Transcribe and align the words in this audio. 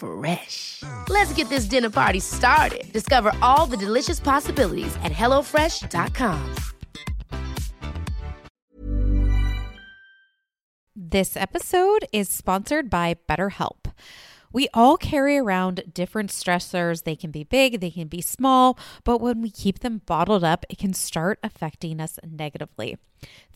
Fresh. 0.00 0.82
Let's 1.08 1.32
get 1.34 1.50
this 1.50 1.66
dinner 1.66 1.90
party 1.90 2.20
started. 2.20 2.90
Discover 2.92 3.32
all 3.42 3.66
the 3.66 3.76
delicious 3.76 4.18
possibilities 4.18 4.96
at 5.04 5.12
hellofresh.com. 5.12 6.54
This 10.96 11.36
episode 11.36 12.06
is 12.12 12.28
sponsored 12.28 12.88
by 12.88 13.16
BetterHelp. 13.28 13.92
We 14.52 14.68
all 14.74 14.96
carry 14.96 15.38
around 15.38 15.82
different 15.92 16.30
stressors. 16.30 17.04
They 17.04 17.14
can 17.14 17.30
be 17.30 17.44
big, 17.44 17.80
they 17.80 17.90
can 17.90 18.08
be 18.08 18.20
small, 18.20 18.78
but 19.04 19.20
when 19.20 19.42
we 19.42 19.50
keep 19.50 19.80
them 19.80 20.02
bottled 20.06 20.42
up, 20.42 20.66
it 20.68 20.78
can 20.78 20.92
start 20.92 21.38
affecting 21.42 22.00
us 22.00 22.18
negatively. 22.26 22.96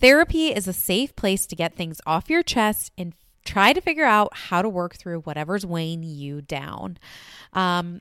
Therapy 0.01 0.49
is 0.49 0.69
a 0.69 0.73
safe 0.73 1.17
place 1.17 1.47
to 1.47 1.57
get 1.57 1.75
things 1.75 2.01
off 2.07 2.31
your 2.31 2.43
chest 2.43 2.93
and 2.99 3.15
try 3.45 3.73
to 3.73 3.81
figure 3.81 4.05
out 4.05 4.37
how 4.37 4.63
to 4.63 4.69
work 4.69 4.97
through 4.97 5.21
whatever's 5.21 5.67
weighing 5.67 6.03
you 6.03 6.41
down. 6.43 6.99
Um, 7.53 8.01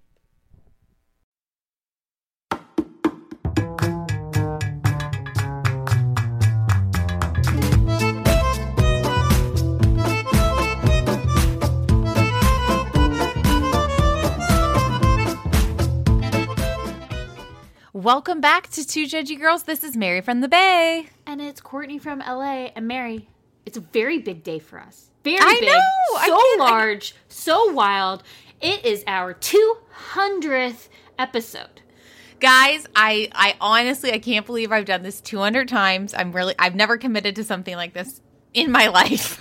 Welcome 18.01 18.41
back 18.41 18.67
to 18.71 18.83
Two 18.87 19.05
Judgy 19.05 19.39
Girls. 19.39 19.61
This 19.61 19.83
is 19.83 19.95
Mary 19.95 20.21
from 20.21 20.41
the 20.41 20.47
Bay. 20.47 21.05
And 21.27 21.39
it's 21.39 21.61
Courtney 21.61 21.99
from 21.99 22.17
LA. 22.17 22.71
And 22.75 22.87
Mary, 22.87 23.29
it's 23.63 23.77
a 23.77 23.81
very 23.81 24.17
big 24.17 24.43
day 24.43 24.57
for 24.57 24.79
us. 24.79 25.11
Very 25.23 25.37
I 25.39 25.57
big. 25.59 25.69
know! 25.69 26.19
So 26.25 26.25
can't- 26.25 26.61
I- 26.61 26.71
large, 26.71 27.13
so 27.27 27.71
wild. 27.73 28.23
It 28.59 28.83
is 28.85 29.03
our 29.05 29.35
200th 29.35 30.87
episode. 31.19 31.81
Guys, 32.39 32.87
I 32.95 33.29
I 33.33 33.55
honestly 33.61 34.11
I 34.11 34.17
can't 34.17 34.47
believe 34.47 34.71
I've 34.71 34.85
done 34.85 35.03
this 35.03 35.21
200 35.21 35.67
times. 35.67 36.15
I'm 36.15 36.31
really 36.31 36.55
I've 36.57 36.73
never 36.73 36.97
committed 36.97 37.35
to 37.35 37.43
something 37.43 37.75
like 37.75 37.93
this 37.93 38.19
in 38.55 38.71
my 38.71 38.87
life. 38.99 39.39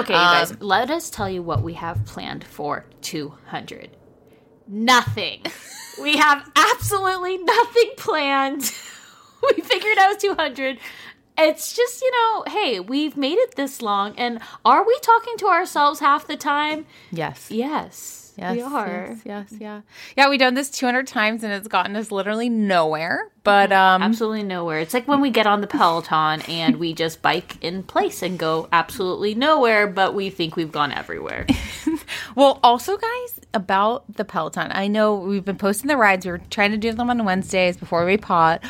Okay, 0.00 0.14
you 0.14 0.18
guys, 0.18 0.50
Um, 0.50 0.56
let 0.58 0.90
us 0.90 1.10
tell 1.10 1.30
you 1.30 1.44
what 1.44 1.62
we 1.62 1.74
have 1.74 2.04
planned 2.06 2.42
for 2.42 2.86
200. 3.02 3.90
Nothing. 4.66 5.42
we 6.00 6.16
have 6.16 6.50
absolutely 6.56 7.38
nothing 7.38 7.90
planned. 7.96 8.62
we 9.42 9.62
figured 9.62 9.98
out 9.98 10.20
200. 10.20 10.78
It's 11.36 11.74
just, 11.74 12.00
you 12.00 12.10
know, 12.12 12.44
hey, 12.46 12.80
we've 12.80 13.16
made 13.16 13.38
it 13.38 13.56
this 13.56 13.82
long. 13.82 14.14
And 14.16 14.38
are 14.64 14.86
we 14.86 14.98
talking 15.00 15.36
to 15.38 15.46
ourselves 15.46 16.00
half 16.00 16.26
the 16.26 16.36
time? 16.36 16.86
Yes. 17.10 17.50
Yes, 17.50 18.24
Yes, 18.36 18.56
we 18.56 18.62
are. 18.62 19.08
Yes, 19.10 19.20
yes, 19.24 19.60
yeah. 19.60 19.80
Yeah, 20.16 20.28
we've 20.28 20.40
done 20.40 20.54
this 20.54 20.70
200 20.70 21.06
times 21.06 21.44
and 21.44 21.52
it's 21.52 21.68
gotten 21.68 21.94
us 21.94 22.10
literally 22.10 22.48
nowhere. 22.48 23.30
But 23.44 23.72
um 23.72 24.02
Absolutely 24.02 24.42
nowhere. 24.42 24.80
It's 24.80 24.94
like 24.94 25.06
when 25.06 25.20
we 25.20 25.30
get 25.30 25.46
on 25.46 25.60
the 25.60 25.66
Peloton 25.66 26.40
and 26.48 26.76
we 26.76 26.94
just 26.94 27.22
bike 27.22 27.62
in 27.62 27.82
place 27.82 28.22
and 28.22 28.38
go 28.38 28.68
absolutely 28.72 29.34
nowhere, 29.34 29.86
but 29.86 30.14
we 30.14 30.30
think 30.30 30.56
we've 30.56 30.72
gone 30.72 30.92
everywhere. 30.92 31.46
well, 32.34 32.60
also 32.62 32.96
guys, 32.96 33.40
about 33.52 34.04
the 34.12 34.24
Peloton. 34.24 34.70
I 34.72 34.86
know 34.88 35.14
we've 35.14 35.44
been 35.44 35.58
posting 35.58 35.88
the 35.88 35.96
rides. 35.96 36.26
We 36.26 36.32
were 36.32 36.40
trying 36.50 36.72
to 36.72 36.76
do 36.76 36.92
them 36.92 37.10
on 37.10 37.24
Wednesdays 37.24 37.76
before 37.76 38.04
we 38.04 38.16
pot. 38.16 38.62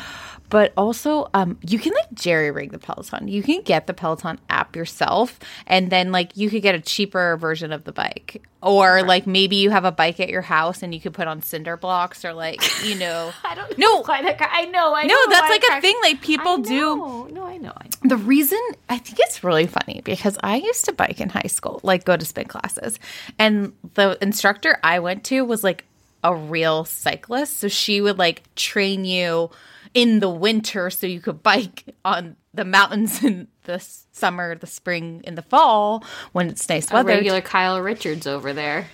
But 0.55 0.71
also, 0.77 1.29
um, 1.33 1.57
you 1.67 1.77
can 1.79 1.91
like 1.93 2.13
jerry 2.13 2.49
rig 2.49 2.71
the 2.71 2.79
Peloton. 2.79 3.27
You 3.27 3.43
can 3.43 3.61
get 3.61 3.87
the 3.87 3.93
Peloton 3.93 4.39
app 4.49 4.73
yourself, 4.73 5.37
and 5.67 5.89
then 5.89 6.13
like 6.13 6.37
you 6.37 6.49
could 6.49 6.61
get 6.61 6.75
a 6.75 6.79
cheaper 6.79 7.35
version 7.35 7.73
of 7.73 7.83
the 7.83 7.91
bike, 7.91 8.41
or 8.61 9.03
like 9.03 9.27
maybe 9.27 9.57
you 9.57 9.69
have 9.69 9.83
a 9.83 9.91
bike 9.91 10.21
at 10.21 10.29
your 10.29 10.41
house 10.43 10.81
and 10.81 10.93
you 10.95 11.01
could 11.01 11.13
put 11.13 11.27
on 11.27 11.41
cinder 11.41 11.75
blocks, 11.75 12.23
or 12.23 12.31
like 12.31 12.61
you 12.85 12.95
know, 13.03 13.33
I 13.43 13.53
don't 13.53 13.77
No. 13.77 13.95
know 13.97 14.03
that 14.05 14.37
guy. 14.39 14.47
I 14.49 14.65
know. 14.67 14.95
I 14.95 15.03
know. 15.03 15.07
no, 15.13 15.13
know 15.13 15.29
that's 15.29 15.49
like 15.49 15.61
it 15.61 15.77
a 15.77 15.81
thing. 15.81 15.97
Like 16.01 16.21
people 16.21 16.59
do. 16.59 17.27
No, 17.33 17.45
I 17.45 17.57
know. 17.57 17.73
I 17.75 17.87
know. 17.87 18.15
The 18.15 18.15
reason 18.15 18.59
I 18.87 18.97
think 18.97 19.17
it's 19.19 19.43
really 19.43 19.67
funny 19.67 20.03
because 20.05 20.37
I 20.41 20.55
used 20.55 20.85
to 20.85 20.93
bike 20.93 21.19
in 21.19 21.27
high 21.27 21.49
school, 21.49 21.81
like 21.83 22.05
go 22.05 22.15
to 22.15 22.23
spin 22.25 22.47
classes, 22.47 22.97
and 23.37 23.73
the 23.95 24.17
instructor 24.21 24.79
I 24.81 24.99
went 24.99 25.25
to 25.25 25.41
was 25.43 25.65
like 25.65 25.83
a 26.23 26.33
real 26.33 26.85
cyclist. 26.85 27.57
So 27.57 27.67
she 27.67 27.99
would 27.99 28.17
like 28.17 28.43
train 28.55 29.03
you 29.03 29.51
in 29.95 30.19
the 30.19 30.29
winter 30.29 30.91
so 30.91 31.07
you 31.07 31.19
could 31.19 31.41
bike 31.41 31.95
on 32.05 32.35
the 32.53 32.65
mountains 32.65 33.23
in 33.23 33.47
the 33.63 33.79
summer, 34.11 34.53
the 34.55 34.67
spring, 34.67 35.21
in 35.23 35.33
the 35.33 35.41
fall 35.41 36.03
when 36.33 36.49
it's 36.49 36.69
nice 36.69 36.91
A 36.91 36.93
weather. 36.93 37.09
regular 37.09 37.41
Kyle 37.41 37.81
Richards 37.81 38.27
over 38.27 38.53
there. 38.53 38.87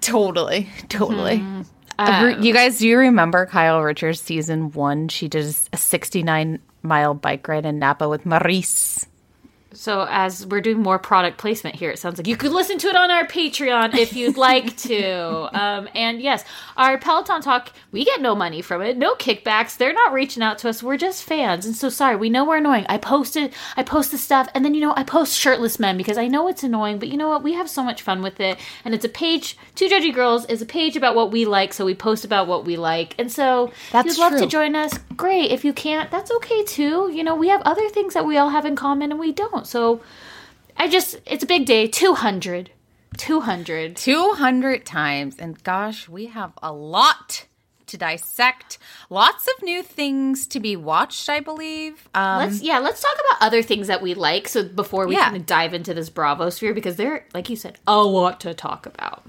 Totally, 0.00 0.68
totally. 0.88 1.38
Mm-hmm. 1.38 1.62
Uh, 1.98 2.36
you 2.40 2.52
guys, 2.52 2.78
do 2.78 2.86
you 2.88 2.96
remember 2.98 3.46
Kyle 3.46 3.80
Richards 3.82 4.20
season 4.20 4.70
one? 4.72 5.08
She 5.08 5.26
did 5.28 5.54
a 5.72 5.76
69 5.76 6.60
mile 6.82 7.14
bike 7.14 7.46
ride 7.48 7.66
in 7.66 7.78
Napa 7.78 8.08
with 8.08 8.24
Mauricio. 8.24 9.06
So 9.74 10.06
as 10.08 10.46
we're 10.46 10.60
doing 10.60 10.82
more 10.82 10.98
product 10.98 11.38
placement 11.38 11.76
here, 11.76 11.90
it 11.90 11.98
sounds 11.98 12.18
like 12.18 12.26
you 12.26 12.36
could 12.36 12.52
listen 12.52 12.78
to 12.78 12.88
it 12.88 12.96
on 12.96 13.10
our 13.10 13.26
Patreon 13.26 13.94
if 13.94 14.14
you'd 14.14 14.36
like 14.36 14.76
to. 14.88 15.48
Um, 15.58 15.88
and 15.94 16.20
yes, 16.20 16.44
our 16.76 16.98
Peloton 16.98 17.40
talk, 17.40 17.72
we 17.90 18.04
get 18.04 18.20
no 18.20 18.34
money 18.34 18.62
from 18.62 18.82
it, 18.82 18.96
no 18.96 19.14
kickbacks. 19.14 19.76
They're 19.76 19.92
not 19.92 20.12
reaching 20.12 20.42
out 20.42 20.58
to 20.58 20.68
us. 20.68 20.82
We're 20.82 20.96
just 20.96 21.22
fans. 21.22 21.66
And 21.66 21.74
so 21.74 21.88
sorry, 21.88 22.16
we 22.16 22.30
know 22.30 22.44
we're 22.44 22.58
annoying. 22.58 22.86
I 22.88 22.98
posted, 22.98 23.52
I 23.76 23.82
post 23.82 24.10
the 24.10 24.18
stuff, 24.18 24.48
and 24.54 24.64
then 24.64 24.74
you 24.74 24.80
know 24.80 24.94
I 24.96 25.04
post 25.04 25.38
shirtless 25.38 25.78
men 25.78 25.96
because 25.96 26.18
I 26.18 26.28
know 26.28 26.48
it's 26.48 26.62
annoying. 26.62 26.98
But 26.98 27.08
you 27.08 27.16
know 27.16 27.28
what? 27.28 27.42
We 27.42 27.54
have 27.54 27.68
so 27.68 27.82
much 27.82 28.02
fun 28.02 28.22
with 28.22 28.40
it, 28.40 28.58
and 28.84 28.94
it's 28.94 29.04
a 29.04 29.08
page. 29.08 29.56
Two 29.74 29.88
Judgy 29.88 30.14
Girls 30.14 30.44
is 30.46 30.62
a 30.62 30.66
page 30.66 30.96
about 30.96 31.14
what 31.14 31.30
we 31.30 31.44
like, 31.44 31.72
so 31.72 31.84
we 31.84 31.94
post 31.94 32.24
about 32.24 32.46
what 32.46 32.64
we 32.64 32.76
like. 32.76 33.14
And 33.18 33.30
so 33.30 33.72
if 33.94 34.04
you'd 34.06 34.18
love 34.18 34.36
to 34.38 34.46
join 34.46 34.76
us, 34.76 34.98
great. 35.16 35.50
If 35.50 35.64
you 35.64 35.72
can't, 35.72 36.10
that's 36.10 36.30
okay 36.30 36.64
too. 36.64 37.10
You 37.12 37.24
know, 37.24 37.34
we 37.34 37.48
have 37.48 37.62
other 37.62 37.88
things 37.88 38.14
that 38.14 38.26
we 38.26 38.36
all 38.36 38.50
have 38.50 38.66
in 38.66 38.76
common 38.76 39.10
and 39.10 39.20
we 39.20 39.32
don't. 39.32 39.61
So 39.64 40.00
I 40.76 40.88
just, 40.88 41.18
it's 41.26 41.44
a 41.44 41.46
big 41.46 41.66
day. 41.66 41.86
200. 41.86 42.70
200. 43.16 43.96
200 43.96 44.86
times. 44.86 45.36
And 45.38 45.62
gosh, 45.62 46.08
we 46.08 46.26
have 46.26 46.52
a 46.62 46.72
lot 46.72 47.46
to 47.88 47.96
dissect. 47.98 48.78
Lots 49.10 49.46
of 49.46 49.62
new 49.62 49.82
things 49.82 50.46
to 50.46 50.60
be 50.60 50.76
watched, 50.76 51.28
I 51.28 51.40
believe. 51.40 52.08
Um, 52.14 52.38
let's 52.38 52.62
yeah, 52.62 52.78
let's 52.78 53.02
talk 53.02 53.12
about 53.14 53.46
other 53.46 53.62
things 53.62 53.88
that 53.88 54.00
we 54.00 54.14
like. 54.14 54.48
So 54.48 54.64
before 54.64 55.06
we 55.06 55.14
Yeah. 55.16 55.24
kind 55.24 55.36
of 55.36 55.44
dive 55.46 55.74
into 55.74 55.92
this 55.92 56.08
Bravo 56.08 56.48
sphere, 56.48 56.72
because 56.72 56.96
there, 56.96 57.26
like 57.34 57.50
you 57.50 57.56
said, 57.56 57.78
a 57.86 57.98
lot 58.02 58.40
to 58.40 58.54
talk 58.54 58.86
about. 58.86 59.24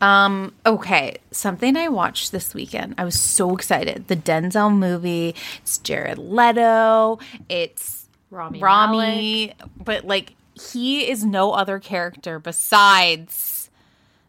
Um, 0.00 0.52
okay, 0.66 1.16
something 1.30 1.76
I 1.76 1.88
watched 1.88 2.30
this 2.30 2.52
weekend. 2.54 2.94
I 2.98 3.04
was 3.04 3.18
so 3.18 3.54
excited. 3.54 4.06
The 4.08 4.16
Denzel 4.16 4.72
movie. 4.76 5.34
It's 5.62 5.78
Jared 5.78 6.18
Leto. 6.18 7.18
It's 7.48 8.03
Rami, 8.34 8.60
Rami, 8.60 9.54
but 9.82 10.04
like 10.04 10.34
he 10.54 11.08
is 11.08 11.24
no 11.24 11.52
other 11.52 11.78
character 11.78 12.38
besides 12.38 13.70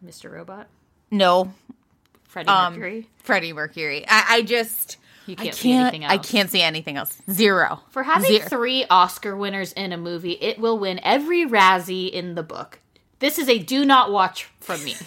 Mr. 0.05 0.31
Robot, 0.31 0.67
no 1.11 1.51
Freddie 2.23 2.49
um, 2.49 2.73
Mercury. 2.73 3.09
Freddie 3.17 3.53
Mercury. 3.53 4.05
I, 4.07 4.25
I 4.29 4.41
just 4.43 4.97
You 5.25 5.35
I 5.37 5.43
can't 5.43 5.55
see 5.55 5.71
anything 5.71 6.05
I 6.05 6.17
can't 6.17 6.49
see 6.49 6.61
anything 6.61 6.97
else. 6.97 7.17
Zero 7.29 7.81
For 7.89 8.03
having 8.03 8.29
Zero. 8.29 8.47
three 8.47 8.85
Oscar 8.89 9.35
winners 9.35 9.73
in 9.73 9.91
a 9.91 9.97
movie, 9.97 10.33
it 10.33 10.59
will 10.59 10.77
win 10.77 10.99
every 11.03 11.45
Razzie 11.45 12.11
in 12.11 12.35
the 12.35 12.43
book. 12.43 12.79
This 13.19 13.39
is 13.39 13.49
a 13.49 13.59
do 13.59 13.85
not 13.85 14.11
watch 14.11 14.49
from 14.59 14.83
me. 14.83 14.95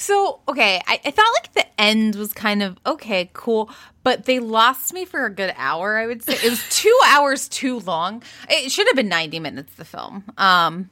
So, 0.00 0.40
okay, 0.48 0.80
I, 0.86 0.98
I 1.04 1.10
thought 1.10 1.30
like 1.42 1.52
the 1.52 1.80
end 1.80 2.14
was 2.14 2.32
kind 2.32 2.62
of 2.62 2.78
okay, 2.86 3.28
cool, 3.34 3.68
but 4.02 4.24
they 4.24 4.38
lost 4.38 4.92
me 4.92 5.04
for 5.04 5.26
a 5.26 5.30
good 5.30 5.52
hour, 5.56 5.98
I 5.98 6.06
would 6.06 6.22
say. 6.22 6.34
It 6.34 6.50
was 6.50 6.66
two 6.70 6.96
hours 7.06 7.48
too 7.48 7.80
long. 7.80 8.22
It 8.48 8.70
should 8.72 8.86
have 8.86 8.96
been 8.96 9.08
90 9.08 9.40
minutes, 9.40 9.74
the 9.74 9.84
film. 9.84 10.24
Um, 10.38 10.90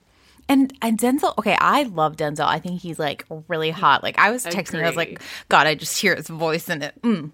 and, 0.49 0.72
and 0.81 0.99
Denzel, 0.99 1.34
okay, 1.38 1.56
I 1.60 1.82
love 1.84 2.16
Denzel. 2.16 2.46
I 2.46 2.58
think 2.58 2.81
he's 2.81 2.99
like 2.99 3.25
really 3.49 3.70
hot. 3.70 4.02
Like, 4.02 4.19
I 4.19 4.31
was 4.31 4.44
texting, 4.44 4.82
I 4.82 4.87
was 4.87 4.96
like, 4.96 5.20
God, 5.49 5.66
I 5.66 5.75
just 5.75 6.00
hear 6.00 6.14
his 6.14 6.28
voice 6.28 6.69
in 6.69 6.82
it. 6.82 7.00
Mm. 7.02 7.31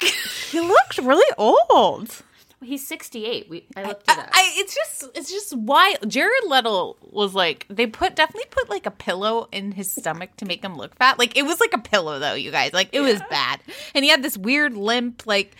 he 0.50 0.60
looked 0.60 0.98
really 0.98 1.34
old. 1.36 2.22
He's 2.62 2.86
68. 2.86 3.48
We 3.48 3.66
I 3.74 3.84
looked 3.84 4.02
it 4.02 4.18
up. 4.18 4.28
I 4.32 4.52
it's 4.56 4.74
just 4.74 5.04
it's 5.14 5.30
just 5.30 5.56
why 5.56 5.94
Jared 6.06 6.44
Leto 6.46 6.96
was 7.00 7.34
like 7.34 7.64
they 7.70 7.86
put 7.86 8.14
definitely 8.16 8.48
put 8.50 8.68
like 8.68 8.84
a 8.84 8.90
pillow 8.90 9.48
in 9.50 9.72
his 9.72 9.90
stomach 9.90 10.36
to 10.36 10.44
make 10.44 10.62
him 10.62 10.76
look 10.76 10.94
fat. 10.96 11.18
Like 11.18 11.36
it 11.38 11.44
was 11.44 11.58
like 11.58 11.72
a 11.72 11.78
pillow 11.78 12.18
though, 12.18 12.34
you 12.34 12.50
guys. 12.50 12.72
Like 12.74 12.90
it 12.92 13.00
was 13.00 13.20
bad, 13.30 13.60
and 13.94 14.04
he 14.04 14.10
had 14.10 14.22
this 14.22 14.36
weird 14.36 14.74
limp. 14.76 15.26
Like 15.26 15.56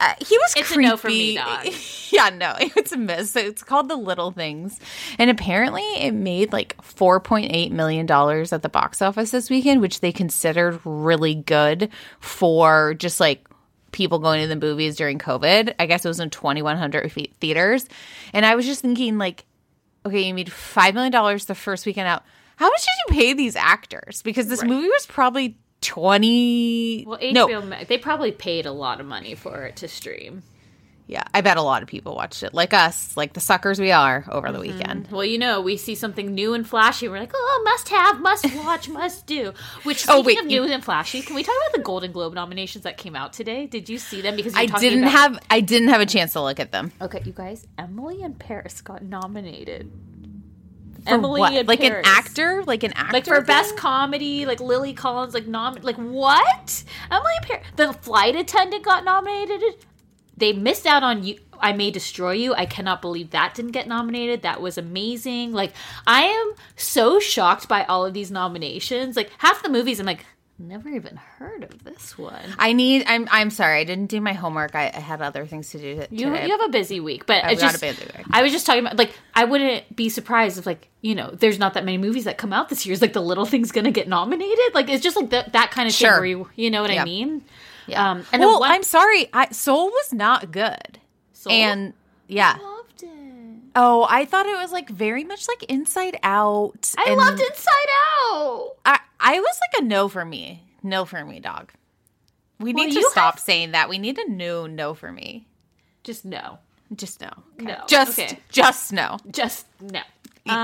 uh, 0.00 0.14
he 0.18 0.36
was 0.38 0.54
It's 0.56 0.70
a 0.70 0.74
creepy. 0.74 0.88
no 0.88 0.96
for 0.96 1.08
me, 1.08 1.36
dog. 1.36 1.66
yeah, 2.10 2.30
no, 2.30 2.54
it's 2.58 2.92
a 2.92 2.96
miss. 2.96 3.32
So 3.32 3.40
it's 3.40 3.62
called 3.62 3.88
The 3.88 3.96
Little 3.96 4.30
Things, 4.30 4.80
and 5.18 5.28
apparently 5.30 5.82
it 5.82 6.12
made 6.12 6.52
like 6.52 6.82
four 6.82 7.20
point 7.20 7.52
eight 7.52 7.70
million 7.70 8.06
dollars 8.06 8.52
at 8.52 8.62
the 8.62 8.68
box 8.70 9.02
office 9.02 9.30
this 9.30 9.50
weekend, 9.50 9.80
which 9.82 10.00
they 10.00 10.10
considered 10.10 10.80
really 10.84 11.34
good 11.34 11.90
for 12.18 12.94
just 12.94 13.20
like 13.20 13.46
people 13.94 14.18
going 14.18 14.42
to 14.42 14.48
the 14.48 14.56
movies 14.56 14.96
during 14.96 15.18
COVID. 15.18 15.74
I 15.78 15.86
guess 15.86 16.04
it 16.04 16.08
was 16.08 16.20
in 16.20 16.28
2,100 16.28 17.10
fe- 17.10 17.32
theaters. 17.40 17.86
And 18.34 18.44
I 18.44 18.54
was 18.56 18.66
just 18.66 18.82
thinking, 18.82 19.16
like, 19.16 19.46
okay, 20.04 20.20
you 20.22 20.34
made 20.34 20.48
$5 20.48 20.92
million 20.94 21.40
the 21.46 21.54
first 21.54 21.86
weekend 21.86 22.08
out. 22.08 22.24
How 22.56 22.68
much 22.68 22.80
did 22.82 23.16
you 23.16 23.20
pay 23.22 23.32
these 23.32 23.56
actors? 23.56 24.20
Because 24.22 24.48
this 24.48 24.62
movie 24.62 24.88
was 24.88 25.06
probably 25.06 25.56
20. 25.80 27.04
well, 27.06 27.18
HBO, 27.18 27.68
no, 27.68 27.84
they 27.84 27.98
probably 27.98 28.32
paid 28.32 28.66
a 28.66 28.72
lot 28.72 29.00
of 29.00 29.06
money 29.06 29.34
for 29.34 29.64
it 29.64 29.76
to 29.76 29.88
stream. 29.88 30.42
Yeah, 31.06 31.24
I 31.34 31.42
bet 31.42 31.58
a 31.58 31.62
lot 31.62 31.82
of 31.82 31.88
people 31.88 32.14
watched 32.14 32.42
it, 32.42 32.54
like 32.54 32.72
us, 32.72 33.14
like 33.14 33.34
the 33.34 33.40
suckers 33.40 33.78
we 33.78 33.92
are 33.92 34.24
over 34.30 34.50
the 34.50 34.58
mm-hmm. 34.58 34.78
weekend. 34.78 35.08
Well, 35.10 35.24
you 35.24 35.38
know, 35.38 35.60
we 35.60 35.76
see 35.76 35.94
something 35.94 36.34
new 36.34 36.54
and 36.54 36.66
flashy. 36.66 37.08
We're 37.08 37.18
like, 37.18 37.32
oh, 37.34 37.62
must 37.64 37.90
have, 37.90 38.20
must 38.20 38.54
watch, 38.64 38.88
must 38.88 39.26
do. 39.26 39.52
Which, 39.82 40.06
Oh, 40.14 40.22
wait, 40.22 40.38
of 40.38 40.50
you- 40.50 40.62
new 40.62 40.72
and 40.72 40.82
flashy, 40.82 41.20
can 41.20 41.36
we 41.36 41.42
talk 41.42 41.54
about 41.66 41.76
the 41.76 41.82
Golden 41.82 42.10
Globe 42.10 42.32
nominations 42.32 42.84
that 42.84 42.96
came 42.96 43.14
out 43.14 43.34
today? 43.34 43.66
Did 43.66 43.90
you 43.90 43.98
see 43.98 44.22
them? 44.22 44.34
Because 44.34 44.54
you're 44.54 44.62
I 44.62 44.66
didn't 44.66 45.00
about- 45.00 45.12
have 45.12 45.38
I 45.50 45.60
didn't 45.60 45.88
have 45.88 46.00
a 46.00 46.06
chance 46.06 46.32
to 46.32 46.42
look 46.42 46.58
at 46.58 46.72
them. 46.72 46.90
Okay, 47.02 47.20
you 47.26 47.32
guys, 47.32 47.66
Emily 47.76 48.22
in 48.22 48.34
Paris 48.34 48.80
got 48.80 49.02
nominated. 49.02 49.92
For 51.04 51.10
Emily 51.10 51.40
what? 51.40 51.66
like 51.66 51.80
Paris. 51.80 52.06
an 52.08 52.14
actor, 52.16 52.64
like 52.66 52.82
an 52.82 52.94
actor, 52.94 53.12
Like 53.12 53.26
for 53.26 53.36
thing? 53.36 53.44
best 53.44 53.76
comedy, 53.76 54.46
like 54.46 54.58
Lily 54.60 54.94
Collins, 54.94 55.34
like 55.34 55.46
nom, 55.46 55.76
like 55.82 55.96
what? 55.96 56.84
Emily 57.10 57.32
in 57.42 57.46
Paris. 57.46 57.66
The 57.76 57.92
flight 57.92 58.36
attendant 58.36 58.82
got 58.86 59.04
nominated. 59.04 59.62
They 60.36 60.52
missed 60.52 60.86
out 60.86 61.02
on 61.02 61.22
you. 61.24 61.38
I 61.60 61.72
may 61.72 61.90
destroy 61.90 62.32
you. 62.32 62.54
I 62.54 62.66
cannot 62.66 63.00
believe 63.00 63.30
that 63.30 63.54
didn't 63.54 63.70
get 63.70 63.86
nominated. 63.86 64.42
That 64.42 64.60
was 64.60 64.76
amazing. 64.76 65.52
Like 65.52 65.72
I 66.06 66.22
am 66.24 66.54
so 66.76 67.20
shocked 67.20 67.68
by 67.68 67.84
all 67.84 68.04
of 68.04 68.12
these 68.14 68.30
nominations. 68.30 69.16
Like 69.16 69.30
half 69.38 69.62
the 69.62 69.68
movies, 69.68 70.00
I'm 70.00 70.06
like, 70.06 70.26
never 70.58 70.88
even 70.88 71.16
heard 71.16 71.64
of 71.64 71.84
this 71.84 72.16
one. 72.18 72.40
I 72.58 72.72
need. 72.72 73.04
I'm. 73.06 73.28
I'm 73.30 73.50
sorry. 73.50 73.80
I 73.80 73.84
didn't 73.84 74.06
do 74.06 74.20
my 74.20 74.32
homework. 74.32 74.74
I, 74.74 74.90
I 74.94 75.00
had 75.00 75.22
other 75.22 75.46
things 75.46 75.70
to 75.70 75.78
do. 75.78 76.06
You, 76.10 76.30
today. 76.30 76.46
you 76.46 76.50
have 76.58 76.68
a 76.68 76.68
busy 76.68 77.00
week, 77.00 77.26
but 77.26 77.42
got 77.42 77.58
just 77.58 77.76
a 77.76 77.80
busy 77.80 78.04
week. 78.04 78.26
I 78.30 78.42
was 78.42 78.52
just 78.52 78.66
talking 78.66 78.84
about 78.84 78.96
like 78.96 79.12
I 79.34 79.44
wouldn't 79.44 79.94
be 79.94 80.08
surprised 80.08 80.58
if 80.58 80.66
like 80.66 80.88
you 81.00 81.14
know 81.14 81.30
there's 81.30 81.58
not 81.58 81.74
that 81.74 81.84
many 81.84 81.98
movies 81.98 82.24
that 82.24 82.38
come 82.38 82.52
out 82.52 82.68
this 82.68 82.84
year. 82.86 82.92
Is 82.92 83.02
like 83.02 83.12
the 83.12 83.22
little 83.22 83.46
thing's 83.46 83.72
gonna 83.72 83.90
get 83.92 84.08
nominated? 84.08 84.74
Like 84.74 84.88
it's 84.88 85.02
just 85.02 85.16
like 85.16 85.30
that 85.30 85.52
that 85.52 85.70
kind 85.70 85.88
of 85.88 85.94
thing 85.94 86.08
Sure. 86.08 86.18
where 86.18 86.26
you 86.26 86.48
you 86.56 86.70
know 86.70 86.82
what 86.82 86.90
I 86.90 87.04
mean? 87.04 87.42
Yeah. 87.86 88.10
Um, 88.10 88.24
and 88.32 88.40
well, 88.40 88.52
then 88.52 88.60
one, 88.60 88.70
I'm 88.70 88.82
sorry. 88.82 89.28
I, 89.32 89.50
Soul 89.50 89.86
was 89.86 90.12
not 90.12 90.50
good. 90.50 90.98
Soul? 91.32 91.52
And 91.52 91.92
yeah. 92.28 92.56
loved 92.60 93.02
it. 93.02 93.08
Oh, 93.76 94.06
I 94.08 94.24
thought 94.24 94.46
it 94.46 94.56
was 94.56 94.72
like 94.72 94.88
very 94.88 95.24
much 95.24 95.46
like 95.48 95.64
Inside 95.64 96.18
Out. 96.22 96.94
I 96.96 97.04
and 97.08 97.16
loved 97.16 97.40
Inside 97.40 97.90
Out. 98.32 98.70
I, 98.84 98.98
I 99.20 99.40
was 99.40 99.60
like 99.72 99.82
a 99.82 99.84
no 99.84 100.08
for 100.08 100.24
me. 100.24 100.62
No 100.82 101.04
for 101.04 101.24
me, 101.24 101.40
dog. 101.40 101.72
We 102.60 102.72
Well, 102.72 102.86
need 102.86 102.94
to 102.94 103.08
stop 103.10 103.34
have- 103.34 103.40
saying 103.42 103.72
that. 103.72 103.88
We 103.88 103.98
need 103.98 104.18
a 104.18 104.28
new 104.30 104.68
no 104.68 104.94
for 104.94 105.10
me. 105.10 105.46
Just 106.04 106.24
no, 106.24 106.58
Just 106.94 107.20
no. 107.20 107.30
Okay. 107.56 107.64
No, 107.64 107.82
Just 107.88 108.18
okay. 108.18 108.38
just 108.50 108.92
no. 108.92 109.16
just 109.30 109.66
no. 109.80 110.00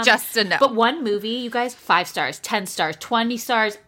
just 0.04 0.36
a 0.36 0.44
no. 0.44 0.56
But 0.60 0.74
one 0.74 1.02
movie, 1.02 1.30
you 1.30 1.50
guys, 1.50 1.74
five 1.74 2.06
stars, 2.06 2.38
ten 2.40 2.66
stars, 2.66 2.96
twenty 3.00 3.38
stars. 3.38 3.78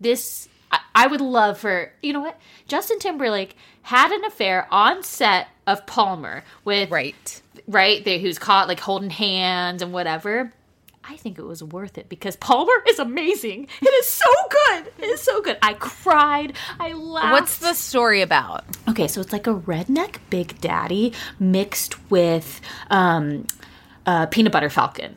This 0.00 0.47
I, 0.70 0.80
I 0.94 1.06
would 1.06 1.20
love 1.20 1.58
for 1.58 1.92
you 2.02 2.12
know 2.12 2.20
what? 2.20 2.38
Justin 2.66 2.98
Timberlake 2.98 3.56
had 3.82 4.12
an 4.12 4.24
affair 4.24 4.66
on 4.70 5.02
set 5.02 5.48
of 5.66 5.86
Palmer 5.86 6.44
with 6.64 6.90
right. 6.90 7.42
right? 7.66 8.04
They, 8.04 8.18
who's 8.18 8.38
caught 8.38 8.68
like 8.68 8.80
holding 8.80 9.10
hands 9.10 9.82
and 9.82 9.92
whatever. 9.92 10.52
I 11.10 11.16
think 11.16 11.38
it 11.38 11.42
was 11.42 11.64
worth 11.64 11.96
it 11.96 12.10
because 12.10 12.36
Palmer 12.36 12.72
is 12.88 12.98
amazing. 12.98 13.68
It 13.80 13.88
is 13.88 14.06
so 14.06 14.30
good. 14.50 14.92
It 14.98 15.06
is 15.06 15.22
so 15.22 15.40
good. 15.40 15.56
I 15.62 15.72
cried. 15.74 16.52
I 16.78 16.92
laughed. 16.92 17.32
What's 17.32 17.58
the 17.58 17.72
story 17.72 18.20
about? 18.20 18.64
Okay, 18.88 19.08
so 19.08 19.20
it's 19.20 19.32
like 19.32 19.46
a 19.46 19.54
redneck 19.54 20.16
Big 20.28 20.60
Daddy 20.60 21.14
mixed 21.38 22.10
with 22.10 22.60
um, 22.90 23.46
uh, 24.04 24.26
Peanut 24.26 24.52
Butter 24.52 24.70
Falcon. 24.70 25.16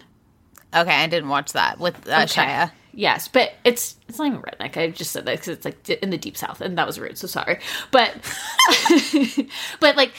Okay, 0.74 0.96
I 0.96 1.08
didn't 1.08 1.28
watch 1.28 1.52
that 1.54 1.80
with 1.80 2.08
uh, 2.08 2.26
Shia. 2.26 2.72
Yes, 2.94 3.28
but 3.28 3.54
it's 3.64 3.96
it's 4.08 4.18
not 4.20 4.28
even 4.28 4.42
redneck. 4.42 4.76
I 4.78 4.90
just 4.90 5.12
said 5.12 5.26
that 5.26 5.34
because 5.40 5.48
it's 5.50 5.66
like 5.66 5.90
in 5.90 6.10
the 6.10 6.18
deep 6.18 6.36
south, 6.38 6.62
and 6.62 6.78
that 6.78 6.86
was 6.86 7.00
rude. 7.00 7.18
So 7.18 7.28
sorry, 7.28 7.60
but 7.92 8.14
but 9.80 9.96
like 9.96 10.12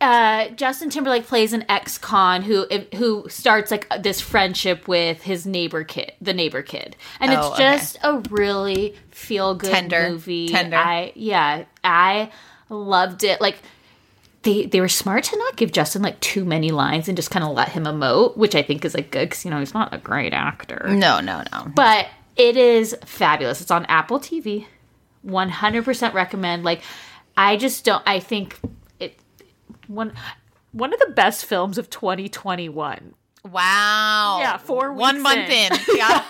uh, 0.00 0.48
Justin 0.50 0.88
Timberlake 0.90 1.26
plays 1.26 1.52
an 1.52 1.64
ex-con 1.68 2.42
who 2.42 2.66
who 2.96 3.28
starts 3.28 3.70
like 3.70 3.86
this 4.02 4.20
friendship 4.20 4.88
with 4.88 5.22
his 5.22 5.46
neighbor 5.46 5.84
kid, 5.84 6.12
the 6.20 6.32
neighbor 6.34 6.62
kid, 6.62 6.96
and 7.20 7.30
Oh, 7.32 7.34
it's 7.38 7.46
okay. 7.54 7.62
just 7.76 7.98
a 8.02 8.18
really 8.30 8.96
feel 9.10 9.54
good 9.54 9.70
Tender. 9.70 10.10
movie. 10.10 10.48
Tender. 10.48 10.76
I 10.76 11.12
yeah, 11.14 11.64
I 11.84 12.30
loved 12.70 13.24
it. 13.24 13.40
Like 13.40 13.58
they 14.42 14.66
they 14.66 14.80
were 14.80 14.88
smart 14.88 15.24
to 15.24 15.36
not 15.36 15.56
give 15.56 15.72
Justin 15.72 16.02
like 16.02 16.18
too 16.20 16.44
many 16.44 16.70
lines 16.70 17.08
and 17.08 17.16
just 17.16 17.30
kind 17.30 17.44
of 17.44 17.52
let 17.54 17.70
him 17.70 17.84
emote, 17.84 18.36
which 18.36 18.54
I 18.54 18.62
think 18.62 18.84
is 18.84 18.94
like 18.94 19.10
good 19.10 19.28
because 19.28 19.44
you 19.44 19.50
know 19.50 19.58
he's 19.58 19.74
not 19.74 19.92
a 19.94 19.98
great 19.98 20.32
actor 20.32 20.86
No, 20.88 21.20
no, 21.20 21.42
no. 21.52 21.66
but 21.74 22.08
it 22.36 22.56
is 22.56 22.96
fabulous. 23.04 23.60
It's 23.60 23.70
on 23.70 23.84
Apple 23.86 24.18
TV. 24.18 24.66
100% 25.26 26.14
recommend. 26.14 26.64
Like 26.64 26.80
I 27.36 27.56
just 27.56 27.84
don't 27.84 28.02
I 28.06 28.20
think 28.20 28.58
it 28.98 29.18
one 29.86 30.12
one 30.72 30.92
of 30.94 31.00
the 31.00 31.10
best 31.14 31.44
films 31.44 31.76
of 31.78 31.90
2021. 31.90 33.14
Wow. 33.44 34.38
Yeah, 34.40 34.56
four 34.58 34.92
One 34.92 35.20
month 35.22 35.50
in. 35.50 35.72
in. 35.72 35.78
Yeah. 35.96 36.24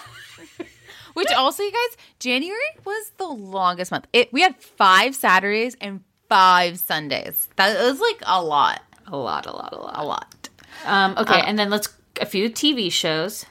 Which 1.14 1.30
also, 1.32 1.64
you 1.64 1.72
guys, 1.72 1.96
January 2.20 2.56
was 2.84 3.10
the 3.18 3.26
longest 3.26 3.90
month. 3.90 4.06
It 4.12 4.32
we 4.32 4.42
had 4.42 4.56
five 4.56 5.14
Saturdays 5.16 5.76
and 5.80 6.02
five 6.30 6.78
Sundays. 6.78 7.48
That 7.56 7.78
was 7.78 8.00
like 8.00 8.22
a 8.22 8.42
lot. 8.42 8.80
A 9.08 9.16
lot, 9.16 9.44
a 9.46 9.52
lot, 9.52 9.72
a 9.72 9.76
lot. 9.76 9.94
A 9.96 10.04
lot. 10.04 10.48
Um 10.86 11.14
okay, 11.18 11.40
and 11.44 11.58
then 11.58 11.68
let's 11.68 11.88
a 12.20 12.26
few 12.26 12.48
TV 12.48 12.90
shows. 12.90 13.44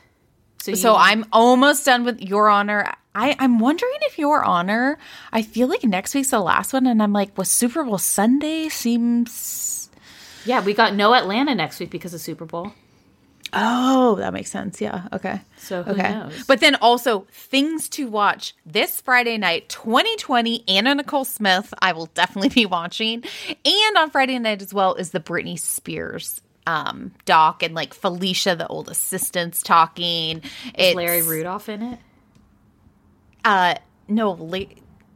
So, 0.62 0.72
you, 0.72 0.78
So 0.78 0.96
I'm 0.96 1.26
almost 1.32 1.86
done 1.86 2.04
with 2.04 2.22
Your 2.22 2.50
Honor. 2.50 2.92
I, 3.16 3.36
I'm 3.40 3.60
wondering 3.60 3.98
if 4.02 4.18
Your 4.18 4.44
Honor, 4.44 4.98
I 5.32 5.42
feel 5.42 5.68
like 5.68 5.84
next 5.84 6.14
week's 6.14 6.32
the 6.32 6.40
last 6.40 6.74
one, 6.74 6.86
and 6.86 7.02
I'm 7.02 7.14
like, 7.14 7.38
was 7.38 7.50
Super 7.50 7.84
Bowl 7.84 7.98
Sunday 7.98 8.70
seems 8.70 9.90
Yeah, 10.46 10.64
we 10.64 10.74
got 10.74 10.96
no 10.96 11.14
Atlanta 11.14 11.56
next 11.56 11.80
week 11.80 11.90
because 11.90 12.14
of 12.14 12.22
Super 12.22 12.46
Bowl. 12.46 12.74
Oh, 13.54 14.16
that 14.16 14.34
makes 14.34 14.52
sense. 14.52 14.80
Yeah. 14.82 15.08
Okay. 15.14 15.42
So 15.58 15.84
who 15.84 15.92
okay. 15.92 16.12
knows? 16.12 16.44
But 16.46 16.60
then 16.60 16.76
also 16.76 17.26
things 17.32 17.90
to 17.90 18.08
watch 18.08 18.54
this 18.66 19.02
Friday 19.02 19.38
night, 19.38 19.70
2020. 19.70 20.64
Anna 20.68 20.96
Nicole 20.96 21.26
Smith, 21.26 21.74
I 21.82 21.94
will 21.94 22.08
definitely 22.08 22.50
be 22.54 22.66
watching, 22.66 23.24
and 23.66 23.98
on 23.98 24.10
Friday 24.12 24.38
night 24.40 24.62
as 24.62 24.74
well 24.74 24.96
is 24.96 25.12
the 25.12 25.20
Britney 25.20 25.60
Spears 25.60 26.42
um 26.68 27.12
doc 27.26 27.64
and 27.64 27.74
like 27.74 27.94
Felicia, 27.94 28.56
the 28.56 28.68
old 28.68 28.90
assistant's 28.90 29.64
talking. 29.64 30.42
Is 30.78 30.96
Larry 30.96 31.22
Rudolph 31.24 31.70
in 31.70 31.82
it? 31.82 32.00
Uh, 33.44 33.76
no, 34.08 34.32
La- 34.34 34.60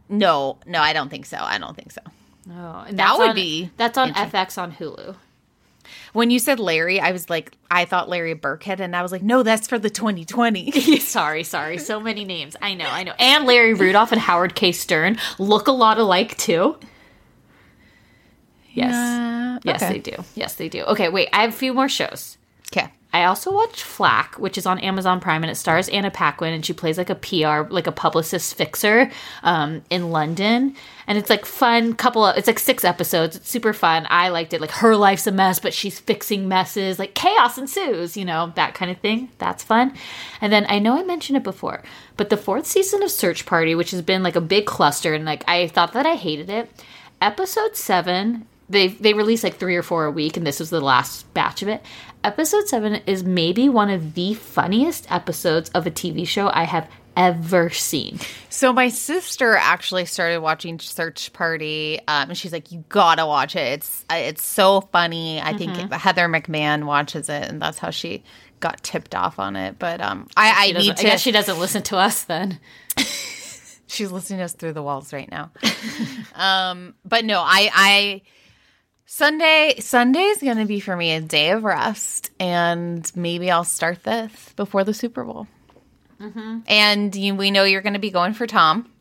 no, 0.10 0.58
no. 0.66 0.80
I 0.82 0.94
don't 0.94 1.10
think 1.10 1.26
so. 1.26 1.38
I 1.40 1.58
don't 1.60 1.76
think 1.76 1.92
so. 1.92 2.02
Oh, 2.52 2.84
and 2.88 2.98
That 3.00 3.18
would 3.18 3.30
on- 3.30 3.36
be 3.36 3.70
that's 3.78 3.98
on. 3.98 4.14
FX 4.14 4.58
on 4.62 4.72
Hulu. 4.72 5.16
When 6.14 6.30
you 6.30 6.40
said 6.40 6.60
Larry, 6.60 7.00
I 7.00 7.12
was 7.12 7.30
like, 7.30 7.58
I 7.72 7.86
thought 7.86 8.08
Larry 8.08 8.36
Birkhead, 8.36 8.80
and 8.80 8.96
I 8.96 9.02
was 9.02 9.12
like, 9.12 9.24
no, 9.24 9.42
that's 9.44 9.68
for 9.68 9.80
the 9.80 9.90
2020. 9.90 10.72
sorry, 11.00 11.44
sorry. 11.44 11.80
So 11.80 12.00
many 12.00 12.24
names. 12.24 12.56
I 12.62 12.76
know, 12.76 12.86
I 12.88 13.04
know. 13.04 13.14
And 13.20 13.46
Larry 13.46 13.74
Rudolph 13.74 14.12
and 14.12 14.22
Howard 14.22 14.54
K. 14.56 14.72
Stern 14.72 15.18
look 15.40 15.68
a 15.68 15.72
lot 15.72 15.98
alike 15.98 16.38
too. 16.38 16.78
Yes. 18.72 18.94
Yeah, 18.94 19.60
Yes, 19.64 19.82
they 19.82 20.00
do. 20.00 20.16
Yes, 20.36 20.56
they 20.56 20.70
do. 20.70 20.84
Okay, 20.84 21.10
wait. 21.10 21.30
I 21.34 21.42
have 21.42 21.52
a 21.52 21.58
few 21.58 21.74
more 21.74 21.90
shows. 21.90 22.38
Okay. 22.72 22.92
I 23.14 23.26
also 23.26 23.54
watched 23.54 23.84
Flack, 23.84 24.40
which 24.40 24.58
is 24.58 24.66
on 24.66 24.80
Amazon 24.80 25.20
Prime, 25.20 25.44
and 25.44 25.52
it 25.52 25.56
stars 25.56 25.88
Anna 25.90 26.10
Paquin, 26.10 26.52
and 26.52 26.66
she 26.66 26.74
plays 26.74 26.98
like 26.98 27.12
a 27.12 27.16
PR, 27.16 27.72
like 27.72 27.86
a 27.86 27.92
publicist 27.92 28.56
fixer 28.56 29.12
um, 29.44 29.84
in 29.92 30.10
London. 30.10 30.76
And 31.06 31.18
it's 31.20 31.30
like 31.30 31.46
fun, 31.46 31.94
couple 31.94 32.26
of, 32.26 32.36
it's 32.38 32.48
like 32.48 32.58
six 32.58 32.84
episodes. 32.84 33.36
It's 33.36 33.50
super 33.50 33.72
fun. 33.72 34.08
I 34.10 34.30
liked 34.30 34.52
it. 34.54 34.62
Like 34.62 34.72
her 34.72 34.96
life's 34.96 35.28
a 35.28 35.32
mess, 35.32 35.60
but 35.60 35.76
she's 35.76 36.00
fixing 36.00 36.48
messes. 36.48 36.98
Like 36.98 37.14
chaos 37.14 37.60
ensues, 37.60 38.18
you 38.18 38.26
know, 38.26 38.52
that 38.56 38.74
kind 38.74 38.90
of 38.90 38.98
thing. 38.98 39.30
That's 39.38 39.64
fun. 39.64 39.94
And 40.42 40.52
then 40.52 40.66
I 40.68 40.80
know 40.80 40.98
I 40.98 41.04
mentioned 41.04 41.38
it 41.38 41.44
before, 41.44 41.84
but 42.18 42.32
the 42.32 42.38
fourth 42.38 42.66
season 42.66 43.04
of 43.04 43.12
Search 43.12 43.46
Party, 43.46 43.76
which 43.76 43.92
has 43.92 44.02
been 44.02 44.24
like 44.24 44.36
a 44.36 44.42
big 44.42 44.66
cluster, 44.66 45.14
and 45.14 45.24
like 45.24 45.44
I 45.48 45.68
thought 45.68 45.94
that 45.94 46.08
I 46.08 46.16
hated 46.16 46.50
it. 46.50 46.72
Episode 47.22 47.76
seven 47.76 48.48
they 48.70 48.88
they 48.88 49.14
release 49.14 49.44
like 49.44 49.56
three 49.56 49.76
or 49.76 49.84
four 49.84 50.06
a 50.06 50.12
week 50.12 50.38
and 50.38 50.46
this 50.46 50.60
was 50.60 50.70
the 50.70 50.82
last 50.82 51.32
batch 51.34 51.62
of 51.62 51.68
it 51.68 51.82
episode 52.24 52.68
7 52.68 53.02
is 53.06 53.24
maybe 53.24 53.70
one 53.70 53.90
of 53.90 54.14
the 54.14 54.34
funniest 54.34 55.12
episodes 55.12 55.70
of 55.72 55.86
a 55.86 55.92
tv 55.92 56.28
show 56.28 56.50
i 56.54 56.64
have 56.64 56.90
ever 57.16 57.70
seen 57.70 58.20
So 58.50 58.72
my 58.72 58.90
sister 58.90 59.56
actually 59.56 60.06
started 60.06 60.40
watching 60.40 60.80
Search 60.80 61.34
Party, 61.34 62.00
um, 62.08 62.30
and 62.30 62.38
she's 62.38 62.54
like, 62.54 62.72
"You 62.72 62.84
gotta 62.88 63.26
watch 63.26 63.56
it. 63.56 63.74
It's 63.74 64.06
uh, 64.12 64.16
it's 64.16 64.44
so 64.44 64.82
funny." 64.82 65.42
I 65.42 65.58
think 65.58 65.76
Heather 65.92 66.28
McMahon 66.28 66.86
watches 66.86 67.30
it, 67.30 67.50
and 67.50 67.60
that's 67.60 67.80
how 67.80 67.90
she 67.90 68.24
got 68.60 68.82
tipped 68.84 69.16
off 69.16 69.40
on 69.40 69.56
it. 69.56 69.80
But 69.80 70.02
um, 70.02 70.28
I, 70.38 70.70
I 70.70 70.72
need 70.80 70.98
to. 70.98 71.08
i 71.08 71.10
guess 71.10 71.22
she 71.22 71.32
doesn't 71.32 71.58
listen 71.60 71.82
to 71.84 71.98
us 71.98 72.24
then 72.24 72.60
she's 73.88 74.12
listening 74.12 74.40
to 74.40 74.46
us 74.46 74.54
through 74.54 74.74
the 74.74 74.84
walls 74.84 75.12
right 75.14 75.30
now. 75.30 75.52
um, 76.36 76.94
but 77.04 77.26
no, 77.26 77.40
I, 77.40 77.70
I 77.74 78.22
Sunday 79.16 79.76
Sunday 79.78 80.24
is 80.24 80.40
going 80.40 80.58
to 80.58 80.66
be 80.66 80.80
for 80.80 80.98
me 80.98 81.14
a 81.14 81.22
day 81.22 81.52
of 81.52 81.64
rest, 81.64 82.32
and 82.40 83.12
maybe 83.16 83.52
I'll 83.52 83.64
start 83.64 84.02
this 84.04 84.54
before 84.56 84.84
the 84.84 84.94
Super 84.96 85.24
Bowl. 85.24 85.46
And 86.66 87.16
you, 87.16 87.36
we 87.36 87.52
know 87.52 87.64
you're 87.64 87.84
going 87.84 87.94
to 87.94 88.00
be 88.00 88.10
going 88.10 88.34
for 88.34 88.48
Tom. 88.48 88.92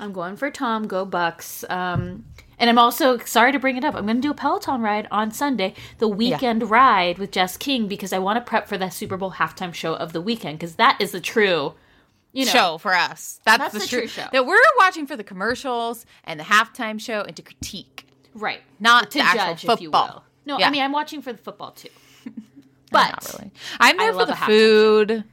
i'm 0.00 0.12
going 0.12 0.34
for 0.34 0.50
tom 0.50 0.88
go 0.88 1.04
bucks 1.04 1.64
um 1.68 2.24
and 2.58 2.68
i'm 2.68 2.76
also 2.76 3.18
sorry 3.18 3.52
to 3.52 3.60
bring 3.60 3.76
it 3.76 3.84
up 3.84 3.94
i'm 3.94 4.04
going 4.04 4.16
to 4.16 4.20
do 4.20 4.32
a 4.32 4.34
peloton 4.34 4.82
ride 4.82 5.06
on 5.12 5.30
sunday 5.30 5.72
the 5.98 6.08
weekend 6.08 6.68
ride 6.68 7.16
with 7.16 7.30
jess 7.30 7.56
king 7.56 7.86
because 7.86 8.12
i 8.12 8.18
want 8.18 8.36
to 8.36 8.40
prep 8.40 8.66
for 8.66 8.76
the 8.76 8.90
super 8.90 9.16
bowl 9.16 9.30
halftime 9.30 9.72
show 9.72 9.94
of 9.94 10.12
the 10.12 10.20
weekend 10.20 10.58
because 10.58 10.74
that 10.74 11.00
is 11.00 11.12
the 11.12 11.20
true 11.20 11.72
you 12.32 12.44
know 12.44 12.50
show 12.50 12.78
for 12.78 12.92
us. 12.92 13.40
That's, 13.44 13.58
That's 13.58 13.72
the, 13.74 13.78
the 13.78 13.86
true 13.86 14.00
true 14.00 14.08
show. 14.08 14.28
that 14.32 14.44
we're 14.44 14.58
watching 14.78 15.06
for 15.06 15.16
the 15.16 15.24
commercials 15.24 16.04
and 16.24 16.38
the 16.38 16.44
halftime 16.44 17.00
show 17.00 17.22
and 17.22 17.34
to 17.36 17.42
critique. 17.42 18.05
Right 18.36 18.60
Not 18.80 19.10
to 19.12 19.18
judge 19.18 19.64
if 19.64 19.80
you 19.80 19.90
will 19.90 20.22
no 20.44 20.58
Yeah. 20.58 20.68
i 20.68 20.70
mean 20.70 20.82
i'm 20.82 20.92
watching 20.92 21.22
for 21.22 21.32
the 21.32 21.38
football 21.38 21.72
too 21.72 21.88
But 22.92 23.34
really. 23.38 23.50
I'm 23.80 23.96
there 23.96 24.10
I 24.10 24.12
for 24.12 24.26
the 24.26 24.32
halftime 24.32 24.46
food. 24.46 25.24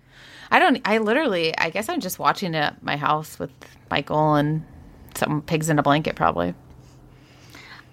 I 0.50 0.58
don't. 0.60 0.82
I 0.86 0.98
literally. 0.98 1.56
I 1.58 1.70
guess 1.70 1.88
I'm 1.88 2.00
just 2.00 2.18
watching 2.18 2.56
it 2.56 2.58
at 2.60 2.82
my 2.84 2.98
house 2.98 3.38
with 3.38 3.52
Michael 3.92 4.34
and 4.34 4.66
some 5.16 5.44
pigs 5.44 5.70
in 5.70 5.78
a 5.78 5.84
blanket, 5.84 6.16
probably. 6.16 6.56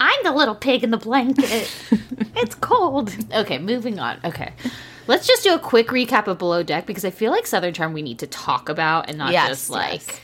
I'm 0.01 0.19
the 0.25 0.33
little 0.33 0.55
pig 0.55 0.83
in 0.83 0.91
the 0.91 0.97
blanket. 0.97 1.71
it's 2.37 2.55
cold. 2.55 3.15
Okay, 3.35 3.59
moving 3.59 3.99
on. 3.99 4.19
Okay. 4.25 4.53
Let's 5.07 5.27
just 5.27 5.43
do 5.43 5.55
a 5.55 5.59
quick 5.59 5.89
recap 5.89 6.27
of 6.27 6.39
Below 6.39 6.63
Deck 6.63 6.87
because 6.87 7.05
I 7.05 7.11
feel 7.11 7.31
like 7.31 7.47
Southern 7.47 7.75
Charm 7.75 7.93
we 7.93 8.01
need 8.03 8.19
to 8.21 8.27
talk 8.27 8.69
about 8.71 9.09
and 9.11 9.19
not 9.19 9.33
Yes, 9.33 9.49
just 9.49 9.71
like. 9.71 10.07
yes. 10.07 10.21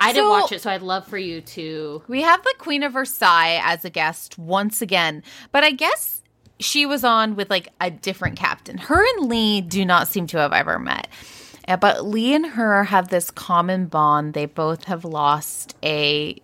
I 0.00 0.12
didn't 0.12 0.30
watch 0.30 0.52
it, 0.52 0.62
so 0.62 0.70
I'd 0.70 0.82
love 0.82 1.06
for 1.06 1.18
you 1.18 1.40
to. 1.42 2.02
We 2.08 2.22
have 2.22 2.42
the 2.42 2.54
Queen 2.58 2.82
of 2.82 2.92
Versailles 2.92 3.60
as 3.62 3.84
a 3.84 3.90
guest 3.90 4.38
once 4.38 4.80
again, 4.80 5.22
but 5.52 5.62
I 5.64 5.72
guess 5.72 6.22
she 6.58 6.86
was 6.86 7.04
on 7.04 7.36
with 7.36 7.50
like 7.50 7.68
a 7.80 7.90
different 7.90 8.36
captain. 8.38 8.78
Her 8.78 9.02
and 9.16 9.28
Lee 9.28 9.60
do 9.60 9.84
not 9.84 10.08
seem 10.08 10.26
to 10.28 10.38
have 10.38 10.52
ever 10.52 10.78
met. 10.78 11.08
Uh, 11.68 11.76
But 11.76 12.04
Lee 12.04 12.34
and 12.34 12.46
her 12.46 12.84
have 12.84 13.08
this 13.08 13.30
common 13.30 13.86
bond. 13.86 14.34
They 14.34 14.46
both 14.46 14.84
have 14.84 15.04
lost 15.04 15.76
a 15.82 16.40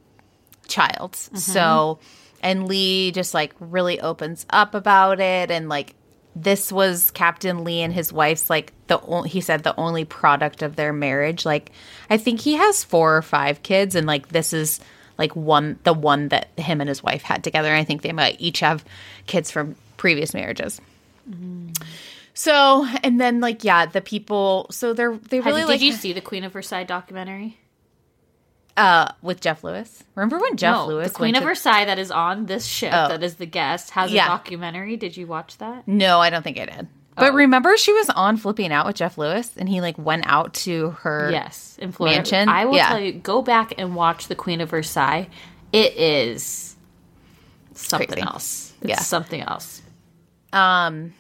child. 0.69 1.17
So, 1.17 1.99
and 2.43 2.67
Lee 2.69 3.13
just 3.13 3.35
like 3.35 3.55
really 3.61 4.01
opens 4.01 4.47
up 4.51 4.75
about 4.75 5.21
it. 5.21 5.51
And 5.51 5.69
like, 5.69 5.95
this 6.39 6.71
was 6.71 7.11
Captain 7.13 7.65
Lee 7.65 7.81
and 7.81 7.93
his 7.95 8.13
wife's 8.13 8.51
like 8.51 8.73
the 8.89 9.01
o- 9.01 9.23
he 9.23 9.41
said 9.41 9.63
the 9.65 9.75
only 9.77 10.05
product 10.05 10.61
of 10.63 10.77
their 10.77 10.93
marriage. 10.93 11.47
Like, 11.47 11.73
I 12.11 12.19
think 12.19 12.41
he 12.41 12.55
has 12.57 12.85
four 12.85 13.17
or 13.17 13.23
five 13.23 13.63
kids, 13.63 13.95
and 13.95 14.07
like 14.07 14.29
this 14.29 14.53
is 14.53 14.79
like 15.19 15.35
one 15.35 15.79
the 15.85 15.95
one 15.95 16.29
that 16.29 16.49
him 16.59 16.81
and 16.83 16.89
his 16.89 17.03
wife 17.03 17.23
had 17.23 17.43
together. 17.43 17.71
And 17.71 17.79
I 17.79 17.85
think 17.85 18.03
they 18.03 18.13
might 18.13 18.37
each 18.39 18.61
have 18.61 18.85
kids 19.27 19.51
from 19.51 19.77
previous 19.97 20.35
marriages. 20.35 20.79
Mm-hmm. 21.29 21.73
So, 22.35 22.87
and 23.03 23.19
then 23.19 23.41
like 23.41 23.65
yeah, 23.65 23.87
the 23.87 24.03
people. 24.03 24.67
So 24.71 24.93
they're 24.93 25.17
they 25.17 25.39
Have 25.39 25.47
really 25.47 25.63
you- 25.63 25.67
like 25.67 25.81
did 25.81 25.87
you 25.87 25.93
see 25.95 26.13
the 26.13 26.21
Queen 26.21 26.45
of 26.45 26.53
Versailles 26.53 26.85
documentary? 26.85 27.59
Uh 28.77 29.13
with 29.23 29.41
Jeff 29.41 29.65
Lewis. 29.65 30.05
Remember 30.15 30.39
when 30.39 30.57
Jeff 30.57 30.75
no, 30.77 30.87
Lewis 30.87 31.09
the 31.09 31.15
Queen 31.15 31.35
of 31.35 31.43
to- 31.43 31.49
Versailles 31.49 31.85
that 31.87 31.99
is 31.99 32.11
on 32.11 32.47
this 32.47 32.67
ship 32.67 32.93
Oh. 32.95 33.09
that 33.09 33.23
is 33.23 33.37
the 33.37 33.47
guest 33.47 33.91
has 33.91 34.13
Yeah. 34.13 34.27
a 34.27 34.29
documentary. 34.29 34.97
Did 34.97 35.17
you 35.17 35.27
watch 35.27 35.59
that? 35.59 35.87
No, 35.89 36.21
I 36.21 36.31
don't 36.31 36.43
think 36.43 36.59
I 36.59 36.67
did. 36.67 36.89
But 37.19 37.33
remember, 37.33 37.79
she 37.79 37.95
was 37.95 38.11
on 38.11 38.37
flipping 38.37 38.73
out 38.73 38.85
with 38.87 38.97
Jeff 38.97 39.17
Lewis, 39.17 39.51
and 39.57 39.71
he 39.71 39.81
like 39.81 39.97
went 39.97 40.25
out 40.27 40.53
to 40.55 40.91
her. 41.01 41.31
Yes, 41.31 41.79
in 41.81 41.91
Florida. 41.91 42.19
Mansion? 42.19 42.49
I 42.51 42.67
will 42.67 42.75
Yeah. 42.77 42.89
tell 42.89 43.01
you, 43.01 43.13
go 43.13 43.41
back 43.41 43.73
and 43.79 43.95
watch 43.97 44.29
the 44.29 44.35
Queen 44.35 44.61
of 44.61 44.69
Versailles. 44.69 45.29
It 45.73 45.95
is 45.97 46.77
something 47.73 48.09
Crazy. 48.09 48.21
else. 48.23 48.75
It's 48.83 48.91
Yeah. 48.91 48.99
something 49.01 49.41
else. 49.41 49.81
Um, 50.53 51.15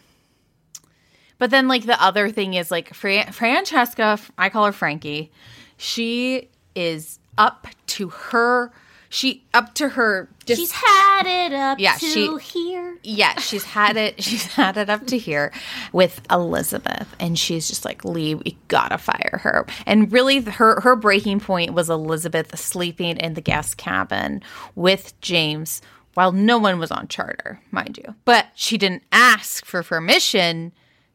but 1.38 1.50
then 1.50 1.66
like 1.68 1.86
the 1.86 2.00
other 2.02 2.30
thing 2.30 2.52
is 2.54 2.70
like 2.70 2.92
Fra- 2.94 3.32
Francesca, 3.32 4.18
I 4.36 4.48
call 4.50 4.66
her 4.66 4.72
Frankie. 4.72 5.30
She 5.78 6.48
is 6.74 7.18
up 7.38 7.66
to 7.88 8.08
her. 8.08 8.72
She 9.08 9.44
up 9.54 9.74
to 9.76 9.90
her. 9.90 10.28
Just, 10.44 10.60
She's 10.60 10.72
had 10.72 11.26
it 11.26 11.52
up 11.52 11.78
Yeah, 11.78 11.94
to 11.94 12.06
she- 12.06 12.38
here. 12.38 12.98
yeah, 13.04 13.38
she's 13.38 13.62
had 13.64 13.96
it. 13.96 14.20
She's 14.22 14.44
had 14.46 14.76
it 14.76 14.90
up 14.90 15.06
to 15.06 15.16
here 15.18 15.52
with 15.92 16.20
Elizabeth, 16.30 17.14
and 17.20 17.38
she's 17.38 17.68
just 17.68 17.84
like, 17.84 18.04
Lee, 18.04 18.34
we 18.34 18.58
gotta 18.68 18.98
fire 18.98 19.40
her. 19.42 19.64
And 19.86 20.12
really, 20.12 20.40
her 20.40 20.80
her 20.80 20.96
breaking 20.96 21.38
point 21.40 21.72
was 21.72 21.88
Elizabeth 21.88 22.58
sleeping 22.58 23.16
in 23.18 23.34
the 23.34 23.40
guest 23.40 23.76
cabin 23.76 24.42
with 24.74 25.18
James 25.20 25.82
while 26.14 26.32
no 26.32 26.58
one 26.58 26.78
was 26.80 26.90
on 26.90 27.06
charter, 27.08 27.60
mind 27.70 27.98
you. 27.98 28.14
But 28.24 28.46
she 28.56 28.76
didn't 28.76 29.04
ask 29.12 29.64
for 29.64 29.82
permission, 29.84 30.72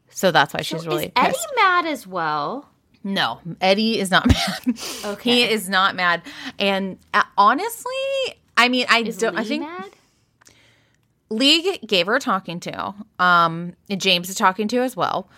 so 0.09 0.31
that's 0.31 0.53
why 0.53 0.61
she's 0.61 0.87
really 0.87 1.05
is 1.07 1.11
Eddie 1.17 1.35
mad 1.57 1.85
as 1.85 2.07
well? 2.07 2.69
No, 3.03 3.39
Eddie 3.59 3.99
is 3.99 4.11
not 4.11 4.27
mad. 4.27 4.79
Okay. 5.05 5.31
he 5.31 5.43
is 5.43 5.67
not 5.67 5.95
mad. 5.95 6.21
And 6.59 6.97
uh, 7.13 7.23
honestly, 7.37 7.91
I 8.57 8.69
mean, 8.69 8.85
I 8.89 8.99
Is 8.99 9.17
don't. 9.17 9.35
Lee 9.35 9.41
I 9.41 9.43
think 9.43 9.63
mad? 9.63 9.89
Lee 11.29 11.77
gave 11.79 12.07
her 12.07 12.15
a 12.15 12.19
talking 12.19 12.59
to. 12.61 12.93
Um, 13.19 13.73
and 13.89 13.99
James 14.01 14.29
is 14.29 14.35
talking 14.35 14.67
to 14.69 14.79
as 14.81 14.95
well. 14.95 15.29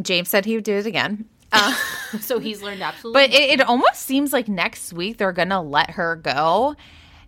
James 0.00 0.28
said 0.28 0.44
he 0.44 0.54
would 0.54 0.64
do 0.64 0.74
it 0.76 0.86
again. 0.86 1.26
Uh, 1.52 1.74
So 2.20 2.38
he's 2.38 2.62
learned 2.62 2.80
absolutely. 2.80 3.26
but 3.26 3.34
it, 3.34 3.60
it 3.60 3.66
almost 3.66 4.02
seems 4.02 4.32
like 4.32 4.46
next 4.48 4.92
week 4.92 5.16
they're 5.18 5.32
gonna 5.32 5.60
let 5.60 5.90
her 5.92 6.14
go. 6.14 6.76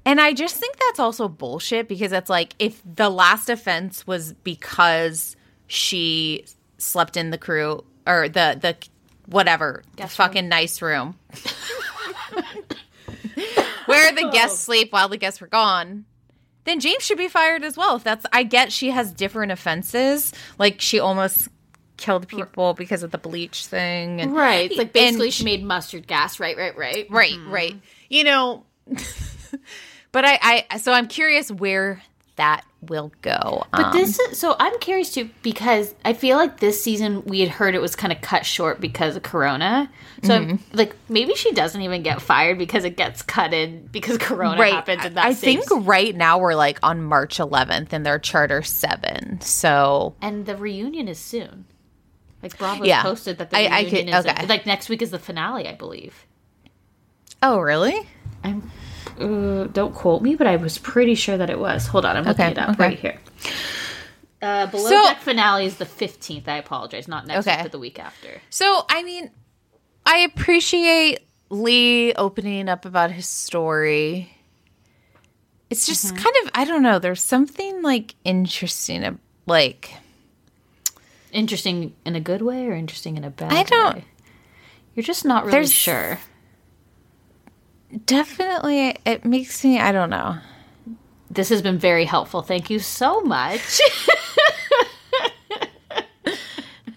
And 0.04 0.20
I 0.20 0.32
just 0.32 0.54
think 0.56 0.76
that's 0.78 1.00
also 1.00 1.28
bullshit 1.28 1.88
because 1.88 2.12
it's 2.12 2.30
like 2.30 2.54
if 2.60 2.80
the 2.84 3.10
last 3.10 3.50
offense 3.50 4.06
was 4.06 4.32
because 4.32 5.34
she 5.66 6.44
slept 6.78 7.16
in 7.16 7.30
the 7.30 7.38
crew 7.38 7.84
or 8.06 8.28
the 8.28 8.56
the 8.60 8.76
whatever 9.26 9.82
Guest 9.96 10.18
room. 10.18 10.26
fucking 10.26 10.48
nice 10.48 10.80
room 10.82 11.18
where 13.86 14.12
the 14.12 14.28
guests 14.32 14.62
oh. 14.62 14.64
sleep 14.72 14.92
while 14.92 15.08
the 15.08 15.16
guests 15.16 15.40
were 15.40 15.46
gone 15.46 16.04
then 16.66 16.80
James 16.80 17.02
should 17.02 17.16
be 17.16 17.28
fired 17.28 17.64
as 17.64 17.76
well. 17.76 17.96
If 17.96 18.04
that's, 18.04 18.26
I 18.32 18.42
get 18.42 18.72
she 18.72 18.90
has 18.90 19.12
different 19.12 19.52
offenses. 19.52 20.32
Like 20.58 20.80
she 20.80 20.98
almost 20.98 21.48
killed 21.96 22.28
people 22.28 22.74
because 22.74 23.02
of 23.02 23.12
the 23.12 23.18
bleach 23.18 23.66
thing. 23.66 24.20
And, 24.20 24.34
Right. 24.34 24.70
It's 24.70 24.76
like 24.76 24.92
basically 24.92 25.30
she 25.30 25.44
made 25.44 25.64
mustard 25.64 26.06
gas. 26.06 26.38
Right, 26.38 26.56
right, 26.56 26.76
right. 26.76 27.06
Right, 27.08 27.32
mm-hmm. 27.32 27.50
right. 27.50 27.76
You 28.10 28.24
know, 28.24 28.64
but 30.12 30.24
I, 30.24 30.66
I, 30.70 30.76
so 30.78 30.92
I'm 30.92 31.06
curious 31.06 31.50
where 31.50 32.02
that 32.36 32.64
will 32.82 33.10
go. 33.22 33.64
But 33.72 33.86
Um, 33.86 33.92
this 33.96 34.18
is 34.20 34.38
so 34.38 34.54
I'm 34.60 34.78
curious 34.78 35.12
too 35.12 35.30
because 35.42 35.94
I 36.04 36.12
feel 36.12 36.36
like 36.36 36.60
this 36.60 36.80
season 36.82 37.24
we 37.24 37.40
had 37.40 37.48
heard 37.48 37.74
it 37.74 37.80
was 37.80 37.96
kind 37.96 38.12
of 38.12 38.20
cut 38.20 38.44
short 38.46 38.80
because 38.80 39.16
of 39.16 39.22
Corona. 39.22 39.90
So 40.22 40.38
Mm-hmm. 40.38 40.76
like 40.76 40.94
maybe 41.08 41.34
she 41.34 41.52
doesn't 41.52 41.80
even 41.80 42.02
get 42.02 42.20
fired 42.22 42.58
because 42.58 42.84
it 42.84 42.96
gets 42.96 43.22
cut 43.22 43.52
in 43.54 43.86
because 43.90 44.18
Corona 44.20 44.60
right. 44.60 44.72
happens 44.74 45.04
in 45.04 45.14
that 45.14 45.24
I 45.24 45.34
think 45.34 45.64
right 45.70 46.14
now 46.14 46.38
we're 46.38 46.54
like 46.54 46.78
on 46.82 47.02
March 47.02 47.38
11th 47.38 47.92
and 47.92 48.04
they're 48.04 48.18
charter 48.18 48.62
seven. 48.62 49.40
So 49.40 50.14
and 50.20 50.44
the 50.46 50.56
reunion 50.56 51.08
is 51.08 51.18
soon. 51.18 51.64
Like 52.42 52.58
Bravo 52.58 52.84
Yeah. 52.84 53.02
posted 53.02 53.38
that 53.38 53.50
the 53.50 53.56
I- 53.56 53.62
I 53.78 53.80
reunion 53.82 54.06
could- 54.06 54.14
is 54.14 54.26
okay. 54.26 54.46
like 54.46 54.66
next 54.66 54.88
week 54.90 55.00
is 55.02 55.10
the 55.10 55.18
finale, 55.18 55.66
I 55.66 55.74
believe. 55.74 56.26
Oh, 57.42 57.58
really? 57.58 58.06
I'm 58.44 58.70
uh, 59.20 59.64
don't 59.72 59.94
quote 59.94 60.22
me, 60.22 60.34
but 60.34 60.46
I 60.46 60.56
was 60.56 60.78
pretty 60.78 61.14
sure 61.14 61.36
that 61.36 61.50
it 61.50 61.58
was. 61.58 61.86
Hold 61.86 62.04
on, 62.04 62.16
I'm 62.16 62.24
looking 62.24 62.44
Okay, 62.44 62.52
it 62.52 62.58
up 62.58 62.70
okay. 62.70 62.82
right 62.82 62.98
here. 62.98 63.18
Uh, 64.42 64.66
below 64.66 64.88
So- 64.90 65.02
deck 65.04 65.20
finale 65.20 65.64
is 65.66 65.76
the 65.76 65.86
15th. 65.86 66.46
I 66.48 66.56
apologize, 66.58 67.08
not 67.08 67.26
next 67.26 67.46
Okay. 67.46 67.56
week, 67.56 67.64
but 67.64 67.72
the 67.72 67.78
week 67.78 67.98
after. 67.98 68.42
So, 68.50 68.84
I 68.88 69.02
mean, 69.02 69.30
I 70.04 70.18
appreciate 70.18 71.20
Lee 71.48 72.12
opening 72.14 72.68
up 72.68 72.84
about 72.84 73.10
his 73.12 73.26
story. 73.26 74.32
It's 75.70 75.86
just 75.86 76.06
Mm-hmm. 76.06 76.16
kind 76.16 76.36
of, 76.44 76.50
I 76.54 76.64
don't 76.64 76.82
know, 76.82 76.98
there's 76.98 77.22
something 77.24 77.82
like 77.82 78.14
interesting, 78.24 79.18
like, 79.46 79.90
Interesting 81.32 81.92
in 82.06 82.16
a 82.16 82.20
good 82.20 82.40
way 82.40 82.66
or 82.66 82.72
interesting 82.72 83.16
in 83.16 83.24
a 83.24 83.30
bad 83.30 83.52
I 83.52 83.62
don't- 83.64 83.96
way? 83.96 84.04
You're 84.94 85.02
just 85.04 85.24
not 85.24 85.44
really 85.44 85.52
There's- 85.56 85.70
sure. 85.72 86.18
Definitely, 88.04 88.96
it 89.04 89.24
makes 89.24 89.64
me, 89.64 89.78
I 89.78 89.92
don't 89.92 90.10
know. 90.10 90.38
This 91.30 91.48
has 91.50 91.62
been 91.62 91.78
very 91.78 92.04
helpful. 92.04 92.42
Thank 92.42 92.70
you 92.70 92.78
so 92.78 93.20
much. 93.20 93.80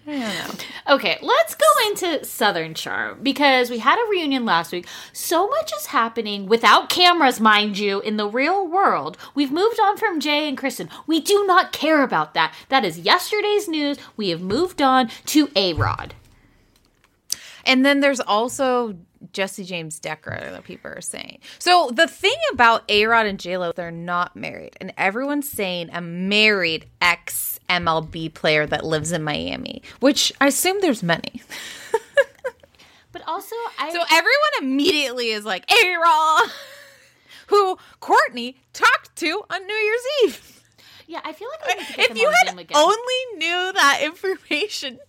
I 0.06 0.18
don't 0.18 0.18
know. 0.20 0.50
Okay, 0.94 1.18
let's 1.22 1.54
go 1.54 1.66
into 1.86 2.24
Southern 2.24 2.74
Charm 2.74 3.20
because 3.22 3.70
we 3.70 3.78
had 3.78 3.96
a 3.96 4.10
reunion 4.10 4.44
last 4.44 4.72
week. 4.72 4.88
So 5.12 5.46
much 5.46 5.72
is 5.72 5.86
happening 5.86 6.46
without 6.46 6.88
cameras, 6.88 7.38
mind 7.40 7.78
you, 7.78 8.00
in 8.00 8.16
the 8.16 8.26
real 8.26 8.66
world. 8.66 9.16
We've 9.36 9.52
moved 9.52 9.78
on 9.78 9.96
from 9.96 10.18
Jay 10.18 10.48
and 10.48 10.58
Kristen. 10.58 10.88
We 11.06 11.20
do 11.20 11.46
not 11.46 11.70
care 11.70 12.02
about 12.02 12.34
that. 12.34 12.52
That 12.70 12.84
is 12.84 12.98
yesterday's 12.98 13.68
news. 13.68 13.98
We 14.16 14.30
have 14.30 14.40
moved 14.40 14.82
on 14.82 15.10
to 15.26 15.48
A 15.54 15.74
Rod. 15.74 16.14
And 17.70 17.86
then 17.86 18.00
there's 18.00 18.18
also 18.18 18.96
Jesse 19.32 19.62
James 19.62 20.00
Decker 20.00 20.36
that 20.50 20.64
people 20.64 20.90
are 20.90 21.00
saying. 21.00 21.38
So 21.60 21.90
the 21.94 22.08
thing 22.08 22.34
about 22.52 22.82
A 22.88 23.06
Rod 23.06 23.26
and 23.26 23.38
J 23.38 23.58
Lo, 23.58 23.70
they're 23.70 23.92
not 23.92 24.34
married, 24.34 24.76
and 24.80 24.92
everyone's 24.98 25.48
saying 25.48 25.88
a 25.92 26.00
married 26.00 26.86
ex 27.00 27.60
MLB 27.68 28.34
player 28.34 28.66
that 28.66 28.84
lives 28.84 29.12
in 29.12 29.22
Miami, 29.22 29.82
which 30.00 30.32
I 30.40 30.48
assume 30.48 30.78
there's 30.80 31.04
many. 31.04 31.42
But 33.12 33.22
also, 33.26 33.56
I 33.76 33.90
So 33.92 34.00
everyone 34.02 34.52
immediately 34.60 35.30
is 35.30 35.44
like 35.44 35.68
A 35.70 35.96
Rod, 35.96 36.48
who 37.48 37.76
Courtney 37.98 38.56
talked 38.72 39.16
to 39.16 39.42
on 39.50 39.66
New 39.66 39.74
Year's 39.74 40.02
Eve. 40.24 40.62
yeah, 41.08 41.20
I 41.24 41.32
feel 41.32 41.48
like 41.48 41.74
I 41.74 41.78
need 41.78 41.86
to 41.88 41.92
get 41.94 42.10
If 42.12 42.16
you 42.16 42.30
had 42.30 42.54
only 42.72 43.36
knew 43.36 43.72
that 43.72 44.00
information 44.04 45.00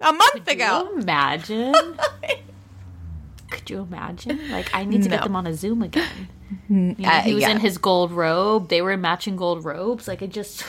a 0.00 0.12
month 0.12 0.32
Could 0.32 0.48
ago, 0.48 0.90
you 0.94 1.00
imagine? 1.00 1.74
Could 3.50 3.70
you 3.70 3.80
imagine? 3.80 4.40
Like, 4.50 4.74
I 4.74 4.84
need 4.84 5.02
to 5.04 5.08
get 5.08 5.22
them 5.22 5.36
on 5.36 5.46
a 5.46 5.54
Zoom 5.54 5.82
again. 5.82 6.28
You 6.68 6.94
know, 6.98 7.08
Uh, 7.08 7.20
he 7.22 7.34
was 7.34 7.42
yeah. 7.42 7.50
in 7.50 7.60
his 7.60 7.78
gold 7.78 8.12
robe. 8.12 8.68
They 8.68 8.82
were 8.82 8.92
in 8.92 9.00
matching 9.00 9.36
gold 9.36 9.64
robes. 9.64 10.06
Like, 10.08 10.22
it 10.22 10.30
just. 10.30 10.64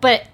But 0.00 0.26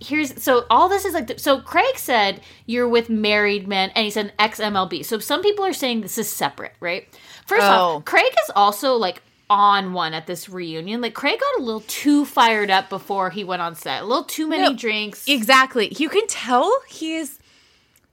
here's 0.00 0.42
so 0.42 0.66
all 0.70 0.88
this 0.88 1.04
is 1.04 1.14
like 1.14 1.38
so 1.38 1.60
Craig 1.60 1.96
said 1.96 2.40
you're 2.66 2.88
with 2.88 3.08
married 3.08 3.66
men 3.66 3.90
and 3.94 4.04
he 4.04 4.10
said 4.10 4.32
ex 4.38 4.60
MLB. 4.60 5.04
So 5.04 5.18
some 5.18 5.40
people 5.42 5.64
are 5.64 5.72
saying 5.72 6.02
this 6.02 6.18
is 6.18 6.30
separate, 6.30 6.74
right? 6.80 7.08
First 7.46 7.62
Oh. 7.64 7.96
off, 7.96 8.04
Craig 8.04 8.30
is 8.44 8.50
also 8.54 8.94
like 8.94 9.22
on 9.50 9.92
one 9.92 10.14
at 10.14 10.26
this 10.26 10.48
reunion. 10.48 11.00
Like 11.00 11.14
Craig 11.14 11.38
got 11.38 11.60
a 11.60 11.64
little 11.64 11.82
too 11.86 12.24
fired 12.24 12.70
up 12.70 12.88
before 12.88 13.30
he 13.30 13.44
went 13.44 13.62
on 13.62 13.74
set. 13.74 14.02
A 14.02 14.06
little 14.06 14.24
too 14.24 14.46
many 14.46 14.62
No, 14.62 14.74
drinks. 14.74 15.26
Exactly. 15.28 15.92
You 15.98 16.08
can 16.08 16.26
tell 16.26 16.80
he 16.88 17.16
is 17.16 17.38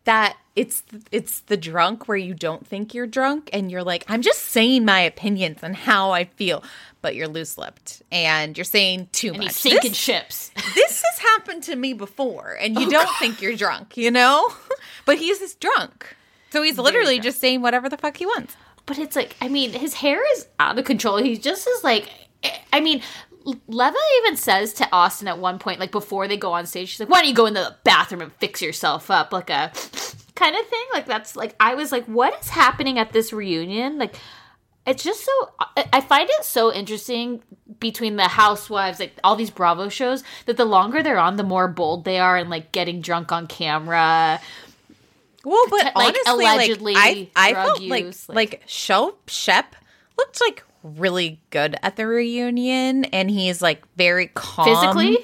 that 0.04 0.36
it's 0.56 0.84
it's 1.12 1.40
the 1.42 1.56
drunk 1.56 2.08
where 2.10 2.18
you 2.18 2.34
don't 2.34 2.68
think 2.68 2.94
you're 2.94 3.08
drunk 3.08 3.50
and 3.54 3.72
you're 3.72 3.84
like 3.84 4.04
I'm 4.10 4.22
just 4.22 4.40
saying 4.40 4.84
my 4.84 5.00
opinions 5.00 5.60
and 5.64 5.76
how 5.76 6.12
I 6.12 6.26
feel, 6.26 6.64
but 7.02 7.16
you're 7.16 7.30
loose 7.30 7.58
lipped 7.58 8.02
and 8.12 8.58
you're 8.58 8.66
saying 8.66 9.08
too 9.14 9.30
and 9.30 9.38
much. 9.38 9.48
he's 9.48 9.56
sinking 9.58 9.92
This- 9.92 9.98
ships. 9.98 10.50
this 10.76 11.02
has 11.04 11.20
happened 11.20 11.64
to 11.64 11.76
me 11.78 11.94
before, 11.94 12.58
and 12.60 12.78
you 12.78 12.88
oh, 12.88 12.90
don't 12.92 13.10
think 13.20 13.42
you're 13.42 13.56
drunk, 13.56 13.96
you 13.96 14.12
know? 14.12 14.50
but 15.06 15.18
he's 15.18 15.40
just 15.40 15.62
drunk. 15.62 16.18
So 16.52 16.62
he's 16.64 16.78
literally 16.78 17.20
just 17.20 17.40
saying 17.40 17.62
whatever 17.62 17.88
the 17.88 17.96
fuck 17.98 18.18
he 18.18 18.26
wants. 18.26 18.58
But 18.92 19.00
it's 19.00 19.16
like, 19.16 19.38
I 19.40 19.48
mean, 19.48 19.72
his 19.72 19.94
hair 19.94 20.22
is 20.36 20.48
out 20.60 20.78
of 20.78 20.84
control. 20.84 21.16
He's 21.16 21.40
just 21.40 21.66
as 21.66 21.82
like, 21.82 22.10
I 22.74 22.82
mean, 22.82 23.02
Leva 23.46 23.96
even 24.18 24.36
says 24.36 24.74
to 24.74 24.92
Austin 24.92 25.30
at 25.30 25.40
one 25.40 25.60
point, 25.60 25.80
like 25.80 25.94
before 25.94 26.28
they 26.28 26.36
go 26.36 26.52
on 26.52 26.66
stage, 26.66 26.90
she's 26.90 27.00
like, 27.00 27.08
"Why 27.08 27.22
don't 27.22 27.30
you 27.30 27.34
go 27.34 27.46
in 27.46 27.54
the 27.54 27.74
bathroom 27.86 28.20
and 28.20 28.34
fix 28.34 28.62
yourself 28.62 29.10
up?" 29.10 29.32
Like 29.32 29.50
a 29.50 29.72
kind 30.36 30.58
of 30.58 30.68
thing. 30.68 30.86
Like 30.92 31.06
that's 31.06 31.38
like 31.38 31.56
I 31.58 31.76
was 31.76 31.94
like, 31.94 32.04
what 32.04 32.38
is 32.42 32.50
happening 32.50 33.00
at 33.00 33.14
this 33.14 33.32
reunion? 33.32 33.98
Like. 33.98 34.16
It's 34.84 35.04
just 35.04 35.24
so 35.24 35.32
I 35.94 36.02
find 36.02 36.28
it 36.28 36.44
so 36.44 36.74
interesting 36.74 37.44
between 37.80 38.16
the 38.16 38.28
housewives, 38.28 39.00
like 39.00 39.14
all 39.24 39.36
these 39.36 39.52
Bravo 39.52 39.90
shows, 39.90 40.24
that 40.48 40.58
the 40.58 40.66
longer 40.66 41.04
they're 41.04 41.20
on, 41.20 41.36
the 41.36 41.44
more 41.44 41.68
bold 41.68 42.04
they 42.04 42.18
are 42.18 42.36
and 42.36 42.50
like 42.50 42.72
getting 42.72 43.00
drunk 43.00 43.32
on 43.32 43.46
camera. 43.46 44.42
Well, 45.44 45.64
but 45.70 45.86
Like, 45.96 46.16
honestly, 46.26 46.46
allegedly 46.46 46.94
like 46.94 47.32
I, 47.36 47.50
I 47.50 47.54
felt 47.54 47.82
use, 47.82 47.90
like 47.90 48.38
like- 48.38 48.52
like 48.52 48.64
Shep 48.68 49.16
Shep 49.28 49.76
looked 50.18 50.40
like 50.42 50.64
really 50.84 51.40
good 51.50 51.76
at 51.84 51.96
the 51.96 52.08
reunion, 52.08 53.06
and 53.06 53.30
he's 53.30 53.62
like 53.62 53.84
very 53.98 54.28
calm. 54.28 54.66
Physically? 54.66 55.18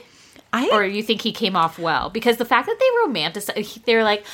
I 0.54 0.70
or 0.72 0.84
you 0.86 1.04
think 1.04 1.22
he 1.22 1.32
came 1.34 1.56
off 1.56 1.78
well? 1.78 2.10
Because 2.10 2.38
the 2.38 2.46
fact 2.46 2.68
that 2.68 2.80
they 2.80 3.12
romanticize 3.12 3.84
they're 3.86 4.04
like 4.04 4.26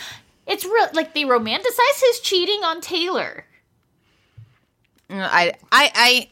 it's 0.48 0.63
real 0.65 0.88
like 0.93 1.13
they 1.13 1.24
romanticize 1.24 2.00
his 2.02 2.19
cheating 2.22 2.63
on 2.63 2.82
taylor. 2.82 3.46
I 5.10 5.54
I 5.72 5.91
I 5.96 6.30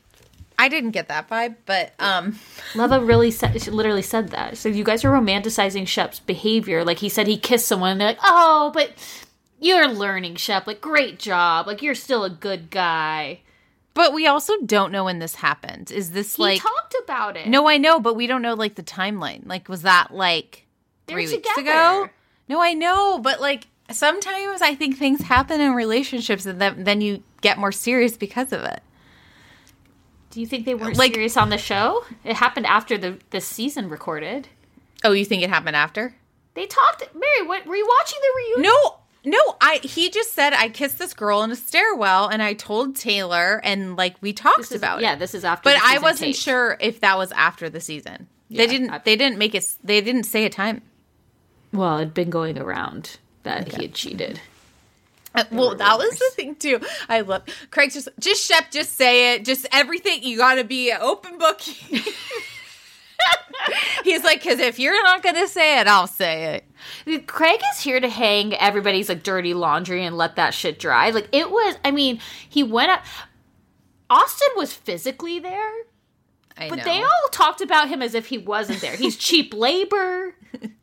I 0.58 0.70
didn't 0.70 0.92
get 0.92 1.08
that 1.08 1.28
vibe, 1.30 1.56
but 1.66 1.94
um, 2.00 2.40
leva 2.76 3.00
really 3.04 3.32
said 3.32 3.60
she 3.62 3.72
literally 3.72 4.02
said 4.04 4.30
that. 4.30 4.58
So 4.58 4.70
you 4.70 4.84
guys 4.84 5.04
are 5.04 5.10
romanticizing 5.12 5.88
shep's 5.88 6.20
behavior. 6.20 6.84
Like 6.86 7.00
he 7.00 7.10
said 7.10 7.26
he 7.28 7.38
kissed 7.38 7.68
someone 7.68 7.92
and 7.94 8.02
they're 8.02 8.10
like 8.10 8.20
oh 8.24 8.72
but 8.74 8.92
you're 9.62 9.88
learning 9.88 10.36
shep 10.36 10.68
like 10.68 10.82
great 10.82 11.18
job 11.20 11.68
like 11.68 11.82
you're 11.82 11.96
still 11.96 12.24
a 12.26 12.30
good 12.30 12.70
guy 12.70 13.40
but 13.94 14.14
we 14.14 14.26
also 14.28 14.54
don't 14.66 14.92
know 14.94 15.04
when 15.04 15.20
this 15.20 15.36
happened. 15.36 15.92
Is 15.92 16.12
this 16.12 16.38
he 16.38 16.42
like 16.44 16.62
talked 16.62 16.96
about 17.04 17.36
it 17.36 17.48
No, 17.50 17.68
I 17.68 17.76
know, 17.78 18.00
but 18.00 18.14
we 18.16 18.26
don't 18.26 18.42
know 18.42 18.54
like 18.54 18.76
the 18.76 18.84
timeline. 18.84 19.46
Like, 19.46 19.68
was 19.68 19.82
that 19.82 20.14
like 20.14 20.66
They're 21.08 21.16
three 21.16 21.28
weeks 21.28 21.48
together. 21.56 21.62
ago? 21.62 22.10
No, 22.48 22.62
I 22.64 22.74
know, 22.74 23.20
but 23.20 23.42
like 23.42 23.68
sometimes 23.92 24.62
I 24.62 24.76
think 24.76 24.98
things 24.98 25.22
happen 25.24 25.60
in 25.60 25.74
relationships 25.74 26.46
and 26.46 26.60
then 26.62 26.86
then 26.86 27.02
you 27.02 27.22
get 27.42 27.58
more 27.58 27.74
serious 27.74 28.16
because 28.16 28.54
of 28.54 28.64
it. 28.64 28.82
do 30.30 30.40
you 30.40 30.48
think 30.48 30.64
they 30.66 30.74
weren't 30.76 30.96
Like- 30.98 31.14
serious 31.14 31.36
on 31.36 31.50
the 31.50 31.58
show 31.58 32.06
it 32.24 32.38
happened 32.38 32.66
after 32.68 32.98
the 32.98 33.20
the 33.32 33.42
season 33.42 33.90
recorded 33.90 34.48
Oh, 35.04 35.12
you 35.12 35.26
think 35.26 35.44
it 35.44 35.50
happened 35.50 35.76
after? 35.76 36.16
they 36.54 36.66
talked 36.66 37.04
mary 37.14 37.46
what 37.48 37.66
were 37.66 37.76
you 37.76 37.88
watching 38.00 38.20
the 38.22 38.34
reunion 38.38 38.72
No, 38.74 38.96
no. 39.26 39.38
I 39.62 39.80
he 39.84 40.10
just 40.10 40.34
said 40.34 40.54
I 40.54 40.70
kissed 40.70 40.98
this 41.00 41.14
girl 41.14 41.44
in 41.44 41.52
a 41.52 41.56
stairwell, 41.56 42.28
and 42.28 42.42
I 42.42 42.54
told 42.54 42.96
Taylor, 42.96 43.60
and 43.64 43.96
like 43.96 44.16
we 44.22 44.34
talked 44.34 44.62
is- 44.62 44.72
about 44.74 45.00
it. 45.00 45.04
yeah 45.04 45.16
this 45.16 45.34
is 45.34 45.44
after 45.46 45.70
but 45.70 45.78
I 45.82 46.00
wasn't 46.00 46.34
tape. 46.34 46.36
sure 46.36 46.78
if 46.80 47.00
that 47.02 47.18
was 47.18 47.32
after 47.34 47.70
the 47.70 47.80
season. 47.82 48.28
Yeah, 48.50 48.58
they 48.66 48.68
didn't. 48.68 48.90
I- 48.90 48.98
they 49.00 49.16
didn't 49.16 49.38
make 49.38 49.56
it. 49.56 49.72
They 49.84 50.02
didn't 50.02 50.24
say 50.24 50.46
a 50.46 50.50
time. 50.50 50.82
Well, 51.74 51.98
it'd 52.00 52.14
been 52.14 52.30
going 52.30 52.58
around 52.60 53.18
that 53.44 53.74
he 53.74 53.84
had 53.84 53.94
cheated. 53.94 54.42
Uh, 55.34 55.46
well, 55.50 55.74
that 55.76 55.98
was 55.98 56.20
the 56.20 56.30
thing 56.36 56.56
too. 56.56 56.82
I 57.08 57.22
love 57.22 57.44
Craig. 57.70 57.92
Just, 57.94 58.10
just 58.20 58.46
Shep. 58.46 58.70
Just 58.72 58.98
say 58.98 59.36
it. 59.36 59.46
Just 59.46 59.66
everything. 59.72 60.24
You 60.24 60.36
got 60.38 60.56
to 60.56 60.66
be 60.66 60.92
an 60.92 60.98
open 61.00 61.38
book. 61.38 61.62
He's 64.04 64.24
like, 64.24 64.42
because 64.42 64.60
if 64.60 64.80
you're 64.80 65.02
not 65.04 65.24
gonna 65.24 65.48
say 65.48 65.80
it, 65.80 65.88
I'll 65.88 66.08
say 66.08 66.64
it. 67.06 67.28
Craig 67.28 67.60
is 67.74 67.82
here 67.82 68.00
to 68.00 68.10
hang 68.10 68.54
everybody's 68.56 69.10
like 69.10 69.24
dirty 69.24 69.54
laundry 69.54 70.04
and 70.04 70.18
let 70.18 70.36
that 70.36 70.54
shit 70.54 70.80
dry. 70.80 71.10
Like 71.12 71.30
it 71.32 71.52
was. 71.52 71.76
I 71.86 71.92
mean, 71.92 72.20
he 72.50 72.64
went 72.64 72.92
up. 72.92 73.04
Austin 74.10 74.50
was 74.58 74.74
physically 74.74 75.40
there, 75.40 75.72
I 76.58 76.70
but 76.70 76.80
know. 76.80 76.84
they 76.84 77.02
all 77.02 77.30
talked 77.32 77.62
about 77.62 77.88
him 77.88 78.02
as 78.02 78.14
if 78.14 78.26
he 78.28 78.38
wasn't 78.38 78.82
there. 78.82 78.96
He's 78.96 79.16
cheap 79.16 79.54
labor. 79.54 80.36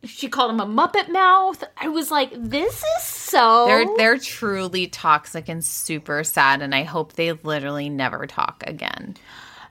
she 0.05 0.29
called 0.29 0.51
him 0.51 0.61
a 0.61 0.66
muppet 0.66 1.11
mouth. 1.11 1.62
I 1.77 1.88
was 1.88 2.11
like, 2.11 2.33
this 2.35 2.83
is 2.83 3.03
so. 3.03 3.66
They're 3.66 3.96
they're 3.96 4.18
truly 4.18 4.87
toxic 4.87 5.48
and 5.48 5.64
super 5.64 6.24
sad, 6.24 6.62
and 6.62 6.74
I 6.74 6.85
hope 6.85 7.14
they 7.14 7.33
literally 7.33 7.88
never 7.88 8.27
talk 8.27 8.64
again. 8.66 9.16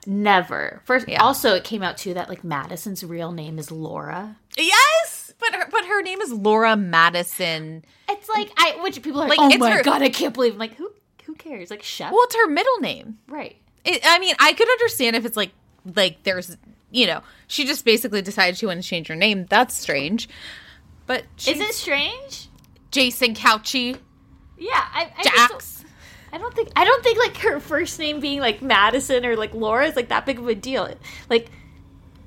Never. 0.08 0.80
First, 0.84 1.06
Yeah. 1.08 1.22
also 1.22 1.54
it 1.54 1.62
came 1.64 1.82
out 1.82 1.96
too 1.98 2.14
that 2.14 2.28
like 2.28 2.42
Madison's 2.42 3.04
real 3.04 3.30
name 3.30 3.58
is 3.58 3.70
Laura. 3.70 4.36
Yes, 4.56 5.32
but 5.38 5.54
her, 5.54 5.68
but 5.70 5.84
her 5.84 6.02
name 6.02 6.20
is 6.20 6.32
Laura 6.32 6.76
Madison. 6.76 7.84
It's 8.08 8.28
like 8.28 8.50
I, 8.56 8.78
which 8.82 9.00
people 9.02 9.20
are 9.20 9.28
like, 9.28 9.38
oh 9.38 9.48
it's 9.48 9.58
my 9.58 9.70
her- 9.70 9.82
god, 9.82 10.02
I 10.02 10.08
can't 10.08 10.34
believe. 10.34 10.54
I'm 10.54 10.58
like, 10.58 10.74
who 10.74 10.90
who 11.24 11.34
cares? 11.34 11.70
Like, 11.70 11.82
chef, 11.82 12.10
Well, 12.10 12.22
it's 12.24 12.34
her 12.36 12.48
middle 12.48 12.78
name. 12.78 13.18
right? 13.28 13.56
It, 13.84 14.00
I 14.04 14.18
mean, 14.18 14.34
I 14.40 14.52
could 14.54 14.68
understand 14.68 15.14
if 15.14 15.24
it's 15.24 15.36
like 15.36 15.52
like 15.94 16.22
there's 16.24 16.56
you 16.90 17.06
know 17.06 17.22
she 17.46 17.64
just 17.66 17.84
basically 17.84 18.22
decided 18.22 18.56
she 18.56 18.66
wanted 18.66 18.82
to 18.82 18.88
change 18.88 19.06
her 19.08 19.14
name. 19.16 19.46
That's 19.48 19.74
strange. 19.76 20.28
But 21.06 21.24
Is 21.46 21.60
it 21.60 21.74
strange? 21.74 22.48
Jason 22.90 23.34
Couchy 23.34 23.98
Yeah, 24.58 24.70
I, 24.74 25.12
I 25.16 25.22
Jax? 25.22 25.77
I 26.32 26.38
don't 26.38 26.54
think 26.54 26.70
I 26.76 26.84
don't 26.84 27.02
think 27.02 27.18
like 27.18 27.36
her 27.38 27.60
first 27.60 27.98
name 27.98 28.20
being 28.20 28.40
like 28.40 28.60
Madison 28.62 29.24
or 29.24 29.36
like 29.36 29.54
Laura 29.54 29.86
is 29.86 29.96
like 29.96 30.08
that 30.08 30.26
big 30.26 30.38
of 30.38 30.46
a 30.46 30.54
deal. 30.54 30.92
Like, 31.30 31.50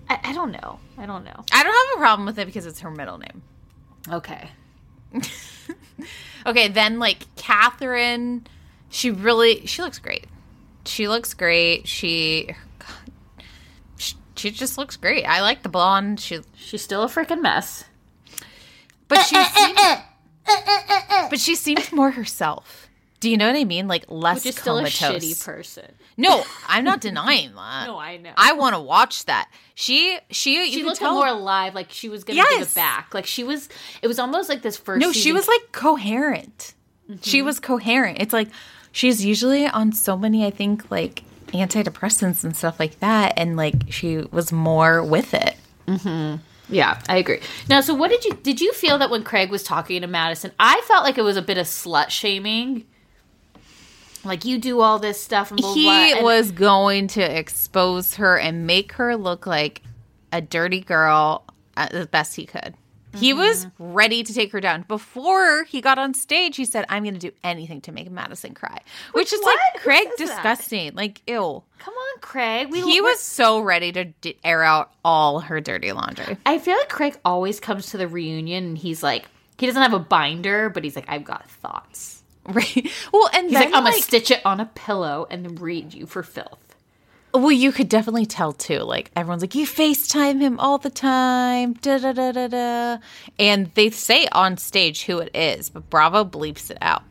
I, 0.10 0.20
I 0.24 0.34
don't 0.34 0.52
know. 0.52 0.80
I 0.98 1.06
don't 1.06 1.24
know. 1.24 1.46
I 1.52 1.64
don't 1.64 1.74
have 1.74 1.98
a 1.98 2.00
problem 2.00 2.26
with 2.26 2.40
it 2.40 2.46
because 2.46 2.66
it's 2.66 2.80
her 2.82 2.92
middle 2.92 3.18
name. 3.18 3.42
Okay. 4.10 4.50
Okay, 6.46 6.68
then 6.70 7.00
like 7.00 7.34
Catherine, 7.36 8.48
she 8.90 9.12
really 9.12 9.66
she 9.68 9.82
looks 9.82 10.00
great. 10.00 10.26
She 10.86 11.08
looks 11.08 11.34
great. 11.34 11.88
She 11.88 12.56
she, 13.98 14.16
she 14.36 14.52
just 14.52 14.78
looks 14.78 14.98
great. 14.98 15.24
I 15.26 15.42
like 15.42 15.64
the 15.64 15.70
blonde. 15.70 16.20
She 16.20 16.40
She's 16.56 16.82
still 16.82 17.04
a 17.04 17.08
freaking 17.08 17.42
mess. 17.42 17.84
but 19.08 19.20
eh, 19.20 19.24
she 19.24 19.36
eh, 19.36 19.46
eh, 19.56 20.02
seems, 20.48 21.30
but 21.30 21.40
she 21.40 21.56
seems 21.56 21.92
more 21.92 22.12
herself. 22.12 22.90
Do 23.22 23.30
you 23.30 23.38
know 23.38 23.48
what 23.48 23.56
I 23.56 23.64
mean? 23.64 23.88
Like 23.88 24.06
less 24.10 24.44
Which 24.44 24.48
is 24.48 24.56
still 24.60 24.80
a 24.80 24.84
shitty 24.84 25.46
person. 25.46 25.86
No, 26.18 26.44
I'm 26.68 26.84
not 26.84 27.02
denying 27.02 27.54
that. 27.56 27.86
No, 27.88 27.98
I 27.98 28.18
know. 28.18 28.34
I 28.36 28.54
want 28.54 28.76
to 28.76 28.82
watch 28.82 29.26
that. 29.26 29.50
She 29.76 30.20
she 30.32 30.66
you 30.66 30.72
She 30.72 30.84
looked 30.84 31.00
tell, 31.00 31.14
more 31.14 31.28
alive, 31.28 31.76
like 31.76 31.92
she 31.92 32.10
was 32.10 32.24
gonna 32.24 32.44
give 32.50 32.62
it 32.64 32.76
back. 32.76 33.14
Like 33.14 33.26
she 33.26 33.44
was. 33.44 33.70
It 34.02 34.08
was 34.08 34.20
almost 34.20 34.50
like 34.50 34.64
this 34.64 34.76
first. 34.76 35.00
No, 35.00 35.12
she 35.12 35.32
was 35.32 35.48
like 35.48 35.72
coherent. 35.72 36.74
Mm-hmm. 37.10 37.22
She 37.22 37.42
was 37.42 37.60
coherent. 37.60 38.20
It's 38.20 38.34
like 38.34 38.50
she's 38.92 39.24
usually 39.24 39.68
on 39.68 39.94
so 39.94 40.18
many, 40.18 40.46
I 40.46 40.50
think, 40.50 40.90
like 40.90 41.24
antidepressants 41.48 42.44
and 42.44 42.56
stuff 42.58 42.80
like 42.80 43.00
that, 43.00 43.34
and 43.38 43.56
like 43.56 43.92
she 43.92 44.18
was 44.18 44.52
more 44.52 45.04
with 45.04 45.34
it. 45.36 45.56
Yeah, 46.70 47.00
I 47.10 47.18
agree. 47.18 47.42
Now, 47.70 47.82
so 47.82 47.94
what 47.94 48.10
did 48.10 48.26
you 48.26 48.34
did 48.42 48.62
you 48.62 48.74
feel 48.74 48.98
that 48.98 49.10
when 49.12 49.24
Craig 49.24 49.52
was 49.52 49.62
talking 49.62 50.02
to 50.02 50.08
Madison? 50.08 50.52
I 50.60 50.82
felt 50.88 51.04
like 51.04 51.18
it 51.18 51.24
was 51.24 51.38
a 51.38 51.42
bit 51.42 51.58
of 51.58 51.68
slut 51.68 52.10
shaming. 52.10 52.86
Like 54.24 54.46
you 54.46 54.58
do 54.60 54.82
all 54.82 55.00
this 55.00 55.22
stuff 55.22 55.52
and 55.52 55.60
blah, 55.60 55.74
he 55.74 55.84
blah, 55.86 55.94
and- 56.18 56.24
was 56.26 56.52
going 56.52 57.08
to 57.10 57.22
expose 57.22 58.16
her 58.16 58.38
and 58.38 58.68
make 58.68 58.94
her 58.94 59.16
look 59.18 59.46
like 59.48 59.82
a 60.32 60.42
dirty 60.42 60.80
girl 60.82 61.44
at 61.76 61.92
the 61.92 62.06
best 62.06 62.36
he 62.36 62.46
could. 62.46 62.76
He 63.14 63.34
was 63.34 63.66
Mm-hmm. 63.66 63.92
ready 63.92 64.24
to 64.24 64.34
take 64.34 64.54
her 64.54 64.62
down. 64.62 64.86
Before 64.88 65.66
he 65.66 65.82
got 65.82 66.00
on 66.00 66.14
stage, 66.14 66.56
he 66.56 66.64
said, 66.64 66.86
I'm 66.88 67.04
going 67.04 67.14
to 67.16 67.20
do 67.20 67.32
anything 67.44 67.82
to 67.82 67.92
make 67.92 68.10
Madison 68.10 68.54
cry. 68.54 68.80
Which, 69.12 69.34
is 69.34 69.42
what? 69.42 69.60
like, 69.74 69.84
Craig, 69.84 70.08
says 70.16 70.30
that? 70.30 70.36
disgusting. 70.38 70.96
Like, 70.96 71.22
ew. 71.28 71.62
Come 71.80 71.94
on, 71.94 72.20
Craig. 72.22 72.70
We 72.72 72.80
He 72.82 73.02
was 73.02 73.20
so 73.20 73.60
ready 73.60 73.92
to 73.92 74.06
d- 74.06 74.38
air 74.46 74.64
out 74.64 74.92
all 75.04 75.42
her 75.42 75.60
dirty 75.60 75.92
laundry. 75.92 76.38
I 76.46 76.58
feel 76.58 76.78
like 76.78 76.88
Craig 76.88 77.18
always 77.26 77.60
comes 77.60 77.88
to 77.88 77.98
the 77.98 78.08
reunion 78.08 78.64
and 78.64 78.78
he's 78.78 79.04
like, 79.04 79.26
he 79.58 79.66
doesn't 79.66 79.82
have 79.82 79.94
a 79.94 80.00
binder, 80.00 80.70
but 80.70 80.86
he's 80.86 80.96
like, 80.96 81.10
I've 81.10 81.26
got 81.26 81.50
thoughts. 81.50 82.21
Right. 82.48 82.90
Well, 83.14 83.30
and 83.34 83.50
He's 83.50 83.54
then, 83.54 83.72
like, 83.72 83.78
I'm 83.78 83.84
like, 83.84 83.94
gonna 83.94 84.02
stitch 84.04 84.32
it 84.32 84.42
on 84.46 84.60
a 84.60 84.66
pillow 84.66 85.28
and 85.30 85.60
read 85.62 85.94
you 85.94 86.06
for 86.08 86.24
filth. 86.24 86.76
well, 87.34 87.52
you 87.52 87.72
could 87.72 87.88
definitely 87.88 88.26
tell 88.26 88.52
too. 88.52 88.80
Like 88.80 89.12
everyone's 89.16 89.44
like, 89.44 89.54
you 89.56 89.66
FaceTime 89.68 90.42
him 90.42 90.60
all 90.60 90.78
the 90.80 90.90
time, 90.90 91.74
da 91.74 92.00
da 92.00 92.14
da 92.14 92.32
da 92.32 92.48
da, 92.48 92.98
and 93.38 93.72
they 93.76 93.90
say 93.92 94.28
on 94.32 94.58
stage 94.58 95.04
who 95.04 95.20
it 95.20 95.30
is, 95.36 95.70
but 95.70 95.90
Bravo 95.90 96.26
bleeps 96.26 96.72
it 96.72 96.78
out. 96.82 97.04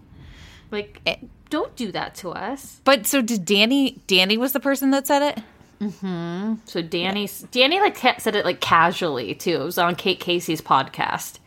Like, 0.72 1.00
Eh. 1.06 1.16
don't 1.48 1.74
do 1.76 1.90
that 1.92 2.14
to 2.16 2.30
us. 2.30 2.80
But 2.84 3.06
so 3.06 3.22
did 3.22 3.44
Danny? 3.44 4.00
Danny 4.08 4.36
was 4.36 4.52
the 4.52 4.60
person 4.60 4.90
that 4.90 5.06
said 5.06 5.22
it. 5.22 5.90
Hmm. 6.00 6.54
So 6.66 6.82
Danny, 6.82 7.30
Danny 7.52 7.80
like 7.80 7.96
said 8.20 8.34
it 8.36 8.44
like 8.44 8.60
casually 8.60 9.34
too. 9.36 9.62
It 9.62 9.64
was 9.64 9.78
on 9.78 9.94
Kate 9.96 10.20
Casey's 10.20 10.60
podcast, 10.60 11.38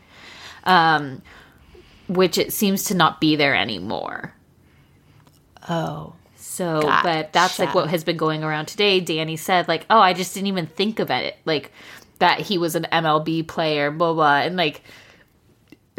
um, 0.64 1.22
which 2.08 2.38
it 2.38 2.54
seems 2.54 2.84
to 2.86 2.96
not 2.96 3.20
be 3.22 3.36
there 3.36 3.56
anymore. 3.56 4.34
Oh, 5.70 6.14
So, 6.36 6.82
but 6.82 7.32
that's 7.34 7.58
like 7.60 7.74
what 7.74 7.90
has 7.90 8.04
been 8.04 8.18
going 8.18 8.44
around 8.44 8.68
today. 8.68 9.00
Danny 9.00 9.38
said 9.38 9.68
like, 9.68 9.86
"Oh, 9.90 10.00
I 10.00 10.14
just 10.14 10.34
didn't 10.34 10.48
even 10.48 10.68
think 10.68 11.00
of 11.00 11.10
it, 11.10 11.38
like 11.46 11.72
that 12.20 12.40
he 12.42 12.58
was 12.58 12.76
an 12.76 12.86
MLB 12.92 13.48
player, 13.48 13.90
blah 13.92 14.14
blah." 14.14 14.42
And 14.42 14.56
like, 14.58 14.82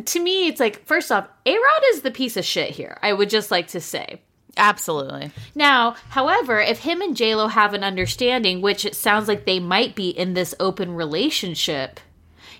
to 0.04 0.20
me, 0.20 0.48
it's 0.48 0.60
like 0.60 0.84
first 0.86 1.10
off, 1.10 1.26
A 1.46 1.52
Rod 1.52 1.82
is 1.92 2.02
the 2.02 2.10
piece 2.10 2.36
of 2.36 2.44
shit 2.44 2.70
here. 2.70 2.98
I 3.02 3.12
would 3.12 3.30
just 3.30 3.50
like 3.50 3.68
to 3.68 3.80
say. 3.80 4.20
absolutely. 4.56 5.30
Now, 5.54 5.96
however, 6.10 6.60
if 6.60 6.80
him 6.80 7.00
and 7.00 7.16
JLo 7.16 7.50
have 7.50 7.74
an 7.74 7.82
understanding, 7.82 8.60
which 8.60 8.84
it 8.84 8.94
sounds 8.94 9.26
like 9.28 9.46
they 9.46 9.58
might 9.60 9.94
be 9.96 10.10
in 10.10 10.34
this 10.34 10.54
open 10.60 10.94
relationship, 10.94 11.98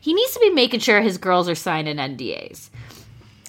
he 0.01 0.13
needs 0.15 0.33
to 0.33 0.41
be 0.41 0.51
making 0.51 0.81
sure 0.81 1.01
his 1.01 1.19
girls 1.19 1.49
are 1.49 1.55
signing 1.55 1.97
NDAs. 1.99 2.71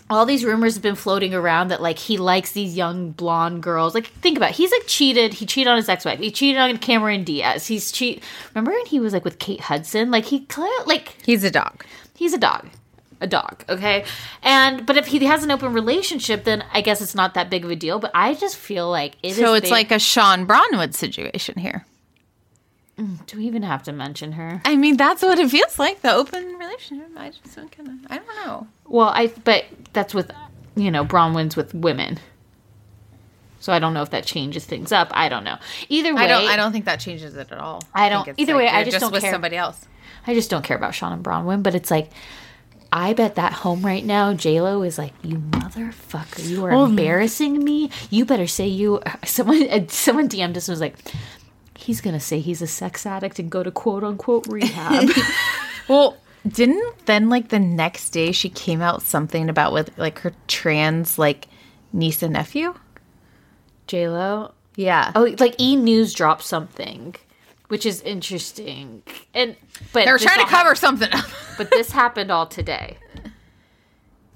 All 0.09 0.25
these 0.27 0.45
rumors 0.45 0.75
have 0.75 0.83
been 0.83 0.95
floating 0.95 1.33
around 1.33 1.69
that 1.69 1.81
like 1.81 1.97
he 1.97 2.17
likes 2.17 2.51
these 2.51 2.75
young 2.77 3.11
blonde 3.11 3.63
girls. 3.63 3.95
Like 3.95 4.07
think 4.07 4.37
about 4.37 4.51
it. 4.51 4.55
he's 4.55 4.71
like 4.71 4.85
cheated. 4.85 5.33
He 5.33 5.45
cheated 5.47 5.69
on 5.71 5.77
his 5.77 5.89
ex-wife. 5.89 6.19
He 6.19 6.29
cheated 6.31 6.59
on 6.61 6.77
Cameron 6.77 7.23
Diaz. 7.23 7.65
He's 7.67 7.91
cheat. 7.91 8.21
Remember 8.53 8.71
when 8.71 8.85
he 8.85 8.99
was 8.99 9.13
like 9.13 9.25
with 9.25 9.39
Kate 9.39 9.61
Hudson? 9.61 10.11
Like 10.11 10.25
he 10.25 10.41
clear 10.45 10.71
like 10.85 11.15
He's 11.25 11.43
a 11.43 11.49
dog. 11.51 11.83
he's 12.15 12.33
a 12.33 12.37
dog 12.37 12.67
a 13.21 13.27
dog 13.27 13.63
okay 13.69 14.03
and 14.43 14.85
but 14.85 14.97
if 14.97 15.07
he 15.07 15.23
has 15.25 15.41
an 15.41 15.49
open 15.49 15.71
relationship 15.71 16.43
then 16.43 16.61
i 16.73 16.81
guess 16.81 16.99
it's 17.01 17.15
not 17.15 17.33
that 17.33 17.49
big 17.49 17.63
of 17.63 17.71
a 17.71 17.75
deal 17.75 17.97
but 17.97 18.11
i 18.13 18.33
just 18.33 18.57
feel 18.57 18.89
like 18.91 19.15
it 19.23 19.29
is 19.29 19.37
So 19.37 19.53
it's 19.53 19.63
big- 19.67 19.71
like 19.71 19.91
a 19.91 19.99
Sean 19.99 20.45
Bronwyn 20.45 20.93
situation 20.93 21.57
here. 21.57 21.85
Do 23.27 23.37
we 23.37 23.45
even 23.45 23.63
have 23.63 23.83
to 23.83 23.91
mention 23.91 24.33
her 24.33 24.61
I 24.65 24.75
mean, 24.77 24.95
that's 24.97 25.21
what 25.21 25.37
it 25.39 25.49
feels 25.51 25.77
like. 25.77 26.01
The 26.01 26.13
open 26.13 26.55
relationship. 26.57 27.09
I 27.17 27.29
just 27.29 27.55
don't 27.55 27.71
kind 27.71 27.89
of. 27.89 27.95
I 28.11 28.17
don't 28.17 28.45
know. 28.45 28.67
well 28.87 29.09
i 29.09 29.27
but 29.43 29.65
that's 29.93 30.13
with 30.13 30.31
you 30.75 30.91
know 30.91 31.03
bronwyn's 31.05 31.55
with 31.55 31.73
women 31.73 32.19
so 33.59 33.73
i 33.73 33.79
don't 33.79 33.93
know 33.93 34.01
if 34.01 34.09
that 34.11 34.25
changes 34.25 34.65
things 34.65 34.91
up 34.91 35.09
i 35.11 35.27
don't 35.29 35.43
know 35.43 35.57
either 35.89 36.13
way 36.15 36.23
I 36.23 36.27
don't. 36.27 36.45
I 36.49 36.55
don't 36.55 36.71
think 36.71 36.85
that 36.85 36.99
changes 36.99 37.35
it 37.35 37.51
at 37.51 37.57
all. 37.57 37.81
I 37.93 38.09
don't- 38.09 38.25
think 38.25 38.37
it's 38.37 38.41
either 38.49 38.55
way, 38.57 38.67
I 38.67 38.79
you're 38.81 38.91
just 38.91 38.99
don't 38.99 39.11
with 39.11 39.21
care. 39.23 39.31
somebody 39.31 39.55
else. 39.57 39.85
I 40.27 40.33
just 40.33 40.49
don't 40.49 40.63
care 40.63 40.75
about 40.77 40.95
Sean 40.95 41.11
and 41.13 41.23
Bronwyn, 41.23 41.61
but 41.63 41.75
it's 41.75 41.91
like 41.91 42.09
I 42.91 43.13
bet 43.13 43.35
that 43.35 43.51
home 43.51 43.85
right 43.85 44.03
now, 44.05 44.33
J 44.33 44.61
Lo 44.61 44.81
is 44.83 44.97
like, 44.97 45.13
"You 45.21 45.37
motherfucker, 45.37 46.47
you 46.47 46.63
are 46.65 46.71
embarrassing 46.71 47.61
me. 47.63 47.89
You 48.09 48.23
better 48.25 48.47
say 48.47 48.67
you." 48.67 49.01
Someone, 49.25 49.67
uh, 49.69 49.85
someone 49.89 50.29
DM'd 50.29 50.55
us 50.57 50.67
and 50.69 50.73
was 50.73 50.79
like, 50.81 50.95
"He's 51.75 52.01
gonna 52.01 52.19
say 52.19 52.39
he's 52.39 52.61
a 52.61 52.67
sex 52.67 53.05
addict 53.05 53.37
and 53.39 53.49
go 53.49 53.63
to 53.63 53.71
quote 53.71 54.03
unquote 54.03 54.47
rehab." 54.47 55.09
Well, 55.87 56.17
didn't 56.47 57.05
then 57.05 57.29
like 57.29 57.49
the 57.49 57.59
next 57.59 58.09
day 58.09 58.31
she 58.31 58.49
came 58.49 58.81
out 58.81 59.03
something 59.03 59.49
about 59.49 59.71
with 59.71 59.95
like 59.99 60.17
her 60.19 60.33
trans 60.47 61.19
like 61.19 61.47
niece 61.93 62.23
and 62.23 62.33
nephew? 62.33 62.73
J 63.85 64.09
Lo, 64.09 64.53
Yeah. 64.75 65.11
oh, 65.13 65.35
like 65.39 65.53
E 65.61 65.75
News 65.75 66.13
dropped 66.15 66.41
something, 66.43 67.15
which 67.67 67.85
is 67.85 68.01
interesting, 68.01 69.03
and 69.35 69.55
but 69.93 70.05
they're 70.05 70.17
trying 70.17 70.43
to 70.43 70.49
cover 70.51 70.73
something 70.73 71.11
up. 71.13 71.25
but 71.57 71.69
this 71.69 71.91
happened 71.91 72.31
all 72.31 72.47
today. 72.47 72.97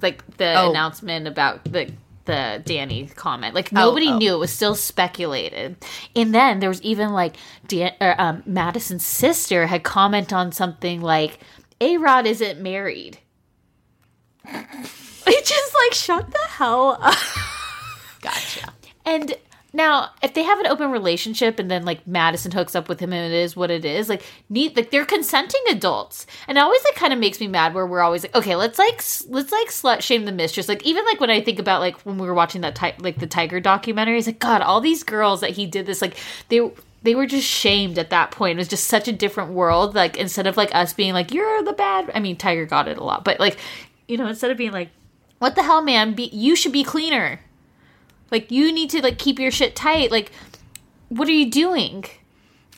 Like 0.03 0.37
the 0.37 0.53
Oh. 0.55 0.69
announcement 0.69 1.27
about 1.27 1.63
the 1.63 1.91
the 2.29 2.61
Danny 2.63 3.07
comment. 3.15 3.55
Like 3.55 3.71
nobody 3.71 4.07
oh. 4.07 4.17
knew. 4.17 4.35
It 4.35 4.39
was 4.39 4.51
still 4.51 4.75
speculated. 4.75 5.75
And 6.15 6.33
then 6.33 6.59
there 6.59 6.69
was 6.69 6.81
even 6.83 7.09
like 7.09 7.35
Dan- 7.67 7.95
or, 7.99 8.19
um, 8.21 8.43
Madison's 8.45 9.05
sister 9.05 9.65
had 9.67 9.83
comment 9.83 10.31
on 10.31 10.51
something 10.51 11.01
like 11.01 11.39
A 11.81 11.97
Rod 11.97 12.25
isn't 12.25 12.61
married. 12.61 13.19
It 15.31 15.45
just 15.45 15.75
like 15.75 15.93
shut 15.93 16.31
the 16.31 16.39
hell 16.47 16.97
up. 16.99 17.13
gotcha. 18.21 18.73
And 19.05 19.35
now, 19.71 20.09
if 20.23 20.33
they 20.33 20.43
have 20.43 20.59
an 20.59 20.67
open 20.67 20.89
relationship 20.89 21.59
and 21.59 21.69
then 21.69 21.85
like 21.85 22.07
Madison 22.07 22.51
hooks 22.51 22.75
up 22.75 22.89
with 22.89 22.99
him 22.99 23.13
and 23.13 23.31
it 23.31 23.37
is 23.37 23.55
what 23.55 23.69
it 23.69 23.85
is, 23.85 24.09
like 24.09 24.23
neat, 24.49 24.75
like 24.75 24.89
they're 24.89 25.05
consenting 25.05 25.61
adults. 25.69 26.25
And 26.47 26.57
always 26.57 26.83
like 26.85 26.95
kind 26.95 27.13
of 27.13 27.19
makes 27.19 27.39
me 27.39 27.47
mad 27.47 27.75
where 27.75 27.85
we're 27.85 28.01
always 28.01 28.23
like, 28.23 28.35
okay, 28.35 28.55
let's 28.55 28.79
like 28.79 29.03
let's 29.29 29.51
like 29.51 29.67
slut 29.67 30.01
shame 30.01 30.25
the 30.25 30.31
mistress. 30.31 30.67
Like 30.67 30.83
even 30.83 31.05
like 31.05 31.19
when 31.19 31.29
I 31.29 31.41
think 31.41 31.59
about 31.59 31.81
like 31.81 31.97
when 32.01 32.17
we 32.17 32.25
were 32.25 32.33
watching 32.33 32.61
that 32.61 32.75
ti- 32.75 32.95
like 32.99 33.19
the 33.19 33.27
Tiger 33.27 33.59
documentary, 33.59 34.17
it's 34.17 34.27
like 34.27 34.39
God, 34.39 34.61
all 34.61 34.81
these 34.81 35.03
girls 35.03 35.41
that 35.41 35.51
he 35.51 35.67
did 35.67 35.85
this 35.85 36.01
like 36.01 36.17
they 36.49 36.67
they 37.03 37.13
were 37.13 37.27
just 37.27 37.47
shamed 37.47 37.99
at 37.99 38.09
that 38.09 38.31
point. 38.31 38.57
It 38.57 38.61
was 38.61 38.67
just 38.67 38.85
such 38.85 39.07
a 39.07 39.13
different 39.13 39.51
world. 39.51 39.93
Like 39.93 40.17
instead 40.17 40.47
of 40.47 40.57
like 40.57 40.73
us 40.73 40.93
being 40.93 41.13
like, 41.13 41.31
You're 41.31 41.61
the 41.61 41.73
bad 41.73 42.09
I 42.15 42.19
mean, 42.19 42.37
Tiger 42.37 42.65
got 42.65 42.87
it 42.87 42.97
a 42.97 43.03
lot, 43.03 43.23
but 43.23 43.39
like, 43.39 43.57
you 44.07 44.17
know, 44.17 44.25
instead 44.25 44.49
of 44.49 44.57
being 44.57 44.71
like, 44.71 44.89
What 45.37 45.53
the 45.53 45.61
hell, 45.61 45.83
man? 45.83 46.13
Be 46.15 46.23
you 46.33 46.55
should 46.55 46.73
be 46.73 46.83
cleaner. 46.83 47.41
Like 48.31 48.51
you 48.51 48.71
need 48.71 48.89
to 48.91 49.01
like 49.01 49.17
keep 49.17 49.39
your 49.39 49.51
shit 49.51 49.75
tight. 49.75 50.11
Like 50.11 50.31
what 51.09 51.27
are 51.27 51.33
you 51.33 51.49
doing? 51.49 52.05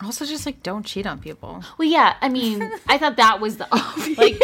Also, 0.03 0.25
just 0.25 0.45
like 0.45 0.63
don't 0.63 0.85
cheat 0.85 1.05
on 1.05 1.19
people. 1.19 1.63
Well, 1.77 1.87
yeah, 1.87 2.15
I 2.21 2.29
mean, 2.29 2.71
I 2.87 2.97
thought 2.97 3.17
that 3.17 3.39
was 3.39 3.57
the 3.57 3.67
obvious. 3.71 4.17
Like, 4.17 4.41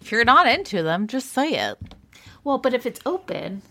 if 0.00 0.12
you're 0.12 0.24
not 0.24 0.46
into 0.46 0.82
them, 0.82 1.06
just 1.06 1.32
say 1.32 1.52
it. 1.52 1.78
well, 2.44 2.58
but 2.58 2.74
if 2.74 2.84
it's 2.84 3.00
open, 3.06 3.62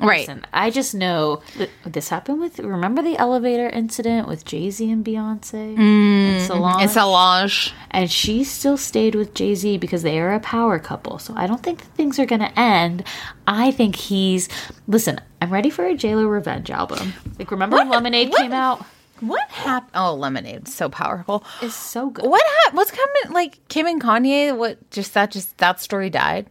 Right. 0.00 0.20
listen, 0.28 0.44
I 0.52 0.70
just 0.70 0.94
know 0.94 1.40
that 1.56 1.70
this 1.86 2.10
happened 2.10 2.40
with. 2.40 2.58
Remember 2.58 3.00
the 3.02 3.16
elevator 3.16 3.68
incident 3.68 4.28
with 4.28 4.44
Jay 4.44 4.70
Z 4.70 4.90
and 4.90 5.04
Beyonce 5.04 5.78
and 5.78 6.46
Solange, 6.46 6.84
It's 6.84 6.92
Solange. 6.94 7.72
and 7.90 8.10
she 8.10 8.44
still 8.44 8.76
stayed 8.76 9.14
with 9.14 9.32
Jay 9.34 9.54
Z 9.54 9.78
because 9.78 10.02
they 10.02 10.18
are 10.20 10.34
a 10.34 10.40
power 10.40 10.78
couple. 10.78 11.18
So 11.18 11.32
I 11.36 11.46
don't 11.46 11.62
think 11.62 11.78
that 11.80 11.88
things 11.94 12.18
are 12.18 12.26
going 12.26 12.42
to 12.42 12.58
end. 12.60 13.04
I 13.46 13.70
think 13.70 13.96
he's. 13.96 14.48
Listen, 14.86 15.18
I'm 15.40 15.50
ready 15.52 15.70
for 15.70 15.84
a 15.86 15.94
J 15.94 16.14
Lo 16.14 16.26
revenge 16.26 16.70
album. 16.70 17.14
Like, 17.38 17.50
remember 17.50 17.76
when 17.76 17.88
Lemonade 17.88 18.28
What? 18.30 18.42
came 18.42 18.52
out? 18.52 18.84
What 19.20 19.48
happened? 19.48 19.92
Oh, 19.94 20.12
Lemonade, 20.14 20.68
so 20.68 20.90
powerful. 20.90 21.42
It's 21.62 21.74
so 21.74 22.10
good. 22.10 22.26
What 22.26 22.42
happened? 22.64 22.76
What's 22.76 22.90
coming? 22.90 23.32
Like 23.32 23.66
Kim 23.68 23.86
and 23.86 23.98
Kanye? 24.02 24.54
What? 24.54 24.90
Just 24.90 25.14
that? 25.14 25.30
Just 25.30 25.56
that 25.56 25.80
story 25.80 26.10
died. 26.10 26.48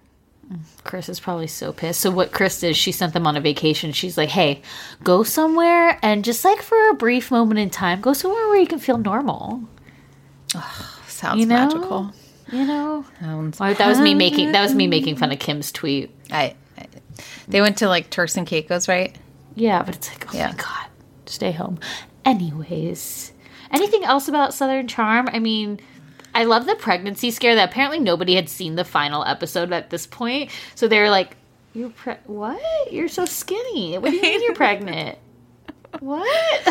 Kris 0.83 1.09
is 1.09 1.19
probably 1.19 1.47
so 1.47 1.73
pissed. 1.73 2.01
So 2.01 2.11
what 2.11 2.31
Chris 2.31 2.59
did, 2.59 2.75
she 2.75 2.91
sent 2.91 3.13
them 3.13 3.25
on 3.25 3.35
a 3.35 3.41
vacation. 3.41 3.91
She's 3.93 4.17
like, 4.17 4.29
"Hey, 4.29 4.61
go 5.03 5.23
somewhere 5.23 5.97
and 6.03 6.23
just 6.23 6.45
like 6.45 6.61
for 6.61 6.89
a 6.89 6.93
brief 6.93 7.31
moment 7.31 7.59
in 7.59 7.69
time, 7.71 7.99
go 8.01 8.13
somewhere 8.13 8.47
where 8.49 8.59
you 8.59 8.67
can 8.67 8.79
feel 8.79 8.97
normal." 8.97 9.63
Sounds 11.07 11.39
You 11.39 11.45
know? 11.45 11.55
magical. 11.55 12.11
You 12.51 12.63
know, 12.65 13.05
Sounds. 13.19 13.59
Well, 13.59 13.73
that 13.73 13.87
was 13.87 13.99
me 13.99 14.13
making 14.13 14.51
that 14.51 14.61
was 14.61 14.75
me 14.75 14.85
making 14.87 15.15
fun 15.15 15.31
of 15.31 15.39
Kim's 15.39 15.71
tweet. 15.71 16.11
I, 16.31 16.55
I. 16.77 16.85
They 17.47 17.59
went 17.61 17.77
to 17.77 17.87
like 17.87 18.09
Turks 18.11 18.37
and 18.37 18.45
Caicos, 18.45 18.87
right? 18.87 19.15
Yeah, 19.55 19.81
but 19.81 19.95
it's 19.95 20.09
like, 20.09 20.33
oh 20.33 20.37
Yeah. 20.37 20.49
my 20.49 20.53
god, 20.55 20.87
stay 21.25 21.51
home. 21.51 21.79
Anyways, 22.23 23.31
anything 23.71 24.03
else 24.03 24.27
about 24.27 24.53
Southern 24.53 24.87
Charm? 24.87 25.27
I 25.31 25.39
mean. 25.39 25.79
I 26.35 26.43
love 26.43 26.65
the 26.67 26.75
pregnancy 26.75 27.31
scare 27.31 27.55
that 27.55 27.69
apparently 27.69 27.97
nobody 27.99 28.35
had 28.35 28.49
seen 28.49 28.75
the 28.75 28.83
final 28.83 29.23
episode 29.25 29.71
at 29.73 29.89
this 29.89 30.05
point. 30.05 30.51
So 30.75 30.87
they 30.87 30.99
were 30.99 31.09
like, 31.09 31.35
You're 31.73 31.89
pre- 31.89 32.17
what? 32.25 32.61
You're 32.91 33.07
so 33.07 33.25
skinny. 33.25 33.97
What 33.97 34.11
do 34.11 34.15
you 34.17 34.21
mean 34.21 34.43
you're 34.43 34.53
pregnant? 34.53 35.17
What? 36.01 36.67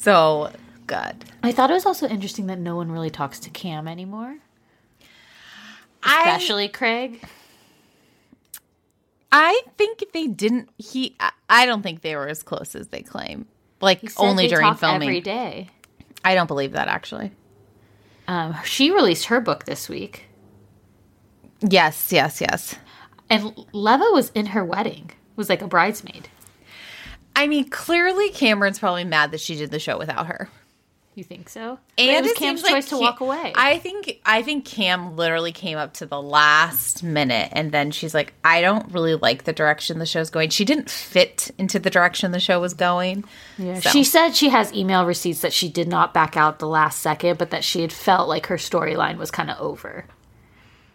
So 0.00 0.50
good. 0.88 1.24
I 1.44 1.52
thought 1.52 1.70
it 1.70 1.74
was 1.74 1.86
also 1.86 2.08
interesting 2.08 2.48
that 2.48 2.58
no 2.58 2.74
one 2.74 2.90
really 2.90 3.08
talks 3.08 3.38
to 3.40 3.50
Cam 3.50 3.86
anymore, 3.86 4.36
I 6.02 6.18
especially 6.22 6.66
Craig. 6.68 7.22
I 9.30 9.62
think 9.76 10.04
they 10.12 10.26
didn't. 10.26 10.70
He. 10.78 11.14
I- 11.20 11.30
I 11.48 11.66
don't 11.66 11.82
think 11.82 12.00
they 12.02 12.16
were 12.16 12.26
as 12.28 12.42
close 12.42 12.74
as 12.74 12.88
they 12.88 13.02
claim. 13.02 13.46
Like 13.80 14.00
only 14.16 14.44
they 14.44 14.48
during 14.50 14.66
talk 14.66 14.78
filming. 14.80 15.08
every 15.08 15.20
day. 15.20 15.68
I 16.24 16.34
don't 16.34 16.46
believe 16.48 16.72
that 16.72 16.88
actually. 16.88 17.30
Um, 18.28 18.54
she 18.64 18.90
released 18.92 19.24
her 19.26 19.40
book 19.40 19.64
this 19.64 19.88
week, 19.88 20.26
Yes, 21.60 22.12
yes, 22.12 22.40
yes. 22.40 22.76
and 23.28 23.52
Leva 23.72 24.04
was 24.12 24.30
in 24.30 24.46
her 24.46 24.64
wedding. 24.64 25.10
Was 25.34 25.48
like 25.48 25.62
a 25.62 25.66
bridesmaid. 25.68 26.28
I 27.34 27.46
mean, 27.46 27.68
clearly 27.70 28.30
Cameron's 28.30 28.78
probably 28.78 29.04
mad 29.04 29.30
that 29.30 29.40
she 29.40 29.54
did 29.56 29.70
the 29.70 29.78
show 29.78 29.96
without 29.98 30.26
her. 30.26 30.48
You 31.18 31.24
think 31.24 31.48
so? 31.48 31.80
And 31.98 32.10
it 32.10 32.22
was 32.22 32.32
Cam's 32.34 32.60
seems 32.60 32.62
like 32.62 32.74
choice 32.74 32.84
to 32.90 32.90
Cam- 32.90 33.00
walk 33.00 33.18
away. 33.18 33.52
I 33.56 33.78
think 33.78 34.20
I 34.24 34.42
think 34.42 34.64
Cam 34.64 35.16
literally 35.16 35.50
came 35.50 35.76
up 35.76 35.94
to 35.94 36.06
the 36.06 36.22
last 36.22 37.02
minute 37.02 37.48
and 37.50 37.72
then 37.72 37.90
she's 37.90 38.14
like, 38.14 38.34
I 38.44 38.60
don't 38.60 38.92
really 38.92 39.16
like 39.16 39.42
the 39.42 39.52
direction 39.52 39.98
the 39.98 40.06
show's 40.06 40.30
going. 40.30 40.50
She 40.50 40.64
didn't 40.64 40.88
fit 40.88 41.50
into 41.58 41.80
the 41.80 41.90
direction 41.90 42.30
the 42.30 42.38
show 42.38 42.60
was 42.60 42.72
going. 42.72 43.24
yeah. 43.58 43.80
So- 43.80 43.90
She 43.90 44.04
said 44.04 44.36
she 44.36 44.48
has 44.50 44.72
email 44.72 45.04
receipts 45.04 45.40
that 45.40 45.52
she 45.52 45.68
did 45.68 45.88
not 45.88 46.14
back 46.14 46.36
out 46.36 46.60
the 46.60 46.68
last 46.68 47.00
second, 47.00 47.36
but 47.36 47.50
that 47.50 47.64
she 47.64 47.80
had 47.80 47.92
felt 47.92 48.28
like 48.28 48.46
her 48.46 48.56
storyline 48.56 49.18
was 49.18 49.32
kind 49.32 49.50
of 49.50 49.58
over. 49.60 50.04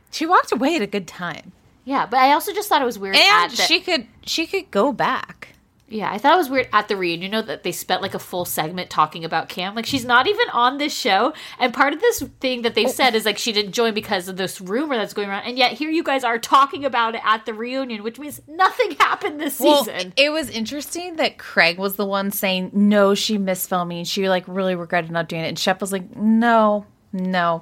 She 0.09 0.25
walked 0.25 0.53
away 0.53 0.77
at 0.77 0.81
a 0.81 0.87
good 0.87 1.05
time. 1.07 1.51
Yeah, 1.83 2.05
but 2.05 2.19
I 2.21 2.31
also 2.31 2.53
just 2.53 2.69
thought 2.69 2.81
it 2.81 2.85
was 2.85 2.97
weird. 2.97 3.17
And 3.17 3.51
she 3.51 3.81
could 3.81 4.07
she 4.25 4.47
could 4.47 4.71
go 4.71 4.93
back. 4.93 5.49
Yeah, 5.93 6.11
I 6.11 6.17
thought 6.17 6.33
it 6.33 6.37
was 6.37 6.49
weird 6.49 6.69
at 6.73 6.87
the 6.87 6.97
reunion, 6.97 7.21
you 7.21 7.29
know, 7.29 7.43
that 7.43 7.61
they 7.61 7.71
spent 7.71 8.01
like 8.01 8.15
a 8.15 8.19
full 8.19 8.45
segment 8.45 8.89
talking 8.89 9.23
about 9.23 9.47
Cam. 9.47 9.75
Like, 9.75 9.85
she's 9.85 10.03
not 10.03 10.25
even 10.25 10.49
on 10.49 10.79
this 10.79 10.91
show. 10.91 11.33
And 11.59 11.71
part 11.71 11.93
of 11.93 12.01
this 12.01 12.23
thing 12.39 12.63
that 12.63 12.73
they've 12.73 12.87
oh. 12.87 12.91
said 12.91 13.13
is 13.13 13.25
like 13.25 13.37
she 13.37 13.51
didn't 13.51 13.73
join 13.73 13.93
because 13.93 14.27
of 14.27 14.35
this 14.35 14.59
rumor 14.59 14.97
that's 14.97 15.13
going 15.13 15.29
around. 15.29 15.43
And 15.43 15.55
yet 15.55 15.73
here 15.73 15.91
you 15.91 16.01
guys 16.01 16.23
are 16.23 16.39
talking 16.39 16.83
about 16.83 17.13
it 17.13 17.21
at 17.23 17.45
the 17.45 17.53
reunion, 17.53 18.01
which 18.01 18.17
means 18.17 18.41
nothing 18.47 18.91
happened 18.99 19.39
this 19.39 19.59
Well, 19.59 19.85
season. 19.85 20.13
it 20.17 20.31
was 20.31 20.49
interesting 20.49 21.17
that 21.17 21.37
Craig 21.37 21.77
was 21.77 21.95
the 21.95 22.05
one 22.07 22.31
saying, 22.31 22.71
No, 22.73 23.13
she 23.13 23.37
missed 23.37 23.69
filming. 23.69 24.03
She 24.05 24.27
like 24.27 24.45
really 24.47 24.73
regretted 24.73 25.11
not 25.11 25.29
doing 25.29 25.43
it. 25.43 25.49
And 25.49 25.59
Shep 25.59 25.79
was 25.79 25.91
like, 25.91 26.15
No, 26.15 26.87
no. 27.11 27.61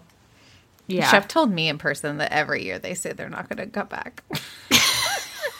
yeah. 0.87 1.11
Shep 1.11 1.27
told 1.27 1.51
me 1.51 1.67
in 1.67 1.77
person 1.77 2.17
that 2.19 2.31
every 2.31 2.63
year 2.63 2.79
they 2.79 2.93
say 2.93 3.11
they're 3.11 3.27
not 3.27 3.49
going 3.49 3.57
to 3.57 3.67
come 3.67 3.87
back. 3.87 4.23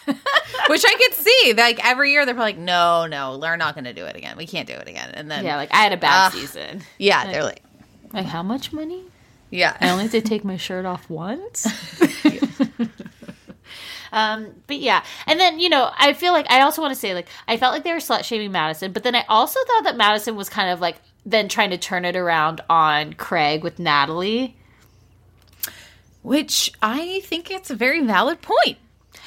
Which 0.72 0.86
I 0.86 0.94
could 0.94 1.14
see. 1.16 1.54
Like 1.54 1.86
every 1.86 2.12
year 2.14 2.26
they're 2.26 2.34
probably 2.34 2.54
like, 2.54 2.62
no, 2.62 3.06
no, 3.06 3.38
we're 3.38 3.58
not 3.58 3.76
going 3.76 3.84
to 3.84 3.94
do 3.94 4.06
it 4.06 4.16
again. 4.16 4.38
We 4.38 4.48
can't 4.48 4.66
do 4.66 4.74
it 4.74 4.88
again. 4.88 5.12
And 5.14 5.30
then, 5.30 5.44
yeah, 5.44 5.52
yeah, 5.52 5.58
like 5.58 5.74
I 5.74 5.80
had 5.80 5.92
a 5.92 5.98
bad 5.98 6.28
Ugh. 6.28 6.32
season. 6.32 6.82
they're 7.34 7.44
like, 7.44 7.62
Like, 8.14 8.26
how 8.26 8.42
much 8.42 8.72
money? 8.72 9.04
Yeah, 9.50 9.76
I 9.82 9.90
only 9.90 10.04
have 10.04 10.12
to 10.12 10.22
take 10.22 10.46
my 10.46 10.56
shirt 10.56 10.86
off 10.86 11.10
once. 11.10 11.68
um, 14.14 14.48
but 14.66 14.78
yeah, 14.78 15.04
and 15.28 15.38
then 15.42 15.60
you 15.60 15.68
know, 15.68 15.92
I 15.94 16.14
feel 16.14 16.32
like 16.32 16.50
I 16.50 16.62
also 16.62 16.82
want 16.82 16.94
to 16.94 17.00
say 17.00 17.14
like 17.14 17.28
I 17.50 17.58
felt 17.58 17.74
like 17.74 17.84
they 17.84 17.92
were 17.92 18.00
slut 18.00 18.24
shaming 18.24 18.54
Madison, 18.54 18.94
but 18.94 19.04
then 19.04 19.14
I 19.14 19.26
also 19.28 19.60
thought 19.68 19.84
that 19.84 19.98
Madison 19.98 20.38
was 20.38 20.48
kind 20.48 20.70
of 20.70 20.80
like 20.80 21.02
then 21.26 21.50
trying 21.50 21.72
to 21.72 21.78
turn 21.78 22.06
it 22.06 22.16
around 22.16 22.62
on 22.70 23.12
Craig 23.12 23.62
with 23.62 23.78
Natalie. 23.78 24.56
Which 26.22 26.72
I 26.82 27.20
think 27.26 27.52
it's 27.52 27.70
a 27.70 27.76
very 27.76 28.06
valid 28.06 28.42
point. 28.42 28.78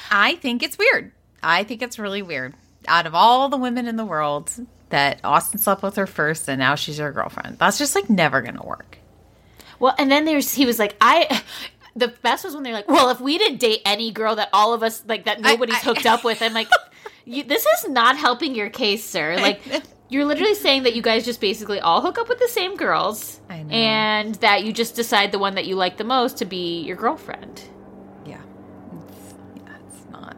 I 0.09 0.37
think 0.37 0.63
it's 0.63 0.79
weird. 0.79 1.11
I 1.45 1.63
think 1.63 1.81
it's 1.81 1.99
really 1.99 2.21
weird. 2.21 2.53
Out 2.87 3.05
of 3.05 3.15
all 3.15 3.49
the 3.49 3.57
women 3.57 3.87
in 3.87 3.95
the 3.95 4.05
world, 4.05 4.51
that 4.89 5.19
Austin 5.23 5.59
slept 5.59 5.81
with 5.83 5.95
her 5.95 6.07
first 6.07 6.47
and 6.47 6.59
now 6.59 6.75
she's 6.75 6.97
her 6.97 7.11
girlfriend. 7.11 7.57
That's 7.59 7.77
just 7.77 7.95
like 7.95 8.09
never 8.09 8.41
going 8.41 8.57
to 8.57 8.65
work. 8.65 8.97
Well, 9.79 9.95
and 9.97 10.11
then 10.11 10.25
there's 10.25 10.53
he 10.53 10.65
was 10.65 10.79
like 10.79 10.95
I. 11.01 11.41
The 11.97 12.09
best 12.09 12.43
was 12.43 12.53
when 12.53 12.63
they're 12.63 12.73
like, 12.73 12.89
"Well, 12.89 13.07
if 13.07 13.21
we 13.21 13.37
didn't 13.37 13.61
date 13.61 13.79
any 13.85 14.11
girl 14.11 14.35
that 14.35 14.49
all 14.51 14.73
of 14.73 14.83
us 14.83 15.01
like 15.07 15.23
that 15.25 15.39
nobody's 15.39 15.75
I- 15.75 15.79
hooked 15.79 16.05
up 16.05 16.25
with," 16.25 16.41
I'm 16.41 16.53
like, 16.53 16.67
you, 17.25 17.43
"This 17.43 17.65
is 17.65 17.87
not 17.87 18.17
helping 18.17 18.53
your 18.53 18.69
case, 18.69 19.01
sir." 19.05 19.37
Like, 19.37 19.61
you're 20.09 20.25
literally 20.25 20.55
saying 20.55 20.83
that 20.83 20.93
you 20.93 21.01
guys 21.01 21.23
just 21.23 21.39
basically 21.39 21.79
all 21.79 22.01
hook 22.01 22.17
up 22.17 22.27
with 22.27 22.39
the 22.39 22.49
same 22.49 22.75
girls, 22.75 23.39
I 23.49 23.63
know. 23.63 23.73
and 23.73 24.35
that 24.35 24.65
you 24.65 24.73
just 24.73 24.95
decide 24.95 25.31
the 25.31 25.39
one 25.39 25.55
that 25.55 25.67
you 25.67 25.77
like 25.77 25.95
the 25.95 26.03
most 26.03 26.37
to 26.39 26.45
be 26.45 26.81
your 26.81 26.97
girlfriend. 26.97 27.61
Yeah. 28.25 28.41
It's, 29.07 29.33
yeah, 29.55 29.77
it's 29.87 30.05
not. 30.11 30.35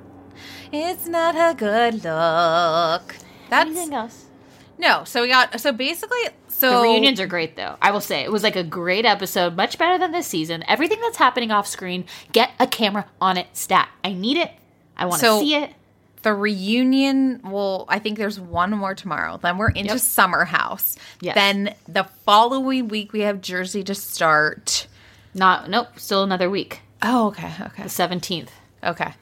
It's 0.72 1.08
not 1.08 1.36
a 1.36 1.56
good 1.56 1.96
look. 2.04 3.16
That's 3.50 3.70
Anything 3.70 3.94
else? 3.94 4.26
no. 4.78 5.04
So 5.06 5.22
we 5.22 5.30
got 5.30 5.60
so 5.60 5.72
basically 5.72 6.20
so 6.50 6.78
The 6.82 6.82
reunions 6.90 7.20
are 7.20 7.28
great, 7.28 7.56
though. 7.56 7.76
I 7.82 7.92
will 7.92 8.02
say 8.02 8.24
it 8.24 8.32
was 8.32 8.42
like 8.44 8.56
a 8.56 8.64
great 8.64 9.06
episode, 9.06 9.56
much 9.56 9.78
better 9.78 9.98
than 10.00 10.12
this 10.12 10.26
season. 10.28 10.64
Everything 10.68 11.00
that's 11.02 11.18
happening 11.18 11.52
off 11.52 11.68
screen, 11.68 12.06
get 12.32 12.50
a 12.60 12.66
camera 12.66 13.06
on 13.22 13.38
it. 13.38 13.48
Stat. 13.54 13.88
I 14.04 14.14
need 14.14 14.38
it. 14.38 14.52
I 14.98 15.06
want 15.06 15.20
to 15.20 15.26
So- 15.26 15.40
see 15.40 15.56
it. 15.56 15.74
the 16.24 16.34
reunion. 16.34 17.42
Well, 17.44 17.86
I 17.88 18.00
think 18.00 18.18
there's 18.18 18.40
one 18.40 18.72
more 18.72 18.96
tomorrow. 18.96 19.38
Then 19.42 19.58
we're 19.58 19.70
into 19.70 19.94
Yep. 19.94 20.00
summer 20.02 20.46
house. 20.46 20.96
Yes. 21.22 21.36
Then 21.36 21.76
the 21.88 22.06
following 22.26 22.88
week 22.90 23.14
we 23.14 23.22
have 23.22 23.40
Jersey 23.40 23.84
to 23.84 23.94
start. 23.96 24.88
Not 25.36 25.70
nope. 25.70 25.88
Still 25.98 26.24
another 26.24 26.50
week. 26.50 26.82
Oh, 27.04 27.28
okay, 27.28 27.52
okay, 27.62 27.84
The 27.84 27.90
seventeenth. 27.90 28.52
okay. 28.84 29.14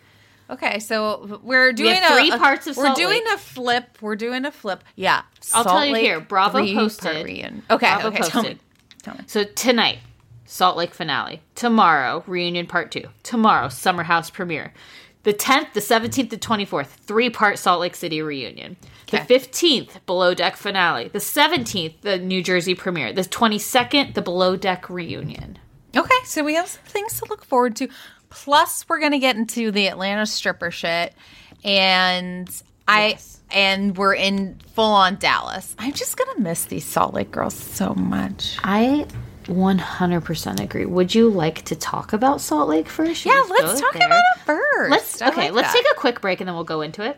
Okay, 0.49 0.79
so 0.79 1.39
we're 1.43 1.73
doing 1.73 1.97
a- 2.03 2.13
three 2.13 2.29
a, 2.31 2.38
parts 2.38 2.67
of 2.67 2.77
We're 2.77 2.86
Salt 2.86 2.97
doing 2.97 3.23
Lake. 3.25 3.34
a 3.34 3.38
flip. 3.38 3.97
We're 4.01 4.15
doing 4.15 4.45
a 4.45 4.51
flip. 4.51 4.84
Yeah, 4.95 5.23
I'll 5.53 5.63
tell 5.63 5.86
you 5.86 5.95
here, 5.95 6.19
Bravo 6.19 6.60
posted. 6.73 7.25
reunion. 7.25 7.63
Okay, 7.69 7.88
Bravo 7.88 8.08
okay. 8.10 8.17
Tell 8.17 8.43
me. 8.43 8.49
posted. 8.49 8.60
Tell 9.01 9.13
me. 9.15 9.21
So 9.27 9.43
tonight, 9.43 9.99
Salt 10.45 10.77
Lake 10.77 10.93
finale. 10.93 11.41
Tomorrow, 11.55 12.23
reunion 12.27 12.67
part 12.67 12.91
two. 12.91 13.05
Tomorrow, 13.23 13.69
Summer 13.69 14.03
House 14.03 14.29
premiere. 14.29 14.73
The 15.23 15.34
10th, 15.34 15.73
the 15.73 15.79
17th, 15.79 16.29
the 16.29 16.38
24th, 16.38 16.86
three 16.88 17.31
part 17.31 17.58
Salt 17.58 17.81
Lake 17.81 17.95
City 17.95 18.21
reunion. 18.21 18.77
The 19.10 19.17
15th, 19.17 20.05
Below 20.05 20.36
Deck 20.36 20.55
finale. 20.55 21.08
The 21.08 21.17
17th, 21.19 22.01
the 22.01 22.19
New 22.19 22.43
Jersey 22.43 22.75
premiere. 22.75 23.12
The 23.13 23.21
22nd, 23.23 24.13
the 24.13 24.21
Below 24.21 24.55
Deck 24.55 24.88
reunion. 24.89 25.58
Okay, 25.97 26.15
so 26.25 26.43
we 26.43 26.55
have 26.55 26.67
some 26.67 26.84
things 26.86 27.19
to 27.19 27.25
look 27.29 27.43
forward 27.45 27.75
to. 27.77 27.88
Plus, 28.29 28.85
we're 28.89 28.99
gonna 28.99 29.19
get 29.19 29.35
into 29.35 29.71
the 29.71 29.88
Atlanta 29.88 30.25
stripper 30.25 30.71
shit, 30.71 31.13
and 31.63 32.49
I 32.88 33.09
Yes. 33.09 33.39
and 33.51 33.97
we're 33.97 34.13
in 34.15 34.59
full 34.75 34.91
on 34.91 35.15
Dallas. 35.15 35.75
I'm 35.79 35.93
just 35.93 36.17
gonna 36.17 36.39
miss 36.39 36.65
these 36.65 36.85
Salt 36.85 37.13
Lake 37.13 37.31
girls 37.31 37.53
so 37.55 37.93
much. 37.95 38.57
I 38.63 39.05
100% 39.47 40.59
agree. 40.59 40.85
Would 40.85 41.13
you 41.15 41.29
like 41.29 41.63
to 41.65 41.75
talk 41.75 42.13
about 42.13 42.41
Salt 42.41 42.69
Lake 42.69 42.89
first? 42.89 43.21
Should 43.21 43.31
Yeah, 43.31 43.43
let's 43.49 43.79
talk 43.79 43.93
there? 43.93 44.07
about 44.07 44.19
it 44.35 44.41
first. 44.45 44.91
Let's 44.91 45.21
okay. 45.21 45.35
like 45.45 45.51
let's 45.53 45.71
that. 45.73 45.83
take 45.83 45.91
a 45.91 45.95
quick 45.99 46.21
break 46.21 46.41
and 46.41 46.47
then 46.47 46.55
we'll 46.55 46.63
go 46.63 46.81
into 46.81 47.03
it. 47.03 47.17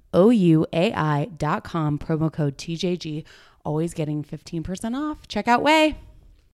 O 0.13 0.29
U 0.29 0.65
A 0.73 0.93
I 0.93 1.25
dot 1.37 1.63
com, 1.63 1.97
promo 1.97 2.31
code 2.31 2.57
TJG. 2.57 3.23
Always 3.63 3.93
getting 3.93 4.23
15% 4.23 4.95
off. 4.95 5.27
Check 5.27 5.47
out 5.47 5.63
Ouai. 5.63 5.95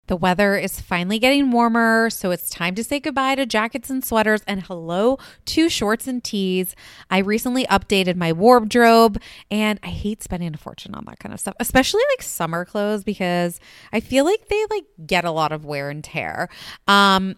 The 0.08 0.18
weather 0.18 0.58
is 0.58 0.82
finally 0.82 1.20
getting 1.20 1.52
warmer, 1.52 2.10
so 2.10 2.32
it's 2.32 2.50
time 2.50 2.76
to 2.76 2.84
say 2.84 3.00
goodbye 3.00 3.36
to 3.36 3.46
jackets 3.46 3.90
and 3.90 4.04
sweaters 4.04 4.42
and 4.46 4.62
hello 4.64 5.18
to 5.46 5.70
shorts 5.70 6.06
and 6.06 6.22
tees. 6.24 6.76
I 7.10 7.20
recently 7.20 7.66
updated 7.68 8.18
my 8.18 8.34
wardrobe 8.34 9.22
and 9.50 9.80
I 9.84 9.88
hate 9.88 10.22
spending 10.22 10.54
a 10.54 10.58
fortune 10.58 10.96
on 10.96 11.06
that 11.06 11.20
kind 11.20 11.34
of 11.34 11.40
stuff, 11.40 11.54
especially 11.60 12.02
like 12.12 12.24
summer 12.24 12.66
clothes 12.66 13.04
because 13.04 13.60
I 13.94 14.02
feel 14.02 14.26
like 14.26 14.50
they 14.50 14.66
like 14.70 14.86
get 15.06 15.24
a 15.24 15.32
lot 15.32 15.52
of 15.54 15.64
wear 15.66 15.90
and 15.90 16.04
tear. 16.04 16.50
Um 16.88 17.38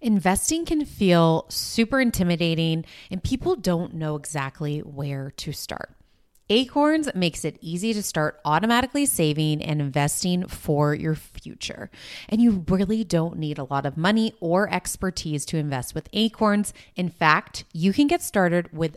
Investing 0.00 0.64
can 0.64 0.84
feel 0.84 1.46
super 1.48 2.00
intimidating 2.00 2.84
and 3.10 3.22
people 3.22 3.56
don't 3.56 3.94
know 3.94 4.16
exactly 4.16 4.80
where 4.80 5.32
to 5.38 5.52
start. 5.52 5.96
Acorns 6.48 7.08
makes 7.12 7.44
it 7.44 7.58
easy 7.60 7.92
to 7.92 8.02
start 8.02 8.38
automatically 8.44 9.04
saving 9.04 9.60
and 9.60 9.80
investing 9.80 10.46
for 10.46 10.94
your 10.94 11.16
future. 11.16 11.90
And 12.28 12.40
you 12.40 12.64
really 12.68 13.02
don't 13.02 13.36
need 13.36 13.58
a 13.58 13.64
lot 13.64 13.84
of 13.84 13.96
money 13.96 14.32
or 14.38 14.72
expertise 14.72 15.44
to 15.46 15.56
invest 15.56 15.92
with 15.92 16.08
Acorns. 16.12 16.72
In 16.94 17.08
fact, 17.08 17.64
you 17.72 17.92
can 17.92 18.06
get 18.06 18.22
started 18.22 18.72
with 18.72 18.96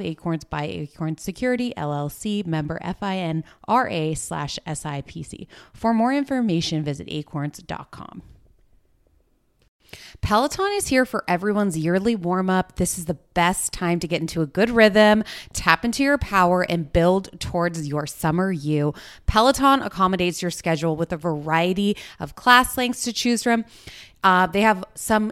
Acorns 0.01 0.43
by 0.43 0.65
Acorns 0.65 1.21
Security 1.21 1.73
LLC, 1.77 2.45
member 2.45 2.79
FINRA 2.83 4.17
slash 4.17 4.59
SIPC. 4.67 5.47
For 5.73 5.93
more 5.93 6.13
information, 6.13 6.83
visit 6.83 7.07
acorns.com. 7.09 8.23
Peloton 10.21 10.71
is 10.73 10.87
here 10.87 11.05
for 11.05 11.23
everyone's 11.27 11.77
yearly 11.77 12.15
warm 12.15 12.49
up. 12.49 12.75
This 12.75 12.97
is 12.97 13.05
the 13.05 13.17
best 13.33 13.73
time 13.73 13.99
to 13.99 14.07
get 14.07 14.21
into 14.21 14.41
a 14.41 14.45
good 14.45 14.69
rhythm, 14.69 15.23
tap 15.53 15.83
into 15.83 16.03
your 16.03 16.17
power, 16.17 16.61
and 16.63 16.91
build 16.91 17.39
towards 17.39 17.87
your 17.87 18.05
summer 18.05 18.51
you. 18.51 18.93
Peloton 19.25 19.81
accommodates 19.81 20.41
your 20.41 20.51
schedule 20.51 20.95
with 20.95 21.11
a 21.11 21.17
variety 21.17 21.97
of 22.19 22.35
class 22.35 22.77
lengths 22.77 23.03
to 23.03 23.13
choose 23.13 23.43
from. 23.43 23.65
Uh, 24.23 24.47
they 24.47 24.61
have 24.61 24.83
some 24.95 25.31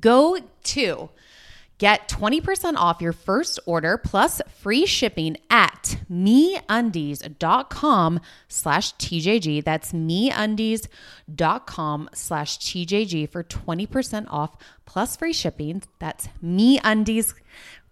Go 0.00 0.38
to 0.64 1.10
get 1.78 2.08
20% 2.08 2.76
off 2.76 3.00
your 3.02 3.12
first 3.12 3.58
order 3.66 3.98
plus 3.98 4.40
free 4.60 4.86
shipping 4.86 5.36
at 5.50 5.98
meundies.com 6.10 6.60
slash 8.48 8.94
TJG. 8.94 9.64
That's 9.64 9.92
meundies.com 9.92 10.88
slash 12.14 12.58
TJG 12.58 13.28
for 13.28 13.44
20% 13.44 14.26
off 14.30 14.56
plus 14.86 15.16
free 15.16 15.32
shipping. 15.32 15.82
That's 15.98 16.28
meundies 16.42 17.34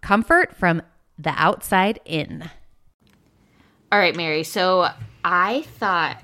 comfort 0.01 0.57
from 0.57 0.83
the 1.19 1.35
outside 1.37 2.01
in. 2.05 2.51
All 3.91 3.99
right, 3.99 4.17
Mary. 4.17 4.45
So 4.45 4.89
I 5.25 5.63
thought 5.79 6.23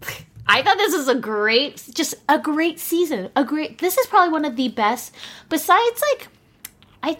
I 0.48 0.62
thought 0.62 0.78
this 0.78 0.96
was 0.96 1.08
a 1.08 1.14
great, 1.14 1.84
just 1.92 2.14
a 2.28 2.38
great 2.38 2.80
season. 2.80 3.30
A 3.36 3.44
great. 3.44 3.78
This 3.78 3.98
is 3.98 4.06
probably 4.06 4.32
one 4.32 4.46
of 4.46 4.56
the 4.56 4.68
best. 4.68 5.14
Besides, 5.50 6.02
like, 6.12 6.28
I, 7.02 7.18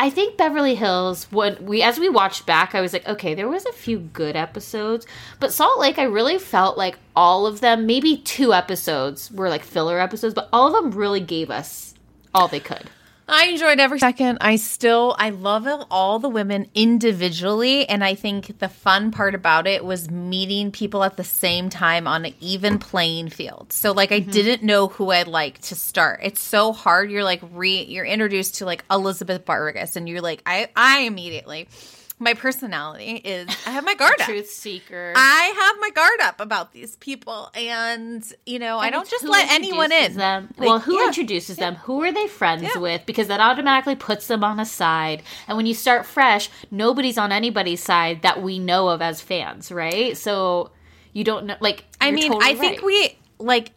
I 0.00 0.10
think 0.10 0.36
Beverly 0.36 0.74
Hills. 0.74 1.30
When 1.30 1.64
we, 1.64 1.82
as 1.82 2.00
we 2.00 2.08
watched 2.08 2.44
back, 2.44 2.74
I 2.74 2.80
was 2.80 2.92
like, 2.92 3.06
okay, 3.06 3.34
there 3.34 3.48
was 3.48 3.64
a 3.66 3.72
few 3.72 3.98
good 4.00 4.34
episodes, 4.34 5.06
but 5.38 5.52
Salt 5.52 5.78
Lake, 5.78 5.98
I 5.98 6.04
really 6.04 6.38
felt 6.38 6.76
like 6.76 6.98
all 7.14 7.46
of 7.46 7.60
them. 7.60 7.86
Maybe 7.86 8.16
two 8.16 8.52
episodes 8.52 9.30
were 9.30 9.48
like 9.48 9.62
filler 9.62 10.00
episodes, 10.00 10.34
but 10.34 10.48
all 10.52 10.66
of 10.66 10.72
them 10.72 10.98
really 10.98 11.20
gave 11.20 11.50
us 11.50 11.94
all 12.34 12.48
they 12.48 12.60
could. 12.60 12.90
I 13.28 13.46
enjoyed 13.46 13.80
every 13.80 13.98
second. 13.98 14.38
I 14.40 14.54
still 14.54 15.16
I 15.18 15.30
love 15.30 15.66
all 15.90 16.20
the 16.20 16.28
women 16.28 16.68
individually 16.74 17.88
and 17.88 18.04
I 18.04 18.14
think 18.14 18.60
the 18.60 18.68
fun 18.68 19.10
part 19.10 19.34
about 19.34 19.66
it 19.66 19.84
was 19.84 20.10
meeting 20.10 20.70
people 20.70 21.02
at 21.02 21.16
the 21.16 21.24
same 21.24 21.68
time 21.68 22.06
on 22.06 22.24
an 22.24 22.34
even 22.40 22.78
playing 22.78 23.30
field. 23.30 23.72
So 23.72 23.90
like 23.90 24.12
I 24.12 24.20
mm-hmm. 24.20 24.30
didn't 24.30 24.62
know 24.62 24.86
who 24.88 25.10
I'd 25.10 25.26
like 25.26 25.58
to 25.62 25.74
start. 25.74 26.20
It's 26.22 26.40
so 26.40 26.72
hard. 26.72 27.10
You're 27.10 27.24
like 27.24 27.42
re 27.52 27.82
you're 27.82 28.04
introduced 28.04 28.56
to 28.56 28.64
like 28.64 28.84
Elizabeth 28.90 29.44
Vargas 29.44 29.96
and 29.96 30.08
you're 30.08 30.20
like 30.20 30.42
I 30.46 30.68
I 30.76 31.00
immediately 31.00 31.66
my 32.18 32.32
personality 32.32 33.16
is 33.16 33.48
I 33.66 33.70
have 33.70 33.84
my 33.84 33.94
guard 33.98 34.20
up. 34.20 34.26
Truth 34.26 34.48
seeker. 34.48 35.12
I 35.14 35.52
have 35.56 35.80
my 35.80 35.90
guard 35.90 36.20
up 36.22 36.40
about 36.40 36.72
these 36.72 36.96
people, 36.96 37.50
and 37.54 38.24
you 38.46 38.58
know 38.58 38.78
and 38.78 38.86
I 38.86 38.90
don't 38.90 39.08
just 39.08 39.24
let 39.24 39.50
anyone 39.50 39.92
in. 39.92 40.14
Them. 40.14 40.48
Like, 40.56 40.66
well, 40.66 40.78
who 40.78 40.98
yeah, 40.98 41.06
introduces 41.06 41.58
yeah. 41.58 41.66
them? 41.66 41.74
Who 41.76 42.02
are 42.02 42.12
they 42.12 42.26
friends 42.26 42.62
yeah. 42.62 42.80
with? 42.80 43.04
Because 43.04 43.28
that 43.28 43.40
automatically 43.40 43.96
puts 43.96 44.28
them 44.28 44.42
on 44.44 44.58
a 44.58 44.64
side. 44.64 45.22
And 45.46 45.56
when 45.56 45.66
you 45.66 45.74
start 45.74 46.06
fresh, 46.06 46.48
nobody's 46.70 47.18
on 47.18 47.32
anybody's 47.32 47.82
side 47.82 48.22
that 48.22 48.42
we 48.42 48.58
know 48.58 48.88
of 48.88 49.02
as 49.02 49.20
fans, 49.20 49.70
right? 49.70 50.16
So 50.16 50.70
you 51.12 51.22
don't 51.22 51.46
know. 51.46 51.56
Like, 51.60 51.84
I 52.00 52.12
mean, 52.12 52.32
totally 52.32 52.44
I 52.44 52.48
right. 52.50 52.58
think 52.58 52.82
we 52.82 53.18
like, 53.38 53.72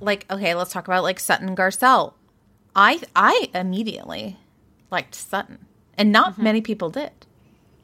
like 0.00 0.26
okay, 0.30 0.54
let's 0.54 0.72
talk 0.72 0.86
about 0.86 1.02
like 1.02 1.18
Sutton 1.18 1.56
Garcelle. 1.56 2.12
I 2.76 3.00
I 3.16 3.48
immediately 3.54 4.36
liked 4.90 5.14
Sutton, 5.14 5.64
and 5.96 6.12
not 6.12 6.32
mm-hmm. 6.32 6.42
many 6.44 6.60
people 6.60 6.90
did. 6.90 7.12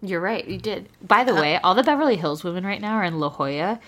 You're 0.02 0.20
right. 0.20 0.46
You 0.46 0.58
did. 0.58 0.88
By 1.02 1.24
the 1.24 1.34
uh, 1.34 1.40
way, 1.40 1.56
all 1.58 1.74
the 1.74 1.82
Beverly 1.82 2.16
Hills 2.16 2.42
women 2.42 2.64
right 2.64 2.80
now 2.80 2.96
are 2.96 3.04
in 3.04 3.20
La 3.20 3.28
Jolla. 3.28 3.80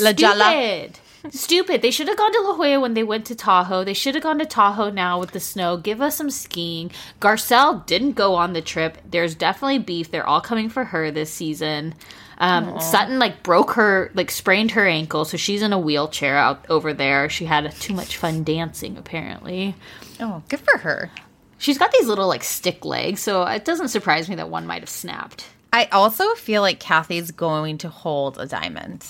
La 0.00 0.12
Stupid. 0.12 1.00
Stupid. 1.30 1.82
They 1.82 1.90
should 1.90 2.08
have 2.08 2.16
gone 2.16 2.32
to 2.32 2.40
La 2.40 2.54
Jolla 2.54 2.80
when 2.80 2.94
they 2.94 3.02
went 3.02 3.26
to 3.26 3.34
Tahoe. 3.34 3.84
They 3.84 3.94
should 3.94 4.14
have 4.14 4.22
gone 4.22 4.38
to 4.38 4.46
Tahoe 4.46 4.90
now 4.90 5.18
with 5.18 5.32
the 5.32 5.40
snow. 5.40 5.76
Give 5.76 6.00
us 6.00 6.16
some 6.16 6.30
skiing. 6.30 6.90
Garcelle 7.20 7.84
didn't 7.86 8.12
go 8.12 8.34
on 8.34 8.52
the 8.52 8.62
trip. 8.62 8.98
There's 9.04 9.34
definitely 9.34 9.78
beef. 9.78 10.10
They're 10.10 10.26
all 10.26 10.40
coming 10.40 10.68
for 10.68 10.84
her 10.84 11.10
this 11.10 11.32
season. 11.32 11.94
Um, 12.38 12.80
Sutton 12.80 13.18
like 13.18 13.42
broke 13.42 13.72
her, 13.72 14.12
like 14.14 14.30
sprained 14.30 14.70
her 14.72 14.86
ankle, 14.86 15.24
so 15.24 15.36
she's 15.36 15.60
in 15.60 15.72
a 15.72 15.78
wheelchair 15.78 16.36
out 16.36 16.64
over 16.68 16.94
there. 16.94 17.28
She 17.28 17.46
had 17.46 17.72
too 17.72 17.94
much 17.94 18.16
fun 18.16 18.44
dancing, 18.44 18.96
apparently. 18.96 19.74
Oh, 20.20 20.42
good 20.48 20.60
for 20.60 20.78
her. 20.78 21.10
She's 21.58 21.76
got 21.78 21.90
these 21.92 22.06
little 22.06 22.28
like 22.28 22.44
stick 22.44 22.84
legs, 22.84 23.20
so 23.20 23.42
it 23.44 23.64
doesn't 23.64 23.88
surprise 23.88 24.28
me 24.28 24.36
that 24.36 24.48
one 24.48 24.66
might 24.66 24.80
have 24.82 24.88
snapped. 24.88 25.46
I 25.72 25.86
also 25.86 26.34
feel 26.34 26.62
like 26.62 26.80
Kathy's 26.80 27.30
going 27.30 27.78
to 27.78 27.88
hold 27.88 28.38
a 28.38 28.46
diamond. 28.46 29.04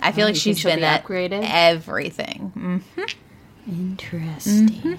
I 0.00 0.12
feel 0.12 0.24
Oh, 0.24 0.28
like 0.28 0.36
she's 0.36 0.62
been 0.62 0.80
be 0.80 0.84
at 0.84 1.04
upgraded? 1.04 1.40
everything. 1.48 2.82
Mm. 2.96 3.14
Interesting. 3.66 4.98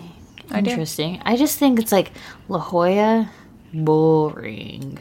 Interesting. 0.53 1.21
I 1.25 1.35
just 1.37 1.59
think 1.59 1.79
it's 1.79 1.91
like 1.91 2.11
La 2.47 2.59
Jolla 2.59 3.29
boring. 3.73 4.97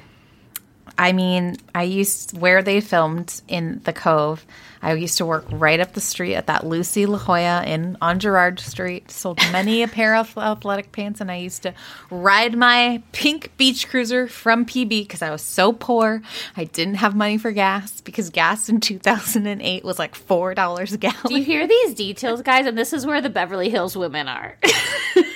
I 0.96 1.12
mean, 1.12 1.56
I 1.74 1.82
used 1.82 2.38
where 2.38 2.62
they 2.62 2.80
filmed 2.80 3.42
in 3.48 3.80
the 3.84 3.92
Cove. 3.92 4.46
I 4.82 4.92
used 4.92 5.16
to 5.18 5.24
work 5.26 5.46
right 5.50 5.80
up 5.80 5.94
the 5.94 6.00
street 6.00 6.34
at 6.34 6.46
that 6.46 6.66
Lucy 6.66 7.06
La 7.06 7.18
Jolla 7.18 7.64
in 7.64 7.96
on 8.02 8.18
Girard 8.18 8.60
Street. 8.60 9.10
Sold 9.10 9.38
many 9.50 9.82
a 9.82 9.88
pair 9.88 10.14
of 10.14 10.36
athletic 10.36 10.92
pants, 10.92 11.20
and 11.20 11.30
I 11.30 11.36
used 11.36 11.62
to 11.62 11.74
ride 12.10 12.54
my 12.56 13.02
pink 13.12 13.56
beach 13.56 13.88
cruiser 13.88 14.28
from 14.28 14.66
PB 14.66 14.88
because 14.88 15.22
I 15.22 15.30
was 15.30 15.42
so 15.42 15.72
poor. 15.72 16.22
I 16.56 16.64
didn't 16.64 16.96
have 16.96 17.16
money 17.16 17.38
for 17.38 17.50
gas 17.50 18.02
because 18.02 18.28
gas 18.30 18.68
in 18.68 18.80
2008 18.80 19.84
was 19.84 19.98
like 19.98 20.14
four 20.14 20.54
dollars 20.54 20.92
a 20.92 20.98
gallon. 20.98 21.16
Do 21.26 21.34
you 21.34 21.44
hear 21.44 21.66
these 21.66 21.94
details, 21.94 22.42
guys? 22.42 22.66
And 22.66 22.76
this 22.76 22.92
is 22.92 23.06
where 23.06 23.22
the 23.22 23.30
Beverly 23.30 23.70
Hills 23.70 23.96
women 23.96 24.28
are. 24.28 24.58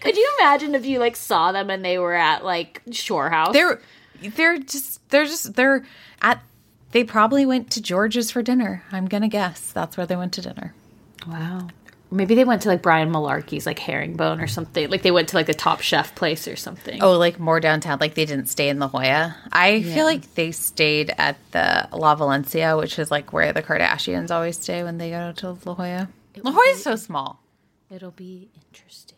Could 0.00 0.16
you 0.16 0.36
imagine 0.40 0.74
if 0.74 0.84
you 0.86 0.98
like 0.98 1.16
saw 1.16 1.52
them 1.52 1.70
and 1.70 1.84
they 1.84 1.98
were 1.98 2.14
at 2.14 2.44
like 2.44 2.82
Shore 2.92 3.30
House? 3.30 3.52
they're 3.52 3.80
they're 4.36 4.58
just 4.58 5.06
they're 5.10 5.26
just 5.26 5.54
they're 5.54 5.84
at. 6.22 6.42
They 6.92 7.02
probably 7.04 7.44
went 7.44 7.70
to 7.72 7.82
George's 7.82 8.30
for 8.30 8.42
dinner. 8.42 8.84
I'm 8.92 9.06
gonna 9.06 9.28
guess 9.28 9.72
that's 9.72 9.96
where 9.96 10.06
they 10.06 10.16
went 10.16 10.32
to 10.34 10.40
dinner. 10.42 10.74
wow. 11.26 11.68
Maybe 12.10 12.36
they 12.36 12.44
went 12.44 12.62
to 12.62 12.68
like 12.68 12.80
Brian 12.80 13.10
Malarkey's 13.10 13.66
like 13.66 13.80
herringbone 13.80 14.40
or 14.40 14.46
something. 14.46 14.88
Like 14.88 15.02
they 15.02 15.10
went 15.10 15.30
to 15.30 15.36
like 15.36 15.46
the 15.46 15.54
Top 15.54 15.80
Chef 15.80 16.14
place 16.14 16.46
or 16.46 16.54
something. 16.54 17.02
Oh, 17.02 17.18
like 17.18 17.40
more 17.40 17.58
downtown. 17.58 17.98
Like 18.00 18.14
they 18.14 18.24
didn't 18.24 18.46
stay 18.46 18.68
in 18.68 18.78
La 18.78 18.86
Jolla. 18.86 19.34
I 19.50 19.82
feel 19.82 20.04
like 20.04 20.34
they 20.34 20.52
stayed 20.52 21.12
at 21.18 21.36
the 21.50 21.88
La 21.92 22.14
Valencia, 22.14 22.76
which 22.76 23.00
is 23.00 23.10
like 23.10 23.32
where 23.32 23.52
the 23.52 23.64
Kardashians 23.64 24.30
always 24.30 24.56
stay 24.56 24.84
when 24.84 24.98
they 24.98 25.10
go 25.10 25.32
to 25.32 25.50
La 25.64 25.74
Jolla. 25.74 26.08
La 26.44 26.52
Jolla 26.52 26.70
is 26.70 26.84
so 26.84 26.94
small. 26.94 27.40
it'll 27.90 28.12
be 28.12 28.48
interesting. 28.54 29.13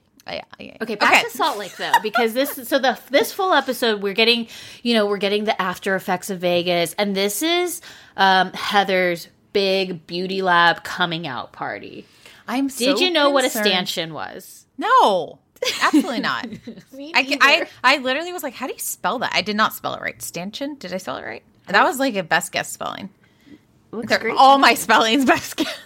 Okay, 0.82 0.94
back 0.96 1.24
to 1.24 1.30
Salt 1.30 1.58
Lake 1.58 1.76
though, 1.76 1.92
because 2.02 2.34
this 2.34 2.52
so 2.68 2.78
the 2.78 2.98
this 3.10 3.32
full 3.32 3.52
episode 3.52 4.02
we're 4.02 4.14
getting, 4.14 4.48
you 4.82 4.94
know, 4.94 5.06
we're 5.06 5.18
getting 5.18 5.44
the 5.44 5.60
after 5.60 5.94
effects 5.94 6.30
of 6.30 6.40
Vegas, 6.40 6.94
and 6.98 7.14
this 7.14 7.42
is 7.42 7.80
um, 8.16 8.52
Heather's 8.52 9.28
big 9.52 10.06
beauty 10.06 10.42
lab 10.42 10.84
coming 10.84 11.26
out 11.26 11.52
party. 11.52 12.06
I'm. 12.48 12.68
Did 12.68 13.00
you 13.00 13.10
know 13.10 13.30
what 13.30 13.44
a 13.44 13.50
stanchion 13.50 14.12
was? 14.14 14.66
No, 14.78 15.38
absolutely 15.82 16.20
not. 16.20 16.46
Me 16.92 17.12
I, 17.14 17.38
I 17.40 17.94
I 17.94 17.98
literally 17.98 18.32
was 18.32 18.42
like, 18.42 18.54
how 18.54 18.66
do 18.66 18.72
you 18.72 18.78
spell 18.78 19.18
that? 19.20 19.32
I 19.34 19.42
did 19.42 19.56
not 19.56 19.72
spell 19.74 19.94
it 19.94 20.00
right. 20.00 20.20
Stanchion? 20.20 20.74
Did 20.76 20.92
I 20.92 20.98
spell 20.98 21.16
it 21.16 21.24
right? 21.24 21.42
That 21.68 21.82
was 21.84 21.98
like 21.98 22.14
a 22.16 22.22
best 22.22 22.52
guess 22.52 22.70
spelling. 22.72 23.10
All 24.36 24.58
my 24.58 24.74
spellings 24.74 25.24
best 25.24 25.56
guess. 25.56 25.78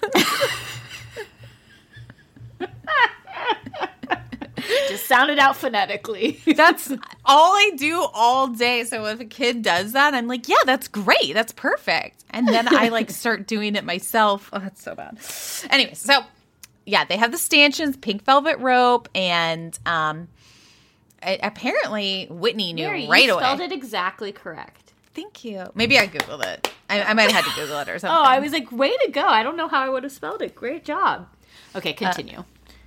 just 4.88 5.06
sound 5.06 5.30
it 5.30 5.38
out 5.38 5.56
phonetically. 5.56 6.40
That's 6.56 6.90
all 7.24 7.52
I 7.52 7.72
do 7.76 8.06
all 8.14 8.48
day. 8.48 8.84
So 8.84 9.06
if 9.06 9.20
a 9.20 9.24
kid 9.24 9.62
does 9.62 9.92
that, 9.92 10.14
I'm 10.14 10.26
like, 10.26 10.48
yeah, 10.48 10.56
that's 10.64 10.88
great. 10.88 11.34
That's 11.34 11.52
perfect. 11.52 12.24
And 12.30 12.46
then 12.48 12.74
I 12.74 12.88
like 12.88 13.10
start 13.22 13.46
doing 13.46 13.76
it 13.76 13.84
myself. 13.84 14.50
Oh, 14.52 14.58
that's 14.58 14.82
so 14.82 14.94
bad. 14.94 15.18
Anyway, 15.70 15.94
so 15.94 16.20
yeah, 16.86 17.04
they 17.04 17.16
have 17.16 17.32
the 17.32 17.38
stanchions, 17.38 17.96
pink 17.96 18.24
velvet 18.24 18.58
rope, 18.58 19.08
and 19.14 19.78
um, 19.86 20.28
apparently 21.22 22.26
Whitney 22.30 22.72
knew 22.72 22.84
Mary, 22.86 23.06
right 23.08 23.24
you 23.24 23.34
away. 23.34 23.42
spelled 23.42 23.60
it 23.60 23.72
exactly 23.72 24.32
correct. 24.32 24.92
Thank 25.14 25.44
you. 25.44 25.64
Maybe 25.74 25.98
I 25.98 26.06
googled 26.06 26.44
it. 26.44 26.72
I, 26.88 27.02
I 27.02 27.14
might 27.14 27.30
have 27.30 27.44
had 27.44 27.52
to 27.52 27.60
Google 27.60 27.78
it 27.80 27.88
or 27.88 27.98
something. 27.98 28.16
Oh, 28.18 28.22
I 28.22 28.38
was 28.38 28.52
like, 28.52 28.70
way 28.72 28.96
to 29.04 29.10
go! 29.10 29.26
I 29.26 29.42
don't 29.42 29.56
know 29.56 29.68
how 29.68 29.80
I 29.80 29.88
would 29.88 30.02
have 30.04 30.12
spelled 30.12 30.42
it. 30.42 30.54
Great 30.54 30.84
job. 30.84 31.28
Okay, 31.74 31.92
continue. 31.92 32.44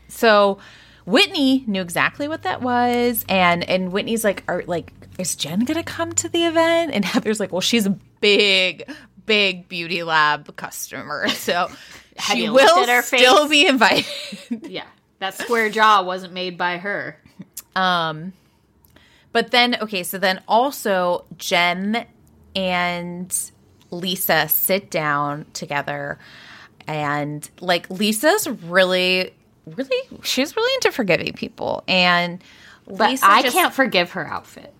So 0.07 0.57
Whitney 1.05 1.63
knew 1.67 1.81
exactly 1.81 2.27
what 2.27 2.43
that 2.43 2.61
was, 2.61 3.25
and 3.27 3.63
and 3.69 3.91
Whitney's 3.91 4.23
like, 4.23 4.43
"Are 4.47 4.63
like, 4.67 4.93
is 5.17 5.35
Jen 5.35 5.61
gonna 5.61 5.83
come 5.83 6.13
to 6.13 6.29
the 6.29 6.43
event?" 6.45 6.93
And 6.93 7.03
Heather's 7.05 7.39
like, 7.39 7.51
"Well, 7.51 7.61
she's 7.61 7.85
a 7.85 7.97
big, 8.21 8.89
big 9.25 9.67
beauty 9.67 10.03
lab 10.03 10.55
customer, 10.55 11.27
so 11.29 11.69
she 12.19 12.49
will 12.49 13.01
still 13.03 13.49
be 13.49 13.67
invited." 13.67 14.05
yeah, 14.63 14.85
that 15.19 15.33
square 15.33 15.69
jaw 15.69 16.03
wasn't 16.03 16.33
made 16.33 16.57
by 16.57 16.77
her. 16.77 17.19
um, 17.75 18.33
but 19.33 19.51
then 19.51 19.75
okay, 19.81 20.03
so 20.03 20.17
then 20.17 20.41
also 20.47 21.25
Jen 21.37 22.05
and 22.55 23.51
Lisa 23.91 24.47
sit 24.47 24.89
down 24.89 25.45
together, 25.53 26.17
and 26.87 27.49
like 27.59 27.89
Lisa's 27.89 28.47
really, 28.47 29.33
really, 29.65 30.07
she's 30.23 30.55
really 30.55 30.73
into 30.75 30.91
forgiving 30.91 31.33
people, 31.33 31.83
and 31.87 32.43
But 32.87 33.11
Lisa 33.11 33.25
I 33.27 33.41
just- 33.43 33.55
can't 33.55 33.73
forgive 33.73 34.11
her 34.11 34.27
outfit. 34.27 34.73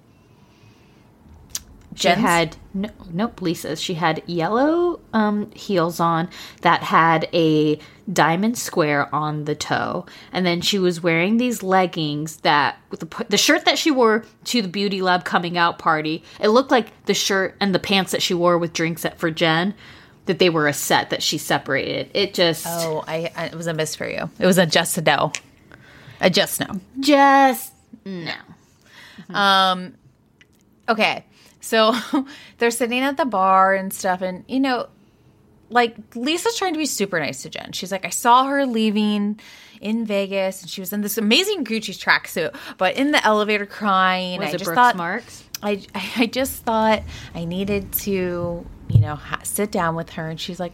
She 1.96 2.08
had 2.10 2.58
no, 2.74 2.90
nope, 3.12 3.40
Lisa's. 3.40 3.80
She 3.80 3.94
had 3.94 4.24
yellow 4.26 5.00
um, 5.14 5.52
heels 5.52 6.00
on 6.00 6.28
that 6.62 6.82
had 6.82 7.30
a 7.34 7.78
diamond 8.12 8.58
square 8.58 9.14
on 9.14 9.46
the 9.46 9.54
toe, 9.54 10.08
and 10.32 10.44
then 10.44 10.62
she 10.62 10.80
was 10.80 11.04
wearing 11.04 11.38
these 11.38 11.62
leggings 11.62 12.38
that 12.38 12.80
with 12.90 13.02
the, 13.02 13.26
the 13.30 13.38
shirt 13.38 13.66
that 13.66 13.78
she 13.78 13.92
wore 13.92 14.26
to 14.46 14.64
the 14.64 14.68
beauty 14.68 15.04
lab 15.04 15.24
coming 15.24 15.56
out 15.56 15.78
party. 15.78 16.24
It 16.40 16.48
looked 16.48 16.72
like 16.72 16.88
the 17.06 17.14
shirt 17.14 17.56
and 17.60 17.76
the 17.76 17.80
pants 17.80 18.12
that 18.12 18.24
she 18.24 18.34
wore 18.34 18.58
with 18.58 18.74
drinks 18.74 19.06
at 19.06 19.20
for 19.20 19.30
Jen. 19.30 19.76
That 20.26 20.40
they 20.40 20.50
were 20.50 20.68
a 20.68 20.74
set 20.74 21.10
that 21.10 21.22
she 21.22 21.38
separated. 21.38 22.10
It 22.14 22.34
just 22.34 22.66
Oh, 22.68 23.04
I, 23.08 23.32
I 23.36 23.46
it 23.48 23.56
was 23.56 23.68
a 23.68 23.74
miss 23.74 23.96
for 23.96 24.08
you. 24.08 24.30
It 24.40 24.46
was 24.46 24.58
a 24.58 24.66
just 24.66 24.98
a 24.98 25.02
no, 25.02 25.34
a 26.22 26.30
just 26.30 26.60
no. 26.60 26.80
just 27.00 27.74
no. 28.06 28.34
Um, 29.30 29.96
okay, 30.88 31.26
so 31.60 31.94
they're 32.58 32.72
sitting 32.72 33.02
at 33.02 33.18
the 33.18 33.26
bar 33.26 33.74
and 33.74 33.94
stuff, 33.94 34.22
and 34.22 34.44
you 34.48 34.60
know, 34.60 34.88
like 35.70 35.96
Lisa's 36.16 36.58
trying 36.58 36.74
to 36.74 36.80
be 36.80 36.86
super 36.86 37.20
nice 37.20 37.42
to 37.44 37.50
Jen. 37.50 37.72
She's 37.72 37.92
like, 37.92 38.06
I 38.06 38.10
saw 38.10 38.46
her 38.46 38.66
leaving 38.66 39.40
in 39.82 40.06
Vegas, 40.06 40.62
and 40.62 40.70
she 40.70 40.82
was 40.82 40.94
in 40.94 41.02
this 41.02 41.18
amazing 41.18 41.66
Gucci 41.66 41.98
tracksuit, 41.98 42.56
but 42.78 42.96
in 42.96 43.12
the 43.12 43.24
elevator 43.26 43.66
crying. 43.66 44.40
Was 44.40 44.50
I 44.50 44.52
it 44.52 44.54
just 44.54 44.66
Brooks 44.66 44.76
thought, 44.76 44.96
Marks? 44.96 45.44
I, 45.62 45.82
I 46.18 46.26
just 46.28 46.64
thought 46.64 47.04
I 47.36 47.46
needed 47.46 47.92
to, 47.94 48.66
you 48.94 49.00
know, 49.00 49.16
ha- 49.16 49.42
sit 49.44 49.72
down 49.72 49.96
with 49.96 50.12
her. 50.12 50.30
And 50.30 50.40
she's 50.40 50.60
like, 50.60 50.74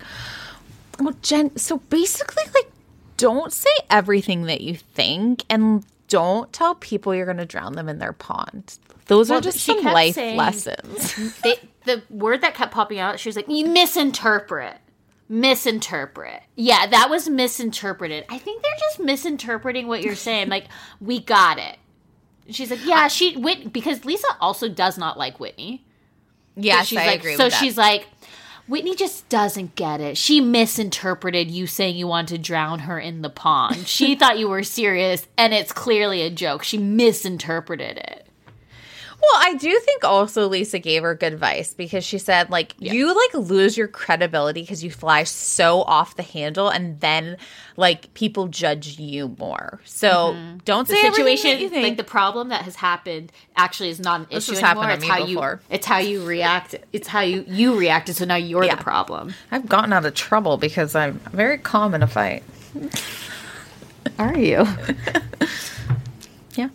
well, 0.99 1.15
Jen, 1.21 1.55
so 1.57 1.77
basically, 1.77 2.43
like, 2.53 2.69
don't 3.17 3.51
say 3.53 3.69
everything 3.89 4.43
that 4.43 4.61
you 4.61 4.75
think 4.75 5.43
and 5.49 5.85
don't 6.07 6.51
tell 6.51 6.75
people 6.75 7.13
you're 7.15 7.25
going 7.25 7.37
to 7.37 7.45
drown 7.45 7.73
them 7.73 7.87
in 7.89 7.99
their 7.99 8.13
pond. 8.13 8.77
Those 9.07 9.29
Well, 9.29 9.39
are 9.39 9.41
just 9.41 9.59
some 9.61 9.81
life 9.83 10.15
saying- 10.15 10.37
lessons. 10.37 11.39
they, 11.43 11.55
the 11.85 12.03
word 12.09 12.41
that 12.41 12.53
kept 12.55 12.71
popping 12.73 12.99
out, 12.99 13.19
she 13.19 13.29
was 13.29 13.35
like, 13.35 13.47
"You 13.47 13.65
misinterpret, 13.67 14.77
misinterpret." 15.27 16.43
Yeah, 16.55 16.85
that 16.87 17.09
was 17.09 17.29
misinterpreted. 17.29 18.25
I 18.29 18.37
think 18.37 18.61
they're 18.61 18.71
just 18.79 18.99
misinterpreting 18.99 19.87
what 19.87 20.03
you're 20.03 20.15
saying. 20.15 20.49
like, 20.49 20.65
we 21.01 21.19
got 21.19 21.57
it. 21.57 21.77
She's 22.49 22.69
like, 22.71 22.85
"Yeah, 22.85 23.07
she 23.07 23.35
Whit 23.37 23.71
because 23.73 24.05
Lisa 24.05 24.27
also 24.39 24.67
does 24.69 24.97
not 24.97 25.17
like 25.17 25.39
Whitney." 25.39 25.83
Yes, 26.63 26.87
she's 26.87 26.99
I 26.99 27.05
like, 27.05 27.19
agree 27.19 27.35
So 27.35 27.49
she's 27.49 27.77
like, 27.77 28.07
Whitney 28.67 28.95
just 28.95 29.27
doesn't 29.29 29.75
get 29.75 29.99
it. 29.99 30.15
She 30.15 30.41
misinterpreted 30.41 31.49
you 31.49 31.65
saying 31.65 31.95
you 31.95 32.05
wanted 32.05 32.35
to 32.35 32.41
drown 32.41 32.79
her 32.79 32.99
in 32.99 33.23
the 33.23 33.29
pond. 33.29 33.87
She 33.87 34.13
thought 34.19 34.37
you 34.37 34.47
were 34.47 34.61
serious, 34.61 35.27
and 35.37 35.53
it's 35.53 35.71
clearly 35.71 36.21
a 36.21 36.29
joke. 36.29 36.63
She 36.63 36.77
misinterpreted 36.77 37.97
it. 37.97 38.28
Well, 39.21 39.41
I 39.43 39.55
do 39.55 39.77
think 39.83 40.03
also 40.05 40.47
Lisa 40.47 40.79
gave 40.79 41.03
her 41.03 41.13
good 41.13 41.33
advice 41.33 41.73
because 41.73 42.03
she 42.05 42.17
said 42.17 42.49
like 42.49 42.73
you 42.79 43.07
like 43.13 43.33
lose 43.49 43.77
your 43.77 43.87
credibility 43.87 44.61
because 44.61 44.83
you 44.83 44.89
fly 44.91 45.23
so 45.25 45.81
off 45.81 46.15
the 46.15 46.23
handle 46.23 46.69
and 46.69 46.99
then 47.01 47.35
like 47.75 48.13
people 48.13 48.47
judge 48.47 48.97
you 48.97 49.35
more. 49.37 49.81
So 49.83 50.33
mm-hmm. 50.33 50.57
don't 50.65 50.87
the 50.87 50.93
say 50.93 50.99
everything 51.05 51.25
that 51.25 51.37
situation, 51.37 51.61
you 51.61 51.69
think. 51.69 51.83
like 51.83 51.97
the 51.97 52.03
problem 52.05 52.47
that 52.49 52.63
has 52.63 52.77
happened, 52.77 53.31
actually 53.57 53.89
is 53.89 53.99
not 53.99 54.21
an 54.21 54.27
This 54.31 54.47
issue 54.49 54.57
anymore. 54.57 54.83
happened 54.85 54.89
to 54.89 54.93
It's 54.93 55.01
me 55.01 55.07
how 55.07 55.25
before. 55.25 55.59
you, 55.69 55.75
it's 55.75 55.85
how 55.85 55.97
you 55.97 56.25
react. 56.25 56.75
It's 56.93 57.07
how 57.09 57.21
you 57.21 57.43
you 57.47 57.77
reacted. 57.77 58.15
So 58.15 58.25
now 58.25 58.35
you're 58.35 58.63
Yeah. 58.63 58.75
the 58.75 58.83
problem. 58.83 59.33
I've 59.51 59.67
gotten 59.67 59.91
out 59.91 60.05
of 60.05 60.13
trouble 60.13 60.55
because 60.57 60.95
I'm 60.95 61.19
very 61.33 61.57
calm 61.57 61.93
in 61.93 62.01
a 62.03 62.07
fight. 62.07 62.43
Are 64.17 64.37
you? 64.37 64.65
Yeah. 66.55 66.69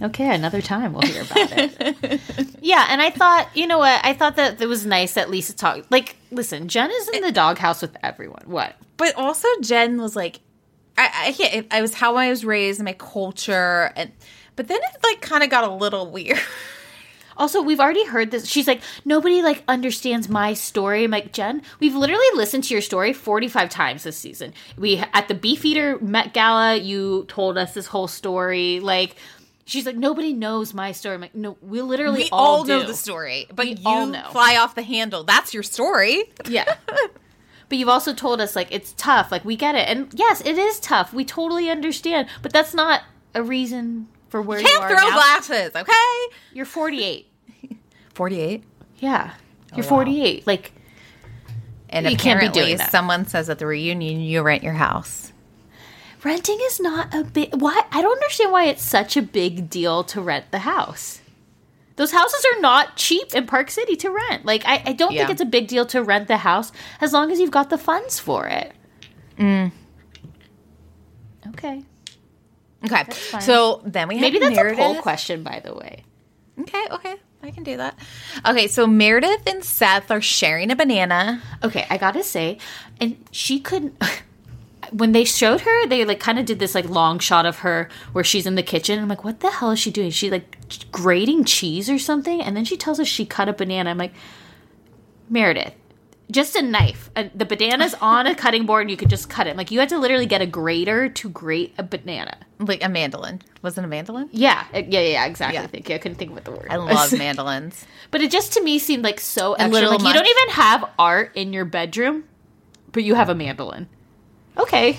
Okay, 0.00 0.32
another 0.32 0.62
time 0.62 0.92
we'll 0.92 1.02
hear 1.02 1.22
about 1.22 1.50
it. 1.52 2.20
yeah, 2.60 2.86
and 2.90 3.02
I 3.02 3.10
thought, 3.10 3.48
you 3.54 3.66
know 3.66 3.78
what? 3.78 4.00
I 4.04 4.12
thought 4.14 4.36
that 4.36 4.60
it 4.60 4.66
was 4.66 4.86
nice 4.86 5.14
that 5.14 5.28
Lisa 5.28 5.56
talked. 5.56 5.90
Like, 5.90 6.16
listen, 6.30 6.68
Jen 6.68 6.90
is 6.90 7.08
in 7.08 7.22
the 7.22 7.32
doghouse 7.32 7.82
with 7.82 7.96
everyone. 8.02 8.44
What? 8.46 8.76
But 8.96 9.16
also 9.16 9.48
Jen 9.60 10.00
was 10.00 10.14
like, 10.14 10.40
I, 10.96 11.10
I 11.28 11.32
can't. 11.32 11.66
I 11.72 11.82
was 11.82 11.94
how 11.94 12.16
I 12.16 12.30
was 12.30 12.44
raised, 12.44 12.82
my 12.82 12.92
culture, 12.92 13.92
and 13.96 14.12
but 14.56 14.68
then 14.68 14.78
it 14.78 15.02
like 15.02 15.20
kind 15.20 15.42
of 15.42 15.50
got 15.50 15.64
a 15.64 15.72
little 15.72 16.10
weird. 16.10 16.40
Also, 17.38 17.62
we've 17.62 17.78
already 17.78 18.04
heard 18.04 18.32
this. 18.32 18.48
She's 18.48 18.66
like, 18.66 18.82
nobody 19.04 19.42
like 19.42 19.62
understands 19.68 20.28
my 20.28 20.54
story. 20.54 21.04
I'm 21.04 21.12
like, 21.12 21.32
Jen, 21.32 21.62
we've 21.78 21.94
literally 21.94 22.26
listened 22.34 22.64
to 22.64 22.74
your 22.74 22.80
story 22.80 23.12
45 23.12 23.70
times 23.70 24.02
this 24.02 24.18
season. 24.18 24.52
We 24.76 24.98
at 25.14 25.28
the 25.28 25.34
Beefeater 25.34 26.00
Met 26.00 26.34
Gala, 26.34 26.76
you 26.76 27.26
told 27.28 27.56
us 27.56 27.74
this 27.74 27.86
whole 27.86 28.08
story. 28.08 28.80
Like, 28.80 29.14
she's 29.68 29.86
like, 29.86 29.96
nobody 29.96 30.32
knows 30.32 30.72
my 30.74 30.92
story. 30.92 31.14
I'm 31.14 31.20
like, 31.20 31.34
no, 31.34 31.56
we 31.60 31.80
literally 31.82 32.22
We 32.24 32.28
all, 32.30 32.58
all 32.58 32.64
know 32.64 32.84
the 32.84 32.94
story, 32.94 33.46
but 33.54 33.66
We 33.66 33.74
you 33.74 33.82
all 33.86 34.06
know. 34.06 34.28
fly 34.32 34.56
off 34.56 34.74
the 34.74 34.82
handle. 34.82 35.22
That's 35.24 35.54
your 35.54 35.62
story. 35.62 36.24
Yeah. 36.48 36.74
But 37.68 37.76
you've 37.76 37.90
also 37.90 38.14
told 38.14 38.40
us 38.40 38.56
like 38.56 38.68
it's 38.70 38.94
tough. 38.96 39.30
Like 39.30 39.44
we 39.44 39.54
get 39.54 39.74
it, 39.74 39.86
and 39.90 40.08
yes, 40.14 40.40
it 40.40 40.56
is 40.56 40.80
tough. 40.80 41.12
We 41.12 41.22
totally 41.26 41.68
understand. 41.68 42.26
But 42.40 42.50
that's 42.50 42.72
not 42.72 43.02
a 43.34 43.42
reason 43.42 44.08
for 44.30 44.40
where 44.40 44.58
you 44.58 44.66
Can't 44.66 44.84
are 44.84 44.88
throw 44.88 45.06
now. 45.10 45.14
glasses, 45.14 45.76
okay? 45.76 46.34
You're 46.54 46.64
48. 46.64 47.30
48. 48.14 48.64
Yeah, 49.00 49.34
oh, 49.34 49.76
you're 49.76 49.84
48. 49.84 50.46
Like 50.46 50.72
And 51.90 52.08
You 52.10 52.16
can't 52.16 52.40
be 52.40 52.46
apparently, 52.46 52.78
someone 52.86 53.26
says 53.26 53.50
at 53.50 53.58
the 53.58 53.66
reunion, 53.66 54.20
you 54.22 54.40
rent 54.40 54.62
your 54.62 54.72
house. 54.72 55.34
Renting 56.24 56.58
is 56.62 56.80
not 56.80 57.14
a 57.14 57.24
big. 57.24 57.60
Why? 57.60 57.82
I 57.92 58.02
don't 58.02 58.12
understand 58.12 58.52
why 58.52 58.64
it's 58.64 58.82
such 58.82 59.16
a 59.16 59.22
big 59.22 59.70
deal 59.70 60.04
to 60.04 60.20
rent 60.20 60.50
the 60.50 60.60
house. 60.60 61.20
Those 61.96 62.12
houses 62.12 62.44
are 62.54 62.60
not 62.60 62.96
cheap 62.96 63.34
in 63.34 63.46
Park 63.46 63.70
City 63.70 63.96
to 63.96 64.10
rent. 64.10 64.44
Like 64.44 64.62
I, 64.64 64.82
I 64.86 64.92
don't 64.92 65.12
think 65.12 65.30
it's 65.30 65.40
a 65.40 65.46
big 65.46 65.66
deal 65.66 65.84
to 65.86 66.02
rent 66.02 66.28
the 66.28 66.36
house 66.36 66.70
as 67.00 67.12
long 67.12 67.32
as 67.32 67.40
you've 67.40 67.50
got 67.50 67.70
the 67.70 67.78
funds 67.78 68.20
for 68.20 68.46
it. 68.46 68.72
Mm. 69.36 69.72
Okay. 71.48 71.82
Okay. 72.84 73.04
So 73.40 73.82
then 73.84 74.06
we 74.06 74.14
have 74.14 74.22
Maybe 74.22 74.38
that's 74.38 74.54
Meredith. 74.54 74.78
a 74.78 74.82
poll 74.82 75.02
question, 75.02 75.42
by 75.42 75.60
the 75.64 75.74
way. 75.74 76.04
Okay, 76.60 76.86
okay. 76.92 77.16
I 77.42 77.50
can 77.50 77.62
do 77.62 77.76
that. 77.76 77.98
Okay, 78.46 78.66
so 78.66 78.86
Meredith 78.86 79.46
and 79.46 79.64
Seth 79.64 80.10
are 80.10 80.20
sharing 80.20 80.70
a 80.70 80.76
banana. 80.76 81.40
Okay, 81.62 81.86
I 81.88 81.96
gotta 81.96 82.22
say, 82.22 82.58
and 83.00 83.16
she 83.30 83.60
couldn't. 83.60 84.00
When 84.92 85.12
they 85.12 85.24
showed 85.24 85.62
her, 85.62 85.86
they 85.86 86.04
like 86.04 86.20
kind 86.20 86.38
of 86.38 86.46
did 86.46 86.58
this 86.58 86.74
like 86.74 86.88
long 86.88 87.18
shot 87.18 87.46
of 87.46 87.58
her 87.58 87.88
where 88.12 88.24
she's 88.24 88.46
in 88.46 88.54
the 88.54 88.62
kitchen. 88.62 88.98
I'm 88.98 89.08
like, 89.08 89.24
what 89.24 89.40
the 89.40 89.50
hell 89.50 89.70
is 89.70 89.78
she 89.78 89.90
doing? 89.90 90.10
She 90.10 90.30
like 90.30 90.56
grating 90.92 91.44
cheese 91.44 91.88
or 91.90 91.98
something, 91.98 92.40
and 92.40 92.56
then 92.56 92.64
she 92.64 92.76
tells 92.76 92.98
us 93.00 93.08
she 93.08 93.26
cut 93.26 93.48
a 93.48 93.52
banana. 93.52 93.90
I'm 93.90 93.98
like, 93.98 94.14
Meredith, 95.30 95.74
just 96.30 96.56
a 96.56 96.62
knife. 96.62 97.10
Uh, 97.16 97.24
the 97.34 97.44
banana's 97.44 97.94
on 98.00 98.26
a 98.26 98.34
cutting 98.34 98.66
board, 98.66 98.82
and 98.82 98.90
you 98.90 98.96
could 98.96 99.10
just 99.10 99.30
cut 99.30 99.46
it. 99.46 99.56
Like 99.56 99.70
you 99.70 99.80
had 99.80 99.88
to 99.90 99.98
literally 99.98 100.26
get 100.26 100.40
a 100.40 100.46
grater 100.46 101.08
to 101.08 101.28
grate 101.28 101.74
a 101.78 101.82
banana. 101.82 102.36
Like 102.58 102.82
a 102.84 102.88
mandolin. 102.88 103.40
Wasn't 103.62 103.84
a 103.84 103.88
mandolin? 103.88 104.28
Yeah, 104.32 104.64
uh, 104.74 104.78
yeah, 104.78 105.00
yeah, 105.00 105.26
exactly. 105.26 105.60
Yeah. 105.60 105.66
Thank 105.66 105.88
you. 105.88 105.94
I 105.94 105.98
couldn't 105.98 106.18
think 106.18 106.30
of 106.30 106.36
what 106.36 106.44
the 106.44 106.52
word. 106.52 106.68
I 106.70 106.76
love 106.76 107.12
mandolins. 107.18 107.86
But 108.10 108.20
it 108.20 108.30
just 108.30 108.52
to 108.54 108.62
me 108.62 108.78
seemed 108.78 109.04
like 109.04 109.20
so 109.20 109.54
extra. 109.54 109.88
Like 109.88 110.00
you 110.00 110.12
don't 110.12 110.26
even 110.26 110.48
have 110.50 110.90
art 110.98 111.32
in 111.34 111.52
your 111.52 111.64
bedroom, 111.64 112.24
but 112.92 113.04
you 113.04 113.14
have 113.14 113.28
a 113.28 113.34
mandolin. 113.34 113.88
Okay. 114.58 114.96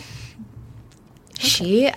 She, 1.38 1.92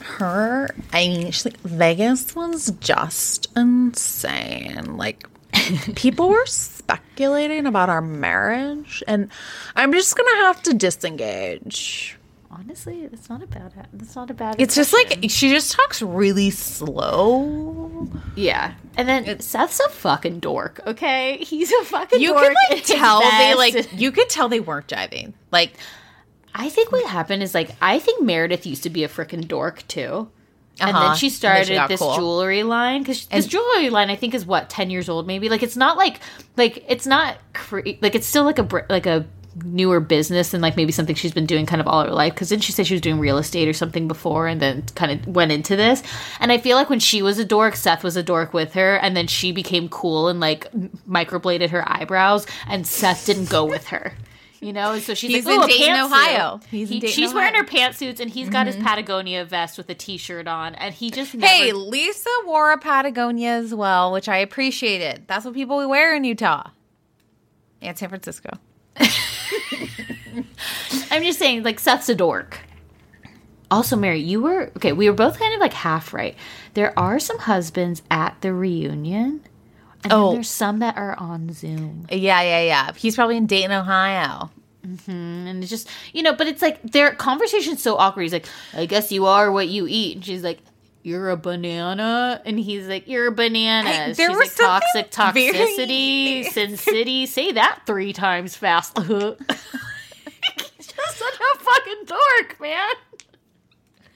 her, 0.00 0.68
I 0.92 1.08
mean, 1.08 1.30
she, 1.32 1.50
Vegas 1.64 2.34
was 2.34 2.72
just 2.80 3.48
insane. 3.56 4.96
Like, 4.96 5.26
people 5.94 6.28
were 6.28 6.46
speculating 6.46 7.66
about 7.66 7.88
our 7.88 8.00
marriage, 8.02 9.02
and 9.06 9.28
I'm 9.76 9.92
just 9.92 10.16
gonna 10.16 10.36
have 10.42 10.62
to 10.64 10.74
disengage. 10.74 12.16
Honestly, 12.52 13.06
that's 13.06 13.28
not 13.30 13.42
a 13.42 13.46
bad. 13.46 13.72
That's 13.92 14.16
not 14.16 14.28
a 14.28 14.34
bad. 14.34 14.56
It's 14.58 14.74
just 14.74 14.92
like 14.92 15.18
she 15.28 15.50
just 15.50 15.72
talks 15.72 16.02
really 16.02 16.50
slow. 16.50 18.08
yeah. 18.34 18.74
And 18.96 19.08
then 19.08 19.38
Seth's 19.40 19.78
a 19.78 19.88
fucking 19.88 20.40
dork. 20.40 20.80
Okay, 20.86 21.38
he's 21.38 21.70
a 21.70 21.84
fucking. 21.84 22.20
You 22.20 22.32
dork 22.32 22.54
could 22.68 22.76
like 22.76 22.84
tell 22.84 23.20
they 23.20 23.54
like 23.54 23.92
you 23.92 24.10
could 24.10 24.28
tell 24.28 24.48
they 24.48 24.58
weren't 24.60 24.88
jiving. 24.88 25.32
Like 25.52 25.74
I 26.60 26.68
think 26.68 26.92
what 26.92 27.04
happened 27.06 27.42
is 27.42 27.54
like 27.54 27.70
I 27.80 27.98
think 27.98 28.22
Meredith 28.22 28.66
used 28.66 28.82
to 28.82 28.90
be 28.90 29.02
a 29.04 29.08
freaking 29.08 29.48
dork 29.48 29.86
too. 29.88 30.28
And 30.80 30.90
Uh-huh. 30.90 31.08
then 31.08 31.16
she 31.16 31.26
And 31.26 31.32
then 31.32 31.36
started 31.36 31.66
she 31.82 31.86
this 31.88 32.00
cool. 32.00 32.14
jewelry 32.16 32.62
line 32.62 33.02
because 33.02 33.26
this 33.26 33.46
jewelry 33.46 33.90
line 33.90 34.10
I 34.10 34.16
think 34.16 34.34
is 34.34 34.44
what 34.46 34.68
ten 34.70 34.90
years 34.90 35.08
old 35.08 35.26
maybe 35.26 35.48
like 35.48 35.62
it's 35.62 35.76
not 35.76 35.96
like 35.96 36.20
like 36.56 36.84
it's 36.88 37.06
not 37.06 37.36
cre- 37.54 37.96
like 38.00 38.14
it's 38.14 38.26
still 38.26 38.44
like 38.44 38.58
a 38.58 38.84
like 38.88 39.06
a 39.06 39.26
newer 39.64 39.98
business 40.00 40.54
and 40.54 40.62
like 40.62 40.76
maybe 40.76 40.92
something 40.92 41.16
she's 41.16 41.32
been 41.34 41.44
doing 41.44 41.66
kind 41.66 41.80
of 41.80 41.88
all 41.88 42.04
her 42.04 42.10
life 42.12 42.32
because 42.32 42.48
didn't 42.50 42.62
she 42.62 42.70
said 42.72 42.86
she 42.86 42.94
was 42.94 43.00
doing 43.00 43.18
real 43.18 43.36
estate 43.36 43.66
or 43.66 43.72
something 43.72 44.06
before 44.06 44.46
and 44.46 44.60
then 44.62 44.80
kind 44.94 45.10
of 45.10 45.26
went 45.26 45.50
into 45.50 45.74
this 45.74 46.04
and 46.38 46.52
I 46.52 46.58
feel 46.58 46.76
like 46.76 46.88
when 46.88 47.00
she 47.00 47.20
was 47.20 47.38
a 47.40 47.44
dork 47.44 47.74
Seth 47.74 48.04
was 48.04 48.16
a 48.16 48.22
dork 48.22 48.54
with 48.54 48.74
her 48.74 48.94
and 48.96 49.16
then 49.16 49.26
she 49.26 49.50
became 49.50 49.88
cool 49.88 50.28
and 50.28 50.38
like 50.38 50.70
microbladed 51.08 51.70
her 51.70 51.82
eyebrows 51.90 52.46
and 52.68 52.86
Seth 52.86 53.26
didn't 53.26 53.50
go 53.50 53.64
with 53.64 53.86
her. 53.88 54.14
You 54.66 54.74
know, 54.74 54.92
and 54.92 55.02
so 55.02 55.14
she's 55.14 55.30
He's 55.30 55.46
like, 55.46 55.54
in 55.54 55.62
"Oh, 55.62 55.66
Dayton. 55.66 55.96
Ohio. 55.96 56.60
He's 56.70 56.90
in 56.90 56.98
Dayton, 56.98 57.14
she's 57.14 57.32
wearing 57.32 57.54
her 57.54 57.64
pantsuits, 57.64 58.20
and 58.20 58.30
he's 58.30 58.50
got 58.50 58.66
his 58.66 58.76
mm-hmm. 58.76 58.84
Patagonia 58.84 59.46
vest 59.46 59.78
with 59.78 59.88
a 59.88 59.94
t-shirt 59.94 60.46
on, 60.46 60.74
and 60.74 60.92
he 60.92 61.10
just 61.10 61.34
never, 61.34 61.50
Hey, 61.50 61.72
Lisa 61.72 62.28
wore 62.44 62.70
a 62.70 62.76
Patagonia 62.76 63.52
as 63.52 63.74
well, 63.74 64.12
which 64.12 64.28
I 64.28 64.36
appreciated. 64.36 65.24
That's 65.26 65.46
what 65.46 65.54
people 65.54 65.88
wear 65.88 66.14
in 66.14 66.24
Utah 66.24 66.68
and 67.80 67.96
San 67.96 68.10
Francisco. 68.10 68.50
I'm 71.10 71.22
just 71.22 71.38
saying, 71.38 71.62
like 71.62 71.80
Seth's 71.80 72.08
a 72.08 72.14
dork. 72.14 72.60
Also, 73.70 73.96
Mary, 73.96 74.20
you 74.20 74.42
were 74.42 74.70
okay. 74.76 74.92
We 74.92 75.08
were 75.08 75.16
both 75.16 75.38
kind 75.38 75.54
of 75.54 75.60
like 75.60 75.72
half 75.72 76.12
right. 76.12 76.36
There 76.74 76.96
are 76.98 77.18
some 77.18 77.38
husbands 77.38 78.02
at 78.10 78.36
the 78.40 78.52
reunion, 78.52 79.42
and 80.04 80.12
Oh. 80.12 80.32
there's 80.32 80.48
some 80.48 80.78
that 80.80 80.96
are 80.96 81.14
on 81.18 81.52
Zoom, 81.52 82.06
Yeah, 82.10 82.40
yeah, 82.42 82.62
yeah. 82.62 82.92
He's 82.96 83.14
probably 83.16 83.36
in 83.36 83.46
Dayton, 83.46 83.72
Ohio. 83.72 84.50
Mm-hmm. 84.86 85.10
and 85.10 85.62
it's 85.62 85.68
just 85.70 85.88
you 86.14 86.22
know. 86.22 86.32
But 86.34 86.46
it's 86.46 86.62
like 86.62 86.80
their 86.82 87.12
conversation's 87.14 87.82
so 87.82 87.96
awkward. 87.98 88.22
He's 88.22 88.32
like, 88.32 88.46
"I 88.72 88.86
guess 88.86 89.12
you 89.12 89.26
are 89.26 89.52
what 89.52 89.68
you 89.68 89.86
eat," 89.88 90.16
and 90.16 90.24
she's 90.24 90.42
like. 90.42 90.60
You're 91.02 91.30
a 91.30 91.36
banana, 91.38 92.42
and 92.44 92.60
he's 92.60 92.86
like, 92.86 93.08
"You're 93.08 93.28
a 93.28 93.32
banana." 93.32 93.88
I- 93.88 94.06
She's 94.08 94.18
there 94.18 94.28
like, 94.28 94.38
was 94.38 94.52
something 94.52 95.04
"Toxic 95.10 95.34
very- 95.34 95.54
toxicity, 95.56 96.44
Sin 96.52 96.76
City." 96.76 97.24
Say 97.24 97.52
that 97.52 97.80
three 97.86 98.12
times 98.12 98.54
fast. 98.54 98.98
he's 98.98 99.08
just 100.86 101.16
such 101.16 101.34
a 101.40 101.58
fucking 101.58 102.04
dork, 102.04 102.60
man. 102.60 102.90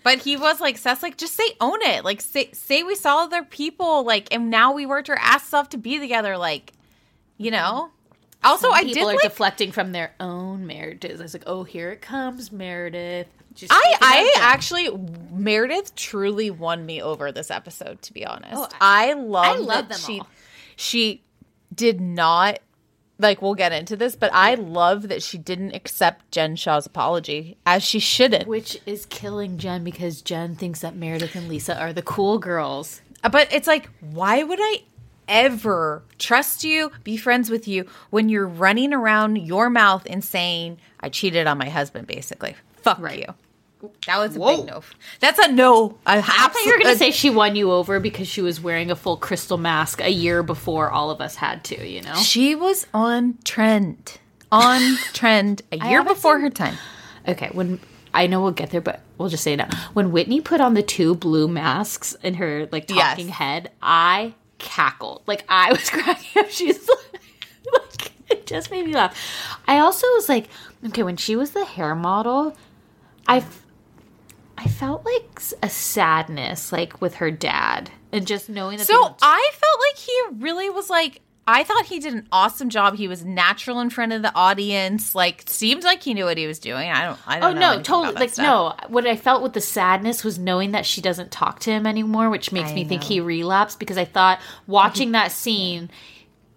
But 0.04 0.18
he 0.18 0.36
was 0.36 0.60
like, 0.60 0.78
Seth's 0.78 1.02
like, 1.02 1.16
just 1.16 1.34
say 1.34 1.48
own 1.60 1.82
it. 1.82 2.04
Like, 2.04 2.20
say, 2.20 2.50
say 2.52 2.84
we 2.84 2.94
saw 2.94 3.24
other 3.24 3.42
people, 3.42 4.04
like, 4.04 4.32
and 4.32 4.50
now 4.50 4.72
we 4.72 4.86
worked 4.86 5.10
our 5.10 5.16
asses 5.16 5.52
off 5.52 5.70
to 5.70 5.78
be 5.78 5.98
together. 5.98 6.36
Like, 6.36 6.72
you 7.38 7.50
know? 7.50 7.90
Also, 8.44 8.68
I 8.68 8.84
did 8.84 8.92
people 8.92 9.08
are 9.08 9.14
like, 9.14 9.22
deflecting 9.22 9.72
from 9.72 9.92
their 9.92 10.14
own 10.20 10.66
marriages. 10.66 11.20
I 11.20 11.22
was 11.22 11.32
like, 11.32 11.44
oh, 11.46 11.64
here 11.64 11.90
it 11.90 12.02
comes, 12.02 12.52
Meredith. 12.52 13.28
Just 13.54 13.72
I, 13.72 13.96
I 14.02 14.34
actually, 14.40 14.90
Meredith 15.32 15.94
truly 15.94 16.50
won 16.50 16.84
me 16.84 17.00
over 17.00 17.32
this 17.32 17.50
episode, 17.50 18.02
to 18.02 18.12
be 18.12 18.26
honest. 18.26 18.56
Oh, 18.56 18.68
I, 18.80 19.14
love 19.14 19.44
I 19.46 19.56
love 19.56 19.88
that 19.88 19.94
them 19.94 19.98
she, 20.00 20.20
all. 20.20 20.28
she 20.76 21.22
did 21.74 22.02
not, 22.02 22.58
like, 23.18 23.40
we'll 23.40 23.54
get 23.54 23.72
into 23.72 23.96
this, 23.96 24.16
but 24.16 24.30
I 24.34 24.54
love 24.54 25.08
that 25.08 25.22
she 25.22 25.38
didn't 25.38 25.74
accept 25.74 26.30
Jen 26.32 26.56
Shaw's 26.56 26.86
apology, 26.86 27.56
as 27.64 27.82
she 27.82 27.98
shouldn't. 27.98 28.46
which 28.48 28.76
is 28.86 29.06
killing 29.06 29.56
Jen 29.58 29.84
because 29.84 30.20
Jen 30.22 30.56
thinks 30.56 30.80
that 30.80 30.96
Meredith 30.96 31.34
and 31.36 31.48
Lisa 31.48 31.78
are 31.80 31.92
the 31.92 32.02
cool 32.02 32.38
girls. 32.38 33.00
Uh, 33.22 33.28
But 33.28 33.52
it's 33.52 33.66
like, 33.68 33.88
why 34.00 34.42
would 34.42 34.58
I 34.60 34.82
ever 35.28 36.02
trust 36.18 36.64
you, 36.64 36.90
be 37.02 37.16
friends 37.16 37.50
with 37.50 37.66
you 37.68 37.86
when 38.10 38.28
you're 38.28 38.46
running 38.46 38.92
around 38.92 39.36
your 39.36 39.70
mouth 39.70 40.06
and 40.10 40.22
saying, 40.24 40.78
I 41.00 41.08
cheated 41.08 41.46
on 41.46 41.56
my 41.58 41.68
husband, 41.68 42.06
basically? 42.06 42.56
Fuck 42.82 42.98
Right. 42.98 43.20
you. 43.20 43.34
That 44.06 44.18
was 44.18 44.36
a 44.36 44.38
Whoa. 44.40 44.56
big 44.58 44.66
no. 44.66 44.82
That's 45.20 45.38
a 45.38 45.50
no. 45.52 45.98
I 46.06 46.18
I 46.18 46.20
thought 46.22 46.54
you 46.64 46.72
were 46.72 46.78
going 46.78 46.92
to 46.94 46.98
say 46.98 47.10
she 47.10 47.30
won 47.30 47.56
you 47.56 47.70
over 47.72 48.00
because 48.00 48.28
she 48.28 48.42
was 48.42 48.60
wearing 48.60 48.90
a 48.90 48.96
full 48.96 49.16
crystal 49.16 49.58
mask 49.58 50.00
a 50.00 50.10
year 50.10 50.42
before 50.42 50.90
all 50.90 51.10
of 51.10 51.20
us 51.20 51.36
had 51.36 51.64
to, 51.64 51.86
you 51.88 52.02
know? 52.02 52.14
she 52.16 52.54
was 52.54 52.86
on 52.94 53.38
trend. 53.44 54.18
On 54.52 54.96
trend 55.12 55.62
a 55.72 55.76
year 55.88 56.04
before 56.04 56.36
seen- 56.36 56.42
her 56.42 56.50
time. 56.50 56.74
Okay, 57.26 57.48
when 57.52 57.80
I 58.12 58.26
know 58.28 58.40
we'll 58.42 58.52
get 58.52 58.70
there, 58.70 58.80
but 58.80 59.00
we'll 59.18 59.28
just 59.28 59.42
say 59.42 59.54
it 59.54 59.56
now. 59.56 59.68
When 59.94 60.12
Whitney 60.12 60.40
put 60.40 60.60
on 60.60 60.74
the 60.74 60.82
two 60.82 61.14
blue 61.16 61.48
masks 61.48 62.14
in 62.22 62.34
her 62.34 62.68
like 62.70 62.88
Yes. 62.90 63.10
talking 63.10 63.28
head, 63.28 63.70
I 63.82 64.34
cackled. 64.58 65.22
Like 65.26 65.44
I 65.48 65.72
was 65.72 65.90
cracking 65.90 66.40
up. 66.42 66.48
She's 66.50 66.88
like, 66.88 67.22
like 67.72 68.12
it 68.30 68.46
just 68.46 68.70
made 68.70 68.84
me 68.86 68.92
laugh. 68.94 69.16
I 69.66 69.78
also 69.80 70.06
was 70.14 70.28
like, 70.28 70.48
okay, 70.86 71.02
when 71.02 71.16
she 71.16 71.34
was 71.34 71.50
the 71.50 71.64
hair 71.64 71.94
model, 71.96 72.56
I 73.26 73.38
f- 73.38 73.63
I 74.56 74.68
felt 74.68 75.04
like 75.04 75.40
a 75.62 75.68
sadness, 75.68 76.72
like 76.72 77.00
with 77.00 77.16
her 77.16 77.30
dad, 77.30 77.90
and 78.12 78.26
just 78.26 78.48
knowing 78.48 78.78
that. 78.78 78.86
they 78.86 78.92
So 78.92 78.98
don't- 79.00 79.16
I 79.22 79.50
felt 79.52 79.80
like 79.88 79.98
he 79.98 80.42
really 80.44 80.70
was 80.70 80.88
like, 80.90 81.20
I 81.46 81.62
thought 81.62 81.84
he 81.86 81.98
did 81.98 82.14
an 82.14 82.26
awesome 82.32 82.70
job. 82.70 82.96
He 82.96 83.06
was 83.06 83.22
natural 83.22 83.80
in 83.80 83.90
front 83.90 84.12
of 84.14 84.22
the 84.22 84.34
audience. 84.34 85.14
Like 85.14 85.42
seemed 85.46 85.84
like 85.84 86.02
he 86.02 86.14
knew 86.14 86.24
what 86.24 86.38
he 86.38 86.46
was 86.46 86.58
doing. 86.58 86.90
I 86.90 87.04
don't. 87.04 87.18
I 87.26 87.36
Oh 87.38 87.40
don't 87.40 87.58
know 87.58 87.76
no, 87.76 87.82
totally. 87.82 88.14
Like 88.14 88.30
stuff. 88.30 88.78
no, 88.80 88.88
what 88.88 89.06
I 89.06 89.14
felt 89.16 89.42
with 89.42 89.52
the 89.52 89.60
sadness 89.60 90.24
was 90.24 90.38
knowing 90.38 90.70
that 90.72 90.86
she 90.86 91.02
doesn't 91.02 91.30
talk 91.30 91.60
to 91.60 91.70
him 91.70 91.86
anymore, 91.86 92.30
which 92.30 92.50
makes 92.50 92.70
I 92.70 92.74
me 92.74 92.84
think 92.84 93.02
he 93.02 93.20
relapsed 93.20 93.78
because 93.78 93.98
I 93.98 94.06
thought 94.06 94.40
watching 94.66 95.12
that 95.18 95.32
scene 95.32 95.90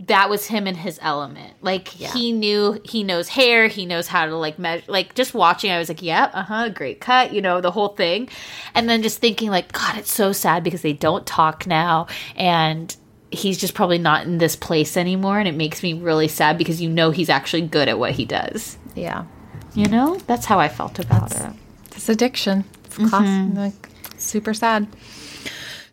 that 0.01 0.29
was 0.29 0.45
him 0.45 0.67
in 0.67 0.75
his 0.75 0.99
element. 1.01 1.55
Like 1.61 1.87
he 1.87 2.31
knew 2.31 2.79
he 2.85 3.03
knows 3.03 3.29
hair, 3.29 3.67
he 3.67 3.85
knows 3.85 4.07
how 4.07 4.25
to 4.27 4.35
like 4.35 4.59
measure 4.59 4.83
like 4.87 5.15
just 5.15 5.33
watching 5.33 5.71
I 5.71 5.79
was 5.79 5.89
like, 5.89 6.01
"Yep, 6.03 6.31
uh-huh, 6.33 6.69
great 6.69 7.01
cut," 7.01 7.33
you 7.33 7.41
know, 7.41 7.61
the 7.61 7.71
whole 7.71 7.89
thing. 7.89 8.29
And 8.75 8.87
then 8.89 9.01
just 9.01 9.19
thinking 9.19 9.49
like, 9.49 9.71
god, 9.71 9.97
it's 9.97 10.13
so 10.13 10.31
sad 10.31 10.63
because 10.63 10.81
they 10.83 10.93
don't 10.93 11.25
talk 11.25 11.65
now 11.65 12.07
and 12.35 12.95
he's 13.31 13.57
just 13.57 13.73
probably 13.73 13.97
not 13.97 14.25
in 14.25 14.37
this 14.37 14.55
place 14.55 14.95
anymore 14.95 15.37
and 15.37 15.47
it 15.49 15.55
makes 15.55 15.83
me 15.83 15.93
really 15.93 16.29
sad 16.29 16.57
because 16.57 16.81
you 16.81 16.89
know 16.89 17.11
he's 17.11 17.29
actually 17.29 17.61
good 17.61 17.89
at 17.89 17.99
what 17.99 18.11
he 18.11 18.23
does. 18.23 18.77
Yeah, 18.95 19.25
You 19.73 19.87
know? 19.87 20.17
That's 20.27 20.45
how 20.45 20.59
I 20.59 20.69
felt 20.69 20.97
about 20.99 21.35
it. 21.35 21.51
it's 21.95 22.07
addiction. 22.07 22.63
It's 22.85 22.95
class, 22.95 23.53
like 23.55 23.89
super 24.17 24.53
sad. 24.53 24.87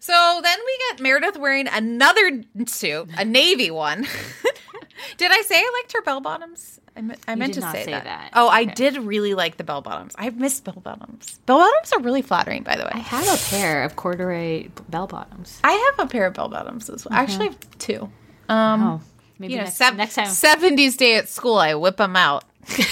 So 0.05 0.41
then 0.43 0.59
we 0.67 0.79
get 0.91 1.01
Meredith 1.01 1.39
wearing 1.39 1.67
another 1.67 2.43
suit, 2.67 3.09
a 3.17 3.25
navy 3.25 3.71
one. 3.71 4.03
did 5.17 5.33
I 5.33 5.41
say 5.41 5.55
I 5.55 5.81
liked 5.81 5.95
her 5.95 6.03
bell 6.03 6.21
bottoms? 6.21 6.79
I, 6.95 7.01
me- 7.01 7.15
I 7.27 7.35
meant 7.37 7.55
to 7.55 7.63
say, 7.63 7.87
say 7.87 7.93
that. 7.93 8.05
that. 8.05 8.31
Oh, 8.35 8.49
I 8.49 8.65
did 8.67 8.99
really 8.99 9.33
like 9.33 9.57
the 9.57 9.65
bell 9.65 9.81
bottoms. 9.81 10.13
I've 10.19 10.37
missed 10.37 10.63
bell 10.63 10.83
bottoms. 10.85 11.41
Bell 11.47 11.57
bottoms 11.57 11.91
are 11.95 12.01
really 12.01 12.21
flattering, 12.21 12.65
by 12.65 12.77
the 12.77 12.85
way. 12.85 12.91
I 12.93 12.99
have 12.99 13.27
a 13.27 13.43
pair 13.49 13.83
of 13.83 13.97
corduroy 13.97 14.69
bell 14.91 15.07
bottoms. 15.07 15.59
I 15.65 15.73
have 15.97 16.07
a 16.07 16.11
pair 16.11 16.27
of 16.27 16.35
bell 16.35 16.51
bottoms 16.51 16.91
as 16.91 17.07
well. 17.07 17.19
Actually, 17.19 17.47
I 17.47 17.53
have 17.53 17.79
two. 17.79 18.11
Um, 18.51 18.83
Oh, 18.83 19.01
maybe 19.39 19.55
you 19.55 19.59
know, 19.61 19.65
next, 19.65 19.81
next 19.81 20.17
time. 20.17 20.27
70s 20.27 20.99
day 20.99 21.17
at 21.17 21.31
school, 21.31 21.57
I 21.57 21.77
whip 21.77 21.97
them 21.97 22.15
out. 22.15 22.45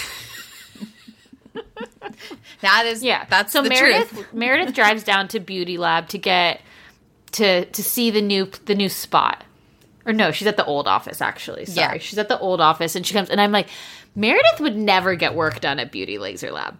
that 2.62 2.86
is, 2.86 3.04
Yeah, 3.04 3.26
that's 3.28 3.52
so 3.52 3.60
Meredith. 3.60 4.32
Meredith 4.32 4.74
drives 4.74 5.04
down 5.04 5.28
to 5.28 5.40
Beauty 5.40 5.76
Lab 5.76 6.08
to 6.08 6.16
get 6.16 6.62
to 7.32 7.64
to 7.66 7.82
see 7.82 8.10
the 8.10 8.22
new 8.22 8.50
the 8.66 8.74
new 8.74 8.88
spot. 8.88 9.44
Or 10.04 10.12
no, 10.12 10.32
she's 10.32 10.48
at 10.48 10.56
the 10.56 10.64
old 10.64 10.88
office 10.88 11.20
actually. 11.20 11.64
Sorry, 11.66 11.96
Yeah. 11.96 11.98
she's 12.02 12.18
at 12.18 12.28
the 12.28 12.38
old 12.38 12.60
office, 12.60 12.96
and 12.96 13.06
she 13.06 13.14
comes, 13.14 13.30
and 13.30 13.40
I'm 13.40 13.52
like, 13.52 13.68
Meredith 14.16 14.58
would 14.60 14.76
never 14.76 15.14
get 15.14 15.34
work 15.34 15.60
done 15.60 15.78
at 15.78 15.92
Beauty 15.92 16.18
Laser 16.18 16.50
Lab. 16.50 16.76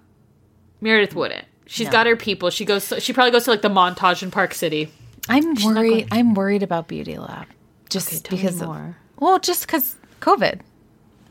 Meredith 0.81 1.15
wouldn't. 1.15 1.45
She's 1.67 1.89
got 1.89 2.07
her 2.07 2.17
people. 2.17 2.51
She 2.51 2.65
goes. 2.65 2.93
She 2.99 3.13
probably 3.13 3.31
goes 3.31 3.45
to 3.45 3.51
like 3.51 3.63
the 3.63 3.69
montage 3.71 4.23
in 4.23 4.31
Park 4.31 4.53
City. 4.55 4.91
I'm 5.29 5.55
not 5.55 5.65
worried. 5.65 6.09
I'm 6.11 6.35
worried 6.35 6.63
about 6.65 6.89
Beauty 6.89 7.17
Lab. 7.17 7.47
Just 7.89 8.13
me 8.31 8.37
because 8.39 8.61
of- 8.61 8.67
more. 8.69 8.97
well, 9.21 9.39
just 9.39 9.67
because 9.67 9.95
COVID. 10.21 10.61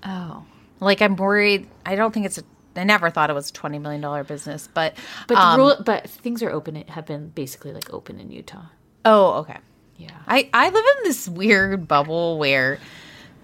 Oh, 0.03 0.45
Like 0.79 1.01
I'm 1.01 1.15
worried. 1.15 1.67
I 1.85 1.95
don't 1.95 2.13
think 2.13 2.25
it's. 2.25 2.37
A, 2.37 2.43
I 2.75 2.85
never 2.85 3.09
thought 3.09 3.29
it 3.29 3.33
was 3.33 3.49
a 3.49 3.53
twenty 3.53 3.77
million 3.79 4.01
dollar 4.01 4.23
business, 4.23 4.67
but 4.73 4.95
but 5.27 5.37
um, 5.37 5.59
rule, 5.59 5.75
but 5.85 6.09
things 6.09 6.41
are 6.41 6.49
open. 6.49 6.77
It 6.77 6.89
Have 6.91 7.05
been 7.05 7.27
basically 7.29 7.73
like 7.73 7.93
open 7.93 8.19
in 8.19 8.31
Utah. 8.31 8.63
Oh, 9.05 9.33
okay. 9.41 9.57
Yeah. 9.97 10.09
I 10.27 10.49
I 10.53 10.65
live 10.69 10.85
in 10.97 11.03
this 11.03 11.27
weird 11.27 11.87
bubble 11.87 12.37
where 12.39 12.79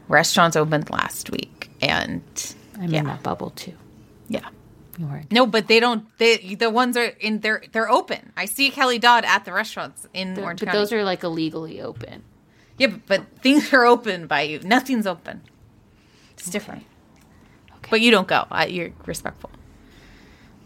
restaurants 0.07 0.55
opened 0.55 0.89
last 0.89 1.29
week, 1.31 1.69
and 1.81 2.21
I'm 2.79 2.89
yeah, 2.91 2.99
in 2.99 3.05
that 3.07 3.23
bubble 3.23 3.51
too. 3.51 3.73
yeah. 4.27 4.49
No, 5.29 5.45
but 5.45 5.67
they 5.67 5.79
don't. 5.79 6.05
They 6.17 6.55
the 6.55 6.71
ones 6.71 6.97
are 6.97 7.05
in. 7.05 7.41
They're 7.41 7.61
they're 7.71 7.87
open. 7.89 8.31
I 8.35 8.45
see 8.45 8.71
Kelly 8.71 8.97
Dodd 8.97 9.25
at 9.25 9.45
the 9.45 9.53
restaurants 9.53 10.07
in 10.11 10.39
Orange 10.39 10.59
But 10.61 10.67
County. 10.67 10.79
those 10.79 10.91
are 10.91 11.03
like 11.03 11.23
illegally 11.23 11.79
open. 11.81 12.23
yeah, 12.79 12.87
but, 12.87 13.05
but 13.05 13.41
things 13.43 13.71
are 13.73 13.85
open 13.85 14.25
by 14.25 14.41
you. 14.41 14.59
Nothing's 14.61 15.05
open. 15.05 15.41
It's 16.31 16.49
different. 16.49 16.83
But 17.91 18.01
you 18.01 18.09
don't 18.09 18.27
go. 18.27 18.45
I, 18.49 18.65
you're 18.65 18.89
respectful. 19.05 19.51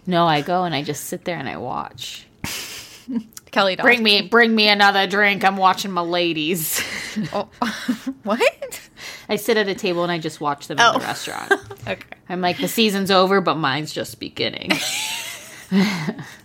No, 0.07 0.25
I 0.27 0.39
go 0.41 0.63
and 0.63 0.73
I 0.73 0.81
just 0.81 1.05
sit 1.05 1.25
there 1.25 1.37
and 1.37 1.49
I 1.49 1.57
watch. 1.57 2.25
Kelly. 3.51 3.75
Bring 3.75 4.01
me, 4.01 4.21
bring 4.21 4.55
me 4.55 4.69
another 4.69 5.07
drink. 5.07 5.43
I'm 5.43 5.57
watching 5.57 5.91
my 5.91 6.01
ladies. 6.01 6.81
Oh, 7.33 7.49
what? 8.23 8.89
I 9.27 9.35
sit 9.35 9.57
at 9.57 9.67
a 9.67 9.75
table 9.75 10.03
and 10.03 10.11
I 10.13 10.17
just 10.17 10.39
watch 10.39 10.67
them 10.67 10.79
in 10.79 10.93
the 10.93 10.95
oh. 10.95 10.99
restaurant. 10.99 11.51
Okay. 11.87 12.05
I'm 12.29 12.39
like, 12.39 12.57
the 12.57 12.69
season's 12.69 13.11
over, 13.11 13.41
but 13.41 13.55
mine's 13.55 13.91
just 13.91 14.17
beginning. 14.17 14.71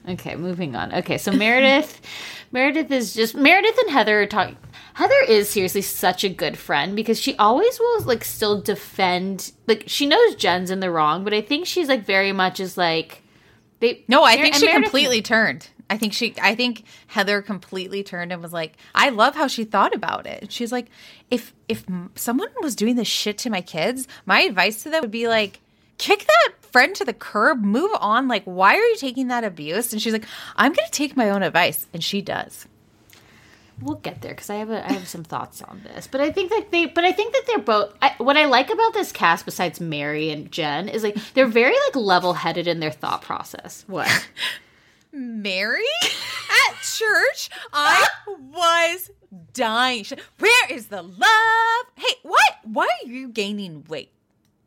okay, 0.08 0.34
moving 0.34 0.74
on. 0.74 0.92
Okay, 0.92 1.18
so 1.18 1.30
Meredith, 1.30 2.00
Meredith 2.50 2.90
is 2.90 3.14
just 3.14 3.36
Meredith 3.36 3.78
and 3.78 3.90
Heather 3.90 4.22
are 4.22 4.26
talking. 4.26 4.56
Heather 4.94 5.22
is 5.28 5.48
seriously 5.48 5.82
such 5.82 6.24
a 6.24 6.28
good 6.28 6.58
friend 6.58 6.96
because 6.96 7.20
she 7.20 7.36
always 7.36 7.78
will 7.78 8.02
like 8.02 8.24
still 8.24 8.60
defend. 8.60 9.52
Like 9.68 9.84
she 9.86 10.06
knows 10.06 10.34
Jen's 10.34 10.72
in 10.72 10.80
the 10.80 10.90
wrong, 10.90 11.22
but 11.22 11.32
I 11.32 11.42
think 11.42 11.66
she's 11.66 11.88
like 11.88 12.04
very 12.04 12.32
much 12.32 12.58
is 12.58 12.76
like 12.76 13.22
they. 13.78 14.04
No, 14.08 14.24
I 14.24 14.36
think 14.36 14.56
she 14.56 14.66
Meredith- 14.66 14.84
completely 14.84 15.22
turned. 15.22 15.68
I 15.88 15.98
think 15.98 16.12
she 16.12 16.34
I 16.40 16.54
think 16.54 16.84
Heather 17.06 17.42
completely 17.42 18.02
turned 18.02 18.32
and 18.32 18.42
was 18.42 18.52
like, 18.52 18.76
I 18.94 19.10
love 19.10 19.34
how 19.36 19.46
she 19.46 19.64
thought 19.64 19.94
about 19.94 20.26
it. 20.26 20.50
She's 20.50 20.72
like, 20.72 20.86
if 21.30 21.52
if 21.68 21.84
someone 22.14 22.48
was 22.60 22.74
doing 22.74 22.96
this 22.96 23.08
shit 23.08 23.38
to 23.38 23.50
my 23.50 23.60
kids, 23.60 24.08
my 24.24 24.40
advice 24.40 24.82
to 24.82 24.90
them 24.90 25.02
would 25.02 25.10
be 25.10 25.28
like, 25.28 25.60
kick 25.98 26.26
that 26.26 26.52
friend 26.72 26.94
to 26.96 27.04
the 27.04 27.12
curb, 27.12 27.62
move 27.62 27.90
on. 28.00 28.28
Like, 28.28 28.44
why 28.44 28.74
are 28.74 28.84
you 28.84 28.96
taking 28.96 29.28
that 29.28 29.44
abuse? 29.44 29.92
And 29.92 30.02
she's 30.02 30.12
like, 30.12 30.26
I'm 30.56 30.72
gonna 30.72 30.88
take 30.90 31.16
my 31.16 31.30
own 31.30 31.42
advice. 31.42 31.86
And 31.92 32.02
she 32.02 32.20
does. 32.20 32.66
We'll 33.80 33.96
get 33.96 34.22
there 34.22 34.32
because 34.32 34.48
I 34.48 34.56
have 34.56 34.70
a, 34.70 34.84
I 34.88 34.92
have 34.92 35.06
some 35.06 35.22
thoughts 35.22 35.60
on 35.60 35.82
this, 35.84 36.06
but 36.06 36.22
I 36.22 36.32
think 36.32 36.48
that 36.50 36.70
they, 36.70 36.86
but 36.86 37.04
I 37.04 37.12
think 37.12 37.34
that 37.34 37.42
they're 37.46 37.58
both. 37.58 37.94
I, 38.00 38.14
what 38.16 38.38
I 38.38 38.46
like 38.46 38.70
about 38.70 38.94
this 38.94 39.12
cast, 39.12 39.44
besides 39.44 39.80
Mary 39.80 40.30
and 40.30 40.50
Jen, 40.50 40.88
is 40.88 41.02
like 41.02 41.16
they're 41.34 41.46
very 41.46 41.74
like 41.86 41.94
level 41.94 42.32
headed 42.32 42.66
in 42.66 42.80
their 42.80 42.90
thought 42.90 43.22
process. 43.22 43.84
What? 43.96 44.28
Mary 45.16 45.82
at 46.02 46.82
church, 46.82 47.48
I 47.72 48.06
was 48.28 49.10
dying. 49.52 50.04
Where 50.38 50.72
is 50.72 50.88
the 50.88 51.02
love? 51.02 51.86
Hey, 51.96 52.14
what? 52.22 52.58
Why 52.64 52.88
are 53.04 53.08
you 53.08 53.28
gaining 53.28 53.84
weight? 53.88 54.12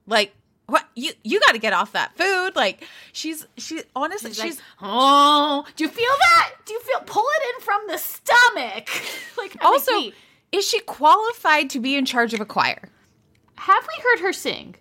Like, 0.07 0.33
what? 0.65 0.85
You 0.95 1.11
you 1.23 1.39
got 1.39 1.51
to 1.53 1.59
get 1.59 1.73
off 1.73 1.91
that 1.93 2.17
food. 2.17 2.55
Like, 2.55 2.83
she's 3.11 3.45
she 3.57 3.81
honestly 3.95 4.31
she's, 4.31 4.41
She's, 4.41 4.57
like, 4.57 4.65
oh, 4.81 5.65
do 5.75 5.83
you 5.83 5.89
feel 5.89 6.15
that? 6.19 6.51
Do 6.65 6.73
you 6.73 6.81
feel 6.81 7.01
pull 7.05 7.25
it 7.25 7.43
in 7.55 7.61
from 7.61 7.81
the 7.87 7.97
stomach? 7.97 8.89
like 9.37 9.55
also 9.63 10.11
is 10.51 10.67
she 10.67 10.79
qualified 10.81 11.69
to 11.71 11.79
be 11.79 11.95
in 11.95 12.05
charge 12.05 12.33
of 12.33 12.41
a 12.41 12.45
choir? 12.45 12.89
have 13.55 13.87
we 13.87 14.01
heard 14.03 14.19
her 14.21 14.33
sing? 14.33 14.75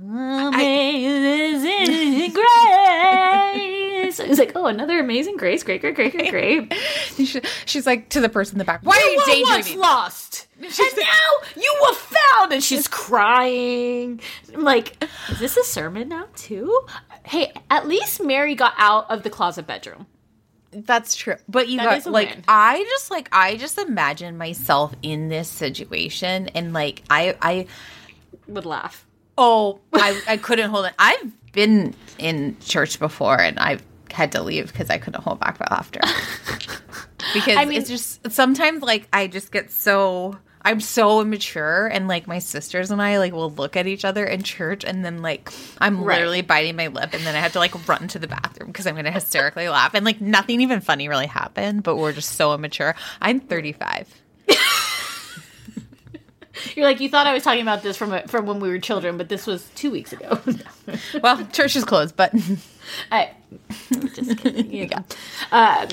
Amazing 0.00 0.52
grace. 2.32 3.81
It's 4.20 4.38
like, 4.38 4.52
oh, 4.54 4.66
another 4.66 4.98
amazing 4.98 5.36
grace. 5.36 5.62
Great, 5.62 5.80
great, 5.80 5.94
great, 5.94 6.12
great, 6.12 6.30
great. 6.30 6.74
She's 7.66 7.86
like 7.86 8.08
to 8.10 8.20
the 8.20 8.28
person 8.28 8.54
in 8.56 8.58
the 8.58 8.64
back. 8.64 8.80
Why 8.82 8.96
are 8.96 9.32
you 9.34 9.44
once 9.44 9.74
lost, 9.74 10.46
and 10.60 10.70
now 10.70 11.46
you 11.56 11.78
were 11.82 11.94
found. 11.94 12.52
And 12.52 12.62
she's 12.62 12.88
crying. 13.42 14.20
I'm 14.54 14.62
like, 14.62 15.02
is 15.30 15.38
this 15.38 15.56
a 15.56 15.64
sermon 15.64 16.08
now 16.08 16.26
too? 16.36 16.80
Hey, 17.24 17.52
at 17.70 17.86
least 17.86 18.22
Mary 18.22 18.54
got 18.54 18.74
out 18.78 19.10
of 19.10 19.22
the 19.22 19.30
closet 19.30 19.66
bedroom. 19.66 20.06
That's 20.72 21.14
true. 21.14 21.36
But 21.48 21.68
you 21.68 21.76
That 21.78 22.04
got 22.04 22.10
like 22.10 22.30
win. 22.30 22.44
I 22.48 22.82
just 22.88 23.10
like 23.10 23.28
I 23.30 23.56
just 23.56 23.78
imagine 23.78 24.38
myself 24.38 24.94
in 25.02 25.28
this 25.28 25.48
situation 25.48 26.48
and 26.48 26.72
like 26.72 27.02
I 27.10 27.36
I 27.42 27.66
Would 28.48 28.64
laugh. 28.64 29.06
oh 29.36 29.80
I 29.92 30.20
I 30.26 30.36
couldn't 30.38 30.70
hold 30.70 30.86
it. 30.86 30.94
I've 30.98 31.52
been 31.52 31.94
in 32.18 32.56
church 32.60 32.98
before 32.98 33.38
and 33.38 33.58
I've 33.58 33.82
had 34.12 34.32
to 34.32 34.42
leave 34.42 34.72
because 34.72 34.90
I 34.90 34.98
couldn't 34.98 35.22
hold 35.22 35.40
back 35.40 35.58
my 35.60 35.66
laughter. 35.70 36.00
because 37.34 37.56
I 37.56 37.64
mean- 37.64 37.78
it's 37.78 37.88
just 37.88 38.30
sometimes 38.32 38.82
like 38.82 39.08
I 39.12 39.26
just 39.26 39.52
get 39.52 39.70
so 39.70 40.38
I'm 40.64 40.78
so 40.80 41.20
immature 41.20 41.88
and 41.88 42.06
like 42.06 42.28
my 42.28 42.38
sisters 42.38 42.90
and 42.92 43.02
I 43.02 43.18
like 43.18 43.32
will 43.32 43.50
look 43.50 43.76
at 43.76 43.86
each 43.88 44.04
other 44.04 44.24
in 44.24 44.42
church 44.44 44.84
and 44.84 45.04
then 45.04 45.20
like 45.22 45.50
I'm 45.78 46.02
Right. 46.04 46.16
literally 46.18 46.42
biting 46.42 46.76
my 46.76 46.86
lip 46.86 47.14
and 47.14 47.24
then 47.26 47.34
I 47.34 47.40
have 47.40 47.52
to 47.54 47.58
like 47.58 47.88
run 47.88 48.06
to 48.08 48.18
the 48.20 48.28
bathroom 48.28 48.68
because 48.68 48.86
I'm 48.86 48.94
gonna 48.94 49.10
hysterically 49.10 49.68
laugh 49.68 49.94
and 49.94 50.04
like 50.04 50.20
nothing 50.20 50.60
even 50.60 50.80
funny 50.80 51.08
really 51.08 51.26
happened 51.26 51.82
but 51.82 51.96
we're 51.96 52.12
just 52.12 52.32
so 52.36 52.54
immature. 52.54 52.94
I'm 53.20 53.40
35. 53.40 54.21
You're 56.76 56.84
like, 56.86 57.00
you 57.00 57.08
thought 57.08 57.26
I 57.26 57.32
was 57.32 57.42
talking 57.42 57.62
about 57.62 57.82
this 57.82 57.96
from 57.96 58.12
a, 58.12 58.26
from 58.28 58.46
when 58.46 58.60
we 58.60 58.68
were 58.68 58.78
children, 58.78 59.16
but 59.16 59.28
this 59.28 59.46
was 59.46 59.68
two 59.74 59.90
weeks 59.90 60.12
ago. 60.12 60.38
Well, 61.22 61.46
church 61.46 61.76
is 61.76 61.84
closed, 61.84 62.16
but 62.16 62.34
I 63.10 63.30
just 64.14 64.38
kidding. 64.38 64.72
You 64.72 64.88
know. 64.90 65.04
Um, 65.52 65.88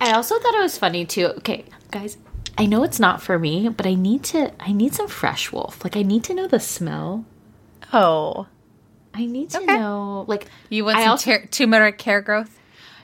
I 0.00 0.12
also 0.12 0.38
thought 0.38 0.54
it 0.54 0.60
was 0.62 0.78
funny 0.78 1.04
too. 1.04 1.26
Okay, 1.38 1.64
guys, 1.90 2.16
I 2.56 2.66
know 2.66 2.84
it's 2.84 3.00
not 3.00 3.20
for 3.20 3.38
me, 3.38 3.68
but 3.68 3.84
I 3.86 3.94
need 3.94 4.22
to. 4.24 4.52
I 4.60 4.72
need 4.72 4.94
some 4.94 5.08
fresh 5.08 5.50
wolf. 5.52 5.82
Like 5.82 5.96
I 5.96 6.02
need 6.02 6.22
to 6.24 6.34
know 6.34 6.46
the 6.46 6.60
smell. 6.60 7.24
oh, 7.92 8.46
I 9.12 9.26
need 9.26 9.50
to 9.50 9.58
Okay. 9.58 9.76
know. 9.76 10.24
Like 10.28 10.46
you 10.70 10.84
want 10.84 10.98
I 10.98 11.02
some 11.02 11.10
also- 11.10 11.38
turmeric 11.50 12.00
hair 12.00 12.20
growth? 12.20 12.56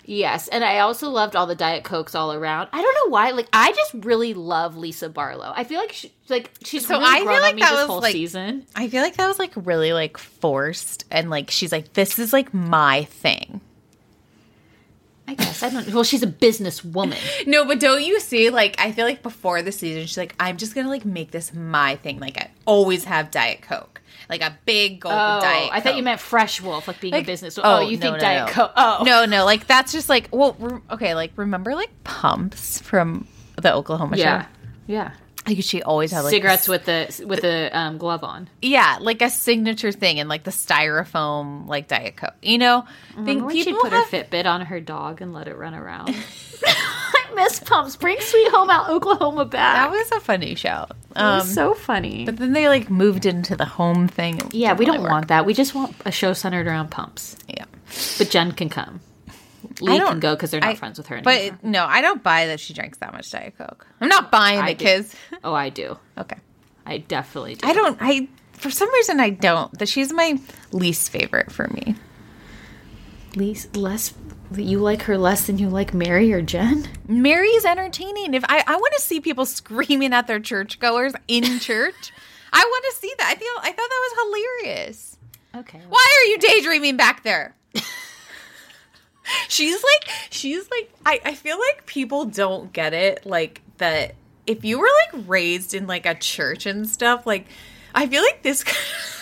Yes, 0.04 0.48
and 0.48 0.64
I 0.64 0.80
also 0.80 1.08
loved 1.10 1.36
all 1.36 1.46
the 1.46 1.54
diet 1.54 1.84
cokes 1.84 2.14
all 2.16 2.32
around. 2.32 2.68
I 2.72 2.82
don't 2.82 2.94
know 3.04 3.10
why. 3.12 3.30
Like, 3.30 3.48
I 3.52 3.70
just 3.72 3.94
really 4.04 4.34
love 4.34 4.76
Lisa 4.76 5.08
Barlow. 5.08 5.52
I 5.54 5.62
feel 5.64 5.78
like 5.78 5.92
she, 5.92 6.12
like 6.28 6.50
she's 6.64 6.86
So 6.86 6.98
really 6.98 7.08
I 7.08 7.18
feel 7.20 7.26
like 7.40 7.58
that 7.58 7.72
was, 7.72 7.86
whole 7.86 8.00
like- 8.00 8.12
season. 8.12 8.66
I 8.74 8.88
feel 8.88 9.02
like 9.02 9.14
that 9.16 9.28
was 9.28 9.38
like 9.38 9.52
really 9.54 9.92
like 9.92 10.18
forced 10.18 11.04
and 11.10 11.30
like 11.30 11.50
she's 11.50 11.70
like 11.70 11.92
this 11.92 12.18
is 12.18 12.32
like 12.32 12.52
my 12.52 13.04
thing. 13.04 13.60
I 15.28 15.34
guess 15.34 15.62
I 15.62 15.70
don't. 15.70 15.88
Well, 15.94 16.02
she's 16.04 16.22
a 16.24 16.26
businesswoman. 16.26 17.16
No, 17.46 17.64
but 17.64 17.78
don't 17.78 18.02
you 18.02 18.18
see 18.18 18.50
like 18.50 18.74
I 18.80 18.90
feel 18.92 19.06
like 19.06 19.22
before 19.22 19.62
the 19.62 19.70
season 19.72 20.02
she's 20.06 20.16
like 20.18 20.34
I'm 20.40 20.56
just 20.56 20.74
going 20.74 20.84
to 20.84 20.90
like 20.90 21.04
make 21.04 21.30
this 21.30 21.54
my 21.54 21.94
thing. 21.96 22.18
Like 22.18 22.38
I 22.38 22.50
always 22.66 23.04
have 23.04 23.30
diet 23.30 23.62
coke. 23.62 23.91
Like 24.32 24.40
a 24.40 24.58
big 24.64 25.00
gulp 25.00 25.14
Oh, 25.14 25.18
of 25.36 25.42
diet 25.42 25.68
I 25.72 25.80
thought 25.80 25.94
you 25.96 26.02
meant 26.02 26.18
Fresh 26.20 26.62
Wolf, 26.62 26.88
like 26.88 27.00
being 27.00 27.12
Like- 27.12 27.24
a 27.24 27.26
business. 27.26 27.58
Oh, 27.62 27.80
you 27.80 27.98
no, 27.98 28.00
think 28.02 28.14
no, 28.14 28.18
Diet 28.20 28.46
no. 28.48 28.52
Coke? 28.52 28.72
Oh, 28.76 29.02
No, 29.04 29.24
no, 29.26 29.44
like 29.44 29.66
that's 29.66 29.92
just 29.92 30.08
like 30.08 30.28
well, 30.32 30.56
re- 30.58 30.80
okay, 30.92 31.14
like 31.14 31.32
remember 31.36 31.74
like 31.74 31.90
pumps 32.02 32.80
from 32.80 33.28
the 33.60 33.74
Oklahoma 33.74 34.16
show? 34.16 34.22
yeah, 34.22 34.42
show? 34.42 34.48
yeah. 34.86 35.10
Like 35.46 35.58
she 35.62 35.82
always 35.82 36.12
had 36.12 36.20
like 36.20 36.30
Cigarettes 36.30 36.66
this- 36.66 36.68
with 36.68 36.84
the 37.20 37.26
with 37.26 37.40
the 37.42 37.68
um, 37.76 37.98
glove 37.98 38.24
on. 38.24 38.48
yeah, 38.62 38.98
like 39.00 39.20
a 39.22 39.28
signature 39.28 39.90
thing 39.92 40.18
and 40.20 40.28
like 40.28 40.44
the 40.44 40.50
styrofoam 40.52 41.66
like 41.66 41.88
diet 41.88 42.16
coke. 42.16 42.32
You 42.40 42.58
know, 42.58 42.84
Remember 43.16 43.26
think 43.30 43.46
when 43.46 43.56
she 43.56 43.64
people 43.64 43.82
put 43.82 43.92
have, 43.92 44.08
her 44.08 44.16
Fitbit 44.24 44.46
on 44.46 44.62
her 44.62 44.80
dog 44.80 45.20
and 45.20 45.32
let 45.34 45.48
it 45.48 45.56
run 45.56 45.74
around? 45.74 46.14
Miss 47.34 47.60
pumps. 47.60 47.96
Bring 47.96 48.16
Sweet 48.20 48.50
Home 48.52 48.70
Out 48.70 48.88
Oklahoma 48.90 49.44
back. 49.44 49.76
that 49.76 49.90
was 49.90 50.10
a 50.12 50.20
funny 50.20 50.54
show. 50.54 50.86
It 50.90 51.18
Um, 51.18 51.38
was 51.40 51.52
so 51.54 51.74
funny. 51.74 52.24
but 52.24 52.36
then 52.36 52.52
they 52.52 52.68
like 52.68 52.88
moved 52.90 53.26
into 53.26 53.54
the 53.56 53.64
home 53.64 54.08
thing. 54.08 54.40
Yeah, 54.52 54.72
we 54.74 54.84
don't 54.84 54.96
really 54.98 55.08
want 55.10 55.28
that. 55.28 55.44
We 55.46 55.54
just 55.54 55.74
want 55.74 55.94
a 56.04 56.10
show 56.12 56.32
centered 56.32 56.66
around 56.66 56.90
pumps. 56.90 57.36
Yeah, 57.48 57.64
But 58.18 58.30
Jen 58.30 58.52
can 58.52 58.68
come. 58.68 59.00
Lee 59.80 59.98
can 59.98 60.20
go 60.20 60.34
because 60.34 60.50
they're 60.50 60.60
not 60.60 60.70
I- 60.70 60.74
friends 60.74 60.98
with 60.98 61.06
her 61.08 61.20
but 61.22 61.34
anymore. 61.34 61.58
it- 61.62 61.66
no, 61.66 61.84
I 61.86 62.00
don't 62.02 62.22
buy 62.22 62.46
that 62.46 62.60
she 62.60 62.74
drinks 62.74 62.98
that 62.98 63.12
much 63.12 63.30
diet 63.30 63.54
coke. 63.56 63.86
I'm 64.00 64.08
not 64.08 64.30
buying 64.30 64.60
I 64.60 64.70
it, 64.70 64.78
do. 64.78 64.84
kids. 64.84 65.14
oh, 65.44 65.54
I 65.54 65.68
do. 65.70 65.98
Okay, 66.18 66.36
I 66.86 66.98
definitely 66.98 67.54
do. 67.56 67.66
I 67.68 67.72
don't. 67.72 67.96
I 68.00 68.28
for 68.52 68.70
some 68.70 68.92
reason 68.92 69.18
I 69.20 69.30
don't. 69.30 69.76
That 69.78 69.88
she's 69.88 70.12
my 70.12 70.38
least 70.72 71.10
favorite 71.10 71.50
for 71.52 71.68
me. 71.68 71.94
Least 73.34 73.76
less. 73.76 74.12
You 74.58 74.78
like 74.78 75.02
her 75.02 75.18
less 75.18 75.46
than 75.46 75.58
you 75.58 75.68
like 75.68 75.94
Mary 75.94 76.32
or 76.32 76.42
Jen? 76.42 76.88
Mary's 77.08 77.64
entertaining. 77.64 78.34
If 78.34 78.44
I, 78.48 78.62
I 78.66 78.76
want 78.76 78.92
to 78.94 79.00
see 79.00 79.20
people 79.20 79.46
screaming 79.46 80.12
at 80.12 80.26
their 80.26 80.40
churchgoers 80.40 81.14
in 81.28 81.58
church, 81.60 82.12
I 82.52 82.64
want 82.64 82.84
to 82.90 83.00
see 83.00 83.12
that. 83.18 83.28
I 83.28 83.34
feel 83.34 83.48
I 83.58 83.72
thought 83.72 83.88
that 83.88 84.10
was 84.16 84.60
hilarious. 84.62 85.16
Okay. 85.54 85.80
Why 85.88 86.06
are 86.18 86.26
you 86.30 86.38
daydreaming 86.38 86.96
back 86.96 87.22
there? 87.22 87.54
she's 89.48 89.82
like 89.82 90.10
she's 90.30 90.68
like 90.70 90.92
I, 91.06 91.20
I 91.24 91.34
feel 91.34 91.58
like 91.58 91.86
people 91.86 92.24
don't 92.24 92.72
get 92.72 92.92
it 92.92 93.24
like 93.24 93.62
that 93.78 94.14
if 94.46 94.64
you 94.64 94.78
were 94.78 94.88
like 95.12 95.24
raised 95.28 95.74
in 95.74 95.86
like 95.86 96.06
a 96.06 96.14
church 96.14 96.66
and 96.66 96.88
stuff, 96.88 97.26
like 97.26 97.46
I 97.94 98.06
feel 98.06 98.22
like 98.22 98.42
this 98.42 98.64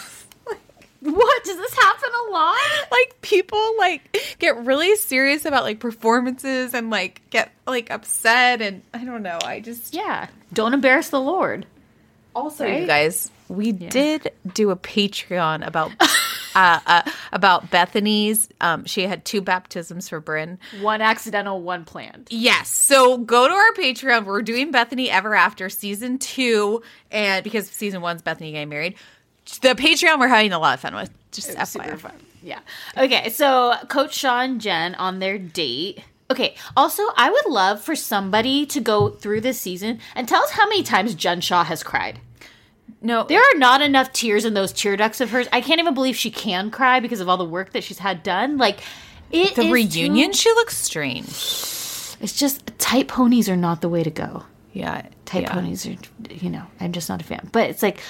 What 1.02 1.44
does 1.44 1.56
this 1.56 1.74
happen 1.74 2.10
a 2.28 2.30
lot? 2.30 2.58
like 2.92 3.20
people 3.22 3.72
like 3.78 4.36
get 4.38 4.56
really 4.64 4.94
serious 4.96 5.44
about 5.44 5.62
like 5.64 5.80
performances 5.80 6.74
and 6.74 6.90
like 6.90 7.22
get 7.30 7.50
like 7.66 7.90
upset 7.90 8.60
and 8.60 8.82
I 8.92 9.04
don't 9.04 9.22
know. 9.22 9.38
I 9.42 9.60
just 9.60 9.94
Yeah. 9.94 10.28
Don't 10.52 10.74
embarrass 10.74 11.08
the 11.10 11.20
Lord. 11.20 11.66
also 12.34 12.64
Right? 12.64 12.82
you 12.82 12.86
guys, 12.86 13.30
we 13.48 13.72
did 13.72 14.32
do 14.54 14.70
a 14.70 14.76
Patreon 14.76 15.66
about 15.66 15.90
uh, 16.54 16.80
uh 16.86 17.02
about 17.32 17.70
Bethenny's. 17.70 18.48
Um 18.60 18.84
she 18.84 19.02
had 19.06 19.24
two 19.24 19.40
baptisms 19.40 20.08
for 20.08 20.20
Bryn. 20.20 20.58
One 20.80 21.00
accidental, 21.00 21.62
one 21.62 21.84
planned. 21.84 22.28
Yes. 22.30 22.68
So 22.68 23.16
go 23.18 23.48
to 23.48 23.54
our 23.54 23.72
Patreon. 23.72 24.24
We're 24.26 24.42
doing 24.42 24.70
Bethenny 24.72 25.08
Ever 25.08 25.34
After 25.34 25.68
season 25.70 26.18
two, 26.18 26.82
and 27.10 27.42
because 27.42 27.68
season 27.70 28.02
one's 28.02 28.22
Bethenny 28.22 28.52
getting 28.52 28.68
married, 28.68 28.96
the 29.62 29.74
Patreon 29.74 30.18
we're 30.18 30.28
having 30.28 30.52
a 30.52 30.58
lot 30.58 30.74
of 30.74 30.80
fun 30.80 30.94
with. 30.94 31.10
Just 31.32 31.50
FYI. 31.56 31.98
fun. 31.98 32.12
Yeah. 32.42 32.60
Okay, 32.96 33.28
so 33.30 33.74
Coach 33.88 34.14
Shaw 34.14 34.40
and 34.40 34.60
Jen 34.60 34.94
on 34.96 35.18
their 35.18 35.38
date. 35.38 36.02
Okay, 36.30 36.54
also, 36.76 37.02
I 37.16 37.30
would 37.30 37.46
love 37.52 37.80
for 37.82 37.94
somebody 37.96 38.64
to 38.66 38.80
go 38.80 39.10
through 39.10 39.40
this 39.42 39.60
season 39.60 39.98
and 40.14 40.28
tell 40.28 40.42
us 40.42 40.50
how 40.50 40.64
many 40.68 40.82
times 40.82 41.14
Jen 41.14 41.40
Shaw 41.40 41.64
has 41.64 41.82
cried. 41.82 42.20
No, 43.02 43.24
There 43.24 43.40
are 43.40 43.58
not 43.58 43.80
enough 43.80 44.12
tears 44.12 44.44
in 44.44 44.54
those 44.54 44.72
tear 44.72 44.96
ducts 44.96 45.20
of 45.20 45.30
hers. 45.30 45.48
I 45.52 45.60
can't 45.60 45.80
even 45.80 45.94
believe 45.94 46.16
she 46.16 46.30
can 46.30 46.70
cry 46.70 47.00
because 47.00 47.20
of 47.20 47.28
all 47.28 47.36
the 47.38 47.44
work 47.44 47.72
that 47.72 47.82
she's 47.82 47.98
had 47.98 48.22
done. 48.22 48.58
Like, 48.58 48.80
it 49.30 49.54
the 49.54 49.62
is 49.62 49.72
reunion. 49.72 50.32
too- 50.32 50.36
she 50.36 50.50
looks 50.50 50.76
strange. 50.76 51.26
it's 52.20 52.36
just 52.36 52.66
tight 52.78 53.08
ponies 53.08 53.48
are 53.48 53.56
not 53.56 53.80
the 53.80 53.88
way 53.88 54.02
to 54.02 54.10
go. 54.10 54.44
Yeah, 54.72 55.02
Tight 55.24 55.42
yeah. 55.42 55.52
ponies 55.54 55.86
are, 55.86 55.96
you 56.30 56.50
know, 56.50 56.64
I'm 56.78 56.92
just 56.92 57.08
not 57.08 57.20
a 57.20 57.24
fan. 57.24 57.48
But 57.52 57.70
it's 57.70 57.82
like 57.82 58.00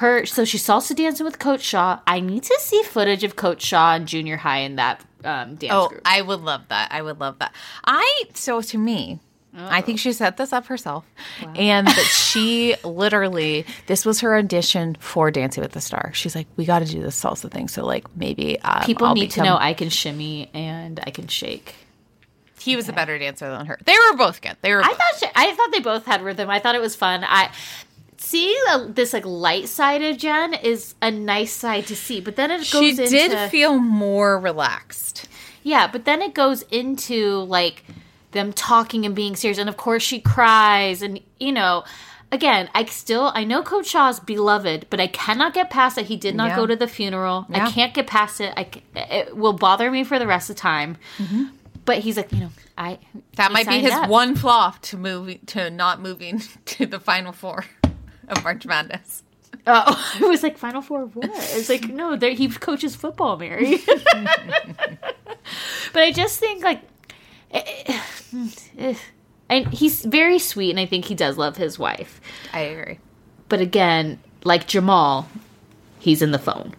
her. 0.00 0.26
So 0.26 0.44
she's 0.44 0.66
salsa 0.66 0.94
dancing 0.94 1.24
with 1.24 1.38
Coach 1.38 1.62
Shaw. 1.62 2.00
I 2.06 2.20
need 2.20 2.42
to 2.42 2.56
see 2.60 2.82
footage 2.82 3.24
of 3.24 3.36
Coach 3.36 3.62
Shaw 3.62 3.94
in 3.94 4.06
junior 4.06 4.36
high 4.36 4.58
in 4.58 4.76
that 4.76 5.04
um, 5.24 5.54
dance 5.54 5.72
Oh, 5.74 5.88
group. 5.88 6.02
I 6.04 6.20
would 6.22 6.40
love 6.40 6.62
that. 6.68 6.88
I 6.92 7.00
would 7.02 7.20
love 7.20 7.38
that. 7.38 7.54
I 7.84 8.24
so 8.34 8.60
to 8.60 8.78
me, 8.78 9.20
I 9.56 9.80
think 9.80 9.98
she 9.98 10.12
set 10.12 10.36
this 10.36 10.52
up 10.52 10.66
herself, 10.66 11.04
and 11.56 11.86
that 11.86 11.96
she 12.06 12.76
literally 12.84 13.66
this 13.88 14.04
was 14.06 14.20
her 14.20 14.36
audition 14.38 14.96
for 15.00 15.30
Dancing 15.32 15.60
with 15.62 15.72
the 15.72 15.80
Star. 15.80 16.12
She's 16.14 16.34
like, 16.36 16.46
we 16.56 16.64
got 16.64 16.78
to 16.80 16.84
do 16.84 17.02
this 17.02 17.20
salsa 17.20 17.50
thing. 17.50 17.66
So 17.68 17.84
like 17.84 18.04
maybe 18.16 18.60
um, 18.60 18.82
People 18.84 19.08
I'll 19.08 19.14
need 19.14 19.32
to 19.32 19.42
know 19.42 19.56
I 19.56 19.74
can 19.74 19.88
shimmy 19.88 20.50
and 20.54 21.00
I 21.04 21.10
can 21.10 21.26
shake. 21.26 21.74
he 22.60 22.76
was 22.76 22.88
a 22.88 22.92
better 22.92 23.18
dancer 23.18 23.50
than 23.50 23.66
her. 23.66 23.78
They 23.84 23.94
were 24.10 24.16
both 24.16 24.40
good. 24.40 24.56
They 24.62 24.72
were. 24.72 24.82
I 24.84 24.88
both- 24.88 24.96
thought 24.98 25.18
she, 25.18 25.26
I 25.34 25.52
thought 25.54 25.72
they 25.72 25.80
both 25.80 26.06
had 26.06 26.22
rhythm. 26.22 26.48
I 26.48 26.60
thought 26.60 26.74
it 26.76 26.80
was 26.80 26.94
fun. 26.94 27.24
I 27.26 27.50
seeing 28.22 28.56
uh, 28.68 28.86
this 28.88 29.12
like 29.14 29.24
light 29.24 29.66
side 29.68 30.02
of 30.02 30.18
Jen 30.18 30.52
is 30.54 30.94
a 31.00 31.10
nice 31.10 31.52
side 31.52 31.86
to 31.86 31.96
see, 31.96 32.20
but 32.20 32.36
then 32.36 32.50
it 32.50 32.58
goes 32.58 32.68
she 32.68 32.90
into 32.90 33.08
did 33.08 33.50
feel 33.50 33.78
more 33.78 34.38
relaxed. 34.38 35.26
yeah, 35.62 35.86
but 35.90 36.04
then 36.04 36.20
it 36.22 36.34
goes 36.34 36.62
into 36.70 37.38
like 37.40 37.82
them 38.32 38.52
talking 38.52 39.06
and 39.06 39.14
being 39.16 39.34
serious, 39.36 39.58
and 39.58 39.68
of 39.68 39.76
course 39.76 40.02
she 40.02 40.20
cries, 40.20 41.02
and 41.02 41.20
you 41.38 41.52
know. 41.52 41.84
Again, 42.32 42.68
I 42.76 42.84
still 42.84 43.32
I 43.34 43.42
know 43.42 43.60
Coach 43.60 43.88
Shaw's 43.88 44.20
beloved, 44.20 44.86
but 44.88 45.00
I 45.00 45.08
cannot 45.08 45.52
get 45.52 45.68
past 45.68 45.96
that 45.96 46.04
he 46.06 46.16
did 46.16 46.36
not 46.36 46.50
Yeah. 46.50 46.56
go 46.58 46.64
to 46.64 46.76
the 46.76 46.86
funeral. 46.86 47.44
Yeah. 47.50 47.66
I 47.66 47.70
can't 47.72 47.92
get 47.92 48.06
past 48.06 48.40
it. 48.40 48.54
I 48.56 48.68
it 48.94 49.36
will 49.36 49.52
bother 49.54 49.90
me 49.90 50.04
for 50.04 50.16
the 50.20 50.28
rest 50.28 50.48
of 50.48 50.54
time. 50.54 50.96
But 51.84 51.98
he's 51.98 52.16
like, 52.16 52.30
you 52.32 52.38
know, 52.38 52.50
I 52.78 53.00
That 53.34 53.50
might 53.50 53.66
be 53.66 53.80
his 53.80 53.90
up. 53.90 54.08
one 54.08 54.36
flaw 54.36 54.76
to 54.82 54.96
move 54.96 55.44
to 55.46 55.70
not 55.70 56.00
moving 56.00 56.40
to 56.66 56.86
the 56.86 57.00
final 57.00 57.32
four 57.32 57.64
of 58.30 58.42
March 58.44 58.66
Madness. 58.66 59.22
Oh, 59.66 60.16
it 60.18 60.26
was 60.26 60.42
like 60.42 60.56
Final 60.56 60.80
Four 60.80 61.02
of 61.02 61.14
what? 61.14 61.28
It's 61.34 61.68
like 61.68 61.86
no, 61.88 62.16
there- 62.16 62.32
he 62.32 62.48
coaches 62.48 62.96
football, 62.96 63.36
Mary. 63.36 63.76
but 65.92 66.02
I 66.02 66.12
just 66.12 66.38
think 66.40 66.64
like, 66.64 66.80
eh, 67.50 67.62
eh, 68.78 68.94
and 69.50 69.66
he's 69.68 70.04
very 70.04 70.38
sweet, 70.38 70.70
and 70.70 70.80
I 70.80 70.86
think 70.86 71.04
he 71.04 71.14
does 71.14 71.36
love 71.36 71.56
his 71.58 71.78
wife. 71.78 72.20
I 72.54 72.60
agree. 72.60 72.98
But 73.50 73.60
again, 73.60 74.18
like 74.44 74.66
Jamal, 74.66 75.28
he's 75.98 76.22
in 76.22 76.30
the 76.30 76.38
phone. 76.38 76.74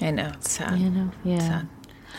I 0.00 0.10
know. 0.12 0.28
It's 0.34 0.52
sad. 0.52 0.78
You 0.78 0.90
know, 0.90 1.10
yeah. 1.24 1.62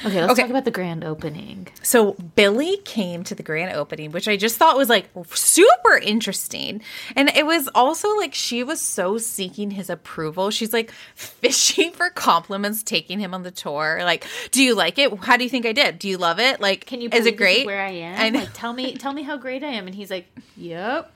Okay, 0.05 0.21
let's 0.21 0.33
Okay. 0.33 0.41
talk 0.43 0.49
about 0.49 0.65
the 0.65 0.71
grand 0.71 1.03
opening. 1.03 1.67
So 1.83 2.13
Billy 2.35 2.77
came 2.85 3.23
to 3.25 3.35
the 3.35 3.43
grand 3.43 3.75
opening, 3.75 4.11
which 4.11 4.27
I 4.27 4.37
just 4.37 4.57
thought 4.57 4.77
was 4.77 4.89
like 4.89 5.09
super 5.33 5.97
interesting. 5.97 6.81
And 7.15 7.29
it 7.35 7.45
was 7.45 7.67
also 7.75 8.15
like 8.17 8.33
she 8.33 8.63
was 8.63 8.79
so 8.81 9.17
seeking 9.17 9.71
his 9.71 9.89
approval. 9.89 10.51
She's 10.51 10.73
like 10.73 10.91
fishing 11.15 11.91
for 11.91 12.09
compliments, 12.09 12.83
taking 12.83 13.19
him 13.19 13.33
on 13.33 13.43
the 13.43 13.51
tour. 13.51 13.99
Like, 14.03 14.25
do 14.51 14.63
you 14.63 14.75
like 14.75 14.97
it? 14.99 15.13
How 15.23 15.37
do 15.37 15.43
you 15.43 15.49
think 15.49 15.65
I 15.65 15.73
did? 15.73 15.99
Do 15.99 16.07
you 16.07 16.17
love 16.17 16.39
it? 16.39 16.59
Like, 16.61 16.85
Can 16.85 17.01
you? 17.01 17.09
Is 17.11 17.25
it 17.25 17.37
great? 17.37 17.65
where 17.65 17.81
I 17.81 17.91
am? 17.91 18.19
I 18.21 18.29
know. 18.29 18.39
Like, 18.39 18.53
tell 18.53 18.73
me, 18.73 18.95
tell 18.95 19.13
me 19.13 19.23
how 19.23 19.37
great 19.37 19.63
I 19.63 19.67
am. 19.69 19.87
And 19.87 19.95
he's 19.95 20.11
like, 20.11 20.27
"Yep." 20.57 21.11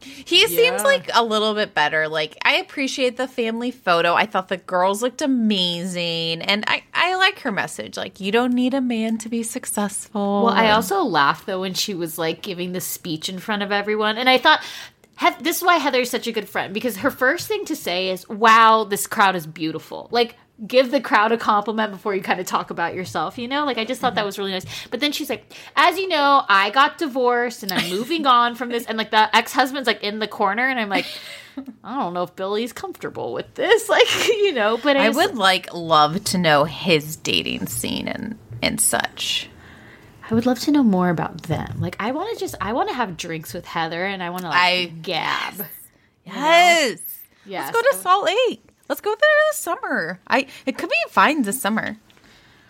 He 0.00 0.46
seems 0.46 0.82
like 0.84 1.10
a 1.14 1.24
little 1.24 1.54
bit 1.54 1.74
better. 1.74 2.08
Like 2.08 2.36
I 2.44 2.56
appreciate 2.56 3.16
the 3.16 3.26
family 3.26 3.70
photo. 3.70 4.14
I 4.14 4.26
thought 4.26 4.48
the 4.48 4.56
girls 4.56 5.02
looked 5.02 5.22
amazing, 5.22 6.42
and 6.42 6.64
I 6.66 6.82
I 6.94 7.16
like 7.16 7.40
her 7.40 7.52
message. 7.52 7.96
Like 7.96 8.20
you 8.20 8.30
don't 8.30 8.52
need 8.52 8.74
a 8.74 8.80
man 8.80 9.18
to 9.18 9.28
be 9.28 9.42
successful. 9.42 10.44
Well, 10.44 10.54
I 10.54 10.70
also 10.70 11.02
laughed 11.02 11.46
though 11.46 11.60
when 11.60 11.74
she 11.74 11.94
was 11.94 12.18
like 12.18 12.42
giving 12.42 12.72
the 12.72 12.80
speech 12.80 13.28
in 13.28 13.38
front 13.38 13.62
of 13.62 13.72
everyone, 13.72 14.18
and 14.18 14.28
I 14.28 14.38
thought. 14.38 14.62
This 15.40 15.56
is 15.56 15.64
why 15.64 15.78
Heather's 15.78 16.10
such 16.10 16.28
a 16.28 16.32
good 16.32 16.48
friend 16.48 16.72
because 16.72 16.98
her 16.98 17.10
first 17.10 17.48
thing 17.48 17.64
to 17.64 17.74
say 17.74 18.10
is, 18.10 18.28
"Wow, 18.28 18.84
this 18.84 19.08
crowd 19.08 19.34
is 19.34 19.48
beautiful." 19.48 20.06
Like, 20.12 20.36
give 20.66 20.90
the 20.90 21.00
crowd 21.00 21.32
a 21.32 21.38
compliment 21.38 21.92
before 21.92 22.14
you 22.14 22.22
kind 22.22 22.40
of 22.40 22.46
talk 22.46 22.70
about 22.70 22.94
yourself. 22.94 23.38
You 23.38 23.48
know, 23.48 23.64
like 23.64 23.78
I 23.78 23.84
just 23.84 24.00
thought 24.00 24.14
that 24.14 24.22
mm-hmm. 24.22 24.26
was 24.26 24.38
really 24.38 24.52
nice. 24.52 24.88
But 24.88 25.00
then 25.00 25.12
she's 25.12 25.30
like, 25.30 25.52
"As 25.76 25.98
you 25.98 26.08
know, 26.08 26.44
I 26.48 26.70
got 26.70 26.98
divorced 26.98 27.62
and 27.62 27.72
I'm 27.72 27.90
moving 27.90 28.26
on 28.26 28.54
from 28.54 28.70
this." 28.70 28.86
And 28.86 28.98
like 28.98 29.10
the 29.10 29.34
ex 29.36 29.52
husband's 29.52 29.86
like 29.86 30.02
in 30.02 30.18
the 30.18 30.28
corner, 30.28 30.66
and 30.68 30.78
I'm 30.78 30.88
like, 30.88 31.06
I 31.84 32.00
don't 32.00 32.14
know 32.14 32.22
if 32.22 32.36
Billy's 32.36 32.72
comfortable 32.72 33.32
with 33.32 33.54
this. 33.54 33.88
Like, 33.98 34.28
you 34.28 34.52
know, 34.52 34.76
but 34.76 34.96
I 34.96 35.08
would 35.08 35.36
like 35.36 35.72
love 35.72 36.22
to 36.24 36.38
know 36.38 36.64
his 36.64 37.16
dating 37.16 37.66
scene 37.66 38.06
and 38.06 38.38
and 38.62 38.80
such. 38.80 39.48
I 40.30 40.34
would 40.34 40.44
love 40.44 40.58
to 40.60 40.70
know 40.70 40.82
more 40.82 41.08
about 41.08 41.44
them. 41.44 41.80
Like, 41.80 41.96
I 41.98 42.12
want 42.12 42.34
to 42.34 42.38
just, 42.38 42.54
I 42.60 42.74
want 42.74 42.90
to 42.90 42.94
have 42.94 43.16
drinks 43.16 43.54
with 43.54 43.64
Heather, 43.64 44.04
and 44.04 44.22
I 44.22 44.28
want 44.28 44.42
to 44.42 44.48
like 44.48 44.58
I- 44.58 44.84
gab. 45.00 45.66
Yes. 46.26 47.00
Yes. 47.46 47.72
Let's 47.72 47.76
go 47.76 47.90
to 47.90 48.02
Salt 48.02 48.24
Lake. 48.26 48.62
Let's 48.88 49.00
go 49.00 49.10
there 49.10 49.30
this 49.50 49.58
summer. 49.58 50.20
I 50.26 50.46
it 50.66 50.78
could 50.78 50.88
be 50.88 50.96
fine 51.10 51.42
this 51.42 51.60
summer. 51.60 51.98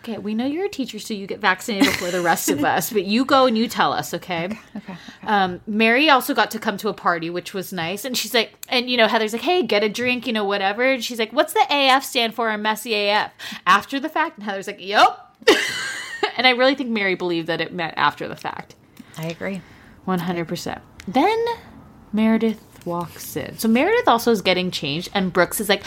Okay, 0.01 0.17
we 0.17 0.33
know 0.33 0.45
you're 0.45 0.65
a 0.65 0.69
teacher, 0.69 0.97
so 0.97 1.13
you 1.13 1.27
get 1.27 1.39
vaccinated 1.39 1.91
before 1.91 2.09
the 2.09 2.21
rest 2.21 2.47
of 2.47 2.63
us. 2.63 2.91
But 2.91 3.03
you 3.03 3.25
go 3.25 3.47
and 3.47 3.57
you 3.57 3.67
tell 3.67 3.91
us, 3.91 4.13
okay? 4.13 4.57
Okay. 4.77 4.95
Um, 5.23 5.59
Mary 5.67 6.09
also 6.09 6.33
got 6.33 6.51
to 6.51 6.59
come 6.59 6.77
to 6.77 6.87
a 6.87 6.93
party, 6.93 7.29
which 7.29 7.53
was 7.53 7.73
nice. 7.73 8.05
And 8.05 8.17
she's 8.17 8.33
like, 8.33 8.53
and 8.69 8.89
you 8.89 8.95
know, 8.95 9.07
Heather's 9.07 9.33
like, 9.33 9.41
hey, 9.41 9.61
get 9.61 9.83
a 9.83 9.89
drink, 9.89 10.25
you 10.25 10.31
know, 10.31 10.45
whatever. 10.45 10.83
And 10.83 11.03
she's 11.03 11.19
like, 11.19 11.33
what's 11.33 11.51
the 11.51 11.65
AF 11.69 12.05
stand 12.05 12.33
for 12.33 12.49
in 12.49 12.61
messy 12.61 12.93
AF? 12.93 13.33
After 13.67 13.99
the 13.99 14.07
fact. 14.07 14.37
And 14.37 14.45
Heather's 14.45 14.67
like, 14.67 14.79
yep. 14.79 15.19
and 16.37 16.47
I 16.47 16.51
really 16.51 16.75
think 16.75 16.89
Mary 16.89 17.15
believed 17.15 17.47
that 17.47 17.59
it 17.59 17.73
meant 17.73 17.95
after 17.97 18.29
the 18.29 18.37
fact. 18.37 18.75
I 19.17 19.27
agree. 19.27 19.61
100%. 20.07 20.81
Then 21.09 21.45
Meredith 22.13 22.63
walks 22.85 23.35
in. 23.35 23.57
So 23.57 23.67
Meredith 23.67 24.07
also 24.07 24.31
is 24.31 24.41
getting 24.41 24.71
changed, 24.71 25.09
and 25.13 25.31
Brooks 25.33 25.59
is 25.59 25.69
like, 25.69 25.83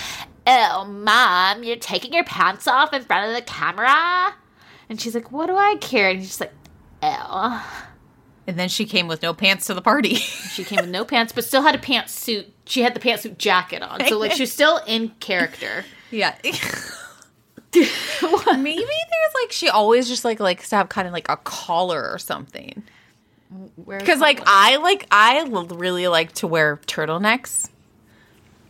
Oh, 0.47 0.85
mom, 0.85 1.63
you're 1.63 1.77
taking 1.77 2.13
your 2.13 2.25
pants 2.25 2.67
off 2.67 2.93
in 2.93 3.03
front 3.03 3.29
of 3.29 3.35
the 3.37 3.43
camera? 3.43 4.35
And 4.89 5.01
she's 5.01 5.15
like, 5.15 5.31
What 5.33 5.47
do 5.47 5.57
I 5.57 5.77
care? 5.81 6.11
And 6.11 6.19
he's 6.19 6.29
just 6.29 6.41
like, 6.41 6.53
Oh. 7.03 7.65
And 8.47 8.59
then 8.59 8.69
she 8.69 8.87
came 8.87 9.07
with 9.07 9.23
no 9.23 9.33
pants 9.33 9.67
to 9.67 9.75
the 9.75 9.83
party. 9.83 10.17
She 10.17 10.65
came 10.65 10.79
with 10.81 10.89
no 10.91 11.05
pants, 11.07 11.33
but 11.33 11.45
still 11.45 11.63
had 11.63 11.75
a 11.77 11.79
pantsuit. 11.79 12.47
She 12.65 12.83
had 12.83 12.93
the 12.95 13.01
pantsuit 13.01 13.39
jacket 13.39 13.83
on. 13.83 14.05
So, 14.09 14.19
like, 14.19 14.33
she's 14.33 14.53
still 14.53 14.81
in 14.87 15.11
character. 15.21 15.85
yeah. 16.11 16.35
Maybe 17.75 18.77
there's 18.77 19.35
like 19.43 19.51
she 19.51 19.69
always 19.71 20.07
just 20.07 20.25
like 20.27 20.41
likes 20.41 20.69
to 20.71 20.77
have 20.77 20.89
kind 20.91 21.07
of 21.07 21.13
like 21.15 21.27
a 21.31 21.39
collar 21.39 22.11
or 22.13 22.19
something. 22.19 22.83
Because 23.87 24.21
like 24.21 24.43
I 24.47 24.77
like 24.77 25.07
I 25.11 25.43
really 25.49 26.09
like 26.09 26.33
to 26.35 26.47
wear 26.47 26.79
turtlenecks. 26.87 27.69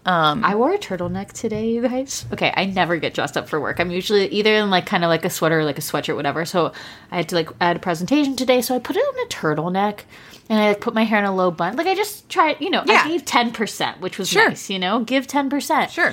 Um, 0.04 0.44
I 0.44 0.56
wore 0.56 0.72
a 0.74 0.78
turtleneck 0.78 1.30
today, 1.32 1.68
you 1.70 1.82
guys. 1.82 2.26
Okay, 2.32 2.52
I 2.56 2.64
never 2.64 2.96
get 2.96 3.14
dressed 3.14 3.36
up 3.36 3.48
for 3.48 3.60
work. 3.60 3.78
I'm 3.78 3.92
usually 3.92 4.26
either 4.28 4.52
in 4.56 4.68
like 4.68 4.84
kind 4.84 5.04
of 5.04 5.08
like 5.08 5.24
a 5.24 5.30
sweater, 5.30 5.60
or 5.60 5.64
like 5.64 5.78
a 5.78 5.82
sweatshirt, 5.82 6.16
whatever. 6.16 6.44
So 6.44 6.72
I 7.12 7.18
had 7.18 7.28
to 7.28 7.36
like 7.36 7.50
I 7.60 7.68
had 7.68 7.76
a 7.76 7.80
presentation 7.80 8.34
today, 8.34 8.62
so 8.62 8.74
I 8.74 8.80
put 8.80 8.96
it 8.96 9.04
in 9.14 9.24
a 9.24 9.28
turtleneck 9.28 10.00
and 10.48 10.58
I 10.58 10.68
like 10.70 10.80
put 10.80 10.92
my 10.92 11.04
hair 11.04 11.20
in 11.20 11.24
a 11.24 11.34
low 11.34 11.52
bun. 11.52 11.76
Like 11.76 11.86
I 11.86 11.94
just 11.94 12.28
tried, 12.28 12.60
you 12.60 12.70
know, 12.70 12.82
Yeah. 12.84 13.02
I 13.04 13.08
gave 13.08 13.24
ten 13.24 13.52
percent, 13.52 14.00
which 14.00 14.18
was 14.18 14.28
Sure. 14.28 14.48
nice. 14.48 14.68
You 14.68 14.80
know, 14.80 15.04
give 15.04 15.28
ten 15.28 15.48
percent. 15.48 15.92
Sure. 15.92 16.12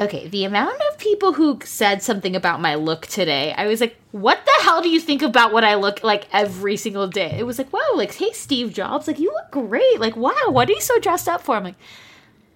Okay, 0.00 0.28
the 0.28 0.44
amount 0.44 0.80
of 0.90 0.96
people 0.98 1.34
who 1.34 1.58
said 1.62 2.02
something 2.02 2.34
about 2.34 2.58
my 2.60 2.74
look 2.74 3.06
today, 3.06 3.52
I 3.56 3.66
was 3.66 3.82
like, 3.82 3.96
what 4.12 4.42
the 4.46 4.62
hell 4.64 4.80
do 4.80 4.88
you 4.88 4.98
think 4.98 5.20
about 5.20 5.52
what 5.52 5.62
I 5.62 5.74
look 5.74 6.02
like 6.02 6.26
every 6.32 6.78
single 6.78 7.06
day? 7.06 7.36
It 7.38 7.44
was 7.44 7.58
like, 7.58 7.70
wow, 7.70 7.80
like, 7.94 8.14
hey, 8.14 8.32
Steve 8.32 8.72
Jobs, 8.72 9.06
like, 9.06 9.18
you 9.18 9.30
look 9.30 9.50
great. 9.50 10.00
Like, 10.00 10.16
wow, 10.16 10.32
what 10.48 10.70
are 10.70 10.72
you 10.72 10.80
so 10.80 10.98
dressed 11.00 11.28
up 11.28 11.42
for? 11.42 11.54
I'm 11.56 11.64
like, 11.64 11.74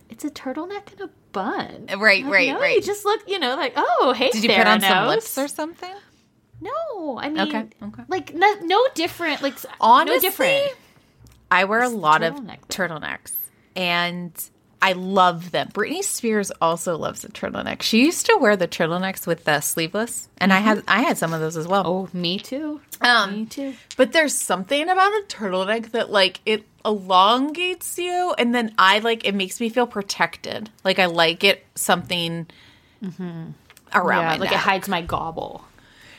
it's 0.09 0.25
a 0.25 0.31
turtleneck 0.31 0.91
and 0.93 1.03
a 1.03 1.11
bun. 1.33 1.87
Uh, 1.93 1.99
right, 1.99 2.25
Like, 2.25 2.33
right, 2.33 2.49
no, 2.55 2.61
right. 2.61 2.77
You 2.77 2.81
just 2.83 3.05
look, 3.05 3.21
you 3.29 3.39
know, 3.39 3.57
like, 3.57 3.75
oh, 3.77 4.15
hey, 4.17 4.31
Did 4.31 4.43
you 4.45 4.49
put 4.55 4.67
on 4.67 4.81
some 4.81 4.91
Theranos. 4.91 5.09
lips 5.09 5.37
or 5.37 5.49
something? 5.49 5.95
No, 6.63 7.19
I 7.19 7.29
mean, 7.29 7.41
Okay, 7.49 7.67
okay. 7.83 8.03
like, 8.09 8.33
no, 8.33 8.55
no 8.63 8.87
different. 8.95 9.43
Like, 9.43 9.57
Honestly, 9.83 10.15
no 10.17 10.21
different. 10.21 10.73
I 11.51 11.65
wear 11.65 11.83
a 11.83 11.91
lot 11.91 12.23
of 12.23 12.37
turtleneck, 12.37 12.59
though. 12.69 12.89
turtlenecks 12.89 13.33
and 13.77 14.33
I 14.83 14.93
love 14.93 15.51
them. 15.51 15.69
Britney 15.69 16.03
Spears 16.03 16.51
also 16.61 16.97
loves 16.97 17.25
a 17.25 17.29
turtleneck. 17.29 17.83
She 17.83 18.05
used 18.05 18.27
to 18.27 18.37
wear 18.39 18.57
the 18.57 18.69
turtlenecks 18.69 19.27
with 19.27 19.45
the 19.45 19.61
sleeveless, 19.61 20.29
and 20.39 20.53
I 20.53 20.59
had 20.59 20.83
I 20.87 21.03
had 21.03 21.17
some 21.19 21.33
of 21.33 21.41
those 21.41 21.57
as 21.57 21.67
well. 21.67 21.83
Oh, 21.87 22.09
me 22.17 22.39
too. 22.39 22.81
Um, 23.01 23.33
me 23.33 23.47
too. 23.47 23.75
But 23.97 24.13
there's 24.13 24.35
something 24.35 24.83
about 24.89 25.13
a 25.13 25.25
turtleneck 25.29 25.91
that 25.93 26.11
like 26.11 26.41
it 26.47 26.65
elongates 26.85 27.97
you 27.99 28.35
and 28.37 28.55
then 28.55 28.75
I 28.79 28.99
like 28.99 29.25
it 29.25 29.35
makes 29.35 29.59
me 29.59 29.71
feel 29.71 29.87
protected. 29.87 30.69
Like 30.85 30.99
I 30.99 31.07
like 31.07 31.43
it 31.43 31.65
something 31.75 32.47
around 33.03 33.19
Yeah, 33.95 34.29
my 34.29 34.37
like, 34.37 34.53
it 34.53 34.57
hides 34.59 34.87
my 34.89 35.01
gobble. 35.01 35.65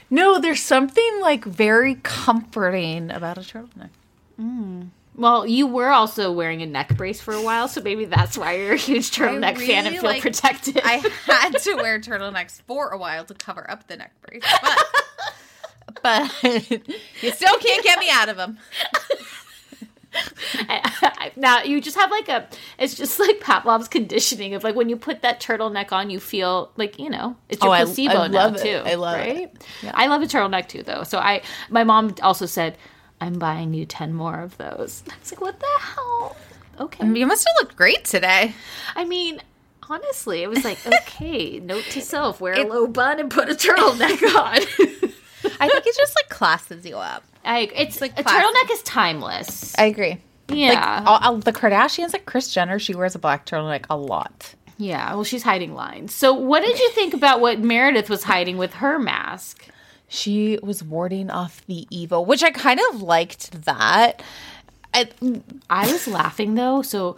no, 0.09 0.39
there's 0.39 0.61
something 0.63 1.19
like 1.21 1.45
very 1.45 1.95
comforting 2.03 3.11
about 3.11 3.37
a 3.37 3.41
turtleneck. 3.41 3.89
Well, 5.18 5.47
you 5.47 5.66
were 5.68 5.89
also 5.91 6.30
wearing 6.32 6.61
a 6.61 6.66
neck 6.66 6.95
brace 6.97 7.22
for 7.22 7.34
a 7.34 7.41
while, 7.41 7.68
so 7.70 7.82
maybe 7.82 8.03
that's 8.05 8.38
why 8.38 8.53
you're 8.57 8.74
a 8.74 8.78
huge 8.78 9.11
turtleneck 9.11 9.57
fan 9.57 9.86
and 9.88 9.95
feel 9.95 10.03
like- 10.03 10.22
protected. 10.22 10.82
I 10.84 11.01
had 11.26 11.51
to 11.59 11.76
wear 11.76 11.99
turtlenecks 11.99 12.61
for 12.63 12.89
a 12.89 12.97
while 12.97 13.24
to 13.26 13.34
cover 13.34 13.70
up 13.70 13.88
the 13.88 13.95
neck 13.97 14.11
brace, 14.22 14.43
but 14.61 14.84
but 16.03 16.41
you 17.22 17.32
still 17.32 17.57
can't 17.59 17.84
get 17.84 17.99
me 17.99 18.09
out 18.11 18.30
of 18.30 18.38
them. 18.38 18.57
now 21.36 21.61
you 21.63 21.82
just 21.82 21.97
have 21.97 22.09
like 22.09 22.30
a 22.30 22.47
it's 22.80 22.95
just 22.95 23.20
like 23.20 23.41
Pavlov's 23.41 23.89
conditioning 23.89 24.53
of 24.53 24.63
like 24.63 24.74
when 24.76 24.88
you 24.88 24.95
put 24.95 25.22
that 25.24 25.41
turtleneck 25.41 25.91
on 25.91 26.09
you 26.09 26.22
feel 26.22 26.72
like 26.78 26.97
you 26.99 27.09
know 27.09 27.36
it's 27.49 27.61
your 27.61 27.74
Oh, 27.74 27.84
placebo 27.84 28.20
I 28.20 28.28
now 28.28 28.45
love 28.45 28.55
it. 28.55 28.61
too 28.63 28.89
I 28.89 28.95
love 28.95 29.20
it. 29.20 29.36
right 29.36 29.51
I 29.93 30.07
love 30.07 30.22
a 30.22 30.26
turtleneck 30.26 30.70
too 30.70 30.84
though 30.84 31.03
so 31.03 31.18
I 31.18 31.41
my 31.70 31.84
mom 31.84 32.16
also 32.22 32.45
said 32.45 32.78
I'm 33.22 33.39
buying 33.39 33.74
you 33.74 33.86
10 33.86 34.13
more 34.13 34.39
of 34.41 34.57
those 34.57 35.03
I 35.09 35.13
was 35.20 35.32
like 35.32 35.41
what 35.41 35.59
the 35.59 35.66
hell 35.80 36.36
okay 36.82 37.05
You 37.07 37.26
must 37.26 37.47
have 37.47 37.55
looked 37.63 37.76
great 37.76 38.05
today. 38.05 38.53
I 38.95 39.05
mean 39.05 39.41
honestly 39.89 40.41
it 40.43 40.49
was 40.49 40.63
like 40.66 40.80
okay 41.01 41.59
note 41.59 41.84
to 41.91 42.01
self 42.01 42.41
wear 42.41 42.53
a 42.53 42.63
low 42.68 42.88
bun 42.88 43.20
and 43.20 43.30
put 43.32 43.49
a 43.49 43.53
turtleneck 43.53 44.22
on 44.36 44.59
I 45.59 45.70
think 45.70 45.86
it 45.86 45.95
just 45.95 46.16
like 46.16 46.30
classes 46.30 46.86
you 46.86 46.97
up. 46.97 47.24
I 47.43 47.70
it's 47.76 48.01
like 48.01 48.20
a 48.20 48.24
turtleneck 48.24 48.72
is 48.72 48.82
timeless 48.84 49.78
I 49.78 49.86
agree. 49.86 50.18
yeah 50.49 50.70
Like 50.99 51.07
all, 51.07 51.20
all- 51.34 51.38
the 51.38 51.53
Kardashians, 51.53 52.13
like 52.13 52.26
Kris 52.26 52.51
Jenner, 52.53 52.80
she 52.80 52.95
wears 52.95 53.13
a 53.16 53.20
black 53.20 53.45
turtleneck 53.45 53.86
a 53.89 53.95
lot. 53.97 54.55
Yeah, 54.78 55.13
well, 55.13 55.24
she's 55.24 55.43
hiding 55.43 55.74
lines. 55.74 56.13
So, 56.13 56.34
what 56.34 56.61
did 56.61 56.78
you 56.78 56.89
think 56.91 57.13
about 57.13 57.39
what 57.39 57.59
Meredith 57.61 58.09
was 58.09 58.24
hiding 58.24 58.57
with 58.57 58.74
her 58.74 58.99
mask? 58.99 59.66
She 60.07 60.59
was 60.61 60.83
warding 60.83 61.29
off 61.31 61.65
the 61.65 61.87
evil, 61.89 62.25
which 62.25 62.43
I 62.43 62.51
kind 62.51 62.79
of 62.91 63.01
liked 63.01 63.63
that. 63.65 64.21
I, 64.93 65.09
I 65.69 65.91
was 65.91 66.07
laughing 66.07 66.55
though. 66.55 66.81
So, 66.81 67.17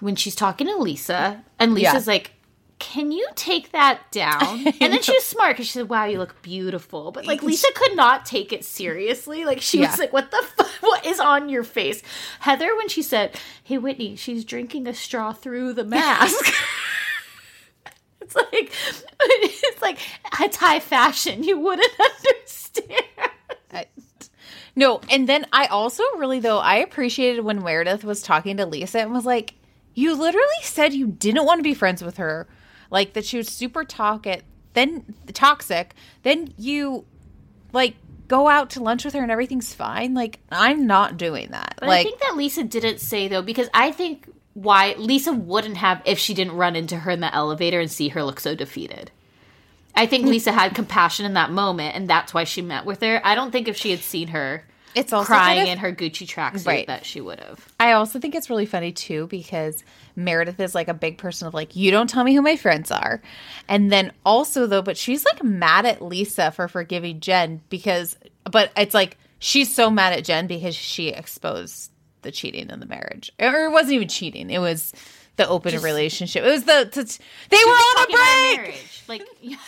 when 0.00 0.16
she's 0.16 0.34
talking 0.34 0.66
to 0.68 0.76
Lisa, 0.76 1.44
and 1.58 1.74
Lisa's 1.74 2.06
like, 2.06 2.32
"Can 2.78 3.12
you 3.12 3.28
take 3.34 3.72
that 3.72 4.10
down?" 4.10 4.66
And 4.80 4.92
then 4.92 5.02
she 5.02 5.12
was 5.12 5.24
smart 5.26 5.54
because 5.56 5.66
she 5.66 5.72
said, 5.72 5.88
"Wow, 5.90 6.06
you 6.06 6.18
look 6.18 6.40
beautiful." 6.40 7.12
But 7.12 7.26
like 7.26 7.42
Lisa 7.42 7.66
could 7.74 7.94
not 7.96 8.24
take 8.24 8.52
it 8.52 8.64
seriously. 8.64 9.44
Like 9.44 9.60
she 9.60 9.80
Yeah. 9.80 9.90
was 9.90 9.98
like, 9.98 10.12
"What 10.12 10.30
the 10.30 10.42
fuck? 10.56 10.66
What 10.80 11.04
is 11.04 11.20
on 11.20 11.48
your 11.50 11.64
face?" 11.64 12.02
Heather, 12.40 12.74
when 12.76 12.88
she 12.88 13.02
said, 13.02 13.38
"Hey 13.62 13.76
Whitney, 13.76 14.16
she's 14.16 14.44
drinking 14.46 14.86
a 14.86 14.94
straw 14.94 15.32
through 15.34 15.74
the 15.74 15.84
mask." 15.84 16.54
It's 18.30 18.36
like 18.36 18.72
it's 19.20 19.82
like 19.82 19.98
it's 20.40 20.56
high 20.56 20.80
fashion. 20.80 21.42
You 21.42 21.58
wouldn't 21.58 21.92
understand. 22.00 23.04
no, 24.76 25.00
and 25.10 25.28
then 25.28 25.46
I 25.52 25.66
also 25.66 26.02
really 26.16 26.40
though 26.40 26.58
I 26.58 26.76
appreciated 26.76 27.42
when 27.42 27.62
Meredith 27.62 28.04
was 28.04 28.22
talking 28.22 28.56
to 28.58 28.66
Lisa 28.66 29.00
and 29.00 29.12
was 29.12 29.26
like, 29.26 29.54
"You 29.94 30.14
literally 30.14 30.46
said 30.62 30.94
you 30.94 31.08
didn't 31.08 31.44
want 31.44 31.58
to 31.58 31.64
be 31.64 31.74
friends 31.74 32.02
with 32.02 32.18
her, 32.18 32.48
like 32.90 33.14
that 33.14 33.24
she 33.24 33.36
was 33.36 33.48
super 33.48 33.84
toxic, 33.84 34.44
then 34.74 35.14
toxic. 35.32 35.94
Then 36.22 36.52
you 36.56 37.04
like 37.72 37.96
go 38.28 38.46
out 38.48 38.70
to 38.70 38.80
lunch 38.82 39.04
with 39.04 39.14
her 39.14 39.22
and 39.22 39.32
everything's 39.32 39.74
fine. 39.74 40.14
Like 40.14 40.38
I'm 40.50 40.86
not 40.86 41.16
doing 41.16 41.48
that. 41.50 41.74
But 41.78 41.88
like 41.88 42.00
I 42.00 42.02
think 42.04 42.20
that 42.20 42.36
Lisa 42.36 42.62
didn't 42.62 43.00
say 43.00 43.28
though 43.28 43.42
because 43.42 43.68
I 43.74 43.90
think 43.92 44.28
why 44.54 44.94
Lisa 44.98 45.32
wouldn't 45.32 45.76
have 45.76 46.02
if 46.04 46.18
she 46.18 46.34
didn't 46.34 46.54
run 46.56 46.76
into 46.76 46.96
her 46.96 47.10
in 47.10 47.20
the 47.20 47.34
elevator 47.34 47.80
and 47.80 47.90
see 47.90 48.08
her 48.08 48.22
look 48.24 48.40
so 48.40 48.54
defeated. 48.54 49.10
I 49.94 50.06
think 50.06 50.24
mm. 50.24 50.30
Lisa 50.30 50.52
had 50.52 50.74
compassion 50.74 51.26
in 51.26 51.34
that 51.34 51.50
moment, 51.50 51.96
and 51.96 52.08
that's 52.08 52.32
why 52.32 52.44
she 52.44 52.62
met 52.62 52.84
with 52.84 53.00
her. 53.02 53.20
I 53.24 53.34
don't 53.34 53.50
think 53.50 53.68
if 53.68 53.76
she 53.76 53.90
had 53.90 54.00
seen 54.00 54.28
her 54.28 54.64
It's 54.94 55.12
also 55.12 55.26
crying 55.26 55.58
kind 55.58 55.68
of- 55.68 55.72
in 55.72 55.78
her 55.78 55.92
Gucci 55.92 56.26
tracksuit 56.26 56.66
Right. 56.66 56.86
that 56.86 57.04
she 57.04 57.20
would 57.20 57.40
have. 57.40 57.66
I 57.78 57.92
also 57.92 58.18
think 58.18 58.34
it's 58.34 58.50
really 58.50 58.66
funny 58.66 58.92
too 58.92 59.26
because 59.28 59.82
Meredith 60.16 60.60
is 60.60 60.74
like 60.74 60.88
a 60.88 60.94
big 60.94 61.18
person 61.18 61.46
of 61.48 61.54
like, 61.54 61.74
you 61.76 61.90
don't 61.90 62.08
tell 62.10 62.24
me 62.24 62.34
who 62.34 62.42
my 62.42 62.56
friends 62.56 62.90
are. 62.90 63.20
And 63.68 63.90
then 63.90 64.12
also 64.24 64.66
though, 64.66 64.82
but 64.82 64.96
she's 64.96 65.24
like 65.24 65.42
mad 65.42 65.86
at 65.86 66.02
Lisa 66.02 66.50
for 66.50 66.66
forgiving 66.68 67.20
Jen 67.20 67.60
because, 67.68 68.16
but 68.50 68.70
it's 68.76 68.94
like 68.94 69.16
she's 69.38 69.72
so 69.74 69.90
mad 69.90 70.12
at 70.12 70.24
Jen 70.24 70.46
because 70.46 70.74
she 70.74 71.08
exposed 71.08 71.90
the 72.22 72.30
cheating 72.32 72.70
in 72.70 72.80
the 72.80 72.86
marriage. 72.86 73.30
Or 73.38 73.64
it 73.64 73.70
wasn't 73.70 73.94
even 73.94 74.08
cheating, 74.08 74.50
it 74.50 74.58
was 74.60 74.92
the 75.36 75.48
open 75.48 75.80
relationship. 75.82 76.44
It 76.44 76.50
was 76.50 76.64
the, 76.64 76.88
t- 76.90 77.22
they 77.48 77.64
were 77.64 77.70
on 77.72 78.02
a 78.04 78.06
break. 78.06 78.56
marriage, 78.58 79.02
like 79.08 79.22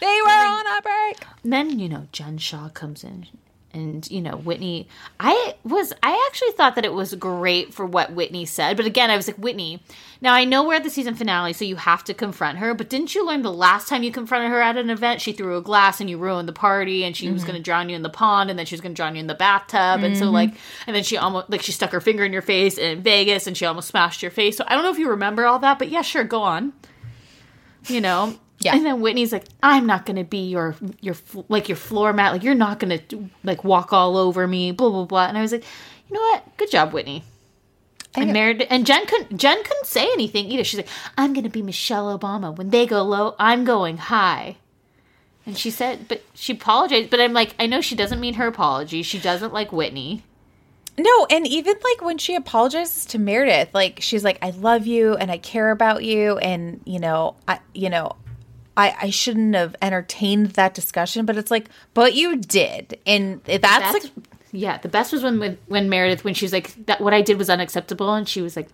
They 0.00 0.18
were 0.24 0.30
on 0.30 0.66
a 0.66 0.82
break. 0.82 1.24
then 1.44 1.78
you 1.78 1.88
know 1.88 2.08
Jen 2.12 2.36
Shah 2.38 2.68
comes 2.70 3.04
in 3.04 3.26
and 3.74 4.10
you 4.10 4.20
know 4.20 4.36
whitney 4.36 4.86
i 5.18 5.54
was 5.64 5.92
i 6.02 6.28
actually 6.30 6.52
thought 6.52 6.74
that 6.74 6.84
it 6.84 6.92
was 6.92 7.14
great 7.14 7.72
for 7.72 7.86
what 7.86 8.12
whitney 8.12 8.44
said 8.44 8.76
but 8.76 8.86
again 8.86 9.10
i 9.10 9.16
was 9.16 9.26
like 9.26 9.36
whitney 9.36 9.82
now 10.20 10.34
i 10.34 10.44
know 10.44 10.66
we're 10.66 10.74
at 10.74 10.84
the 10.84 10.90
season 10.90 11.14
finale 11.14 11.52
so 11.52 11.64
you 11.64 11.76
have 11.76 12.04
to 12.04 12.14
confront 12.14 12.58
her 12.58 12.74
but 12.74 12.88
didn't 12.88 13.14
you 13.14 13.26
learn 13.26 13.42
the 13.42 13.52
last 13.52 13.88
time 13.88 14.02
you 14.02 14.12
confronted 14.12 14.50
her 14.50 14.60
at 14.60 14.76
an 14.76 14.90
event? 14.90 15.20
She 15.20 15.32
threw 15.32 15.56
a 15.56 15.62
glass 15.62 16.00
and 16.00 16.10
you 16.10 16.18
ruined 16.18 16.48
the 16.48 16.52
party 16.52 17.04
and 17.04 17.16
she 17.16 17.30
was 17.30 17.42
mm-hmm. 17.42 17.52
going 17.52 17.60
to 17.60 17.64
drown 17.64 17.88
you 17.88 17.96
in 17.96 18.02
the 18.02 18.10
pond 18.10 18.50
and 18.50 18.58
then 18.58 18.66
she 18.66 18.74
was 18.74 18.80
going 18.80 18.92
to 18.92 18.96
drown 18.96 19.14
you 19.14 19.20
in 19.20 19.26
the 19.26 19.34
bathtub. 19.34 20.02
And 20.02 20.16
so 20.16 20.24
mm-hmm. 20.24 20.34
like 20.34 20.54
and 20.86 20.96
then 20.96 21.02
she 21.02 21.16
almost 21.16 21.48
like 21.50 21.62
she 21.62 21.72
stuck 21.72 21.90
her 21.90 22.00
finger 22.00 22.24
in 22.24 22.32
your 22.32 22.42
face 22.42 22.78
in 22.78 23.02
vegas 23.02 23.46
and 23.46 23.56
she 23.56 23.64
almost 23.64 23.88
smashed 23.88 24.22
your 24.22 24.30
face. 24.30 24.56
So 24.56 24.64
i 24.66 24.74
don't 24.74 24.84
know 24.84 24.90
if 24.90 24.98
you 24.98 25.10
remember 25.10 25.46
all 25.46 25.58
that 25.60 25.78
but 25.78 25.88
yeah 25.88 26.02
sure 26.02 26.24
go 26.24 26.42
on. 26.42 26.72
You 27.88 28.00
know 28.00 28.38
Yeah. 28.64 28.74
and 28.76 28.84
then 28.86 29.00
whitney's 29.00 29.32
like 29.32 29.44
i'm 29.62 29.86
not 29.86 30.06
gonna 30.06 30.24
be 30.24 30.48
your 30.48 30.76
your 31.00 31.16
like 31.48 31.68
your 31.68 31.76
floor 31.76 32.12
mat 32.12 32.32
like 32.32 32.42
you're 32.42 32.54
not 32.54 32.78
gonna 32.78 33.00
like 33.44 33.64
walk 33.64 33.92
all 33.92 34.16
over 34.16 34.46
me 34.46 34.72
blah 34.72 34.90
blah 34.90 35.04
blah 35.04 35.26
and 35.26 35.36
i 35.36 35.42
was 35.42 35.52
like 35.52 35.64
you 36.08 36.14
know 36.14 36.20
what 36.20 36.56
good 36.56 36.70
job 36.70 36.92
whitney 36.92 37.24
and 38.14 38.32
Meredith 38.32 38.66
and 38.70 38.86
Jen 38.86 39.06
couldn't 39.06 39.38
Jen 39.38 39.62
couldn't 39.64 39.86
say 39.86 40.04
anything 40.12 40.50
either. 40.50 40.64
She's 40.64 40.80
like, 40.80 40.88
I'm 41.16 41.32
gonna 41.32 41.48
be 41.48 41.62
Michelle 41.62 42.18
Obama. 42.18 42.54
When 42.54 42.68
they 42.70 42.84
go 42.86 43.02
low, 43.02 43.34
I'm 43.38 43.64
going 43.64 43.96
high. 43.96 44.56
And 45.46 45.56
she 45.56 45.70
said, 45.70 46.06
but 46.08 46.22
she 46.34 46.52
apologized. 46.52 47.10
But 47.10 47.20
I'm 47.20 47.32
like, 47.32 47.54
I 47.58 47.66
know 47.66 47.80
she 47.80 47.96
doesn't 47.96 48.20
mean 48.20 48.34
her 48.34 48.46
apology. 48.46 49.02
She 49.02 49.18
doesn't 49.18 49.52
like 49.52 49.72
Whitney. 49.72 50.22
No, 50.98 51.26
and 51.30 51.46
even 51.46 51.74
like 51.82 52.04
when 52.04 52.18
she 52.18 52.34
apologizes 52.34 53.06
to 53.06 53.18
Meredith, 53.18 53.74
like 53.74 53.98
she's 54.00 54.22
like, 54.24 54.38
"I 54.42 54.50
love 54.50 54.86
you 54.86 55.14
and 55.14 55.30
I 55.30 55.38
care 55.38 55.70
about 55.70 56.04
you, 56.04 56.36
and 56.36 56.82
you 56.84 56.98
know, 56.98 57.34
I, 57.48 57.60
you 57.72 57.88
know, 57.88 58.16
I, 58.76 58.94
I 59.02 59.10
shouldn't 59.10 59.54
have 59.54 59.76
entertained 59.82 60.48
that 60.50 60.74
discussion." 60.74 61.26
But 61.26 61.36
it's 61.36 61.50
like, 61.50 61.66
but 61.94 62.14
you 62.14 62.36
did, 62.36 62.98
and 63.06 63.42
that's, 63.44 63.62
That's 63.62 64.04
like, 64.04 64.12
yeah. 64.52 64.78
The 64.78 64.88
best 64.88 65.12
was 65.12 65.22
when 65.22 65.38
when, 65.38 65.58
when 65.66 65.88
Meredith 65.88 66.24
when 66.24 66.34
she 66.34 66.44
was 66.44 66.52
like 66.52 66.74
that 66.86 67.00
what 67.00 67.14
I 67.14 67.22
did 67.22 67.38
was 67.38 67.50
unacceptable, 67.50 68.12
and 68.14 68.28
she 68.28 68.42
was 68.42 68.56
like, 68.56 68.68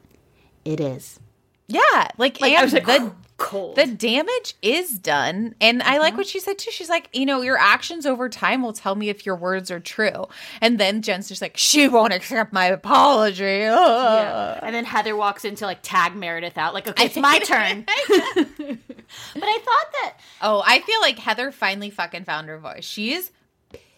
it 0.64 0.80
is. 0.80 1.20
yeah, 1.66 1.80
like, 2.18 2.40
Like, 2.40 2.52
I 2.52 2.56
and 2.56 2.64
was 2.64 2.72
like, 2.72 2.86
the 2.86 2.98
oh. 3.00 3.14
Cold. 3.38 3.76
the 3.76 3.86
damage 3.86 4.54
is 4.60 4.98
done, 4.98 5.54
and 5.60 5.82
I 5.82 5.98
like 5.98 6.10
mm-hmm. 6.10 6.18
what 6.18 6.26
she 6.26 6.40
said 6.40 6.58
too. 6.58 6.70
She's 6.70 6.90
like, 6.90 7.08
you 7.12 7.24
know, 7.24 7.40
your 7.40 7.56
actions 7.56 8.04
over 8.04 8.28
time 8.28 8.62
will 8.62 8.74
tell 8.74 8.94
me 8.94 9.08
if 9.08 9.24
your 9.24 9.36
words 9.36 9.70
are 9.70 9.80
true, 9.80 10.28
and 10.60 10.78
then 10.78 11.00
Jen's 11.02 11.28
just 11.28 11.40
like, 11.40 11.56
she 11.56 11.88
won't 11.88 12.12
accept 12.12 12.52
my 12.52 12.66
apology. 12.66 13.44
Yeah. 13.44 14.60
And 14.62 14.74
then 14.74 14.84
Heather 14.84 15.16
walks 15.16 15.44
in 15.44 15.54
to 15.56 15.64
like 15.64 15.78
tag 15.82 16.14
Meredith 16.14 16.58
out, 16.58 16.74
like, 16.74 16.86
okay, 16.86 17.06
it's 17.06 17.16
my 17.16 17.38
turn. 17.38 17.86
but 18.08 19.42
I 19.42 19.58
thought 19.64 19.92
that 19.92 20.14
Oh, 20.40 20.62
I 20.64 20.80
feel 20.80 21.00
like 21.00 21.18
Heather 21.18 21.50
finally 21.50 21.90
fucking 21.90 22.24
found 22.24 22.48
her 22.48 22.58
voice. 22.58 22.84
She 22.84 23.12
is 23.12 23.30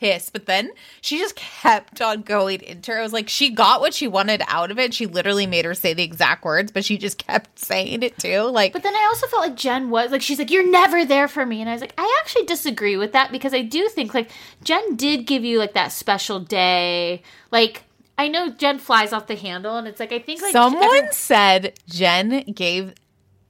pissed, 0.00 0.32
but 0.32 0.46
then 0.46 0.70
she 1.02 1.18
just 1.18 1.36
kept 1.36 2.00
on 2.00 2.22
going 2.22 2.62
into 2.62 2.90
her. 2.90 2.98
I 2.98 3.02
was 3.02 3.12
like, 3.12 3.28
she 3.28 3.50
got 3.50 3.80
what 3.80 3.92
she 3.94 4.08
wanted 4.08 4.42
out 4.48 4.70
of 4.70 4.78
it. 4.78 4.94
She 4.94 5.06
literally 5.06 5.46
made 5.46 5.64
her 5.66 5.74
say 5.74 5.92
the 5.92 6.02
exact 6.02 6.44
words, 6.44 6.72
but 6.72 6.84
she 6.84 6.96
just 6.98 7.18
kept 7.18 7.58
saying 7.58 8.02
it 8.02 8.18
too. 8.18 8.40
Like, 8.44 8.72
But 8.72 8.82
then 8.82 8.94
I 8.94 9.06
also 9.10 9.26
felt 9.26 9.42
like 9.42 9.56
Jen 9.56 9.90
was 9.90 10.10
like 10.10 10.22
she's 10.22 10.38
like 10.38 10.50
you're 10.50 10.68
never 10.68 11.04
there 11.04 11.28
for 11.28 11.44
me 11.44 11.60
and 11.60 11.68
I 11.68 11.72
was 11.74 11.80
like 11.82 11.94
I 11.98 12.16
actually 12.20 12.46
disagree 12.46 12.96
with 12.96 13.12
that 13.12 13.30
because 13.30 13.52
I 13.54 13.62
do 13.62 13.88
think 13.88 14.14
like 14.14 14.30
Jen 14.64 14.96
did 14.96 15.26
give 15.26 15.44
you 15.44 15.58
like 15.58 15.74
that 15.74 15.92
special 15.92 16.40
day 16.40 17.22
like 17.50 17.84
I 18.16 18.28
know 18.28 18.50
Jen 18.50 18.78
flies 18.78 19.12
off 19.12 19.26
the 19.26 19.36
handle 19.36 19.76
and 19.76 19.86
it's 19.86 20.00
like 20.00 20.12
I 20.12 20.18
think 20.18 20.40
like 20.42 20.52
someone 20.52 20.82
every- 20.82 21.12
said 21.12 21.74
Jen 21.88 22.42
gave 22.54 22.94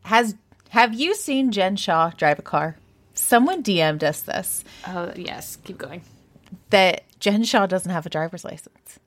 has 0.02 0.34
have 0.70 0.94
you 0.94 1.14
seen 1.14 1.50
Jen 1.52 1.76
Shah 1.76 2.10
drive 2.16 2.38
a 2.38 2.42
car? 2.42 2.76
Someone 3.14 3.62
DM'd 3.62 4.02
us 4.02 4.22
this 4.22 4.64
Oh 4.86 5.12
yes, 5.16 5.56
keep 5.64 5.78
going. 5.78 6.02
That 6.70 7.04
Jen 7.18 7.44
Shah 7.44 7.66
doesn't 7.66 7.90
have 7.90 8.06
a 8.06 8.10
driver's 8.10 8.44
license. 8.44 8.98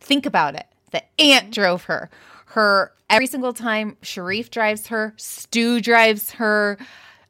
Think 0.00 0.26
about 0.26 0.54
it. 0.54 0.66
The 0.90 1.02
aunt 1.20 1.52
drove 1.52 1.84
her. 1.84 2.10
Her 2.46 2.92
every 3.08 3.26
single 3.26 3.52
time 3.52 3.96
Sharrieff 4.02 4.50
drives 4.50 4.88
her, 4.88 5.14
Stu 5.16 5.80
drives 5.80 6.32
her. 6.32 6.78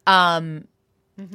Um 0.07 0.67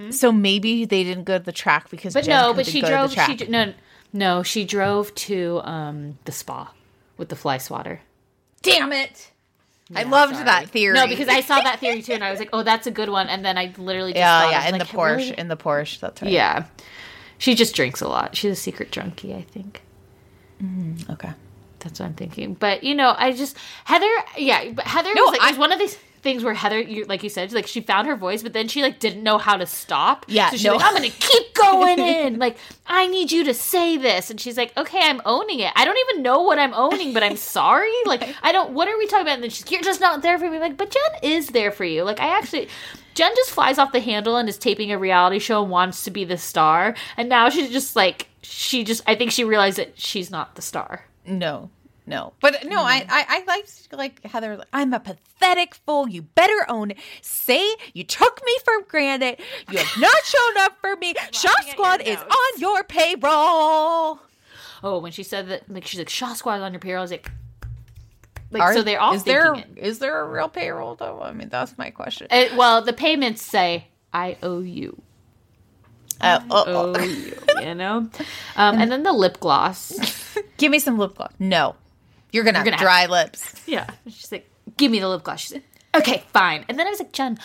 so 0.09 0.31
maybe 0.31 0.83
they 0.85 1.03
didn't 1.03 1.23
go 1.23 1.37
to 1.37 1.43
the 1.43 1.51
track 1.53 1.89
because 1.89 2.13
But 2.13 2.25
Jen 2.25 2.35
no, 2.35 2.53
but 2.53 2.65
she 2.65 2.81
go 2.81 2.87
to 2.87 3.07
the 3.07 3.15
drove 3.15 3.39
she 3.39 3.47
no 3.47 3.73
no, 4.11 4.43
she 4.43 4.65
drove 4.65 5.13
to 5.15 5.61
um 5.63 6.17
the 6.25 6.31
spa 6.31 6.73
with 7.17 7.29
the 7.29 7.35
fly 7.35 7.57
swatter. 7.57 8.01
Damn 8.61 8.91
it. 8.91 9.31
I 9.95 10.03
loved 10.03 10.35
that 10.35 10.69
theory. 10.69 10.95
No, 10.95 11.07
because 11.07 11.29
I 11.29 11.41
saw 11.41 11.61
that 11.61 11.79
theory 11.79 12.01
too 12.01 12.13
and 12.13 12.23
I 12.23 12.31
was 12.31 12.39
like, 12.39 12.49
"Oh, 12.51 12.63
that's 12.63 12.87
a 12.87 12.91
good 12.91 13.09
one." 13.09 13.27
And 13.27 13.45
then 13.45 13.57
I 13.57 13.73
literally 13.77 14.11
just 14.11 14.19
Yeah, 14.19 14.49
yeah, 14.49 14.67
in 14.67 14.77
like, 14.77 14.89
the 14.89 14.97
Porsche, 14.97 15.33
in 15.33 15.47
the 15.47 15.55
Porsche, 15.55 15.99
that's 15.99 16.21
right. 16.21 16.31
Yeah. 16.31 16.65
She 17.37 17.55
just 17.55 17.75
drinks 17.75 18.01
a 18.01 18.07
lot. 18.07 18.35
She's 18.35 18.51
a 18.51 18.55
secret 18.55 18.91
junkie, 18.91 19.33
I 19.33 19.41
think. 19.43 19.81
Mm-hmm. 20.63 21.11
Okay. 21.11 21.31
That's 21.79 21.99
what 21.99 22.07
I'm 22.07 22.13
thinking. 22.15 22.55
But 22.55 22.83
you 22.83 22.95
know, 22.95 23.13
I 23.17 23.31
just 23.31 23.55
Heather, 23.85 24.09
yeah, 24.37 24.71
but 24.71 24.85
Heather 24.85 25.13
No, 25.13 25.23
was 25.23 25.31
like 25.33 25.41
I- 25.41 25.49
was 25.51 25.59
one 25.59 25.71
of 25.71 25.79
these 25.79 25.95
things 26.23 26.43
where 26.43 26.55
Heather, 26.55 26.79
you, 26.81 27.05
like 27.05 27.21
you 27.21 27.29
said, 27.29 27.53
like 27.53 27.67
she 27.67 27.79
found 27.79 28.07
her 28.07 28.15
voice, 28.15 28.41
but 28.41 28.51
then 28.51 28.67
she 28.67 28.81
like 28.81 28.97
didn't 28.99 29.21
know 29.21 29.37
how 29.37 29.55
to 29.55 29.67
stop. 29.67 30.25
Yeah, 30.27 30.49
so 30.49 30.57
she's 30.57 30.65
no. 30.65 30.75
like, 30.75 30.85
I'm 30.85 30.93
gonna 30.95 31.09
keep 31.09 31.53
going 31.53 31.99
in. 31.99 32.39
Like 32.39 32.57
I 32.87 33.05
need 33.07 33.31
you 33.31 33.43
to 33.45 33.53
say 33.53 33.95
this, 33.97 34.31
and 34.31 34.41
she's 34.41 34.57
like, 34.57 34.75
Okay, 34.75 34.99
I'm 35.01 35.21
owning 35.25 35.59
it. 35.59 35.71
I 35.75 35.85
don't 35.85 35.97
even 36.09 36.23
know 36.23 36.41
what 36.41 36.57
I'm 36.57 36.73
owning, 36.73 37.13
but 37.13 37.21
I'm 37.21 37.37
sorry. 37.57 37.93
Like 38.07 38.27
I 38.41 38.51
don't. 38.51 38.71
What 38.71 38.87
are 38.87 38.97
we 38.97 39.05
talking 39.05 39.21
about? 39.27 39.35
And 39.35 39.43
then 39.43 39.51
she's, 39.51 39.69
you're 39.69 39.81
just 39.83 40.01
not 40.01 40.23
there 40.23 40.39
for 40.39 40.49
me. 40.49 40.57
Like, 40.57 40.75
but 40.77 40.89
Jen 40.89 41.19
is 41.31 41.49
there 41.49 41.71
for 41.71 41.85
you. 41.85 42.03
Like 42.03 42.19
I 42.19 42.35
actually. 42.39 42.67
Jen 43.17 43.33
just 43.35 43.49
flies 43.49 43.79
off 43.79 43.93
the 43.93 43.99
handle 43.99 44.37
and 44.37 44.47
is 44.47 44.59
taping 44.59 44.91
a 44.91 44.97
reality 44.99 45.39
show 45.39 45.63
and 45.63 45.71
wants 45.71 46.03
to 46.03 46.11
be 46.11 46.23
the 46.23 46.37
star. 46.37 46.93
And 47.17 47.27
now 47.27 47.49
she's 47.49 47.71
just 47.71 47.95
like, 47.95 48.27
she 48.43 48.83
just, 48.83 49.01
I 49.07 49.15
think 49.15 49.31
she 49.31 49.43
realized 49.43 49.79
that 49.79 49.99
she's 49.99 50.29
not 50.29 50.53
the 50.53 50.61
star. 50.61 51.03
No, 51.25 51.71
no, 52.05 52.33
but 52.41 52.63
no, 52.65 52.83
I, 52.83 52.99
mm. 52.99 53.05
I, 53.09 53.25
I 53.27 53.43
liked 53.47 53.91
like 53.91 54.23
Heather. 54.23 54.63
I'm 54.71 54.93
a 54.93 54.99
pathetic 54.99 55.73
fool. 55.73 56.07
You 56.07 56.21
better 56.21 56.63
own 56.69 56.91
it. 56.91 56.97
Say 57.23 57.75
you 57.91 58.03
took 58.03 58.39
me 58.45 58.55
for 58.63 58.83
granted. 58.83 59.41
You 59.71 59.79
have 59.79 59.99
not 59.99 60.15
shown 60.23 60.57
up 60.59 60.77
for 60.79 60.95
me. 60.95 61.15
Your 61.43 61.71
Squad 61.71 62.01
is 62.01 62.19
on 62.19 62.59
your 62.59 62.83
payroll. 62.83 64.19
Oh, 64.83 64.99
when 64.99 65.11
she 65.11 65.23
said 65.23 65.47
that, 65.47 65.67
like 65.67 65.87
she's 65.87 65.99
like 65.99 66.09
Shah 66.09 66.35
Squad 66.35 66.57
is 66.57 66.61
on 66.61 66.71
your 66.71 66.79
payroll, 66.79 66.99
I 66.99 67.01
was 67.01 67.11
like, 67.11 67.31
like 68.51 68.61
Are- 68.61 68.73
so 68.73 68.83
they're 68.83 68.99
all 68.99 69.13
is 69.13 69.23
there 69.23 69.53
it. 69.55 69.65
is 69.75 69.99
there 69.99 70.21
a 70.21 70.27
real 70.29 70.49
payroll 70.49 70.95
though? 70.95 71.21
I 71.21 71.33
mean, 71.33 71.49
that's 71.49 71.77
my 71.77 71.89
question. 71.89 72.27
Uh, 72.29 72.45
well, 72.55 72.81
the 72.81 72.93
payments 72.93 73.41
say 73.43 73.87
I 74.13 74.37
owe 74.41 74.59
you, 74.61 75.01
Uh, 76.21 76.39
oh, 76.49 76.63
owe 76.67 76.93
oh. 76.97 77.03
you, 77.03 77.33
you 77.61 77.75
know. 77.75 78.09
Um, 78.55 78.79
and 78.79 78.91
then 78.91 79.03
the 79.03 79.13
lip 79.13 79.39
gloss. 79.39 80.35
Give 80.57 80.71
me 80.71 80.79
some 80.79 80.97
lip 80.97 81.15
gloss. 81.15 81.31
No, 81.39 81.75
you're 82.31 82.43
gonna, 82.43 82.59
gonna 82.59 82.71
have 82.71 82.79
have- 82.79 82.85
dry 82.85 83.05
lips. 83.05 83.53
Yeah, 83.67 83.87
she's 84.07 84.31
like, 84.31 84.49
give 84.77 84.91
me 84.91 84.99
the 84.99 85.07
lip 85.09 85.23
gloss. 85.23 85.41
She's 85.41 85.53
like, 85.53 85.63
okay, 85.95 86.23
fine. 86.33 86.65
And 86.69 86.79
then 86.79 86.87
I 86.87 86.89
was 86.89 86.99
like, 86.99 87.11
Jen. 87.11 87.37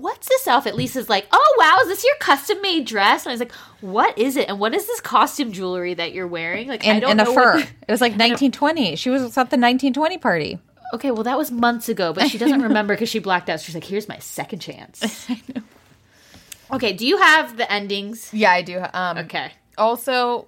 What's 0.00 0.28
this 0.28 0.48
outfit? 0.48 0.74
Lisa's 0.74 1.08
like, 1.08 1.26
oh 1.32 1.56
wow, 1.58 1.78
is 1.82 1.88
this 1.88 2.04
your 2.04 2.14
custom 2.20 2.60
made 2.62 2.86
dress? 2.86 3.24
And 3.26 3.30
I 3.30 3.34
was 3.34 3.40
like, 3.40 3.52
what 3.80 4.16
is 4.18 4.36
it? 4.36 4.48
And 4.48 4.58
what 4.58 4.74
is 4.74 4.86
this 4.86 5.00
costume 5.00 5.52
jewelry 5.52 5.94
that 5.94 6.12
you're 6.12 6.26
wearing? 6.26 6.68
Like, 6.68 6.84
I 6.84 6.90
And, 6.92 7.00
don't 7.02 7.10
and 7.12 7.20
a 7.20 7.24
know 7.24 7.34
fur. 7.34 7.54
what 7.56 7.72
It 7.88 7.90
was 7.90 8.00
like 8.00 8.12
1920. 8.12 8.96
She 8.96 9.10
was 9.10 9.22
at 9.22 9.34
the 9.50 9.56
1920 9.58 10.18
party. 10.18 10.58
Okay, 10.94 11.10
well, 11.10 11.24
that 11.24 11.38
was 11.38 11.50
months 11.50 11.88
ago, 11.88 12.12
but 12.12 12.28
she 12.28 12.36
doesn't 12.38 12.62
remember 12.62 12.94
because 12.94 13.08
she 13.08 13.18
blacked 13.18 13.48
out. 13.50 13.60
She's 13.60 13.74
like, 13.74 13.84
here's 13.84 14.08
my 14.08 14.18
second 14.18 14.58
chance. 14.60 15.26
Okay, 16.70 16.94
do 16.94 17.06
you 17.06 17.18
have 17.18 17.56
the 17.58 17.70
endings? 17.70 18.30
Yeah, 18.32 18.50
I 18.50 18.62
do. 18.62 18.82
Um, 18.94 19.18
Okay. 19.18 19.52
Also, 19.76 20.46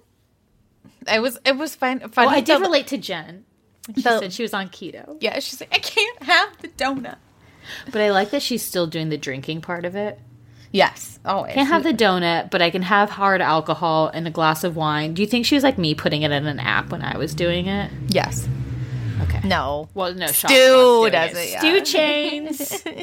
it 1.11 1.21
was 1.21 1.37
it 1.45 1.55
was 1.57 1.75
fun. 1.75 1.99
Funny. 1.99 2.27
Well, 2.27 2.29
I 2.35 2.41
did 2.41 2.57
the- 2.57 2.61
relate 2.61 2.87
to 2.87 2.97
Jen. 2.97 3.45
She 3.95 4.01
The- 4.01 4.19
said 4.19 4.33
she 4.33 4.41
was 4.41 4.53
on 4.53 4.69
keto. 4.69 5.17
Yeah, 5.21 5.37
she's 5.39 5.59
like, 5.59 5.73
I 5.73 5.77
can't 5.79 6.23
have 6.23 6.57
the 6.61 6.67
donut. 6.69 7.17
But 7.91 8.01
I 8.01 8.11
like 8.11 8.31
that 8.31 8.41
she's 8.41 8.63
still 8.63 8.87
doing 8.87 9.09
the 9.09 9.17
drinking 9.17 9.61
part 9.61 9.85
of 9.85 9.95
it. 9.95 10.19
Yes, 10.71 11.19
always. 11.23 11.53
Can't 11.53 11.69
have 11.69 11.83
the 11.83 11.93
donut, 11.93 12.51
but 12.51 12.61
I 12.61 12.69
can 12.69 12.81
have 12.81 13.09
hard 13.09 13.39
alcohol 13.41 14.09
and 14.13 14.27
a 14.27 14.31
glass 14.31 14.63
of 14.63 14.75
wine. 14.75 15.13
Do 15.13 15.21
you 15.21 15.27
think 15.27 15.45
she 15.45 15.55
was 15.55 15.63
like 15.63 15.77
me 15.77 15.95
putting 15.95 16.23
it 16.23 16.31
in 16.31 16.45
an 16.47 16.59
app 16.59 16.89
when 16.89 17.01
I 17.01 17.17
was 17.17 17.33
doing 17.33 17.67
it? 17.67 17.91
yes. 18.07 18.47
Okay. 19.21 19.47
No. 19.47 19.87
Well, 19.93 20.13
no. 20.13 20.27
Stu 20.27 21.09
does 21.09 21.31
it. 21.31 21.37
it, 21.37 21.51
yeah. 21.51 21.59
Stew 21.59 21.81
chains. 21.81 22.83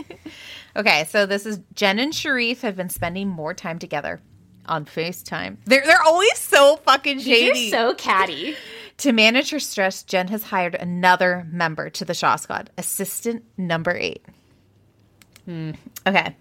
Okay, 0.74 1.04
so 1.10 1.26
this 1.26 1.44
is 1.44 1.60
Jen 1.74 1.98
and 1.98 2.12
Sharrieff 2.12 2.60
have 2.62 2.76
been 2.76 2.88
spending 2.88 3.28
more 3.28 3.52
time 3.52 3.78
together 3.78 4.22
on 4.64 4.86
FaceTime. 4.86 5.58
They're 5.66 5.84
they're 5.84 6.02
always 6.02 6.38
so 6.38 6.76
fucking 6.76 7.18
You're 7.20 7.54
shady. 7.54 7.70
so 7.70 7.94
catty. 7.94 8.56
to 8.98 9.12
manage 9.12 9.50
her 9.50 9.60
stress, 9.60 10.02
Jen 10.02 10.28
has 10.28 10.44
hired 10.44 10.74
another 10.74 11.46
member 11.50 11.90
to 11.90 12.04
the 12.04 12.14
Shah 12.14 12.36
Squad, 12.36 12.70
assistant 12.78 13.44
number 13.58 13.94
eight. 13.94 14.24
Okay. 15.48 16.36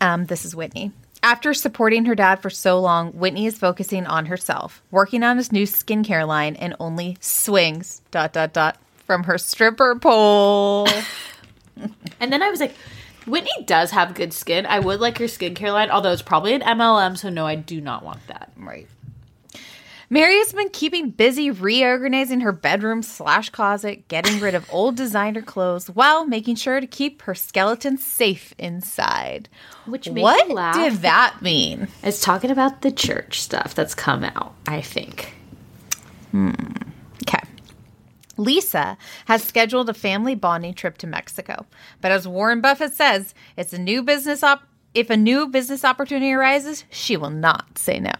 Um, 0.00 0.26
this 0.26 0.44
is 0.44 0.54
Whitney. 0.56 0.92
After 1.22 1.54
supporting 1.54 2.06
her 2.06 2.14
dad 2.16 2.36
for 2.42 2.50
so 2.50 2.80
long, 2.80 3.12
Whitney 3.12 3.46
is 3.46 3.56
focusing 3.56 4.06
on 4.06 4.26
herself, 4.26 4.82
working 4.90 5.22
on 5.22 5.36
his 5.36 5.52
new 5.52 5.64
skincare 5.64 6.26
line, 6.26 6.56
and 6.56 6.74
only 6.80 7.16
swings 7.20 8.02
dot 8.10 8.32
dot 8.32 8.52
dot 8.52 8.78
from 9.06 9.24
her 9.24 9.38
stripper 9.38 9.96
pole. 9.98 10.88
And 12.20 12.32
then 12.32 12.42
I 12.42 12.50
was 12.50 12.60
like, 12.60 12.74
Whitney 13.26 13.64
does 13.64 13.90
have 13.92 14.14
good 14.14 14.32
skin. 14.32 14.66
I 14.66 14.78
would 14.78 15.00
like 15.00 15.18
her 15.18 15.24
skincare 15.24 15.72
line, 15.72 15.90
although 15.90 16.12
it's 16.12 16.22
probably 16.22 16.54
an 16.54 16.60
MLM, 16.60 17.16
so 17.16 17.28
no, 17.28 17.46
I 17.46 17.54
do 17.56 17.80
not 17.80 18.04
want 18.04 18.24
that. 18.28 18.52
right. 18.56 18.86
Mary 20.12 20.36
has 20.36 20.52
been 20.52 20.68
keeping 20.68 21.08
busy 21.08 21.50
reorganizing 21.50 22.40
her 22.40 22.52
bedroom 22.52 23.02
slash 23.02 23.48
closet, 23.48 24.06
getting 24.08 24.40
rid 24.40 24.54
of 24.54 24.68
old 24.70 24.94
designer 24.94 25.40
clothes 25.40 25.88
while 25.88 26.26
making 26.26 26.54
sure 26.54 26.80
to 26.80 26.86
keep 26.86 27.22
her 27.22 27.34
skeleton 27.34 27.96
safe 27.96 28.52
inside. 28.58 29.48
Which 29.86 30.06
what 30.08 30.48
me 30.48 30.54
laugh. 30.54 30.74
did 30.76 30.92
that 31.00 31.40
mean? 31.40 31.88
It's 32.02 32.20
talking 32.20 32.50
about 32.50 32.82
the 32.82 32.92
church 32.92 33.40
stuff 33.40 33.74
that's 33.74 33.94
come 33.94 34.22
out, 34.22 34.52
I 34.66 34.82
think. 34.82 35.32
Hmm. 36.30 36.52
Okay. 37.26 37.48
Lisa 38.36 38.98
has 39.24 39.42
scheduled 39.42 39.88
a 39.88 39.94
family 39.94 40.34
bonding 40.34 40.74
trip 40.74 40.98
to 40.98 41.06
Mexico, 41.06 41.64
but 42.02 42.12
as 42.12 42.28
Warren 42.28 42.60
Buffett 42.60 42.92
says, 42.92 43.32
it's 43.56 43.72
a 43.72 43.78
new 43.78 44.02
business 44.02 44.42
op. 44.42 44.62
If 44.92 45.08
a 45.08 45.16
new 45.16 45.46
business 45.46 45.86
opportunity 45.86 46.34
arises, 46.34 46.84
she 46.90 47.16
will 47.16 47.30
not 47.30 47.78
say 47.78 47.98
no. 47.98 48.12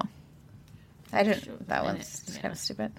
I 1.12 1.22
don't. 1.24 1.68
That 1.68 1.84
one's 1.84 2.38
kind 2.40 2.52
of 2.52 2.58
stupid. 2.58 2.92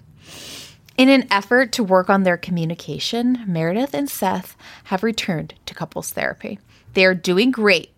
In 0.96 1.08
an 1.08 1.26
effort 1.30 1.72
to 1.72 1.82
work 1.84 2.08
on 2.08 2.22
their 2.22 2.36
communication, 2.36 3.42
Meredith 3.46 3.94
and 3.94 4.08
Seth 4.08 4.56
have 4.84 5.02
returned 5.02 5.54
to 5.66 5.74
couples 5.74 6.12
therapy. 6.12 6.60
They 6.92 7.04
are 7.04 7.14
doing 7.14 7.50
great, 7.50 7.90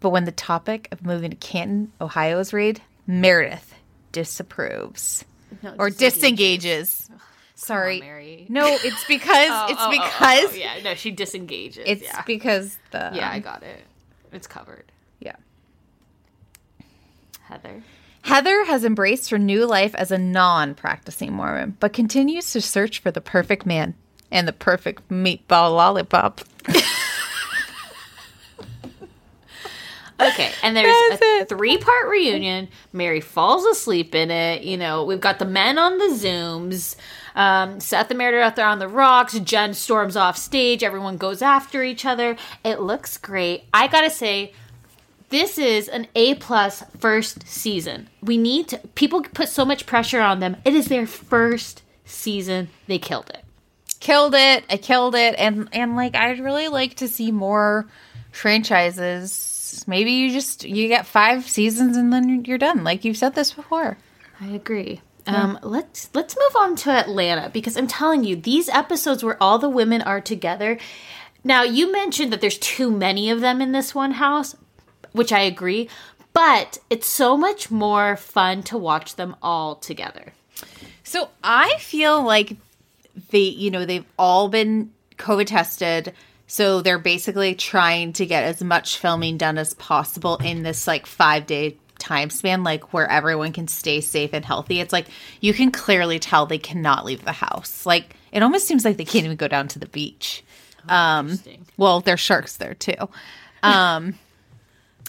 but 0.00 0.08
when 0.10 0.24
the 0.24 0.32
topic 0.32 0.88
of 0.90 1.04
moving 1.04 1.30
to 1.30 1.36
Canton, 1.36 1.92
Ohio 2.00 2.38
is 2.38 2.54
raised, 2.54 2.80
Meredith 3.06 3.74
disapproves 4.12 5.24
or 5.78 5.90
disengages. 5.90 7.10
Sorry, 7.54 8.00
Mary. 8.00 8.46
no, 8.48 8.78
it's 8.82 9.04
because 9.08 9.48
Oh, 9.50 9.66
it's 9.68 9.80
oh, 9.80 9.84
oh, 9.84 9.88
oh 9.88 9.90
because 9.90 10.52
oh, 10.54 10.56
yeah, 10.56 10.80
no, 10.82 10.94
she 10.94 11.10
disengages. 11.10 11.84
it's 11.86 12.02
yeah. 12.02 12.22
because 12.22 12.78
the 12.92 13.10
yeah, 13.12 13.28
I 13.30 13.36
um, 13.36 13.42
got 13.42 13.62
it. 13.62 13.82
It's 14.32 14.46
covered. 14.46 14.90
yeah. 15.20 15.36
Heather. 17.42 17.82
Heather 18.22 18.64
has 18.64 18.84
embraced 18.84 19.30
her 19.30 19.38
new 19.38 19.66
life 19.66 19.94
as 19.94 20.10
a 20.10 20.18
non 20.18 20.74
practicing 20.74 21.32
Mormon, 21.32 21.76
but 21.80 21.92
continues 21.92 22.52
to 22.52 22.60
search 22.60 23.00
for 23.00 23.10
the 23.10 23.20
perfect 23.20 23.64
man 23.64 23.94
and 24.30 24.46
the 24.46 24.52
perfect 24.52 25.08
meatball 25.08 25.74
lollipop. 25.74 26.40
Okay, 30.20 30.50
and 30.64 30.76
there's 30.76 31.20
a 31.22 31.44
three 31.44 31.78
part 31.78 32.08
reunion. 32.08 32.68
Mary 32.92 33.20
falls 33.20 33.64
asleep 33.64 34.16
in 34.16 34.32
it. 34.32 34.62
You 34.62 34.76
know, 34.76 35.04
we've 35.04 35.20
got 35.20 35.38
the 35.38 35.44
men 35.44 35.78
on 35.78 35.98
the 35.98 36.06
Zooms. 36.06 36.96
Um, 37.36 37.78
Seth 37.78 38.10
and 38.10 38.18
Meredith 38.18 38.42
out 38.42 38.56
there 38.56 38.66
on 38.66 38.80
the 38.80 38.88
rocks. 38.88 39.38
Jen 39.38 39.74
storms 39.74 40.16
off 40.16 40.36
stage. 40.36 40.82
Everyone 40.82 41.18
goes 41.18 41.40
after 41.40 41.84
each 41.84 42.04
other. 42.04 42.36
It 42.64 42.80
looks 42.80 43.16
great. 43.16 43.64
I 43.72 43.86
gotta 43.86 44.10
say, 44.10 44.54
this 45.30 45.58
is 45.58 45.88
an 45.88 46.06
A 46.14 46.34
plus 46.36 46.82
first 46.98 47.46
season. 47.46 48.08
We 48.22 48.36
need 48.36 48.68
to. 48.68 48.78
People 48.94 49.22
put 49.22 49.48
so 49.48 49.64
much 49.64 49.86
pressure 49.86 50.20
on 50.20 50.40
them. 50.40 50.56
It 50.64 50.74
is 50.74 50.86
their 50.86 51.06
first 51.06 51.82
season. 52.04 52.68
They 52.86 52.98
killed 52.98 53.30
it. 53.30 53.44
killed 54.00 54.34
it. 54.34 54.64
I 54.70 54.76
killed 54.76 55.14
it. 55.14 55.34
And 55.38 55.68
and 55.72 55.96
like 55.96 56.14
I'd 56.14 56.40
really 56.40 56.68
like 56.68 56.94
to 56.96 57.08
see 57.08 57.30
more 57.30 57.86
franchises. 58.30 59.84
Maybe 59.86 60.12
you 60.12 60.30
just 60.30 60.64
you 60.64 60.88
get 60.88 61.06
five 61.06 61.48
seasons 61.48 61.96
and 61.96 62.12
then 62.12 62.44
you're 62.44 62.58
done. 62.58 62.84
Like 62.84 63.04
you've 63.04 63.16
said 63.16 63.34
this 63.34 63.52
before. 63.52 63.98
I 64.40 64.48
agree. 64.48 65.00
Um, 65.26 65.58
let's 65.62 66.08
let's 66.14 66.34
move 66.38 66.56
on 66.56 66.74
to 66.76 66.90
Atlanta 66.90 67.50
because 67.50 67.76
I'm 67.76 67.86
telling 67.86 68.24
you, 68.24 68.34
these 68.34 68.70
episodes 68.70 69.22
where 69.22 69.36
all 69.42 69.58
the 69.58 69.68
women 69.68 70.00
are 70.00 70.22
together. 70.22 70.78
Now, 71.44 71.62
you 71.62 71.92
mentioned 71.92 72.32
that 72.32 72.40
there's 72.40 72.58
too 72.58 72.90
many 72.90 73.30
of 73.30 73.40
them 73.40 73.60
in 73.60 73.72
this 73.72 73.94
one 73.94 74.12
house, 74.12 74.56
which 75.12 75.32
I 75.32 75.40
agree, 75.40 75.88
but 76.32 76.78
it's 76.90 77.06
so 77.06 77.36
much 77.36 77.70
more 77.70 78.16
fun 78.16 78.62
to 78.64 78.78
watch 78.78 79.16
them 79.16 79.36
all 79.42 79.76
together. 79.76 80.32
So 81.02 81.30
I 81.42 81.76
feel 81.78 82.22
like 82.22 82.56
they, 83.30 83.38
you 83.38 83.70
know, 83.70 83.84
they've 83.84 84.04
all 84.18 84.48
been 84.48 84.92
COVID 85.16 85.46
tested. 85.46 86.12
So 86.46 86.80
they're 86.80 86.98
basically 86.98 87.54
trying 87.54 88.12
to 88.14 88.26
get 88.26 88.44
as 88.44 88.62
much 88.62 88.98
filming 88.98 89.36
done 89.36 89.58
as 89.58 89.74
possible 89.74 90.36
in 90.36 90.62
this 90.62 90.86
like 90.86 91.06
five 91.06 91.46
day 91.46 91.76
time 91.98 92.30
span, 92.30 92.64
like 92.64 92.92
where 92.92 93.10
everyone 93.10 93.52
can 93.52 93.68
stay 93.68 94.00
safe 94.00 94.30
and 94.32 94.44
healthy. 94.44 94.80
It's 94.80 94.92
like 94.92 95.08
you 95.40 95.52
can 95.52 95.70
clearly 95.70 96.18
tell 96.18 96.46
they 96.46 96.58
cannot 96.58 97.04
leave 97.04 97.24
the 97.24 97.32
house. 97.32 97.84
Like 97.84 98.14
it 98.32 98.42
almost 98.42 98.66
seems 98.66 98.84
like 98.84 98.96
they 98.96 99.04
can't 99.04 99.24
even 99.24 99.36
go 99.36 99.48
down 99.48 99.68
to 99.68 99.78
the 99.78 99.88
beach. 99.88 100.44
Um, 100.88 101.38
well, 101.76 102.00
there's 102.00 102.20
sharks 102.20 102.56
there 102.56 102.74
too. 102.74 103.08
Um, 103.62 104.14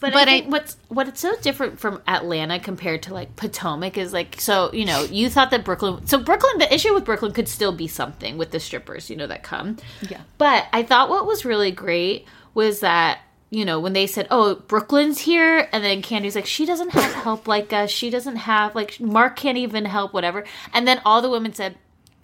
But, 0.02 0.14
But 0.14 0.30
I 0.30 0.38
I- 0.38 0.42
what's 0.48 0.78
what's 0.88 1.20
so 1.20 1.36
different 1.42 1.80
from 1.80 2.02
Atlanta 2.08 2.60
compared 2.60 3.04
to 3.04 3.14
like 3.14 3.36
Potomac 3.36 3.98
is 3.98 4.14
like 4.14 4.40
so 4.40 4.72
you 4.74 4.86
know 4.86 5.04
you 5.04 5.30
thought 5.30 5.52
that 5.52 5.66
Brooklyn 5.66 6.08
so 6.08 6.18
Brooklyn 6.20 6.58
the 6.58 6.74
issue 6.74 6.94
with 6.94 7.04
Brooklyn 7.06 7.34
could 7.34 7.48
still 7.50 7.72
be 7.74 7.88
something 7.88 8.38
with 8.38 8.52
the 8.52 8.60
strippers 8.60 9.10
you 9.10 9.16
know 9.16 9.28
that 9.28 9.44
come. 9.44 9.78
Yeah. 10.10 10.22
But 10.38 10.68
I 10.72 10.84
thought 10.84 11.10
what 11.10 11.26
was 11.26 11.44
really 11.46 11.72
great 11.72 12.26
was 12.54 12.80
that 12.80 13.20
you 13.50 13.66
know 13.66 13.80
when 13.80 13.94
they 13.94 14.08
said 14.08 14.28
oh 14.32 14.56
Brooklyn's 14.56 15.20
here 15.20 15.68
and 15.74 15.84
then 15.84 16.02
Kandi's 16.02 16.36
like 16.36 16.46
she 16.46 16.66
doesn't 16.66 16.92
have 16.92 17.14
help 17.24 17.48
like 17.48 17.74
us. 17.74 17.90
She 17.90 18.10
doesn't 18.10 18.38
have 18.38 18.76
like 18.76 19.00
Marc 19.02 19.36
can't 19.36 19.58
even 19.58 19.86
help 19.86 20.14
whatever. 20.14 20.46
And 20.74 20.88
then 20.88 21.02
all 21.04 21.22
the 21.22 21.30
women 21.30 21.54
said 21.54 21.76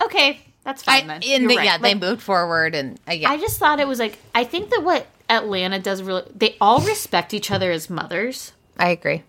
okay 0.02 0.40
that's 0.64 0.88
I, 0.88 1.00
fine 1.00 1.08
then. 1.08 1.16
and 1.18 1.24
You're 1.24 1.50
they, 1.50 1.58
right." 1.58 1.66
yeah, 1.66 1.78
they 1.78 1.94
moved 1.94 2.22
forward 2.22 2.74
and 2.74 3.00
uh, 3.08 3.12
yeah. 3.14 3.30
I 3.30 3.38
just 3.38 3.60
thought 3.60 3.80
it 3.80 3.88
was 3.88 4.00
like 4.00 4.18
I 4.34 4.44
think 4.46 4.70
that 4.72 4.82
what 4.84 5.06
Atlanta 5.30 5.80
does 5.80 6.02
really 6.04 6.24
they 6.36 6.56
all 6.62 6.82
respect 6.82 7.34
each 7.34 7.50
other 7.52 7.72
as 7.72 7.90
mothers 7.90 8.52
I 8.78 8.90
agree. 8.90 9.24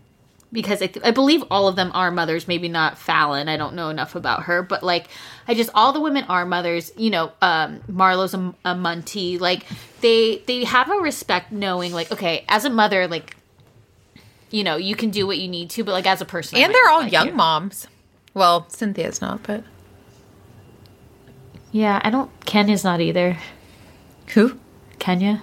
because 0.53 0.83
I, 0.83 0.91
I 1.05 1.11
believe 1.11 1.43
all 1.51 1.69
of 1.69 1.77
them 1.77 1.91
are 1.95 2.11
mothers. 2.11 2.47
Maybe 2.49 2.69
not 2.69 2.97
Falynn. 2.97 3.49
I 3.49 3.57
don't 3.57 3.75
know 3.75 3.89
enough 3.91 4.15
about 4.15 4.45
her, 4.45 4.63
but 4.63 4.83
like 4.83 5.07
I 5.49 5.55
just 5.55 5.71
all 5.75 5.93
the 5.93 6.01
women 6.01 6.25
are 6.25 6.45
mothers. 6.45 6.93
You 6.97 7.11
know, 7.11 7.33
um, 7.41 7.81
Marlo's 7.89 8.35
a, 8.35 8.55
a 8.65 8.75
Munty. 8.75 9.39
Like 9.39 9.65
they 10.01 10.43
they 10.47 10.65
have 10.65 10.91
a 10.91 10.97
respect, 10.97 11.53
knowing 11.53 11.93
like 11.93 12.11
okay, 12.13 12.45
as 12.49 12.65
a 12.65 12.71
mother, 12.71 13.07
like 13.09 13.37
you 14.51 14.63
know 14.65 14.77
you 14.77 14.95
can 14.97 15.11
do 15.11 15.27
what 15.27 15.39
you 15.39 15.49
need 15.49 15.71
to, 15.71 15.85
but 15.85 15.93
like 15.93 16.07
as 16.07 16.21
a 16.21 16.25
person, 16.27 16.59
And 16.59 16.73
they're 16.75 16.89
all 16.91 17.01
like 17.01 17.13
young 17.13 17.29
you. 17.29 17.33
moms. 17.35 17.87
Well, 18.35 18.67
Cynthia's 18.69 19.21
not, 19.23 19.43
but 19.45 19.65
Yeah, 21.73 22.01
I 22.05 22.11
don't. 22.11 22.31
Kenya's 22.45 22.85
not 22.85 23.01
either. 23.01 23.39
who? 24.35 24.59
Kenya. 24.99 25.43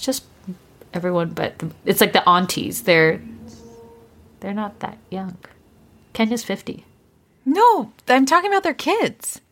It's 0.00 0.06
just 0.06 0.24
everyone, 0.94 1.32
but 1.34 1.58
the, 1.58 1.70
it's 1.84 2.00
like 2.00 2.14
the 2.14 2.26
aunties. 2.26 2.84
They're 2.84 3.20
they're 4.40 4.54
not 4.54 4.80
that 4.80 4.96
young. 5.10 5.36
Kenya's 6.14 6.42
fifty. 6.42 6.86
No, 7.44 7.92
I'm 8.08 8.24
talking 8.24 8.50
about 8.50 8.62
their 8.62 8.72
kids. 8.72 9.42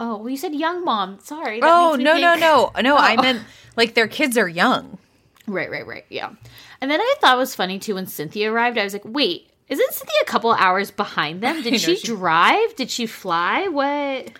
Oh, 0.00 0.16
well, 0.16 0.28
you 0.30 0.36
said 0.36 0.52
young 0.52 0.84
mom. 0.84 1.20
Sorry. 1.20 1.60
Oh 1.62 1.94
no, 1.96 2.16
no, 2.18 2.32
think- 2.32 2.40
no, 2.40 2.70
no! 2.82 2.96
I 2.96 3.14
Oh. 3.16 3.22
meant 3.22 3.42
like 3.76 3.94
their 3.94 4.08
kids 4.08 4.36
are 4.36 4.48
young. 4.48 4.98
Right, 5.46 5.70
right, 5.70 5.86
right. 5.86 6.04
Yeah. 6.08 6.32
And 6.80 6.90
then 6.90 7.00
I 7.00 7.14
thought 7.20 7.36
it 7.36 7.38
was 7.38 7.54
funny 7.54 7.78
too 7.78 7.94
when 7.94 8.06
Cynthia 8.08 8.50
arrived. 8.50 8.78
I 8.78 8.82
was 8.82 8.94
like, 8.94 9.04
wait, 9.04 9.48
isn't 9.68 9.92
Cynthia 9.94 10.16
a 10.22 10.26
couple 10.26 10.50
hours 10.50 10.90
behind 10.90 11.40
them? 11.40 11.62
Did 11.62 11.70
know, 11.74 11.78
she, 11.78 11.94
she- 11.94 12.06
drive? 12.08 12.74
Did 12.74 12.90
she 12.90 13.06
fly? 13.06 13.68
What? 13.68 14.32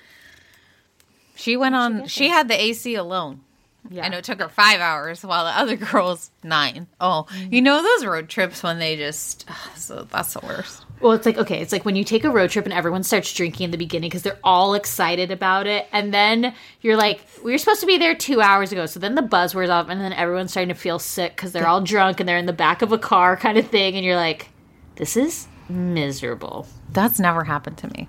She 1.36 1.56
went 1.56 1.76
on. 1.76 2.08
She 2.08 2.28
had 2.28 2.48
the 2.48 2.60
AC 2.60 2.96
alone. 2.96 3.42
Yeah. 3.90 4.06
I 4.06 4.08
know 4.08 4.18
it 4.18 4.24
took 4.24 4.40
her 4.40 4.48
five 4.48 4.80
hours, 4.80 5.22
while 5.22 5.44
the 5.44 5.50
other 5.50 5.76
girls 5.92 6.30
nine. 6.42 6.86
Oh, 7.00 7.26
you 7.50 7.60
know 7.60 7.82
those 7.82 8.06
road 8.06 8.28
trips 8.28 8.62
when 8.62 8.78
they 8.78 8.96
just. 8.96 9.48
So 9.76 10.06
that's 10.10 10.34
the 10.34 10.40
worst. 10.46 10.84
Well, 11.00 11.12
it's 11.12 11.26
like 11.26 11.36
okay, 11.36 11.60
it's 11.60 11.72
like 11.72 11.84
when 11.84 11.96
you 11.96 12.04
take 12.04 12.24
a 12.24 12.30
road 12.30 12.50
trip 12.50 12.64
and 12.64 12.72
everyone 12.72 13.02
starts 13.02 13.32
drinking 13.32 13.64
in 13.64 13.70
the 13.70 13.76
beginning 13.76 14.08
because 14.08 14.22
they're 14.22 14.38
all 14.42 14.74
excited 14.74 15.30
about 15.30 15.66
it, 15.66 15.86
and 15.92 16.14
then 16.14 16.54
you're 16.80 16.96
like, 16.96 17.20
we 17.44 17.52
were 17.52 17.58
supposed 17.58 17.80
to 17.80 17.86
be 17.86 17.98
there 17.98 18.14
two 18.14 18.40
hours 18.40 18.72
ago, 18.72 18.86
so 18.86 18.98
then 19.00 19.14
the 19.14 19.22
buzz 19.22 19.54
wears 19.54 19.70
off, 19.70 19.88
and 19.88 20.00
then 20.00 20.12
everyone's 20.14 20.50
starting 20.50 20.74
to 20.74 20.80
feel 20.80 20.98
sick 20.98 21.36
because 21.36 21.52
they're 21.52 21.66
all 21.66 21.80
drunk 21.82 22.20
and 22.20 22.28
they're 22.28 22.38
in 22.38 22.46
the 22.46 22.52
back 22.52 22.80
of 22.80 22.92
a 22.92 22.98
car, 22.98 23.36
kind 23.36 23.58
of 23.58 23.66
thing, 23.68 23.96
and 23.96 24.04
you're 24.04 24.16
like, 24.16 24.48
this 24.96 25.16
is 25.16 25.46
miserable. 25.68 26.66
That's 26.92 27.18
never 27.18 27.44
happened 27.44 27.78
to 27.78 27.88
me. 27.88 28.08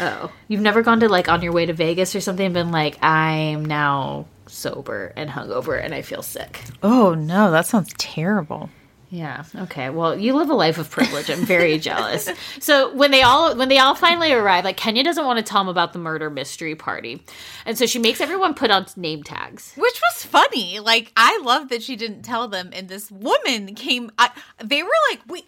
Oh, 0.00 0.32
you've 0.48 0.60
never 0.60 0.82
gone 0.82 1.00
to 1.00 1.08
like 1.08 1.28
on 1.28 1.42
your 1.42 1.52
way 1.52 1.66
to 1.66 1.72
Vegas 1.72 2.14
or 2.14 2.20
something 2.20 2.46
and 2.46 2.54
been 2.54 2.70
like, 2.70 3.02
I'm 3.02 3.64
now 3.64 4.26
sober 4.46 5.12
and 5.16 5.28
hungover 5.28 5.82
and 5.82 5.94
I 5.94 6.02
feel 6.02 6.22
sick. 6.22 6.60
Oh 6.82 7.14
no, 7.14 7.50
that 7.50 7.66
sounds 7.66 7.92
terrible. 7.98 8.70
Yeah. 9.10 9.44
Okay. 9.54 9.88
Well, 9.88 10.18
you 10.18 10.34
live 10.34 10.50
a 10.50 10.54
life 10.54 10.76
of 10.76 10.90
privilege. 10.90 11.30
I'm 11.30 11.46
very 11.46 11.78
jealous. 11.88 12.28
So 12.60 12.94
when 12.94 13.10
they 13.10 13.22
all 13.22 13.56
when 13.56 13.70
they 13.70 13.78
all 13.78 13.94
finally 13.94 14.32
arrive, 14.32 14.64
like 14.64 14.76
Kenya 14.76 15.02
doesn't 15.02 15.24
want 15.24 15.38
to 15.38 15.42
tell 15.42 15.60
them 15.62 15.68
about 15.68 15.94
the 15.94 15.98
murder 15.98 16.28
mystery 16.28 16.74
party, 16.74 17.24
and 17.64 17.78
so 17.78 17.86
she 17.86 17.98
makes 17.98 18.20
everyone 18.20 18.52
put 18.52 18.70
on 18.70 18.84
name 18.96 19.22
tags. 19.22 19.72
Which 19.76 19.98
was 20.12 20.26
funny. 20.26 20.80
Like 20.80 21.10
I 21.16 21.40
love 21.42 21.70
that 21.70 21.82
she 21.82 21.96
didn't 21.96 22.20
tell 22.22 22.48
them, 22.48 22.68
and 22.74 22.88
this 22.90 23.10
woman 23.10 23.74
came. 23.74 24.10
I, 24.18 24.30
they 24.62 24.82
were 24.82 24.90
like, 25.10 25.20
"We 25.26 25.46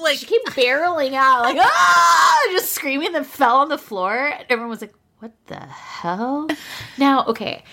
like." 0.00 0.18
She 0.18 0.26
kept 0.26 0.56
barreling 0.56 1.14
out 1.14 1.42
like 1.42 1.56
ah, 1.60 2.48
just 2.52 2.70
screaming, 2.72 3.10
then 3.10 3.24
fell 3.24 3.56
on 3.56 3.68
the 3.70 3.78
floor. 3.78 4.32
Everyone 4.48 4.70
was 4.70 4.82
like, 4.82 4.94
"What 5.18 5.32
the 5.46 5.58
hell?" 5.58 6.46
Now, 6.96 7.24
okay, 7.26 7.64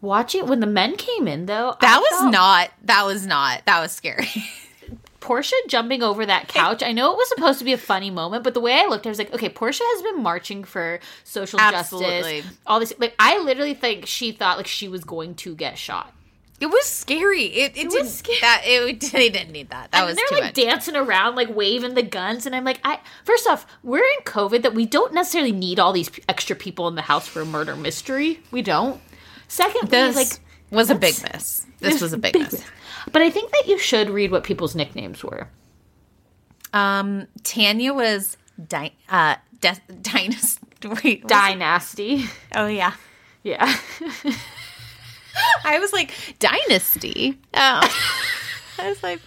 watching 0.00 0.48
when 0.48 0.58
the 0.58 0.66
men 0.66 0.96
came 0.96 1.28
in 1.28 1.46
though, 1.46 1.76
that 1.80 1.96
I 1.96 1.98
was 2.00 2.20
felt- 2.20 2.32
not. 2.32 2.70
That 2.82 3.06
was 3.06 3.24
not. 3.28 3.62
That 3.66 3.80
was 3.80 3.92
scary. 3.92 4.26
Porsha 5.22 5.52
jumping 5.68 6.02
over 6.02 6.26
that 6.26 6.48
couch. 6.48 6.82
I 6.82 6.92
know 6.92 7.12
it 7.12 7.16
was 7.16 7.28
supposed 7.28 7.58
to 7.60 7.64
be 7.64 7.72
a 7.72 7.78
funny 7.78 8.10
moment, 8.10 8.44
but 8.44 8.54
the 8.54 8.60
way 8.60 8.74
I 8.74 8.86
looked, 8.86 9.06
I 9.06 9.08
was 9.08 9.18
like, 9.18 9.32
okay, 9.32 9.48
Porsha 9.48 9.80
has 9.82 10.02
been 10.02 10.22
marching 10.22 10.64
for 10.64 11.00
social 11.24 11.60
Absolutely. 11.60 12.42
justice. 12.42 12.58
All 12.66 12.80
this, 12.80 12.92
like, 12.98 13.14
I 13.18 13.38
literally 13.38 13.74
think 13.74 14.06
she 14.06 14.32
thought 14.32 14.58
like 14.58 14.66
she 14.66 14.88
was 14.88 15.04
going 15.04 15.34
to 15.36 15.54
get 15.54 15.78
shot. 15.78 16.12
It 16.60 16.70
was 16.70 16.84
scary. 16.84 17.46
It, 17.46 17.76
it, 17.76 17.86
was 17.86 17.94
didn't, 17.94 18.08
scary. 18.08 18.38
That 18.40 18.62
it, 18.64 19.00
they 19.00 19.30
didn't 19.30 19.50
need 19.50 19.70
that. 19.70 19.90
That 19.90 19.98
and 19.98 20.06
was 20.06 20.16
they're 20.16 20.38
like 20.38 20.48
much. 20.48 20.54
dancing 20.54 20.94
around, 20.94 21.34
like 21.34 21.52
waving 21.52 21.94
the 21.94 22.04
guns, 22.04 22.46
and 22.46 22.54
I'm 22.54 22.62
like, 22.62 22.78
I 22.84 23.00
first 23.24 23.48
off, 23.48 23.66
we're 23.82 24.04
in 24.04 24.24
COVID 24.24 24.62
that 24.62 24.72
we 24.72 24.86
don't 24.86 25.12
necessarily 25.12 25.50
need 25.50 25.80
all 25.80 25.92
these 25.92 26.08
extra 26.28 26.54
people 26.54 26.86
in 26.86 26.94
the 26.94 27.02
house 27.02 27.26
for 27.26 27.40
a 27.40 27.44
murder 27.44 27.74
mystery. 27.74 28.40
We 28.52 28.62
don't. 28.62 29.00
Secondly, 29.48 29.88
this 29.88 30.14
like 30.14 30.40
was 30.70 30.88
a 30.88 30.94
big 30.94 31.16
miss. 31.32 31.66
This 31.80 32.00
was 32.00 32.12
a 32.12 32.18
big, 32.18 32.34
miss. 32.38 32.64
But 33.12 33.22
I 33.22 33.30
think 33.30 33.50
that 33.52 33.64
you 33.66 33.78
should 33.78 34.10
read 34.10 34.30
what 34.30 34.44
people's 34.44 34.74
nicknames 34.74 35.22
were. 35.22 35.48
Um, 36.72 37.26
Tanya 37.44 37.92
was 37.92 38.36
di- 38.68 38.94
uh, 39.08 39.36
de- 39.60 39.76
dynasty. 40.00 40.66
Wait, 40.84 40.94
what 40.94 41.04
was 41.04 41.14
it? 41.22 41.28
Dynasty. 41.28 42.24
Oh 42.54 42.66
yeah. 42.66 42.94
Yeah. 43.42 43.76
I 45.64 45.78
was 45.78 45.92
like 45.92 46.12
dynasty. 46.38 47.38
Oh. 47.54 47.80
I 48.78 48.88
was 48.88 49.02
like, 49.02 49.20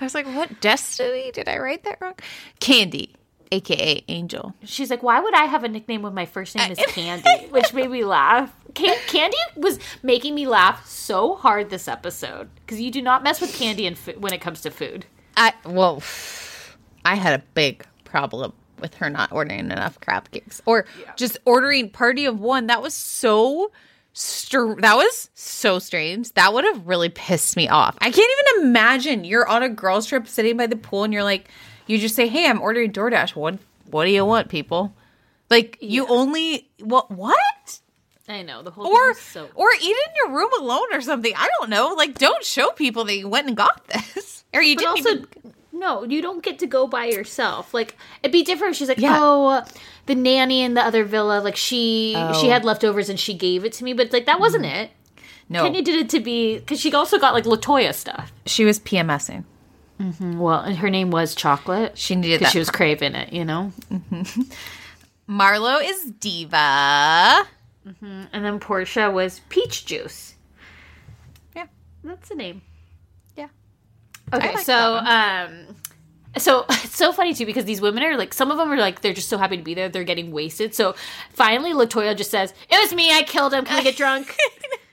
I 0.00 0.04
was 0.04 0.14
like, 0.14 0.26
what 0.26 0.60
destiny? 0.60 1.30
Did 1.32 1.48
I 1.48 1.58
write 1.58 1.84
that 1.84 1.98
wrong? 2.00 2.14
Kandi, 2.60 3.10
aka 3.52 4.02
Angel. 4.08 4.54
She's 4.64 4.90
like, 4.90 5.02
why 5.02 5.20
would 5.20 5.34
I 5.34 5.44
have 5.44 5.64
a 5.64 5.68
nickname 5.68 6.02
when 6.02 6.14
my 6.14 6.26
first 6.26 6.56
name 6.56 6.72
is 6.72 6.78
Kandi? 6.78 7.50
Which 7.50 7.72
made 7.72 7.90
me 7.90 8.04
laugh. 8.04 8.52
Can- 8.76 8.98
Kandi 9.08 9.34
was 9.56 9.78
making 10.02 10.34
me 10.34 10.46
laugh 10.46 10.86
so 10.86 11.34
hard 11.34 11.70
this 11.70 11.88
episode 11.88 12.48
because 12.64 12.80
you 12.80 12.90
do 12.90 13.02
not 13.02 13.22
mess 13.24 13.40
with 13.40 13.52
Kandi 13.52 13.86
and 13.86 13.98
fo- 13.98 14.12
when 14.18 14.32
it 14.32 14.40
comes 14.40 14.60
to 14.60 14.70
food. 14.70 15.06
I 15.36 15.52
well, 15.64 16.02
I 17.04 17.14
had 17.16 17.40
a 17.40 17.42
big 17.54 17.84
problem 18.04 18.52
with 18.78 18.94
her 18.96 19.08
not 19.10 19.32
ordering 19.32 19.60
enough 19.60 19.98
crab 20.00 20.30
cakes 20.30 20.60
or 20.66 20.84
just 21.16 21.38
ordering 21.44 21.90
party 21.90 22.26
of 22.26 22.38
one. 22.38 22.66
That 22.68 22.82
was 22.82 22.94
so. 22.94 23.72
Str- 24.18 24.80
that 24.80 24.96
was 24.96 25.28
so 25.34 25.78
strange. 25.78 26.32
That 26.32 26.54
would 26.54 26.64
have 26.64 26.86
really 26.86 27.10
pissed 27.10 27.54
me 27.54 27.68
off. 27.68 27.98
I 28.00 28.10
can't 28.10 28.30
even 28.56 28.66
imagine 28.68 29.24
you're 29.24 29.46
on 29.46 29.62
a 29.62 29.68
girls 29.68 30.06
trip 30.06 30.26
sitting 30.26 30.56
by 30.56 30.66
the 30.66 30.76
pool 30.76 31.04
and 31.04 31.12
you're 31.12 31.22
like, 31.22 31.48
you 31.86 31.98
just 31.98 32.14
say, 32.16 32.26
"Hey, 32.26 32.46
I'm 32.48 32.62
ordering 32.62 32.92
DoorDash. 32.92 33.36
What 33.36 33.58
What 33.90 34.06
do 34.06 34.10
you 34.10 34.24
want, 34.24 34.48
people?" 34.48 34.94
Like 35.50 35.76
you 35.82 36.06
only 36.06 36.66
what 36.80 37.10
what? 37.10 37.36
I 38.28 38.42
know 38.42 38.62
the 38.62 38.70
whole 38.70 38.86
Or 38.86 39.14
so. 39.14 39.48
or 39.54 39.68
eat 39.80 39.84
in 39.84 40.12
your 40.16 40.36
room 40.36 40.50
alone 40.58 40.88
or 40.92 41.00
something. 41.00 41.32
I 41.36 41.48
don't 41.60 41.70
know. 41.70 41.94
Like 41.96 42.18
don't 42.18 42.44
show 42.44 42.70
people 42.70 43.04
that 43.04 43.16
you 43.16 43.28
went 43.28 43.46
and 43.46 43.56
got 43.56 43.86
this. 44.14 44.44
Or 44.52 44.62
you 44.62 44.74
But 44.76 44.80
didn't 44.80 44.90
also, 44.90 45.10
even 45.10 45.26
no, 45.72 46.04
you 46.04 46.22
don't 46.22 46.42
get 46.42 46.58
to 46.60 46.66
go 46.66 46.86
by 46.86 47.04
yourself. 47.06 47.72
Like 47.74 47.96
it'd 48.22 48.32
be 48.32 48.42
different. 48.42 48.72
if 48.72 48.78
She's 48.78 48.88
like, 48.88 48.98
Yeah. 48.98 49.18
oh, 49.20 49.62
the 50.06 50.14
nanny 50.14 50.62
in 50.62 50.74
the 50.74 50.80
other 50.82 51.04
villa, 51.04 51.40
like 51.40 51.56
she 51.56 52.12
she 52.40 52.46
Oh. 52.48 52.50
had 52.50 52.64
leftovers 52.64 53.08
and 53.08 53.18
she 53.20 53.34
gave 53.34 53.64
it 53.64 53.72
to 53.74 53.84
me, 53.84 53.92
but 53.92 54.12
like 54.12 54.26
that 54.26 54.40
wasn't 54.40 54.64
mm-hmm. 54.64 54.74
it. 54.86 54.90
no. 55.48 55.62
Kenya 55.62 55.82
did 55.82 55.94
it 55.96 56.08
to 56.10 56.20
be 56.20 56.58
because 56.58 56.80
she 56.80 56.92
also 56.94 57.18
got 57.18 57.32
like 57.34 57.44
Latoya 57.44 57.94
stuff. 57.94 58.32
She 58.46 58.64
was 58.64 58.80
PMSing. 58.80 59.44
Mm-hmm. 60.00 60.38
Well, 60.38 60.60
and 60.60 60.76
her 60.78 60.90
name 60.90 61.10
was 61.10 61.34
Chocolate. 61.34 61.96
She 61.96 62.16
needed 62.16 62.40
that. 62.40 62.52
she 62.52 62.58
was 62.58 62.68
craving 62.70 63.14
it, 63.14 63.32
you 63.32 63.44
know. 63.44 63.72
Mm-hmm. 63.90 64.42
Marlo 65.28 65.80
is 65.82 66.04
diva. 66.20 67.46
And 68.00 68.44
then 68.44 68.58
Porsha 68.58 69.12
was 69.12 69.40
Peach 69.48 69.86
Juice. 69.86 70.34
Yeah. 71.54 71.66
That's 72.02 72.28
the 72.28 72.34
name. 72.34 72.62
Yeah. 73.36 73.48
Okay, 74.32 74.54
like 74.54 74.64
so 74.64 74.96
um 74.96 75.76
so 76.36 76.66
it's 76.70 76.96
so 76.96 77.12
funny 77.12 77.32
too 77.32 77.46
because 77.46 77.64
these 77.64 77.80
women 77.80 78.02
are 78.02 78.16
like 78.16 78.34
some 78.34 78.50
of 78.50 78.58
them 78.58 78.70
are 78.72 78.76
like 78.76 79.02
they're 79.02 79.14
just 79.14 79.28
so 79.28 79.38
happy 79.38 79.56
to 79.56 79.62
be 79.62 79.74
there 79.74 79.88
they're 79.88 80.04
getting 80.04 80.32
wasted. 80.32 80.74
So 80.74 80.94
finally 81.30 81.72
Latoya 81.72 82.16
just 82.16 82.30
says, 82.30 82.52
"It 82.68 82.80
was 82.80 82.92
me. 82.92 83.12
I 83.12 83.22
killed 83.22 83.54
him. 83.54 83.64
Can 83.64 83.76
we 83.78 83.84
get 83.84 83.96
drunk?" 83.96 84.36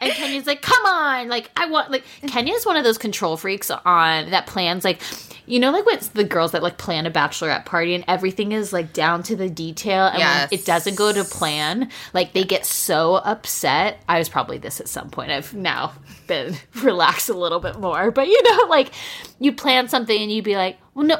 And 0.00 0.12
Kenya's 0.12 0.46
like, 0.46 0.60
"Come 0.60 0.84
on!" 0.84 1.28
Like 1.28 1.50
I 1.56 1.66
want 1.66 1.90
like 1.90 2.04
mm. 2.22 2.28
Kenya's 2.28 2.66
one 2.66 2.76
of 2.76 2.84
those 2.84 2.98
control 2.98 3.36
freaks 3.36 3.70
on 3.70 4.30
that 4.30 4.46
plans 4.46 4.84
like, 4.84 5.00
you 5.46 5.58
know, 5.58 5.70
like 5.70 5.86
what's 5.86 6.08
the 6.08 6.24
girls 6.24 6.52
that 6.52 6.62
like 6.62 6.76
plan 6.78 7.06
a 7.06 7.10
bachelorette 7.10 7.64
party 7.64 7.94
and 7.94 8.04
everything 8.08 8.52
is 8.52 8.72
like 8.72 8.92
down 8.92 9.22
to 9.24 9.36
the 9.36 9.48
detail, 9.48 10.06
and 10.06 10.18
Yes. 10.18 10.50
when 10.50 10.60
it 10.60 10.66
doesn't 10.66 10.96
go 10.96 11.12
to 11.12 11.24
plan, 11.24 11.90
like 12.12 12.32
they 12.32 12.44
get 12.44 12.66
so 12.66 13.14
upset. 13.16 14.02
I 14.08 14.18
was 14.18 14.28
probably 14.28 14.58
this 14.58 14.80
at 14.80 14.88
some 14.88 15.10
point. 15.10 15.30
I've 15.30 15.54
now 15.54 15.92
been 16.26 16.56
relaxed 16.82 17.28
a 17.28 17.34
little 17.34 17.60
bit 17.60 17.78
more, 17.78 18.10
but 18.10 18.26
you 18.28 18.42
know, 18.42 18.66
like 18.68 18.90
you 19.38 19.52
plan 19.52 19.88
something 19.88 20.20
and 20.20 20.30
you'd 20.30 20.44
be 20.44 20.56
like, 20.56 20.78
"Well, 20.94 21.06
no." 21.06 21.16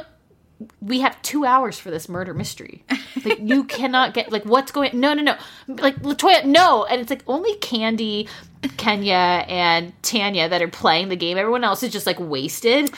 we 0.79 1.01
have 1.01 1.21
two 1.21 1.43
hours 1.43 1.77
for 1.77 1.91
this 1.91 2.07
murder 2.07 2.33
mystery. 2.33 2.81
Like 3.25 3.39
you 3.41 3.63
cannot 3.65 4.13
get 4.13 4.31
like 4.31 4.45
what's 4.45 4.71
going. 4.71 4.97
No, 4.97 5.13
no, 5.13 5.21
no. 5.21 5.35
Like 5.67 5.97
Latoya, 5.97 6.45
no. 6.45 6.85
And 6.85 7.01
it's 7.01 7.09
like 7.09 7.23
only 7.27 7.55
Kandi, 7.57 8.29
Kenya, 8.77 9.45
and 9.47 9.93
Tanya 10.03 10.49
that 10.49 10.61
are 10.61 10.67
playing 10.67 11.09
the 11.09 11.15
game. 11.15 11.37
Everyone 11.37 11.63
else 11.63 11.83
is 11.83 11.91
just 11.91 12.05
like 12.05 12.19
wasted. 12.19 12.91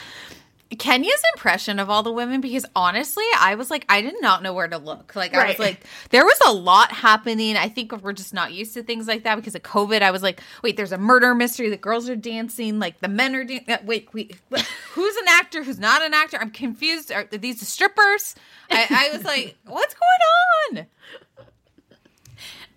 Kenya's 0.80 1.22
impression 1.34 1.80
of 1.80 1.90
all 1.90 2.04
the 2.04 2.12
women, 2.12 2.42
because 2.42 2.66
honestly, 2.76 3.24
I 3.40 3.56
was 3.56 3.72
like, 3.72 3.86
I 3.88 4.02
did 4.02 4.16
not 4.20 4.44
know 4.44 4.52
where 4.54 4.68
to 4.68 4.78
look. 4.78 5.16
Like, 5.16 5.34
I 5.34 5.48
was 5.48 5.60
like, 5.60 5.86
there 6.10 6.26
was 6.26 6.38
a 6.46 6.52
lot 6.52 6.92
happening. 6.92 7.56
I 7.56 7.70
think 7.70 7.94
we're 8.02 8.12
just 8.12 8.34
not 8.34 8.52
used 8.52 8.74
to 8.74 8.84
things 8.84 9.08
like 9.08 9.24
that 9.24 9.36
because 9.38 9.56
of 9.56 9.64
COVID. 9.64 10.02
I 10.02 10.12
was 10.12 10.22
like, 10.22 10.42
wait, 10.64 10.76
there's 10.76 10.92
a 10.92 10.98
murder 10.98 11.34
mystery. 11.34 11.70
The 11.70 11.78
girls 11.78 12.10
are 12.10 12.18
dancing. 12.18 12.80
Like, 12.80 13.00
the 13.00 13.08
men 13.08 13.34
are 13.34 13.46
dancing. 13.46 13.74
Uh, 13.74 13.78
wait, 13.86 14.10
wait, 14.14 14.36
what- 14.50 14.60
who's 14.92 15.16
an 15.16 15.28
actor? 15.30 15.64
Who's 15.64 15.80
not 15.80 16.02
an 16.02 16.14
actor? 16.14 16.38
I'm 16.38 16.52
confused. 16.52 17.14
Are, 17.14 17.26
are 17.32 17.38
these 17.38 17.66
strippers? 17.66 18.36
I, 18.70 18.88
I 18.90 19.16
was 19.16 19.24
like, 19.24 19.56
what's 19.68 19.96
going 19.96 20.82
on? 20.82 20.88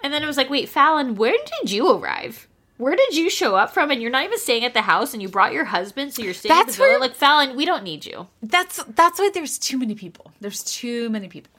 And 0.04 0.12
then 0.14 0.22
it 0.22 0.26
was 0.26 0.36
like, 0.36 0.48
wait, 0.48 0.68
Falynn, 0.72 1.16
where 1.16 1.36
did 1.60 1.72
you 1.72 1.90
arrive? 1.90 2.46
Where 2.80 2.96
did 2.96 3.14
you 3.14 3.28
show 3.28 3.56
up 3.56 3.72
from? 3.74 3.90
And 3.90 4.00
you're 4.00 4.10
not 4.10 4.24
even 4.24 4.38
staying 4.38 4.64
at 4.64 4.74
the 4.74 4.82
house, 4.82 5.12
and 5.12 5.20
you 5.22 5.28
brought 5.28 5.52
your 5.52 5.66
husband, 5.66 6.14
so 6.14 6.22
you're 6.22 6.34
staying 6.34 6.52
at 6.52 6.66
That's 6.66 6.76
the 6.78 6.84
villa. 6.84 6.98
Like 6.98 7.16
Falynn, 7.16 7.54
we 7.54 7.64
don't 7.64 7.84
need 7.84 8.06
you. 8.06 8.26
That's 8.42 8.82
that's 8.84 9.18
why 9.18 9.30
there's 9.32 9.58
too 9.58 9.78
many 9.78 9.94
people. 9.94 10.32
There's 10.40 10.64
too 10.64 11.10
many 11.10 11.28
people. 11.28 11.50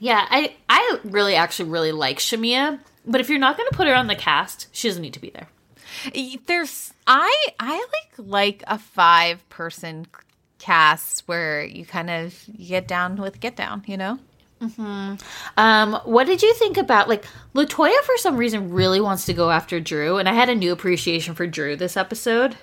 Yeah, 0.00 0.26
I 0.28 0.54
I 0.68 0.98
really 1.04 1.36
actually 1.36 1.70
really 1.70 1.92
like 1.92 2.18
Shamea, 2.18 2.80
but 3.06 3.20
if 3.20 3.28
you're 3.30 3.38
not 3.38 3.56
going 3.56 3.68
to 3.70 3.76
put 3.76 3.86
her 3.86 3.94
on 3.94 4.08
the 4.08 4.16
cast, 4.16 4.66
she 4.72 4.88
doesn't 4.88 5.02
need 5.02 5.14
to 5.14 5.20
be 5.20 5.30
there. 5.30 5.48
there's 6.46 6.92
i 7.06 7.46
i 7.60 7.76
like 7.76 8.26
like 8.26 8.62
a 8.66 8.78
five 8.78 9.48
person 9.48 10.06
cast 10.58 11.22
where 11.26 11.64
you 11.64 11.84
kind 11.84 12.10
of 12.10 12.34
get 12.58 12.88
down 12.88 13.16
with 13.16 13.38
get 13.40 13.54
down 13.54 13.82
you 13.86 13.96
know 13.96 14.18
Um, 15.56 16.00
what 16.04 16.26
did 16.26 16.42
you 16.42 16.54
think 16.54 16.76
about 16.76 17.08
like 17.08 17.24
Latoya 17.54 18.00
for 18.02 18.16
some 18.16 18.36
reason 18.36 18.72
really 18.72 19.00
wants 19.00 19.26
to 19.26 19.34
go 19.34 19.50
after 19.50 19.80
Drew, 19.80 20.18
and 20.18 20.28
I 20.28 20.32
had 20.32 20.48
a 20.48 20.54
new 20.54 20.72
appreciation 20.72 21.34
for 21.34 21.46
Drew 21.46 21.76
this 21.76 21.96
episode. 21.96 22.56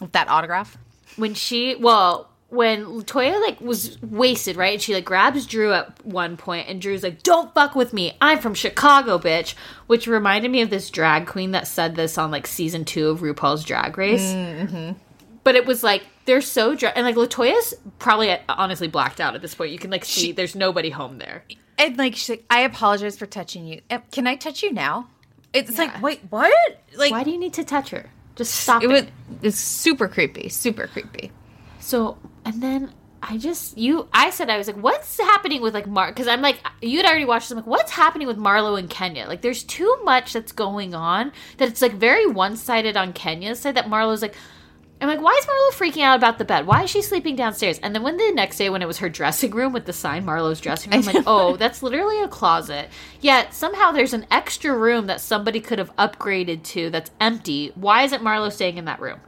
With 0.00 0.12
that 0.12 0.28
autograph? 0.28 0.76
When 1.16 1.34
she 1.34 1.74
well 1.76 2.28
when 2.48 2.84
Latoya 2.84 3.40
like 3.40 3.60
was 3.60 4.00
wasted 4.02 4.56
right, 4.56 4.72
and 4.74 4.82
she 4.82 4.92
like 4.94 5.04
grabs 5.04 5.46
Drew 5.46 5.72
at 5.72 6.04
one 6.04 6.36
point, 6.36 6.68
and 6.68 6.80
Drew's 6.82 7.02
like, 7.04 7.22
"Don't 7.22 7.54
fuck 7.54 7.74
with 7.76 7.92
me, 7.92 8.16
I'm 8.20 8.40
from 8.40 8.54
Chicago, 8.54 9.18
bitch," 9.18 9.54
which 9.86 10.06
reminded 10.08 10.50
me 10.50 10.60
of 10.62 10.70
this 10.70 10.90
drag 10.90 11.26
queen 11.26 11.52
that 11.52 11.68
said 11.68 11.94
this 11.94 12.18
on 12.18 12.30
like 12.32 12.46
season 12.46 12.84
two 12.84 13.08
of 13.08 13.20
RuPaul's 13.20 13.62
Drag 13.64 13.96
Race. 13.96 14.32
But 15.44 15.56
it 15.56 15.66
was 15.66 15.82
like 15.82 16.02
they're 16.26 16.40
so 16.42 16.74
drunk 16.74 16.96
and 16.96 17.04
like 17.06 17.16
Latoya's 17.16 17.74
probably 17.98 18.36
honestly 18.48 18.88
blacked 18.88 19.20
out 19.20 19.34
at 19.34 19.42
this 19.42 19.54
point. 19.54 19.72
You 19.72 19.78
can 19.78 19.90
like 19.90 20.04
see 20.04 20.32
there's 20.32 20.54
nobody 20.54 20.90
home 20.90 21.18
there. 21.18 21.44
and 21.78 21.96
like 21.96 22.14
she's 22.14 22.28
like 22.28 22.44
i 22.50 22.60
apologize 22.60 23.16
for 23.18 23.24
touching 23.26 23.66
you 23.66 23.80
can 24.12 24.26
i 24.26 24.36
touch 24.36 24.62
you 24.62 24.70
now 24.70 25.08
it's 25.54 25.78
like 25.78 26.02
wait 26.02 26.20
what 26.28 26.52
like 26.96 27.10
Why 27.10 27.24
do 27.24 27.30
you 27.30 27.38
need 27.38 27.54
to 27.54 27.64
touch 27.64 27.90
her? 27.90 28.10
Just 28.36 28.54
stop 28.54 28.82
it 28.82 28.90
it. 28.90 28.92
was 28.92 29.04
it's 29.42 29.58
super 29.58 30.06
creepy 30.08 30.48
super 30.50 30.86
creepy 30.88 31.32
So, 31.80 32.18
and 32.44 32.62
then 32.62 32.92
I 33.22 33.36
just 33.38 33.76
you 33.76 34.08
I 34.12 34.30
said 34.30 34.48
I 34.50 34.58
was 34.58 34.66
like, 34.66 34.76
what's 34.76 35.18
happening 35.18 35.60
with 35.62 35.74
like 35.74 35.86
Mar? 35.86 36.08
Because 36.08 36.28
I'm 36.28 36.40
like, 36.42 36.58
you'd 36.82 37.04
already 37.04 37.24
watched. 37.24 37.46
This. 37.48 37.52
I'm 37.52 37.56
like, 37.58 37.66
what's 37.66 37.90
happening 37.92 38.26
with 38.28 38.36
Marlo 38.38 38.78
and 38.78 38.88
Kenya? 38.88 39.26
Like, 39.26 39.42
there's 39.42 39.62
too 39.64 39.94
much 40.04 40.32
that's 40.32 40.52
going 40.52 40.94
on 40.94 41.32
that 41.58 41.68
it's 41.68 41.82
like 41.82 41.94
very 41.94 42.26
one 42.26 42.56
sided 42.56 42.96
on 42.96 43.12
Kenya's 43.12 43.60
side. 43.60 43.74
That 43.76 43.86
Marlo's 43.86 44.22
like. 44.22 44.34
I'm 45.00 45.08
like, 45.08 45.20
why 45.20 45.32
is 45.38 45.46
Marlo 45.46 45.72
freaking 45.72 46.02
out 46.02 46.18
about 46.18 46.38
the 46.38 46.44
bed? 46.44 46.66
Why 46.66 46.82
is 46.82 46.90
she 46.90 47.00
sleeping 47.00 47.34
downstairs? 47.34 47.78
And 47.78 47.94
then 47.94 48.02
when 48.02 48.18
the 48.18 48.32
next 48.32 48.58
day, 48.58 48.68
when 48.68 48.82
it 48.82 48.86
was 48.86 48.98
her 48.98 49.08
dressing 49.08 49.50
room 49.50 49.72
with 49.72 49.86
the 49.86 49.92
sign 49.92 50.26
Marlo's 50.26 50.60
dressing 50.60 50.92
room, 50.92 51.08
I'm 51.08 51.14
like, 51.14 51.24
oh, 51.26 51.56
that's 51.56 51.82
literally 51.82 52.20
a 52.22 52.28
closet. 52.28 52.90
Yet 53.20 53.54
somehow 53.54 53.92
there's 53.92 54.12
an 54.12 54.26
extra 54.30 54.76
room 54.76 55.06
that 55.06 55.20
somebody 55.20 55.60
could 55.60 55.78
have 55.78 55.94
upgraded 55.96 56.64
to 56.64 56.90
that's 56.90 57.10
empty. 57.18 57.72
Why 57.74 58.02
isn't 58.02 58.22
Marlo 58.22 58.52
staying 58.52 58.76
in 58.76 58.84
that 58.84 59.00
room? 59.00 59.20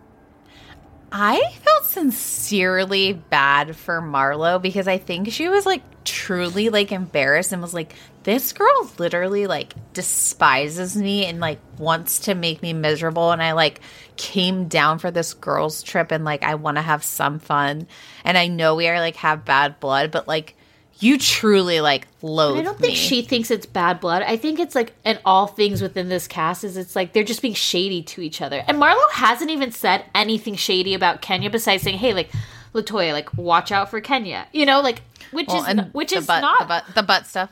I 1.15 1.53
felt 1.63 1.85
sincerely 1.85 3.13
bad 3.13 3.77
for 3.77 4.01
Marlo 4.01 4.61
because 4.61 4.89
I 4.89 4.97
think 4.97 5.31
she 5.31 5.47
was 5.49 5.67
like 5.67 5.83
truly 6.05 6.71
like 6.71 6.91
embarrassed 6.91 7.53
and 7.53 7.61
was 7.61 7.75
like, 7.75 7.95
this 8.23 8.53
girl 8.55 8.91
literally 8.99 9.47
like 9.47 9.75
despises 9.93 10.97
me 10.97 11.27
and 11.27 11.39
like 11.39 11.59
wants 11.79 12.21
to 12.21 12.35
make 12.35 12.63
me 12.63 12.73
miserable. 12.73 13.31
And 13.31 13.43
I 13.43 13.53
like 13.53 13.81
came 14.23 14.69
down 14.69 15.01
for 15.01 15.11
this 15.11 15.35
girls' 15.35 15.83
trip 15.83 16.13
and 16.13 16.25
like 16.25 16.45
I 16.45 16.55
want 16.55 16.77
to 16.77 16.83
have 16.83 17.03
some 17.03 17.41
fun. 17.41 17.89
And 18.25 18.39
I 18.39 18.47
know 18.47 18.77
we 18.77 18.87
are 18.87 19.01
like 19.01 19.17
have 19.17 19.45
bad 19.45 19.81
blood, 19.81 20.13
but 20.13 20.29
like 20.29 20.55
you 21.01 21.19
truly 21.19 21.81
like 21.81 22.07
loathe 22.23 22.59
I 22.59 22.63
don't 22.63 22.79
think 22.79 22.93
me. 22.93 22.97
she 22.97 23.23
thinks 23.23 23.51
it's 23.51 23.67
bad 23.67 23.99
blood. 23.99 24.23
I 24.23 24.37
think 24.37 24.61
it's 24.61 24.77
like, 24.77 24.93
and 25.05 25.19
all 25.25 25.49
things 25.49 25.83
within 25.83 26.09
this 26.09 26.29
cast 26.29 26.63
is 26.63 26.77
it's 26.77 26.95
like 26.95 27.13
they're 27.13 27.25
just 27.25 27.43
being 27.43 27.55
shady 27.55 28.03
to 28.05 28.21
each 28.23 28.41
other. 28.41 28.63
And 28.69 28.79
Marlo 28.79 29.03
hasn't 29.11 29.51
even 29.51 29.73
said 29.73 30.05
anything 30.15 30.55
shady 30.55 30.95
about 30.95 31.21
Kenya 31.21 31.51
besides 31.51 31.83
saying, 31.83 31.99
"Hey, 31.99 32.15
like 32.15 32.31
Latoya, 32.75 33.13
like 33.13 33.37
watch 33.37 33.73
out 33.73 33.91
for 33.91 34.01
Kenya," 34.01 34.47
you 34.53 34.65
know, 34.65 34.81
like 34.81 35.03
which 35.33 35.49
Well, 35.49 35.65
is 35.67 35.93
which 35.93 36.13
is 36.13 36.27
butt, 36.29 36.43
not. 36.43 36.61
the 36.61 36.65
butt, 36.67 36.85
the 36.95 37.03
butt 37.03 37.27
stuff. 37.27 37.51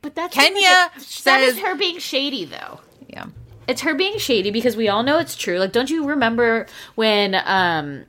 But 0.00 0.16
that's 0.16 0.34
Kenya 0.34 0.60
that 0.62 0.94
says- 0.98 1.54
is 1.54 1.60
her 1.60 1.76
being 1.76 1.98
shady, 2.00 2.44
though. 2.44 2.80
Yeah. 3.08 3.26
It's 3.68 3.82
her 3.82 3.94
being 3.94 4.18
shady 4.18 4.50
because 4.50 4.76
we 4.76 4.88
all 4.88 5.02
know 5.02 5.18
it's 5.18 5.36
true. 5.36 5.58
Like, 5.58 5.72
don't 5.72 5.90
you 5.90 6.06
remember 6.06 6.66
when 6.94 7.34
um 7.44 8.04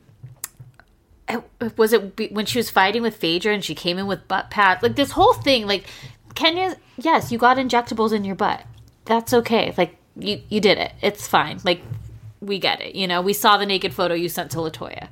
was 1.78 1.94
it 1.94 2.32
when 2.34 2.46
she 2.46 2.60
was 2.60 2.70
fighting 2.70 3.02
with 3.02 3.16
Phaedra 3.16 3.54
and 3.54 3.64
she 3.64 3.76
came 3.76 3.98
in 3.98 4.08
with 4.08 4.28
butt 4.28 4.50
pads? 4.50 4.84
Like 4.84 4.96
this 4.96 5.12
whole 5.12 5.34
thing, 5.34 5.68
like 5.68 5.86
Kenya, 6.36 6.76
yes, 6.98 7.32
you 7.32 7.38
got 7.38 7.58
injectables 7.58 8.12
in 8.14 8.26
your 8.26 8.36
butt. 8.36 8.64
That's 9.06 9.34
okay. 9.34 9.74
Like 9.78 9.96
you 10.16 10.42
you 10.50 10.60
did 10.60 10.78
it. 10.78 10.92
It's 11.02 11.28
fine. 11.28 11.60
Like 11.64 11.82
we 12.42 12.60
get 12.60 12.82
it. 12.82 12.96
You 12.96 13.08
know, 13.08 13.22
we 13.22 13.34
saw 13.34 13.58
the 13.58 13.66
naked 13.66 13.94
photo 13.94 14.14
you 14.14 14.30
sent 14.30 14.52
to 14.52 14.58
Latoya. 14.58 15.08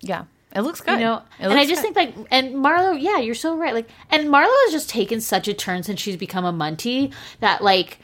Yeah. 0.00 0.24
It 0.54 0.62
looks 0.62 0.80
good. 0.80 0.98
You 0.98 1.04
know, 1.04 1.22
It 1.38 1.44
and 1.46 1.52
I 1.58 1.66
just 1.66 1.82
good. 1.82 1.94
think 1.94 2.16
like, 2.16 2.26
and 2.30 2.54
Marlo, 2.56 2.98
yeah, 3.00 3.18
you're 3.18 3.34
so 3.34 3.54
right. 3.56 3.74
Like, 3.74 3.88
and 4.10 4.28
Marlo 4.28 4.48
has 4.64 4.72
just 4.72 4.88
taken 4.88 5.20
such 5.20 5.46
a 5.46 5.52
turn 5.52 5.82
since 5.82 6.00
she's 6.00 6.16
become 6.16 6.46
a 6.46 6.52
Munty 6.52 7.12
that 7.40 7.62
like 7.62 7.98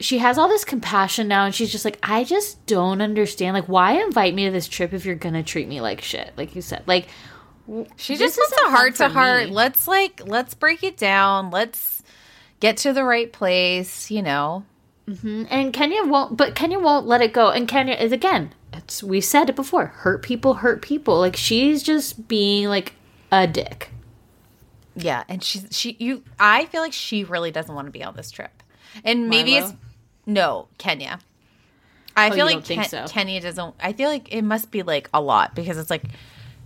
she 0.00 0.18
has 0.18 0.38
all 0.38 0.48
this 0.48 0.64
compassion 0.64 1.28
now, 1.28 1.44
and 1.46 1.54
she's 1.54 1.72
just 1.72 1.84
like, 1.84 1.98
I 2.02 2.24
just 2.24 2.64
don't 2.66 3.00
understand. 3.00 3.54
Like, 3.54 3.68
why 3.68 3.92
invite 4.02 4.34
me 4.34 4.44
to 4.44 4.50
this 4.50 4.68
trip 4.68 4.92
if 4.92 5.04
you're 5.04 5.14
gonna 5.14 5.42
treat 5.42 5.68
me 5.68 5.80
like 5.80 6.02
shit? 6.02 6.32
Like 6.36 6.54
you 6.54 6.62
said, 6.62 6.82
like 6.86 7.08
She 7.96 8.16
just 8.16 8.36
wants 8.38 8.54
a 8.66 8.70
heart 8.70 8.94
to 8.96 9.08
heart. 9.08 9.50
Let's 9.50 9.88
like 9.88 10.22
let's 10.24 10.54
break 10.54 10.82
it 10.84 10.96
down. 10.96 11.50
Let's 11.50 12.02
get 12.60 12.76
to 12.78 12.92
the 12.92 13.04
right 13.04 13.32
place, 13.32 14.10
you 14.10 14.22
know. 14.22 14.64
Mm-hmm. 15.08 15.44
and 15.50 15.72
Kenya 15.72 16.02
won't, 16.02 16.36
but 16.36 16.56
Kenya 16.56 16.80
won't 16.80 17.06
let 17.06 17.22
it 17.22 17.32
go. 17.32 17.50
And 17.50 17.68
Kenya 17.68 17.94
is 17.94 18.10
again, 18.10 18.52
it's 18.72 19.04
we 19.04 19.20
said 19.20 19.48
it 19.48 19.54
before, 19.54 19.86
hurt 19.86 20.22
people, 20.22 20.54
hurt 20.54 20.82
people. 20.82 21.18
Like 21.20 21.36
she's 21.36 21.82
just 21.82 22.26
being 22.26 22.68
like 22.68 22.94
a 23.30 23.46
dick. 23.46 23.90
Yeah, 24.96 25.22
and 25.28 25.44
she's 25.44 25.66
she 25.70 25.96
you 26.00 26.24
I 26.40 26.66
feel 26.66 26.80
like 26.82 26.92
she 26.92 27.22
really 27.22 27.52
doesn't 27.52 27.74
want 27.74 27.86
to 27.86 27.92
be 27.92 28.02
on 28.02 28.16
this 28.16 28.30
trip. 28.30 28.62
And 29.04 29.28
maybe 29.28 29.52
Marlo? 29.52 29.70
it's 29.70 29.72
no, 30.26 30.68
Kenya. 30.78 31.18
I 32.16 32.30
Oh, 32.30 32.32
feel 32.32 32.46
like 32.46 32.64
Ken- 32.64 32.84
so? 32.88 33.06
Kenya 33.08 33.40
doesn't 33.40 33.74
I 33.80 33.92
feel 33.92 34.08
like 34.10 34.32
it 34.34 34.42
must 34.42 34.70
be 34.70 34.82
like 34.82 35.08
a 35.14 35.20
lot 35.20 35.54
because 35.54 35.78
it's 35.78 35.90
like 35.90 36.02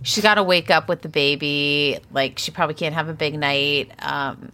she's 0.01 0.23
got 0.23 0.35
to 0.35 0.43
wake 0.43 0.71
up 0.71 0.87
with 0.89 1.01
the 1.01 1.09
baby, 1.09 1.99
like 2.11 2.39
she 2.39 2.51
probably 2.51 2.75
can't 2.75 2.95
have 2.95 3.09
a 3.09 3.13
big 3.13 3.37
night. 3.37 3.91
Um 3.99 4.51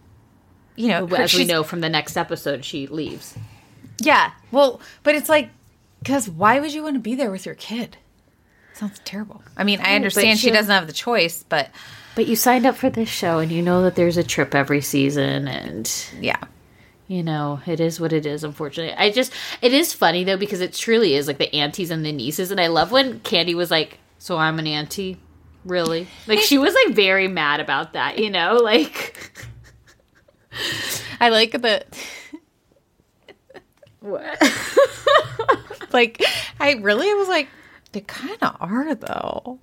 you 0.76 0.88
know, 0.88 1.06
As 1.08 1.34
we 1.34 1.44
know 1.44 1.62
from 1.64 1.80
the 1.80 1.88
next 1.88 2.16
episode, 2.16 2.64
she 2.64 2.86
leaves. 2.86 3.36
Yeah. 4.00 4.30
Well, 4.52 4.80
but 5.02 5.16
it's 5.16 5.28
like, 5.28 5.50
because 6.00 6.28
why 6.30 6.60
would 6.60 6.72
you 6.72 6.84
want 6.84 6.94
to 6.94 7.00
be 7.00 7.16
there 7.16 7.32
with 7.32 7.44
your 7.46 7.56
kid? 7.56 7.96
Sounds 8.74 9.00
terrible. 9.04 9.42
I 9.56 9.64
mean, 9.64 9.80
I 9.80 9.96
understand 9.96 10.38
she 10.38 10.48
she- 10.48 10.52
doesn't 10.52 10.70
have 10.70 10.86
the 10.86 10.92
choice, 10.92 11.42
but 11.48 11.70
But 12.14 12.28
you 12.28 12.36
signed 12.36 12.64
up 12.64 12.76
for 12.76 12.90
this 12.90 13.08
show, 13.08 13.38
and 13.40 13.50
you 13.50 13.60
know 13.60 13.82
that 13.82 13.96
there's 13.96 14.16
a 14.18 14.22
trip 14.22 14.54
every 14.54 14.80
season, 14.80 15.48
and 15.48 15.92
yeah. 16.20 16.38
You 17.08 17.22
know 17.22 17.60
it 17.66 17.80
is 17.80 17.98
what 17.98 18.12
it 18.12 18.26
is. 18.26 18.44
Unfortunately, 18.44 18.94
I 18.96 19.10
just 19.10 19.32
it 19.62 19.72
is 19.72 19.92
funny 19.94 20.24
though 20.24 20.36
because 20.36 20.60
it 20.60 20.74
truly 20.74 21.14
is 21.14 21.26
like 21.26 21.38
the 21.38 21.52
aunties 21.54 21.90
and 21.90 22.04
the 22.04 22.12
nieces, 22.12 22.50
and 22.50 22.60
I 22.60 22.66
love 22.68 22.92
when 22.92 23.20
Kandi 23.20 23.54
was 23.54 23.70
like, 23.70 23.98
"So 24.18 24.36
I'm 24.36 24.58
an 24.58 24.66
auntie." 24.66 25.16
Really? 25.64 26.06
Like 26.26 26.38
she 26.40 26.56
was 26.58 26.74
like 26.74 26.94
very 26.94 27.26
mad 27.28 27.60
about 27.60 27.94
that, 27.94 28.18
you 28.18 28.30
know? 28.30 28.56
Like 28.62 29.32
I 31.20 31.28
like 31.30 31.52
the, 31.52 31.84
what? 34.00 34.42
like, 35.92 36.22
I 36.60 36.72
really 36.74 37.12
was 37.14 37.28
like, 37.28 37.48
they 37.92 38.00
kind 38.00 38.36
of 38.42 38.56
are 38.60 38.94
though. 38.94 39.58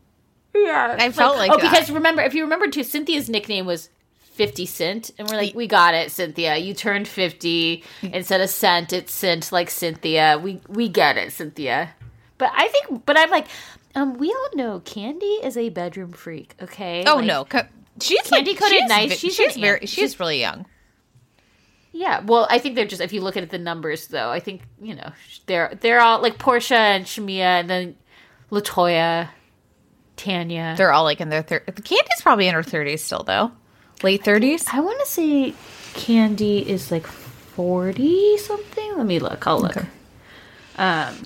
Yeah. 0.53 0.95
I 0.99 1.11
felt 1.11 1.37
like 1.37 1.51
Oh, 1.51 1.57
that. 1.57 1.71
because 1.71 1.91
remember 1.91 2.21
if 2.21 2.33
you 2.33 2.43
remember 2.43 2.67
too, 2.67 2.83
Cynthia's 2.83 3.29
nickname 3.29 3.65
was 3.65 3.89
50 4.35 4.65
Cent. 4.65 5.11
And 5.17 5.29
we're 5.29 5.37
like, 5.37 5.55
we 5.55 5.67
got 5.67 5.93
it, 5.95 6.11
Cynthia. 6.11 6.57
You 6.57 6.73
turned 6.73 7.07
50. 7.07 7.83
Instead 8.03 8.41
of 8.41 8.49
cent, 8.49 8.93
it's 8.93 9.13
cent 9.13 9.51
like 9.51 9.69
Cynthia. 9.69 10.39
We 10.41 10.61
we 10.67 10.89
get 10.89 11.17
it, 11.17 11.31
Cynthia. 11.33 11.89
But 12.37 12.51
I 12.53 12.67
think 12.67 13.05
but 13.05 13.17
I'm 13.17 13.29
like, 13.29 13.47
um, 13.95 14.17
we 14.17 14.27
all 14.29 14.49
know 14.55 14.79
Kandi 14.81 15.43
is 15.43 15.55
a 15.57 15.69
bedroom 15.69 16.11
freak, 16.11 16.53
okay? 16.61 17.03
Oh 17.07 17.15
Like, 17.15 17.25
no, 17.25 17.47
she's 18.01 18.21
Candy 18.23 18.51
like, 18.51 18.59
coated 18.59 18.77
she's 18.79 18.89
nice. 18.89 19.17
She's 19.17 19.35
she's 19.35 19.55
very 19.55 19.79
aunt. 19.79 19.89
she's 19.89 20.19
really 20.19 20.39
young. 20.41 20.65
Yeah, 21.93 22.19
well, 22.25 22.45
I 22.49 22.59
think 22.59 22.75
they're 22.75 22.85
just 22.85 23.01
if 23.01 23.13
you 23.13 23.21
look 23.21 23.37
at 23.37 23.49
the 23.49 23.57
numbers 23.57 24.07
though, 24.07 24.29
I 24.29 24.41
think, 24.41 24.63
you 24.81 24.95
know, 24.95 25.11
they're 25.45 25.77
they're 25.79 26.01
all 26.01 26.21
like 26.21 26.37
Porsha 26.37 26.75
and 26.75 27.05
Shamea 27.05 27.39
and 27.61 27.69
then 27.69 27.95
Latoya, 28.51 29.29
Tanya. 30.17 30.75
They're 30.77 30.91
all 30.91 31.05
like 31.05 31.21
in 31.21 31.29
their 31.29 31.41
thir- 31.41 31.61
Kandi's 31.65 32.21
probably 32.21 32.47
in 32.49 32.53
her 32.53 32.63
thirties 32.63 33.01
still 33.01 33.23
though, 33.23 33.51
late 34.03 34.23
thirties. 34.23 34.65
I 34.71 34.79
want 34.79 34.99
to 34.99 35.05
say 35.07 35.53
Kandi 35.93 36.65
is 36.65 36.91
like 36.91 37.07
40 37.07 38.37
something. 38.37 38.97
Let 38.97 39.05
me 39.05 39.19
look. 39.19 39.47
I'll 39.47 39.61
look. 39.61 39.77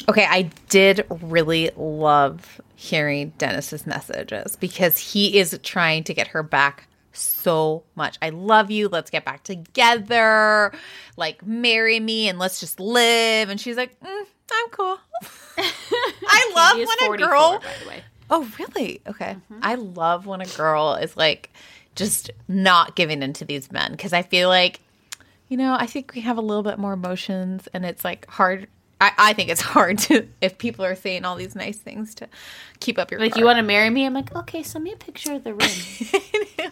Okay, 0.10 0.26
I 0.30 0.50
did 0.70 1.06
really 1.10 1.72
love 1.76 2.62
hearing 2.76 3.34
Dennis's 3.38 3.88
messages 3.88 4.56
because 4.56 4.98
he 4.98 5.40
is 5.40 5.60
trying 5.64 6.04
to 6.06 6.14
get 6.14 6.28
her 6.30 6.44
back 6.44 6.88
so 7.12 7.84
much. 7.96 8.18
I 8.22 8.30
love 8.30 8.70
you. 8.72 8.88
Let's 8.88 9.10
get 9.10 9.26
back 9.26 9.44
together. 9.44 10.72
Like, 11.18 11.46
marry 11.46 12.00
me 12.00 12.30
and 12.30 12.38
let's 12.40 12.60
just 12.60 12.80
live. 12.80 13.50
And 13.50 13.60
she's 13.60 13.76
like, 13.76 14.00
mm, 14.00 14.26
I'm 14.52 14.70
cool. 14.70 14.98
I 15.58 16.52
love 16.56 16.78
when 16.78 17.14
a 17.14 17.18
girl. 17.18 17.60
by 17.60 17.84
the 17.84 17.90
way. 17.90 18.04
Oh, 18.30 18.50
really? 18.60 19.02
Okay. 19.08 19.36
I 19.64 19.76
love 19.76 20.28
when 20.28 20.42
a 20.42 20.46
girl 20.46 20.94
is 20.94 21.18
like 21.18 21.52
just 22.00 22.32
not 22.48 22.96
giving 22.96 23.22
into 23.22 23.46
these 23.46 23.72
men 23.72 23.92
because 23.92 24.14
I 24.14 24.24
feel 24.24 24.50
like, 24.50 24.80
you 25.50 25.58
know, 25.58 25.76
I 25.80 25.86
think 25.86 26.14
we 26.16 26.22
have 26.22 26.38
a 26.38 26.42
little 26.42 26.64
bit 26.64 26.80
more 26.80 26.94
emotions 26.94 27.68
and 27.74 27.86
it's 27.86 28.04
like 28.04 28.26
hard. 28.28 28.68
I, 29.02 29.12
I 29.18 29.34
think 29.34 29.50
it's 29.50 29.62
hard 29.76 30.00
to, 30.00 30.28
if 30.42 30.58
people 30.58 30.84
are 30.84 30.96
saying 30.96 31.26
all 31.26 31.36
these 31.36 31.56
nice 31.56 31.78
things, 31.78 32.16
to 32.16 32.28
keep 32.80 32.98
up 32.98 33.12
your 33.12 33.20
Like, 33.20 33.36
you 33.38 33.46
want 33.46 33.58
to 33.58 33.64
marry 33.64 33.90
me? 33.90 34.06
I'm 34.06 34.14
like, 34.14 34.36
okay, 34.36 34.64
send 34.64 34.84
me 34.84 34.92
a 34.92 34.98
picture 34.98 35.34
of 35.34 35.44
the 35.44 35.54
ring. 35.54 36.72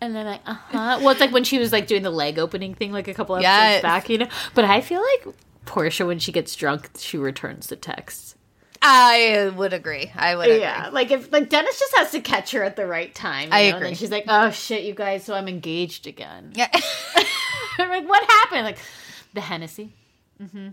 and 0.00 0.14
then 0.14 0.26
like, 0.26 0.40
uh 0.46 0.54
huh. 0.54 0.98
Well, 1.00 1.10
it's 1.10 1.20
like 1.20 1.32
when 1.32 1.44
she 1.44 1.58
was 1.58 1.72
like 1.72 1.86
doing 1.86 2.02
the 2.02 2.10
leg 2.10 2.38
opening 2.38 2.74
thing, 2.74 2.92
like 2.92 3.08
a 3.08 3.14
couple 3.14 3.36
episodes 3.36 3.44
Yes. 3.48 3.82
back, 3.82 4.08
you 4.08 4.18
know. 4.18 4.28
But 4.54 4.64
I 4.64 4.80
feel 4.80 5.02
like 5.02 5.34
Porsha, 5.66 6.06
when 6.06 6.18
she 6.18 6.32
gets 6.32 6.54
drunk, 6.56 6.90
she 6.96 7.18
returns 7.18 7.66
the 7.68 7.76
texts. 7.76 8.34
I 8.80 9.52
would 9.56 9.72
agree. 9.72 10.10
I 10.14 10.36
would 10.36 10.46
agree. 10.46 10.60
Yeah, 10.60 10.90
like 10.92 11.10
if 11.10 11.32
like 11.32 11.48
Dennis 11.48 11.78
just 11.78 11.96
has 11.96 12.10
to 12.12 12.20
catch 12.20 12.52
her 12.52 12.62
at 12.62 12.76
the 12.76 12.86
right 12.86 13.14
time. 13.14 13.48
you 13.48 13.54
I 13.54 13.62
know? 13.62 13.66
And 13.66 13.76
agree. 13.76 13.88
then 13.88 13.94
she's 13.96 14.10
like, 14.10 14.24
"Oh 14.28 14.50
shit, 14.50 14.84
you 14.84 14.94
guys, 14.94 15.24
so 15.24 15.34
I'm 15.34 15.48
engaged 15.48 16.06
again." 16.06 16.52
Yeah. 16.54 16.68
I'm 17.78 17.88
like, 17.88 18.08
"What 18.08 18.22
happened?" 18.28 18.64
Like 18.64 18.78
the 19.34 19.40
Hennessy. 19.40 19.92
Mm-hmm. 20.42 20.68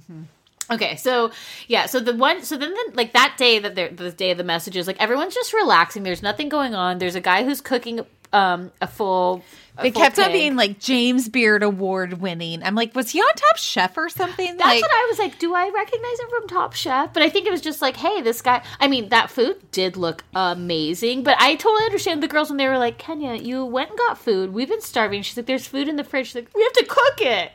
Mm-hmm. 0.00 0.22
Okay, 0.70 0.96
so 0.96 1.30
yeah, 1.66 1.86
so 1.86 1.98
the 1.98 2.14
one, 2.14 2.42
so 2.42 2.58
then 2.58 2.74
the, 2.74 2.92
like 2.94 3.12
that 3.12 3.36
day 3.38 3.58
that 3.58 3.74
they're 3.74 3.88
the 3.88 4.12
day 4.12 4.32
of 4.32 4.38
the 4.38 4.44
messages, 4.44 4.86
like 4.86 5.00
everyone's 5.00 5.34
just 5.34 5.54
relaxing. 5.54 6.02
There's 6.02 6.22
nothing 6.22 6.48
going 6.50 6.74
on. 6.74 6.98
There's 6.98 7.14
a 7.14 7.20
guy 7.22 7.44
who's 7.44 7.60
cooking 7.62 8.00
um 8.32 8.70
a 8.80 8.86
full. 8.86 9.42
a 9.78 9.82
They 9.84 9.90
full 9.90 10.02
kept 10.02 10.18
on 10.18 10.32
being 10.32 10.56
like 10.56 10.78
James 10.78 11.28
Beard 11.28 11.62
Award 11.62 12.20
winning. 12.20 12.62
I'm 12.62 12.74
like, 12.74 12.94
was 12.94 13.10
he 13.10 13.20
on 13.20 13.34
Top 13.34 13.56
Chef 13.56 13.96
or 13.96 14.08
something? 14.08 14.56
That's 14.56 14.68
like, 14.68 14.82
what 14.82 14.90
I 14.90 15.06
was 15.10 15.18
like. 15.18 15.38
Do 15.38 15.54
I 15.54 15.70
recognize 15.70 16.20
him 16.20 16.28
from 16.30 16.48
Top 16.48 16.74
Chef? 16.74 17.12
But 17.12 17.22
I 17.22 17.30
think 17.30 17.46
it 17.46 17.50
was 17.50 17.60
just 17.60 17.80
like, 17.80 17.96
hey, 17.96 18.20
this 18.22 18.42
guy. 18.42 18.62
I 18.80 18.88
mean, 18.88 19.08
that 19.10 19.30
food 19.30 19.56
did 19.70 19.96
look 19.96 20.24
amazing. 20.34 21.22
But 21.22 21.36
I 21.40 21.54
totally 21.54 21.84
understand 21.84 22.22
the 22.22 22.28
girls 22.28 22.50
when 22.50 22.56
they 22.58 22.68
were 22.68 22.78
like, 22.78 22.98
Kenya, 22.98 23.34
you 23.34 23.64
went 23.64 23.90
and 23.90 23.98
got 23.98 24.18
food. 24.18 24.52
We've 24.52 24.68
been 24.68 24.80
starving. 24.80 25.22
She's 25.22 25.36
like, 25.36 25.46
there's 25.46 25.66
food 25.66 25.88
in 25.88 25.96
the 25.96 26.04
fridge. 26.04 26.26
She's 26.28 26.34
like, 26.36 26.48
we 26.54 26.62
have 26.62 26.72
to 26.74 26.84
cook 26.84 27.20
it. 27.20 27.52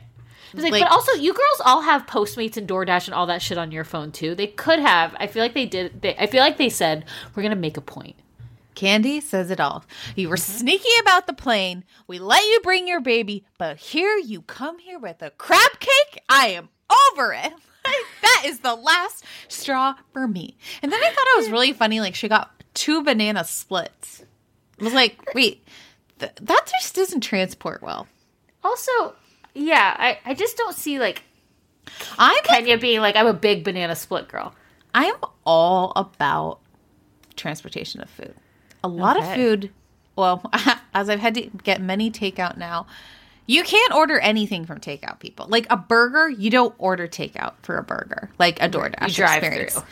Like, 0.56 0.72
Like- 0.72 0.84
but 0.84 0.92
also, 0.92 1.14
you 1.14 1.34
girls 1.34 1.62
all 1.66 1.82
have 1.82 2.06
Postmates 2.06 2.58
and 2.58 2.68
DoorDash 2.68 3.08
and 3.08 3.16
all 3.16 3.26
that 3.26 3.42
shit 3.42 3.58
on 3.58 3.72
your 3.72 3.84
phone 3.84 4.12
too. 4.12 4.36
They 4.36 4.48
could 4.48 4.80
have. 4.80 5.16
I 5.20 5.26
feel 5.28 5.42
like 5.42 5.56
they 5.56 5.66
did. 5.66 6.02
They, 6.02 6.16
I 6.16 6.28
feel 6.28 6.42
like 6.42 6.58
they 6.58 6.70
said 6.70 7.06
we're 7.36 7.42
gonna 7.44 7.56
make 7.56 7.76
a 7.76 7.82
point. 7.82 8.16
Kandi 8.76 9.22
says 9.22 9.52
it 9.52 9.60
all. 9.60 9.86
You 10.16 10.30
were 10.30 10.36
mm-hmm. 10.36 10.60
sneaky 10.60 10.90
about 11.02 11.28
the 11.28 11.34
plane. 11.34 11.84
We 12.08 12.20
let 12.20 12.44
you 12.44 12.60
bring 12.64 12.88
your 12.88 13.02
baby, 13.02 13.46
but 13.58 13.78
here 13.78 14.18
you 14.18 14.42
come 14.42 14.80
here 14.80 15.00
with 15.00 15.22
a 15.22 15.32
crab 15.32 15.80
cake. 15.80 16.22
I 16.30 16.48
am 16.48 16.70
over 17.10 17.34
it. 17.34 17.54
That 18.22 18.44
is 18.46 18.60
the 18.60 18.76
last 18.76 19.26
straw 19.50 19.96
for 20.14 20.26
me. 20.26 20.56
And 20.82 20.90
then 20.92 21.00
I 21.04 21.10
thought 21.10 21.28
it 21.36 21.38
was 21.38 21.50
really 21.50 21.74
funny. 21.74 22.00
Like 22.00 22.16
she 22.16 22.30
got 22.30 22.52
two 22.74 23.04
banana 23.04 23.44
splits. 23.44 24.24
I 24.80 24.84
was 24.86 24.94
like, 24.94 25.34
wait, 25.36 25.68
th- 26.20 26.32
that 26.42 26.72
just 26.80 26.96
doesn't 26.96 27.22
transport 27.22 27.82
well. 27.82 28.08
Also, 28.64 29.16
yeah, 29.54 29.96
I, 30.00 30.18
I 30.26 30.34
just 30.34 30.56
don't 30.56 30.76
see 30.76 30.98
like 30.98 31.24
I'm 32.18 32.44
Kenya 32.44 32.78
being 32.78 33.02
like, 33.02 33.16
I'm 33.16 33.28
a 33.28 33.34
big 33.34 33.64
banana 33.64 33.96
split 33.96 34.28
girl. 34.28 34.54
I'm 34.94 35.16
all 35.46 35.92
about 35.96 36.60
transportation 37.36 38.02
of 38.02 38.10
food. 38.10 38.36
A 38.84 38.88
lot 38.88 39.18
of 39.18 39.34
food. 39.34 39.72
Well, 40.16 40.50
as 40.94 41.10
I've 41.10 41.20
had 41.20 41.36
to 41.36 41.42
get 41.64 41.82
many 41.82 42.12
takeout 42.12 42.58
now, 42.58 42.86
you 43.46 43.64
can't 43.64 43.94
order 43.94 44.20
anything 44.20 44.66
from 44.66 44.80
takeout. 44.80 45.20
People 45.20 45.48
like 45.50 45.66
a 45.70 45.78
burger. 45.78 46.30
You 46.30 46.50
don't 46.50 46.76
order 46.78 47.08
takeout 47.08 47.54
for 47.62 47.78
a 47.78 47.84
burger, 47.84 48.30
like 48.40 48.62
a 48.62 48.70
DoorDash 48.70 49.08
You 49.10 49.14
drive 49.14 49.44
experience. 49.44 49.74
through. 49.74 49.84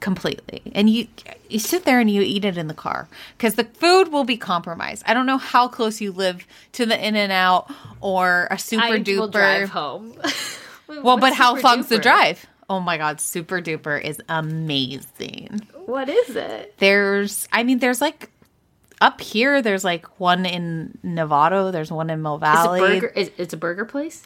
Completely, 0.00 0.60
and 0.74 0.90
you 0.90 1.08
you 1.48 1.58
sit 1.58 1.86
there 1.86 1.98
and 1.98 2.10
you 2.10 2.20
eat 2.20 2.44
it 2.44 2.58
in 2.58 2.66
the 2.68 2.74
car 2.74 3.08
because 3.38 3.54
the 3.54 3.64
food 3.64 4.12
will 4.12 4.24
be 4.24 4.36
compromised. 4.36 5.02
I 5.06 5.14
don't 5.14 5.24
know 5.24 5.38
how 5.38 5.66
close 5.66 5.98
you 6.02 6.12
live 6.12 6.46
to 6.72 6.84
the 6.84 7.06
In 7.06 7.16
and 7.16 7.32
Out 7.32 7.72
or 8.02 8.46
a 8.50 8.58
Super 8.58 8.82
I 8.84 9.00
Duper. 9.00 9.18
will 9.20 9.28
drive 9.28 9.70
home. 9.70 10.14
Well, 11.02 11.16
but 11.16 11.32
how 11.32 11.56
long's 11.58 11.88
the 11.88 11.98
drive? 11.98 12.44
Oh 12.68 12.78
my 12.78 12.98
God, 12.98 13.18
Super 13.18 13.62
Duper 13.62 13.98
is 14.02 14.20
amazing. 14.28 15.66
What 15.86 16.08
is 16.10 16.36
it? 16.36 16.74
There's, 16.78 17.48
I 17.52 17.62
mean, 17.62 17.78
there's 17.78 18.02
like 18.02 18.30
up 19.04 19.20
here. 19.20 19.60
There's 19.62 19.84
like 19.84 20.06
one 20.18 20.46
in 20.46 20.98
Novato. 21.04 21.70
There's 21.70 21.92
one 21.92 22.10
in 22.10 22.22
Mill 22.22 22.36
Is 22.36 22.40
Valley. 22.40 22.80
it 22.80 23.00
burger? 23.00 23.06
Is, 23.14 23.30
it's 23.36 23.52
a 23.54 23.56
burger 23.56 23.84
place. 23.84 24.24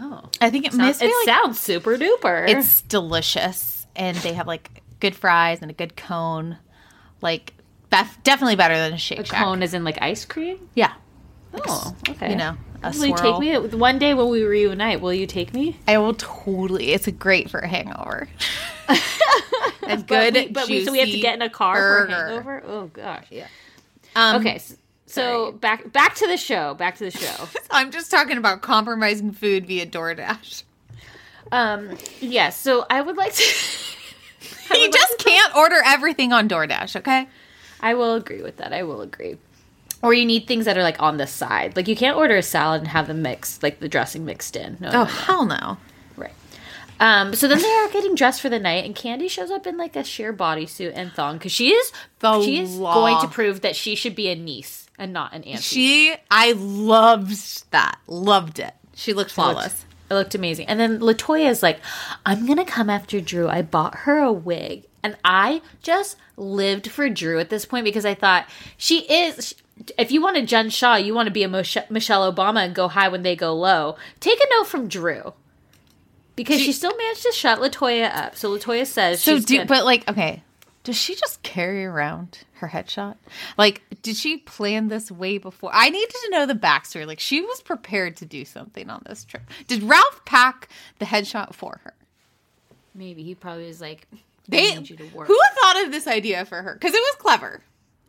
Oh, 0.00 0.28
I 0.40 0.50
think 0.50 0.66
it 0.66 0.74
must 0.74 1.00
it 1.02 1.06
like 1.06 1.24
sounds 1.24 1.60
super 1.60 1.96
duper. 1.96 2.48
it's 2.48 2.80
delicious, 2.82 3.86
and 3.94 4.16
they 4.18 4.32
have 4.32 4.46
like 4.46 4.82
good 5.00 5.14
fries 5.14 5.60
and 5.62 5.70
a 5.70 5.74
good 5.74 5.96
cone. 5.96 6.56
Like, 7.20 7.52
bef- 7.90 8.22
definitely 8.24 8.56
better 8.56 8.74
than 8.74 8.94
a 8.94 8.98
Shake 8.98 9.20
a 9.20 9.24
Shack. 9.24 9.44
cone 9.44 9.62
is 9.62 9.74
in 9.74 9.84
like 9.84 9.98
ice 10.02 10.24
cream. 10.24 10.68
Yeah, 10.74 10.92
Oh, 11.54 11.94
okay. 12.08 12.30
you 12.30 12.36
know, 12.36 12.56
a 12.82 12.90
Will 12.90 13.06
you 13.06 13.16
swirl. 13.16 13.38
take 13.40 13.70
me 13.70 13.76
one 13.78 13.98
day 13.98 14.14
when 14.14 14.28
we 14.30 14.42
reunite? 14.42 15.00
Will 15.02 15.12
you 15.14 15.26
take 15.26 15.52
me? 15.54 15.76
I 15.86 15.98
will 15.98 16.14
totally. 16.14 16.92
It's 16.94 17.06
great 17.08 17.50
for 17.50 17.60
a 17.60 17.68
hangover. 17.68 18.28
a 19.82 19.96
good, 20.02 20.06
But, 20.06 20.34
we, 20.34 20.48
but 20.48 20.68
we, 20.68 20.84
so 20.84 20.92
we 20.92 20.98
have 21.00 21.08
to 21.10 21.18
get 21.20 21.34
in 21.34 21.42
a 21.42 21.50
car 21.50 21.76
for 21.76 22.04
a 22.04 22.10
hangover. 22.10 22.62
Oh 22.66 22.86
gosh. 22.86 23.26
Yeah. 23.30 23.46
Um, 24.16 24.36
Okay. 24.40 24.56
s- 24.56 24.76
So 25.06 25.52
back 25.52 25.92
back 25.92 26.14
to 26.16 26.26
the 26.26 26.36
show. 26.36 26.74
Back 26.74 26.96
to 26.98 27.04
the 27.04 27.10
show. 27.10 27.48
I'm 27.70 27.90
just 27.90 28.10
talking 28.10 28.36
about 28.38 28.62
compromising 28.62 29.32
food 29.32 29.66
via 29.66 29.86
DoorDash. 29.86 30.62
um. 31.50 31.96
Yeah. 32.20 32.50
So 32.50 32.86
I 32.90 33.00
would 33.00 33.16
like 33.16 33.34
to. 33.34 33.44
I 34.70 34.76
You 34.76 34.82
like 34.84 34.92
just 34.92 35.18
can't 35.18 35.54
order 35.56 35.80
everything 35.84 36.32
on 36.32 36.48
DoorDash, 36.48 36.96
okay? 36.96 37.28
I 37.80 37.94
will 37.94 38.14
agree 38.14 38.42
with 38.42 38.56
that. 38.58 38.72
I 38.72 38.82
will 38.84 39.00
agree. 39.02 39.36
Or 40.02 40.12
you 40.14 40.24
need 40.24 40.46
things 40.46 40.64
that 40.64 40.76
are 40.78 40.82
like 40.82 41.00
on 41.00 41.16
the 41.18 41.26
side. 41.26 41.76
Like 41.76 41.88
you 41.88 41.94
can't 41.96 42.16
order 42.16 42.36
a 42.36 42.42
salad 42.42 42.80
and 42.80 42.88
have 42.88 43.06
them 43.06 43.22
mixed, 43.22 43.62
like 43.62 43.80
the 43.80 43.88
dressing 43.88 44.24
mixed 44.24 44.56
in. 44.56 44.78
No, 44.80 44.88
Oh, 44.88 44.92
no, 44.92 44.98
no. 45.00 45.04
hell 45.04 45.44
no. 45.46 45.76
Um, 47.02 47.34
so 47.34 47.48
then 47.48 47.60
they 47.60 47.68
are 47.74 47.88
getting 47.88 48.14
dressed 48.14 48.40
for 48.40 48.48
the 48.48 48.60
night, 48.60 48.84
and 48.84 48.94
Kandi 48.94 49.28
shows 49.28 49.50
up 49.50 49.66
in 49.66 49.76
like 49.76 49.96
a 49.96 50.04
sheer 50.04 50.32
bodysuit 50.32 50.92
and 50.94 51.12
thong 51.12 51.36
because 51.38 51.50
she 51.50 51.72
is 51.72 51.90
The 52.20 52.40
she 52.42 52.58
is 52.60 52.76
law. 52.76 52.94
going 52.94 53.20
to 53.22 53.26
prove 53.28 53.62
that 53.62 53.74
she 53.74 53.96
should 53.96 54.14
be 54.14 54.28
a 54.28 54.36
niece 54.36 54.86
and 54.98 55.12
not 55.12 55.32
an 55.34 55.42
auntie. 55.42 55.62
She, 55.62 56.14
I 56.30 56.52
loved 56.52 57.70
that. 57.72 57.98
Loved 58.06 58.58
it. 58.60 58.72
She 58.94 59.12
looked 59.12 59.32
flawless. 59.32 59.84
It 60.10 60.14
looked 60.14 60.34
amazing. 60.36 60.68
And 60.68 60.78
then 60.78 61.00
Latoya 61.00 61.48
is 61.50 61.62
like, 61.62 61.80
I'm 62.24 62.46
going 62.46 62.58
to 62.58 62.64
come 62.64 62.88
after 62.90 63.20
Drew. 63.20 63.48
I 63.48 63.62
bought 63.62 63.94
her 64.00 64.18
a 64.18 64.32
wig. 64.32 64.84
And 65.02 65.16
I 65.24 65.62
just 65.82 66.16
lived 66.36 66.88
for 66.88 67.08
Drew 67.08 67.40
at 67.40 67.50
this 67.50 67.64
point 67.64 67.84
because 67.84 68.04
I 68.04 68.14
thought 68.14 68.46
she 68.76 69.00
is. 69.12 69.54
If 69.98 70.12
you 70.12 70.22
want 70.22 70.36
a 70.36 70.42
Jen 70.46 70.70
Shah, 70.70 70.94
you 70.96 71.14
want 71.14 71.26
to 71.26 71.32
be 71.32 71.42
a 71.42 71.48
Moshe- 71.48 71.90
Michelle 71.90 72.30
Obama 72.32 72.64
and 72.64 72.74
go 72.74 72.86
high 72.86 73.08
when 73.08 73.22
they 73.22 73.34
go 73.34 73.52
low. 73.54 73.96
Take 74.20 74.38
a 74.38 74.46
note 74.50 74.68
from 74.68 74.86
Drew. 74.86 75.32
Because 76.36 76.60
she, 76.60 76.72
still 76.72 76.96
managed 76.96 77.22
to 77.22 77.32
shut 77.32 77.58
Latoya 77.60 78.14
up. 78.14 78.36
So 78.36 78.56
Latoya 78.56 78.86
says 78.86 79.22
So, 79.22 79.36
she's 79.36 79.44
do, 79.44 79.56
gonna- 79.58 79.66
but 79.68 79.84
like, 79.84 80.08
okay, 80.08 80.42
does 80.84 80.96
she 80.96 81.14
just 81.14 81.42
carry 81.42 81.84
around 81.84 82.38
her 82.54 82.68
headshot? 82.68 83.16
Like, 83.56 83.82
did 84.02 84.16
she 84.16 84.38
plan 84.38 84.88
this 84.88 85.10
way 85.10 85.38
before? 85.38 85.70
I 85.72 85.90
needed 85.90 86.10
to 86.10 86.30
know 86.30 86.46
the 86.46 86.54
backstory. 86.54 87.06
Like, 87.06 87.20
she 87.20 87.40
was 87.40 87.60
prepared 87.62 88.16
to 88.16 88.24
do 88.26 88.44
something 88.44 88.90
on 88.90 89.02
this 89.06 89.24
trip. 89.24 89.42
Did 89.68 89.82
Ralph 89.84 90.24
pack 90.24 90.68
the 90.98 91.04
headshot 91.06 91.54
for 91.54 91.80
her? 91.84 91.94
maybe 92.94 93.22
he 93.22 93.34
probably 93.34 93.66
was 93.66 93.80
like, 93.80 94.06
They, 94.48 94.74
need 94.74 94.90
you 94.90 94.96
to 94.96 95.04
work. 95.14 95.26
who 95.26 95.38
thought 95.60 95.84
of 95.84 95.92
this 95.92 96.06
idea 96.06 96.44
for 96.44 96.60
her? 96.60 96.74
Because 96.74 96.94
it 96.94 96.98
was 97.00 97.14
clever. 97.18 97.62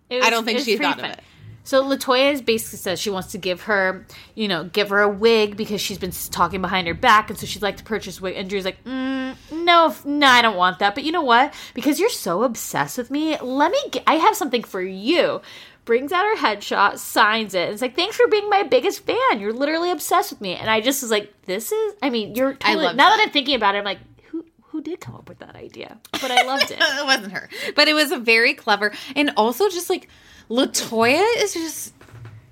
It 0.10 0.24
I 0.24 0.30
don't 0.30 0.44
think 0.46 0.60
she 0.60 0.78
thought 0.78 1.00
of 1.00 1.06
it. 1.06 1.20
So 1.64 1.84
Latoya 1.84 2.44
basically 2.46 2.80
says 2.80 3.00
she 3.00 3.10
wants 3.10 3.32
to 3.32 3.38
give 3.38 3.62
her, 3.64 4.06
you 4.36 4.48
know, 4.48 4.66
give 4.66 4.90
her 4.90 5.00
a 5.00 5.10
wig 5.10 5.56
because 5.56 5.80
she's 5.80 5.98
been 5.98 6.12
talking 6.12 6.62
behind 6.62 6.88
her 6.88 6.94
back, 6.94 7.30
and 7.30 7.40
so 7.40 7.46
she'd 7.46 7.62
like 7.62 7.78
to 7.78 7.84
purchase 7.84 8.20
a 8.20 8.22
wig. 8.22 8.36
And 8.36 8.50
Drew's 8.50 8.66
like, 8.66 8.84
mm, 8.84 9.36
no, 9.52 9.88
f- 9.88 10.06
no, 10.06 10.28
I 10.28 10.42
don't 10.42 10.58
want 10.58 10.80
that. 10.80 10.94
But 10.94 11.06
you 11.06 11.12
know 11.12 11.22
what? 11.22 11.54
Because 11.74 12.00
you're 12.00 12.10
so 12.10 12.44
obsessed 12.44 12.98
with 12.98 13.10
me, 13.10 13.38
let 13.40 13.72
me. 13.72 13.80
Get, 13.92 14.04
I 14.06 14.16
have 14.16 14.36
something 14.36 14.64
for 14.64 14.82
you. 14.82 15.42
Brings 15.86 16.14
out 16.14 16.24
her 16.24 16.38
headshot, 16.38 16.98
signs 16.98 17.54
it. 17.54 17.64
And 17.64 17.74
it's 17.74 17.82
like, 17.82 17.96
thanks 17.96 18.16
for 18.16 18.28
being 18.28 18.50
my 18.50 18.64
biggest 18.64 19.06
fan. 19.06 19.40
You're 19.40 19.52
literally 19.52 19.92
obsessed 19.92 20.32
with 20.32 20.40
me. 20.40 20.56
And 20.56 20.70
I 20.70 20.80
just 20.80 21.02
was 21.02 21.12
like, 21.12 21.34
this 21.44 21.72
is. 21.72 21.94
I 22.02 22.10
mean, 22.10 22.36
you're. 22.36 22.54
Totally, 22.54 22.86
love 22.86 22.96
now 22.96 23.10
that. 23.10 23.18
that 23.18 23.24
I'm 23.24 23.32
thinking 23.32 23.56
about 23.56 23.76
it, 23.76 23.80
I'm 23.80 23.84
like, 23.86 24.00
who 24.30 24.46
who 24.64 24.82
did 24.82 25.00
come 25.02 25.16
up 25.16 25.28
with 25.28 25.40
that 25.40 25.56
idea? 25.56 25.98
But 26.12 26.32
I 26.32 26.44
loved 26.44 26.72
it. 26.72 26.78
it 26.82 27.06
wasn't 27.06 27.34
her, 27.34 27.50
but 27.76 27.88
it 27.88 27.94
was 27.94 28.12
a 28.12 28.20
very 28.20 28.54
clever, 28.54 28.94
and 29.16 29.32
also 29.36 29.68
just 29.70 29.90
like 29.90 30.08
Latoya 30.50 31.24
is 31.38 31.54
just 31.54 31.94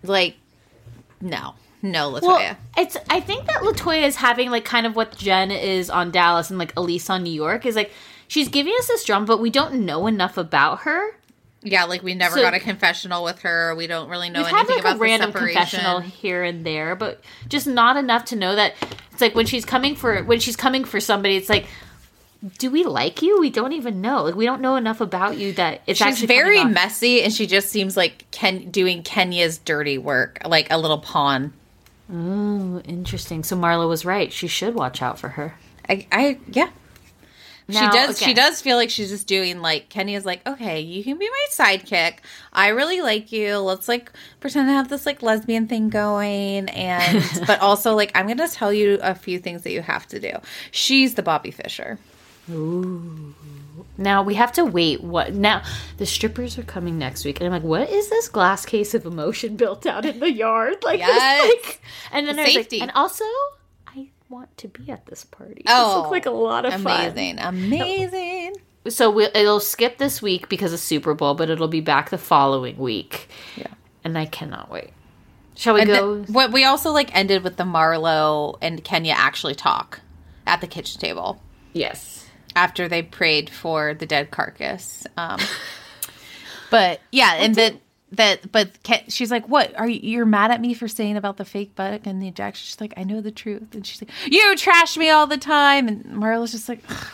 like, 0.04 0.36
no, 1.20 1.54
no, 1.82 2.12
Latoya. 2.12 2.22
Well, 2.22 2.58
it's. 2.78 2.98
I 3.10 3.20
think 3.20 3.46
that 3.48 3.62
Latoya 3.62 4.04
is 4.04 4.16
having 4.16 4.50
like 4.50 4.66
kind 4.66 4.86
of 4.86 4.96
what 4.96 5.18
Jen 5.18 5.52
is 5.52 5.90
on 5.90 6.12
Dallas 6.12 6.50
and 6.50 6.58
like 6.60 6.74
Elise 6.78 7.10
on 7.10 7.24
New 7.24 7.34
York 7.34 7.66
is 7.66 7.76
like 7.76 7.92
she's 8.28 8.48
giving 8.50 8.74
us 8.80 8.88
this 8.88 9.04
drum, 9.04 9.26
but 9.26 9.40
we 9.40 9.50
don't 9.50 9.86
know 9.86 10.08
enough 10.08 10.38
about 10.38 10.80
her. 10.82 11.12
yeah, 11.64 11.84
like 11.84 12.02
we 12.02 12.16
never 12.16 12.36
So- 12.38 12.42
got 12.42 12.54
a 12.56 12.60
confessional 12.60 13.24
with 13.24 13.40
her. 13.42 13.76
We 13.76 13.86
don't 13.88 14.10
really 14.10 14.30
know 14.32 14.40
We've 14.40 14.48
had 14.48 14.58
anything 14.60 14.76
like 14.78 14.86
about 14.86 14.96
a 14.96 15.00
random 15.00 15.32
separation. 15.32 15.56
confessional 15.62 16.00
here 16.00 16.44
and 16.44 16.66
there, 16.66 16.96
but 16.96 17.22
just 17.50 17.68
not 17.68 17.98
enough 17.98 18.26
to 18.26 18.36
know 18.36 18.56
that 18.56 18.74
it's 19.12 19.22
like 19.22 19.36
when 19.36 19.46
she's 19.46 19.66
coming 19.66 19.96
for 19.96 20.24
when 20.24 20.40
she's 20.40 20.56
coming 20.56 20.84
for 20.84 21.00
somebody, 21.00 21.36
it's 21.38 21.50
like. 21.50 21.68
Do 22.58 22.72
we 22.72 22.84
like 22.84 23.22
you? 23.22 23.40
We 23.40 23.52
don't 23.52 23.74
even 23.74 24.02
know. 24.02 24.24
Like 24.24 24.36
we 24.36 24.46
don't 24.46 24.62
know 24.62 24.76
enough 24.76 25.00
about 25.00 25.38
you 25.38 25.54
that 25.54 25.82
it's 25.86 26.00
She's 26.00 26.08
actually 26.08 26.28
very 26.28 26.64
messy, 26.66 27.22
and 27.22 27.32
she 27.32 27.46
just 27.46 27.70
seems 27.70 27.96
like 27.96 28.26
Ken 28.32 28.72
doing 28.72 29.04
Kenya's 29.04 29.60
dirty 29.60 30.00
work, 30.00 30.40
like 30.46 30.68
a 30.72 30.78
little 30.80 30.98
pawn. 30.98 31.54
Ooh, 32.12 32.82
interesting. 32.84 33.44
So 33.44 33.56
Marla 33.56 33.88
was 33.88 34.06
right. 34.06 34.34
She 34.34 34.48
should 34.48 34.76
watch 34.76 35.02
out 35.02 35.20
for 35.20 35.30
her. 35.30 35.56
I, 35.88 36.08
I 36.12 36.40
yeah. 36.48 36.70
Now, 37.68 37.92
she 37.92 37.98
does. 37.98 38.16
okay. 38.16 38.26
She 38.26 38.34
does 38.34 38.62
feel 38.62 38.76
like 38.76 38.90
she's 38.90 39.10
just 39.10 39.28
doing 39.28 39.62
like 39.62 39.90
Kenya's 39.90 40.26
like, 40.26 40.46
okay, 40.46 40.82
you 40.82 41.04
can 41.04 41.18
be 41.18 41.30
my 41.30 41.46
sidekick. 41.52 42.18
I 42.52 42.70
really 42.70 43.02
like 43.02 43.32
you. 43.32 43.58
Let's 43.58 43.88
like 43.88 44.12
pretend 44.40 44.68
to 44.68 44.74
have 44.74 44.90
this 44.90 45.06
like 45.06 45.22
lesbian 45.22 45.68
thing 45.68 45.90
going, 45.90 46.70
and 46.70 47.24
but 47.48 47.60
also 47.62 47.96
like 47.96 48.12
I'm 48.16 48.28
gonna 48.28 48.48
tell 48.48 48.74
you 48.74 49.00
a 49.02 49.16
few 49.16 49.40
things 49.40 49.64
that 49.64 49.72
you 49.72 49.82
have 49.82 50.08
to 50.08 50.20
do. 50.20 50.32
She's 50.72 51.16
the 51.16 51.24
Bobby 51.24 51.52
Fischer. 51.52 52.00
Now 52.48 54.24
we 54.24 54.36
have 54.36 54.52
to 54.54 54.66
wait. 54.66 55.04
What 55.04 55.34
now? 55.34 55.64
The 55.98 56.06
strippers 56.06 56.58
are 56.58 56.64
coming 56.64 56.98
next 56.98 57.24
week, 57.26 57.40
and 57.40 57.46
I'm 57.48 57.52
like, 57.54 57.68
what 57.68 57.90
is 57.90 58.10
this 58.10 58.28
glass 58.30 58.66
case 58.66 58.94
of 58.94 59.06
emotion 59.06 59.56
built 59.56 59.86
out 59.86 60.06
in 60.06 60.20
the 60.20 60.32
yard? 60.32 60.78
Like, 60.84 61.00
this, 61.00 61.08
Yes. 61.08 61.50
like 61.56 61.82
and 62.12 62.28
then 62.28 62.40
I 62.40 62.44
was 62.44 62.54
Safety. 62.54 62.80
like, 62.80 62.90
and 62.90 62.98
also, 62.98 63.24
I 63.88 64.10
want 64.30 64.56
to 64.58 64.68
be 64.68 64.92
at 64.92 65.06
this 65.06 65.24
party. 65.24 65.64
Oh, 65.68 65.88
this 65.88 65.96
looks 65.98 66.12
like 66.12 66.26
a 66.26 66.32
lot 66.32 66.66
of 66.66 66.74
fun. 66.82 66.82
Amazing, 67.12 67.40
amazing. 67.40 68.56
So 68.90 69.12
we'll, 69.12 69.30
it'll 69.36 69.60
skip 69.60 70.00
this 70.00 70.22
week 70.22 70.50
because 70.50 70.74
of 70.74 70.80
Super 70.80 71.14
Bowl, 71.14 71.36
but 71.36 71.50
it'll 71.52 71.68
be 71.68 71.82
back 71.82 72.10
the 72.10 72.18
following 72.18 72.78
week. 72.78 73.28
Yeah. 73.56 73.68
and 74.04 74.18
I 74.18 74.26
cannot 74.26 74.72
wait. 74.72 74.90
Shall 75.56 75.76
we 75.76 75.82
And 75.82 75.90
go? 75.90 76.22
the- 76.22 76.32
what 76.32 76.52
we 76.52 76.64
also 76.66 76.92
like 76.92 77.16
ended 77.16 77.44
with 77.44 77.58
the 77.58 77.64
Marlo 77.64 78.58
and 78.62 78.84
Kenya 78.84 79.14
actually 79.16 79.54
talk 79.54 80.00
at 80.48 80.60
the 80.62 80.68
kitchen 80.68 81.00
table. 81.00 81.40
yes. 81.74 82.21
After 82.56 82.88
they 82.88 83.02
prayed 83.02 83.50
for 83.50 83.94
the 83.94 84.06
dead 84.06 84.32
carcass. 84.32 85.06
Um, 85.18 85.40
but 86.70 87.02
yeah, 87.12 87.36
and 87.36 87.56
that 87.56 87.76
that 88.14 88.52
but 88.52 88.70
she's 89.08 89.32
like, 89.32 89.48
"What 89.48 89.78
are 89.80 89.88
you? 89.88 90.00
You're 90.02 90.26
mad 90.26 90.52
at 90.52 90.62
me 90.62 90.74
for 90.74 90.88
saying 90.88 91.18
about 91.18 91.38
the 91.38 91.46
fake 91.46 91.76
butt 91.76 92.02
and 92.06 92.22
the 92.22 92.28
injection?" 92.28 92.66
She's 92.66 92.82
like, 92.82 92.94
"I 92.98 93.04
know 93.04 93.22
the 93.22 93.32
truth," 93.32 93.74
and 93.74 93.86
she's 93.86 94.02
like, 94.02 94.12
"You 94.26 94.56
trash 94.56 94.98
me 94.98 95.10
all 95.10 95.28
the 95.28 95.38
time," 95.38 95.88
and 95.88 96.06
Marla's 96.06 96.52
just 96.52 96.70
like, 96.70 96.84
"Ugh, 96.90 97.08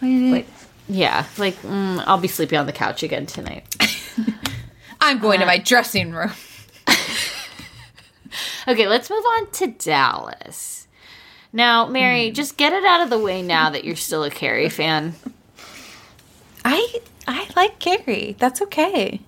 "What 0.00 0.08
do? 0.08 0.32
Like, 0.32 0.46
yeah, 0.88 1.26
like 1.38 1.56
mm, 1.62 2.02
I'll 2.06 2.18
be 2.18 2.28
sleeping 2.28 2.58
on 2.58 2.66
the 2.66 2.72
couch 2.72 3.02
again 3.02 3.26
tonight. 3.26 3.76
I'm 5.00 5.18
going 5.18 5.40
to 5.40 5.46
my 5.46 5.58
dressing 5.58 6.12
room. 6.12 6.32
Okay, 8.68 8.86
let's 8.86 9.10
move 9.10 9.24
on 9.24 9.50
to 9.50 9.66
Dallas. 9.68 10.81
Now, 11.52 11.86
Mary, 11.86 12.28
hmm. 12.28 12.34
just 12.34 12.56
get 12.56 12.72
it 12.72 12.84
out 12.84 13.02
of 13.02 13.10
the 13.10 13.18
way 13.18 13.42
now 13.42 13.70
that 13.70 13.84
you're 13.84 13.96
still 13.96 14.24
a 14.24 14.30
Kary 14.30 14.68
fan. 14.68 15.14
I 16.64 17.00
I 17.26 17.48
like 17.56 17.78
Kary. 17.78 18.36
That's 18.38 18.62
okay. 18.62 19.20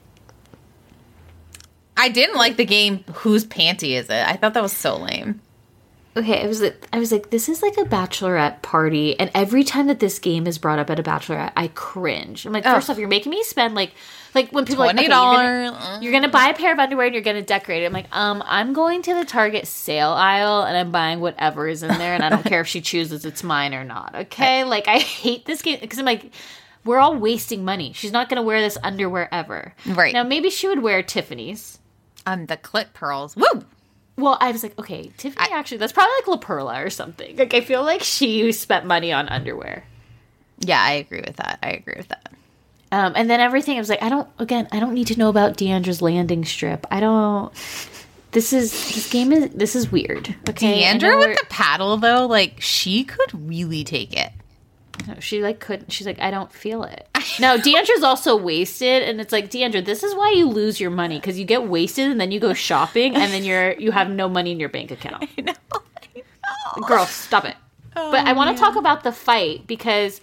I 1.96 2.08
didn't 2.08 2.36
like 2.36 2.56
the 2.56 2.64
game. 2.64 3.04
Whose 3.14 3.44
panty 3.44 3.90
is 3.90 4.08
it? 4.08 4.26
I 4.26 4.36
thought 4.36 4.54
that 4.54 4.62
was 4.62 4.76
so 4.76 4.96
lame. 4.96 5.40
Okay, 6.16 6.44
I 6.44 6.46
was 6.46 6.60
like, 6.62 6.86
I 6.92 7.00
was 7.00 7.10
like, 7.10 7.30
this 7.30 7.48
is 7.48 7.60
like 7.60 7.76
a 7.76 7.82
bachelorette 7.82 8.62
party, 8.62 9.18
and 9.18 9.32
every 9.34 9.64
time 9.64 9.88
that 9.88 9.98
this 9.98 10.20
game 10.20 10.46
is 10.46 10.58
brought 10.58 10.78
up 10.78 10.88
at 10.88 11.00
a 11.00 11.02
bachelorette, 11.02 11.52
I 11.56 11.68
cringe. 11.68 12.46
I'm 12.46 12.52
like, 12.52 12.62
first 12.62 12.88
off, 12.88 12.98
you're 12.98 13.08
making 13.08 13.30
me 13.30 13.42
spend 13.42 13.74
like, 13.74 13.90
like 14.32 14.52
when 14.52 14.64
people 14.64 14.84
are 14.84 14.86
like, 14.86 14.96
okay, 14.96 15.06
you're, 15.06 15.12
$20, 15.12 15.70
gonna, 15.70 15.98
you're 16.02 16.12
gonna 16.12 16.28
buy 16.28 16.48
a 16.50 16.54
pair 16.54 16.72
of 16.72 16.78
underwear 16.78 17.06
and 17.06 17.14
you're 17.14 17.24
gonna 17.24 17.42
decorate 17.42 17.82
it. 17.82 17.86
I'm 17.86 17.92
like, 17.92 18.06
um, 18.14 18.44
I'm 18.46 18.72
going 18.72 19.02
to 19.02 19.14
the 19.14 19.24
Target 19.24 19.66
sale 19.66 20.10
aisle 20.10 20.62
and 20.62 20.76
I'm 20.76 20.92
buying 20.92 21.18
whatever 21.18 21.66
is 21.66 21.82
in 21.82 21.88
there, 21.98 22.14
and 22.14 22.22
I 22.22 22.28
don't 22.28 22.44
care 22.44 22.60
if 22.60 22.68
she 22.68 22.80
chooses 22.80 23.24
it's 23.24 23.42
mine 23.42 23.74
or 23.74 23.82
not. 23.82 24.14
Okay, 24.14 24.62
like 24.62 24.86
I 24.86 24.98
hate 24.98 25.46
this 25.46 25.62
game 25.62 25.78
because 25.80 25.98
I'm 25.98 26.06
like. 26.06 26.30
We're 26.84 26.98
all 26.98 27.16
wasting 27.16 27.64
money. 27.64 27.94
She's 27.94 28.12
not 28.12 28.28
going 28.28 28.36
to 28.36 28.42
wear 28.42 28.60
this 28.60 28.76
underwear 28.82 29.32
ever. 29.32 29.72
Right. 29.86 30.12
Now, 30.12 30.22
maybe 30.22 30.50
she 30.50 30.68
would 30.68 30.82
wear 30.82 31.02
Tiffany's. 31.02 31.78
Um, 32.26 32.44
the 32.44 32.58
clit 32.58 32.92
pearls. 32.92 33.34
Woo! 33.36 33.64
Well, 34.16 34.38
I 34.40 34.52
was 34.52 34.62
like, 34.62 34.78
okay, 34.78 35.10
Tiffany 35.16 35.48
actually, 35.50 35.78
that's 35.78 35.92
probably 35.92 36.12
like 36.20 36.28
La 36.28 36.36
Perla 36.36 36.84
or 36.84 36.90
something. 36.90 37.36
Like, 37.36 37.52
I 37.52 37.60
feel 37.60 37.82
like 37.82 38.02
she 38.02 38.52
spent 38.52 38.86
money 38.86 39.12
on 39.12 39.28
underwear. 39.28 39.84
Yeah, 40.60 40.80
I 40.80 40.92
agree 40.92 41.20
with 41.20 41.36
that. 41.36 41.58
I 41.62 41.70
agree 41.70 41.94
with 41.96 42.08
that. 42.08 42.32
Um, 42.92 43.14
and 43.16 43.28
then 43.28 43.40
everything, 43.40 43.76
I 43.76 43.80
was 43.80 43.88
like, 43.88 44.02
I 44.04 44.08
don't, 44.08 44.28
again, 44.38 44.68
I 44.70 44.78
don't 44.78 44.94
need 44.94 45.08
to 45.08 45.18
know 45.18 45.28
about 45.28 45.56
D'Andra's 45.56 46.00
landing 46.00 46.44
strip. 46.44 46.86
I 46.92 47.00
don't, 47.00 47.52
this 48.30 48.52
is, 48.52 48.70
this 48.70 49.10
game 49.10 49.32
is, 49.32 49.50
this 49.50 49.74
is 49.74 49.90
weird. 49.90 50.32
Okay. 50.48 50.82
D'Andra 50.82 51.18
with 51.18 51.36
the 51.36 51.46
paddle 51.46 51.96
though, 51.96 52.26
like 52.26 52.60
she 52.60 53.02
could 53.02 53.48
really 53.48 53.82
take 53.82 54.16
it. 54.16 54.30
No, 55.06 55.14
she 55.20 55.42
like 55.42 55.60
couldn't. 55.60 55.92
She's 55.92 56.06
like, 56.06 56.20
I 56.20 56.30
don't 56.30 56.52
feel 56.52 56.84
it. 56.84 57.08
Now 57.40 57.56
D'Andra's 57.56 58.02
also 58.02 58.36
wasted, 58.36 59.02
and 59.02 59.20
it's 59.20 59.32
like 59.32 59.50
D'Andra, 59.50 59.82
this 59.82 60.02
is 60.02 60.14
why 60.14 60.32
you 60.32 60.48
lose 60.48 60.80
your 60.80 60.90
money 60.90 61.18
because 61.18 61.38
you 61.38 61.44
get 61.44 61.66
wasted 61.66 62.10
and 62.10 62.20
then 62.20 62.30
you 62.30 62.40
go 62.40 62.52
shopping 62.52 63.14
and 63.14 63.32
then 63.32 63.44
you're 63.44 63.72
you 63.72 63.90
have 63.92 64.10
no 64.10 64.28
money 64.28 64.52
in 64.52 64.60
your 64.60 64.68
bank 64.68 64.90
account. 64.90 65.28
I 65.38 65.40
know. 65.40 65.52
I 65.74 66.22
know. 66.76 66.86
Girl, 66.86 67.06
stop 67.06 67.44
it. 67.44 67.56
Oh, 67.96 68.10
but 68.10 68.26
I 68.26 68.32
want 68.32 68.56
to 68.56 68.60
talk 68.60 68.76
about 68.76 69.04
the 69.04 69.12
fight 69.12 69.66
because 69.66 70.20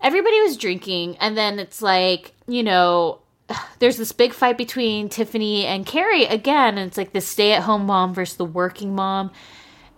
everybody 0.00 0.40
was 0.42 0.56
drinking, 0.56 1.16
and 1.18 1.36
then 1.36 1.58
it's 1.58 1.82
like 1.82 2.32
you 2.46 2.62
know. 2.62 3.20
There's 3.78 3.96
this 3.96 4.12
big 4.12 4.34
fight 4.34 4.58
between 4.58 5.08
Tiffany 5.08 5.64
and 5.64 5.86
Kary 5.86 6.24
again, 6.24 6.76
and 6.76 6.88
it's 6.88 6.98
like 6.98 7.12
the 7.12 7.20
stay-at-home 7.20 7.86
mom 7.86 8.12
versus 8.12 8.36
the 8.36 8.44
working 8.44 8.94
mom. 8.94 9.30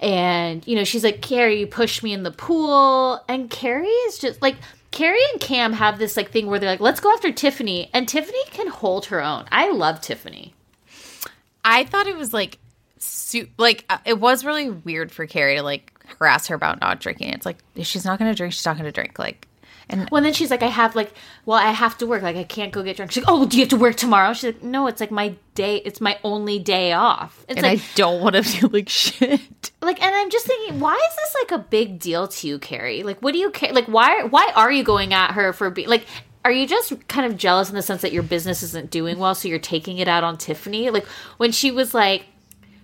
And, 0.00 0.66
you 0.66 0.76
know, 0.76 0.84
she's 0.84 1.04
like, 1.04 1.20
Kary, 1.20 1.60
you 1.60 1.66
me 2.02 2.12
in 2.12 2.22
the 2.22 2.30
pool. 2.30 3.22
And 3.28 3.50
Kary 3.50 3.86
is 3.86 4.18
just 4.18 4.40
like, 4.40 4.56
Kary 4.90 5.20
and 5.32 5.40
Cam 5.40 5.72
have 5.74 5.98
this 5.98 6.16
like 6.16 6.30
thing 6.30 6.46
where 6.46 6.58
they're 6.58 6.70
like, 6.70 6.80
let's 6.80 7.00
go 7.00 7.12
after 7.12 7.30
Tiffany. 7.30 7.90
And 7.92 8.08
Tiffany 8.08 8.42
can 8.46 8.68
hold 8.68 9.06
her 9.06 9.22
own. 9.22 9.44
I 9.52 9.70
love 9.70 10.00
Tiffany. 10.00 10.54
I 11.64 11.84
thought 11.84 12.06
it 12.06 12.16
was 12.16 12.32
like, 12.32 12.58
su- 12.98 13.48
like 13.58 13.84
uh, 13.90 13.98
it 14.04 14.18
was 14.18 14.44
really 14.44 14.70
weird 14.70 15.12
for 15.12 15.26
Kary 15.26 15.56
to 15.56 15.62
like 15.62 15.92
harass 16.18 16.48
her 16.48 16.54
about 16.54 16.80
not 16.80 17.00
drinking. 17.00 17.34
It's 17.34 17.46
like 17.46 17.58
if 17.76 17.86
she's 17.86 18.04
not 18.04 18.18
going 18.18 18.30
to 18.30 18.36
drink, 18.36 18.54
she's 18.54 18.64
not 18.66 18.76
going 18.76 18.86
to 18.86 18.92
drink. 18.92 19.18
Like, 19.18 19.46
and 19.90 20.08
Well, 20.10 20.18
and 20.18 20.26
then 20.26 20.32
she's 20.32 20.50
like, 20.50 20.62
I 20.62 20.68
have 20.68 20.96
like, 20.96 21.12
well, 21.44 21.58
I 21.58 21.70
have 21.70 21.98
to 21.98 22.06
work. 22.06 22.22
Like, 22.22 22.36
I 22.36 22.44
can't 22.44 22.72
go 22.72 22.82
get 22.82 22.96
drunk. 22.96 23.12
She's 23.12 23.24
like, 23.24 23.32
oh, 23.32 23.46
do 23.46 23.56
you 23.56 23.62
have 23.62 23.70
to 23.70 23.76
work 23.76 23.96
tomorrow? 23.96 24.32
She's 24.32 24.54
like, 24.54 24.62
no, 24.62 24.86
it's 24.86 25.00
like 25.00 25.10
my 25.10 25.34
day. 25.54 25.76
It's 25.84 26.00
my 26.00 26.18
only 26.24 26.58
day 26.58 26.92
off. 26.92 27.44
It's 27.48 27.58
and 27.58 27.66
like, 27.66 27.80
I 27.80 27.82
don't 27.96 28.22
want 28.22 28.36
to 28.36 28.42
feel 28.42 28.70
like 28.70 28.88
shit. 28.88 29.70
like, 29.82 30.02
and 30.02 30.14
I'm 30.14 30.30
just 30.30 30.46
thinking, 30.46 30.80
why 30.80 30.94
is 30.94 31.16
this 31.16 31.36
like 31.42 31.60
a 31.60 31.64
big 31.64 31.98
deal 31.98 32.28
to 32.28 32.48
you, 32.48 32.58
Kary? 32.58 33.02
Like, 33.02 33.20
what 33.20 33.32
do 33.32 33.38
you 33.38 33.50
care? 33.50 33.72
Like, 33.72 33.86
why, 33.86 34.22
why 34.24 34.52
are 34.54 34.72
you 34.72 34.84
going 34.84 35.12
at 35.12 35.32
her 35.32 35.52
for 35.52 35.70
being 35.70 35.88
like? 35.88 36.06
Are 36.42 36.50
you 36.50 36.66
just 36.66 37.06
kind 37.06 37.30
of 37.30 37.36
jealous 37.36 37.68
in 37.68 37.74
the 37.74 37.82
sense 37.82 38.00
that 38.00 38.12
your 38.12 38.22
business 38.22 38.62
isn't 38.62 38.90
doing 38.90 39.18
well, 39.18 39.34
so 39.34 39.46
you're 39.46 39.58
taking 39.58 39.98
it 39.98 40.08
out 40.08 40.24
on 40.24 40.38
Tiffany? 40.38 40.88
Like 40.88 41.04
when 41.36 41.52
she 41.52 41.70
was 41.70 41.92
like, 41.92 42.24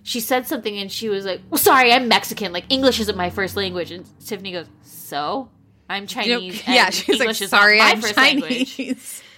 she 0.03 0.21
said 0.21 0.47
something 0.47 0.77
and 0.77 0.93
she 0.93 1.09
was 1.09 1.25
like, 1.25 1.41
"Well, 1.49 1.59
sorry, 1.59 1.91
I'm 1.91 2.07
Mexican. 2.07 2.53
Like 2.53 2.67
English 2.69 3.01
isn't 3.01 3.17
my 3.17 3.31
first 3.31 3.57
language." 3.57 3.91
And 3.91 4.07
Tiffany 4.21 4.53
goes, 4.53 4.67
"So, 4.83 5.49
I'm 5.89 6.07
Chinese. 6.07 6.63
yeah, 6.69 6.91
she's 6.91 7.21
English 7.21 7.41
like, 7.41 7.51
sorry, 7.51 7.81
I'm 7.81 8.01
Chinese. 8.01 8.43
language." 8.43 9.23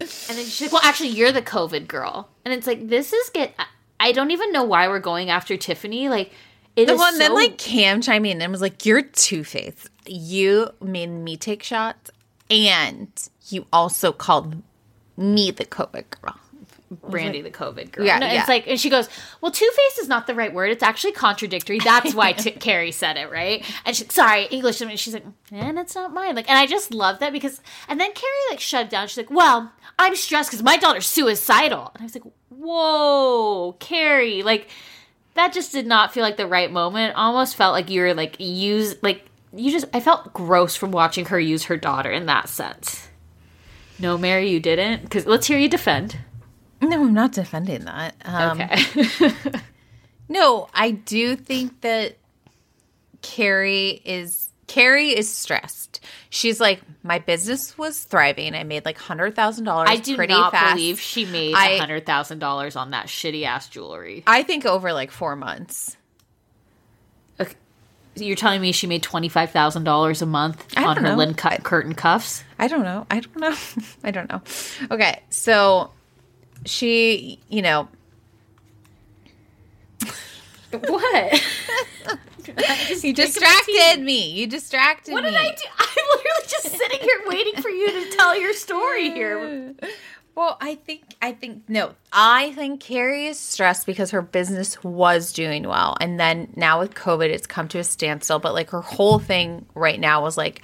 And 0.00 0.36
then 0.36 0.44
she's 0.44 0.62
like, 0.62 0.72
"Well, 0.72 0.82
actually, 0.84 1.10
you're 1.10 1.32
the 1.32 1.40
COVID 1.40 1.86
girl." 1.86 2.28
And 2.44 2.52
it's 2.52 2.66
like, 2.66 2.88
this 2.88 3.12
is 3.12 3.30
get. 3.30 3.54
I- 4.00 4.12
don't 4.12 4.32
even 4.32 4.52
know 4.52 4.64
why 4.64 4.88
we're 4.88 4.98
going 4.98 5.30
after 5.30 5.56
Tiffany. 5.56 6.08
Like, 6.08 6.32
it 6.76 6.86
The 6.86 6.96
one 6.96 7.16
then 7.18 7.32
like 7.32 7.58
Cam 7.58 8.00
chimed 8.00 8.26
in 8.26 8.42
and 8.42 8.50
was 8.50 8.60
like, 8.60 8.84
"You're 8.84 9.02
two 9.02 9.44
faced. 9.44 9.88
You 10.06 10.70
made 10.82 11.06
me 11.06 11.36
take 11.36 11.62
shots, 11.62 12.10
and 12.50 13.08
you 13.48 13.66
also 13.72 14.12
called 14.12 14.62
me 15.16 15.52
the 15.52 15.64
COVID 15.64 16.04
girl." 16.20 16.36
Brandi 16.96 17.42
the 17.42 17.50
COVID 17.50 17.92
girl. 17.92 18.06
Yeah, 18.06 18.18
no, 18.18 18.26
yeah. 18.26 18.40
It's 18.40 18.48
like, 18.48 18.66
and 18.66 18.78
she 18.78 18.90
goes, 18.90 19.08
"Well, 19.40 19.52
two 19.52 19.68
faced 19.74 19.98
is 19.98 20.08
not 20.08 20.26
the 20.26 20.34
right 20.34 20.52
word. 20.52 20.70
It's 20.70 20.82
actually 20.82 21.12
contradictory. 21.12 21.78
That's 21.84 22.14
why 22.14 22.32
t- 22.32 22.52
Kary 22.52 22.92
said 22.92 23.16
it, 23.16 23.30
right?" 23.30 23.64
And 23.84 23.94
she, 23.96 24.04
sorry, 24.06 24.44
English. 24.46 24.80
And 24.80 24.98
she's 24.98 25.14
like, 25.14 25.24
"And 25.50 25.78
it's 25.78 25.94
not 25.94 26.12
mine." 26.12 26.34
Like, 26.34 26.48
and 26.48 26.58
I 26.58 26.66
just 26.66 26.92
love 26.92 27.18
that 27.20 27.32
because, 27.32 27.60
and 27.88 28.00
then 28.00 28.12
Kary 28.12 28.32
like 28.50 28.60
shut 28.60 28.90
down. 28.90 29.08
She's 29.08 29.16
like, 29.16 29.30
"Well, 29.30 29.72
I'm 29.98 30.16
stressed 30.16 30.50
because 30.50 30.62
my 30.62 30.76
daughter's 30.76 31.06
suicidal." 31.06 31.90
And 31.94 32.02
I 32.02 32.04
was 32.04 32.14
like, 32.14 32.24
"Whoa, 32.50 33.76
Kary!" 33.78 34.42
Like, 34.42 34.68
that 35.34 35.52
just 35.52 35.72
did 35.72 35.86
not 35.86 36.12
feel 36.12 36.22
like 36.22 36.36
the 36.36 36.46
right 36.46 36.70
moment. 36.70 37.16
Almost 37.16 37.56
felt 37.56 37.72
like 37.72 37.90
you 37.90 38.00
were 38.02 38.14
like 38.14 38.36
use 38.38 38.96
like 39.02 39.24
you 39.54 39.70
just. 39.70 39.86
I 39.92 40.00
felt 40.00 40.32
gross 40.32 40.76
from 40.76 40.90
watching 40.90 41.26
her 41.26 41.38
use 41.38 41.64
her 41.64 41.76
daughter 41.76 42.10
in 42.10 42.26
that 42.26 42.48
sense. 42.48 43.08
No, 43.98 44.18
Mary, 44.18 44.50
you 44.50 44.60
didn't. 44.60 45.02
Because 45.02 45.26
let's 45.26 45.46
hear 45.46 45.58
you 45.58 45.68
defend. 45.68 46.18
No, 46.88 47.02
I'm 47.04 47.14
not 47.14 47.32
defending 47.32 47.84
that. 47.84 48.14
Um, 48.24 48.60
Okay. 48.60 49.30
No, 50.28 50.68
I 50.72 50.90
do 50.92 51.36
think 51.36 51.82
that 51.82 52.16
Kary 53.20 54.00
is 54.04 54.48
Kary 54.66 55.10
is 55.10 55.32
stressed. 55.32 56.00
She's 56.30 56.58
like, 56.60 56.80
my 57.02 57.18
business 57.18 57.76
was 57.76 58.02
thriving. 58.02 58.54
I 58.54 58.64
made 58.64 58.84
like 58.86 58.96
hundred 58.98 59.36
thousand 59.36 59.64
dollars. 59.64 59.90
I 59.90 59.96
do 59.96 60.16
not 60.16 60.50
fast. 60.52 60.74
believe 60.76 60.98
she 60.98 61.26
made 61.26 61.54
hundred 61.54 62.06
thousand 62.06 62.38
dollars 62.38 62.74
on 62.74 62.90
that 62.92 63.06
shitty 63.06 63.44
ass 63.44 63.68
jewelry. 63.68 64.22
I 64.26 64.42
think 64.42 64.64
over 64.64 64.92
like 64.94 65.10
four 65.10 65.36
months. 65.36 65.96
Okay. 67.38 67.52
You're 68.16 68.36
telling 68.36 68.62
me 68.62 68.72
she 68.72 68.86
made 68.86 69.02
twenty 69.02 69.28
five 69.28 69.50
thousand 69.50 69.84
dollars 69.84 70.22
a 70.22 70.26
month 70.26 70.76
on 70.78 70.96
her. 70.96 71.14
Lynn 71.16 71.34
cut 71.34 71.62
curtain 71.64 71.94
cuffs? 71.94 72.42
I 72.58 72.68
don't 72.68 72.82
know. 72.84 73.06
I 73.10 73.20
don't 73.20 73.36
know. 73.36 73.54
I 74.04 74.10
don't 74.10 74.30
know. 74.30 74.40
Okay, 74.90 75.20
so 75.28 75.90
she, 76.64 77.40
you 77.48 77.62
know, 77.62 77.88
What? 80.70 81.42
you 83.02 83.12
distracted 83.12 84.02
me. 84.02 84.30
You 84.32 84.46
distracted 84.46 85.12
What 85.12 85.24
me. 85.24 85.30
What 85.32 85.38
did 85.38 85.46
I 85.46 85.54
do? 85.54 85.68
I'm 85.78 86.04
literally 86.16 86.48
just 86.48 86.70
sitting 86.70 87.00
here 87.00 87.22
waiting 87.26 87.62
for 87.62 87.68
you 87.68 87.90
to 87.90 88.16
tell 88.16 88.38
your 88.38 88.52
story 88.52 89.10
here. 89.10 89.74
Well, 90.36 90.56
I 90.60 90.74
think 90.74 91.14
I 91.22 91.30
think 91.30 91.62
no. 91.68 91.94
I 92.12 92.50
think 92.54 92.80
Kary 92.80 93.26
is 93.26 93.38
stressed 93.38 93.86
because 93.86 94.10
her 94.10 94.20
business 94.20 94.82
was 94.82 95.32
doing 95.32 95.62
well, 95.62 95.96
and 96.00 96.18
then 96.18 96.52
now 96.56 96.80
with 96.80 96.92
COVID, 96.94 97.28
it's 97.28 97.46
come 97.46 97.68
to 97.68 97.78
a 97.78 97.84
standstill. 97.84 98.40
But 98.40 98.52
like 98.52 98.70
her 98.70 98.80
whole 98.80 99.20
thing 99.20 99.64
right 99.76 100.00
now 100.00 100.22
was 100.22 100.36
like 100.36 100.62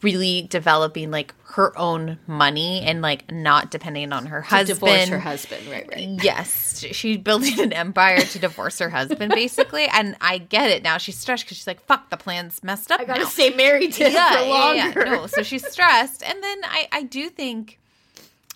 really 0.00 0.42
developing 0.48 1.10
like 1.10 1.34
her 1.44 1.76
own 1.78 2.18
money 2.26 2.80
and 2.82 3.02
like 3.02 3.30
not 3.30 3.70
depending 3.70 4.12
on 4.12 4.26
her 4.26 4.40
husband. 4.40 4.80
Divorce 4.80 5.08
her 5.08 5.18
husband, 5.18 5.66
right? 5.68 5.88
Right. 5.88 6.08
Yes, 6.22 6.84
she's 6.92 7.18
building 7.18 7.60
an 7.60 7.72
empire 7.72 8.20
to 8.20 8.38
divorce 8.38 8.78
her 8.78 8.88
husband, 8.88 9.32
basically. 9.34 9.86
And 9.86 10.16
I 10.20 10.38
get 10.38 10.70
it 10.70 10.82
now. 10.82 10.98
She's 10.98 11.18
stressed 11.18 11.44
because 11.44 11.58
she's 11.58 11.66
like, 11.66 11.80
"Fuck, 11.80 12.10
the 12.10 12.16
plan's 12.16 12.62
messed 12.62 12.90
up." 12.90 13.00
I 13.00 13.04
gotta 13.04 13.22
now. 13.22 13.28
stay 13.28 13.50
married 13.50 13.92
to 13.94 14.04
him 14.04 14.12
yeah, 14.12 14.32
for 14.32 14.44
yeah, 14.44 14.72
yeah. 14.72 14.84
longer. 14.84 15.04
No, 15.04 15.26
so 15.26 15.42
she's 15.42 15.66
stressed, 15.70 16.22
and 16.22 16.42
then 16.42 16.60
I, 16.64 16.88
I 16.92 17.02
do 17.02 17.28
think, 17.28 17.78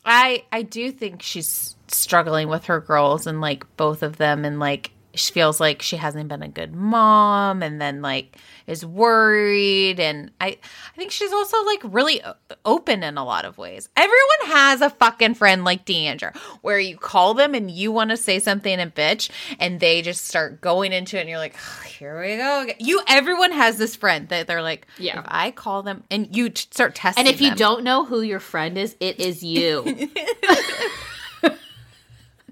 I, 0.05 0.45
I 0.53 0.63
do 0.63 0.91
think 0.91 1.23
she's 1.23 1.77
struggling 1.89 2.49
with 2.49 2.65
her 2.67 2.81
girls 2.81 3.27
and 3.27 3.41
like 3.41 3.65
both 3.77 4.03
of 4.03 4.17
them, 4.17 4.45
and 4.45 4.59
like 4.59 4.93
she 5.15 5.33
feels 5.33 5.61
like 5.61 5.83
she 5.83 5.97
hasn't 5.97 6.29
been 6.29 6.43
a 6.43 6.49
good 6.49 6.75
mom, 6.75 7.63
and 7.63 7.81
then 7.81 8.01
like 8.01 8.37
is 8.67 8.85
worried, 8.85 10.01
and 10.01 10.31
I, 10.41 10.47
I 10.49 10.97
think 10.97 11.11
she's 11.13 11.33
also 11.33 11.63
like 11.65 11.81
really 11.85 12.21
open 12.65 13.03
in 13.03 13.17
a 13.17 13.25
lot 13.25 13.45
of 13.45 13.59
ways. 13.59 13.89
Everyone 13.97 14.57
has 14.57 14.81
a 14.81 14.91
fucking 14.91 15.35
friend 15.35 15.65
like 15.65 15.85
D'Andra, 15.85 16.33
where 16.63 16.79
you 16.79 16.97
call 16.97 17.35
them 17.35 17.55
and 17.55 17.71
you 17.71 17.93
want 17.93 18.11
to 18.11 18.17
say 18.17 18.39
something 18.39 18.79
and 18.79 18.95
bitch, 18.95 19.31
and 19.61 19.79
they 19.81 20.03
just 20.03 20.27
start 20.27 20.61
going 20.61 20.93
into 20.93 21.17
it, 21.17 21.21
and 21.21 21.29
you're 21.29 21.39
like, 21.39 21.55
"Oh, 21.57 21.83
here 21.87 22.21
we 22.21 22.37
go. 22.37 22.63
again." 22.63 22.77
You, 22.79 23.03
everyone 23.09 23.53
has 23.53 23.79
this 23.79 23.95
friend 23.97 24.29
that 24.31 24.47
they're 24.47 24.63
like, 24.63 24.87
Yeah. 24.99 25.21
if 25.21 25.25
I 25.29 25.51
call 25.51 25.83
them 25.83 26.03
and 26.11 26.35
you 26.37 26.49
t- 26.51 26.67
start 26.71 26.95
testing. 26.95 27.25
And 27.27 27.33
if 27.33 27.41
you 27.41 27.51
them. 27.51 27.59
don't 27.59 27.85
know 27.85 28.05
who 28.05 28.21
your 28.23 28.41
friend 28.41 28.77
is, 28.77 28.97
it 29.01 29.21
is 29.21 29.43
you. 29.43 29.83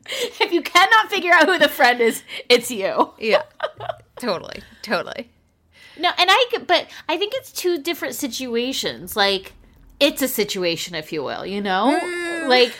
if 0.06 0.52
you 0.52 0.62
cannot 0.62 1.10
figure 1.10 1.32
out 1.32 1.46
who 1.48 1.58
the 1.58 1.68
friend 1.68 2.00
is, 2.00 2.22
it's 2.48 2.70
you. 2.70 3.12
yeah, 3.18 3.42
totally, 4.16 4.60
totally. 4.82 5.30
No, 5.98 6.10
and 6.18 6.28
I 6.30 6.46
get- 6.50 6.66
but 6.66 6.86
I 7.08 7.16
think 7.16 7.32
it's 7.36 7.52
two 7.52 7.78
different 7.78 8.14
situations. 8.14 9.16
Like 9.16 9.52
it's 10.00 10.22
a 10.22 10.28
situation, 10.28 10.94
if 10.94 11.12
you 11.12 11.22
will, 11.22 11.46
you 11.46 11.60
know? 11.60 11.98
Mm. 12.02 12.48
Like 12.48 12.72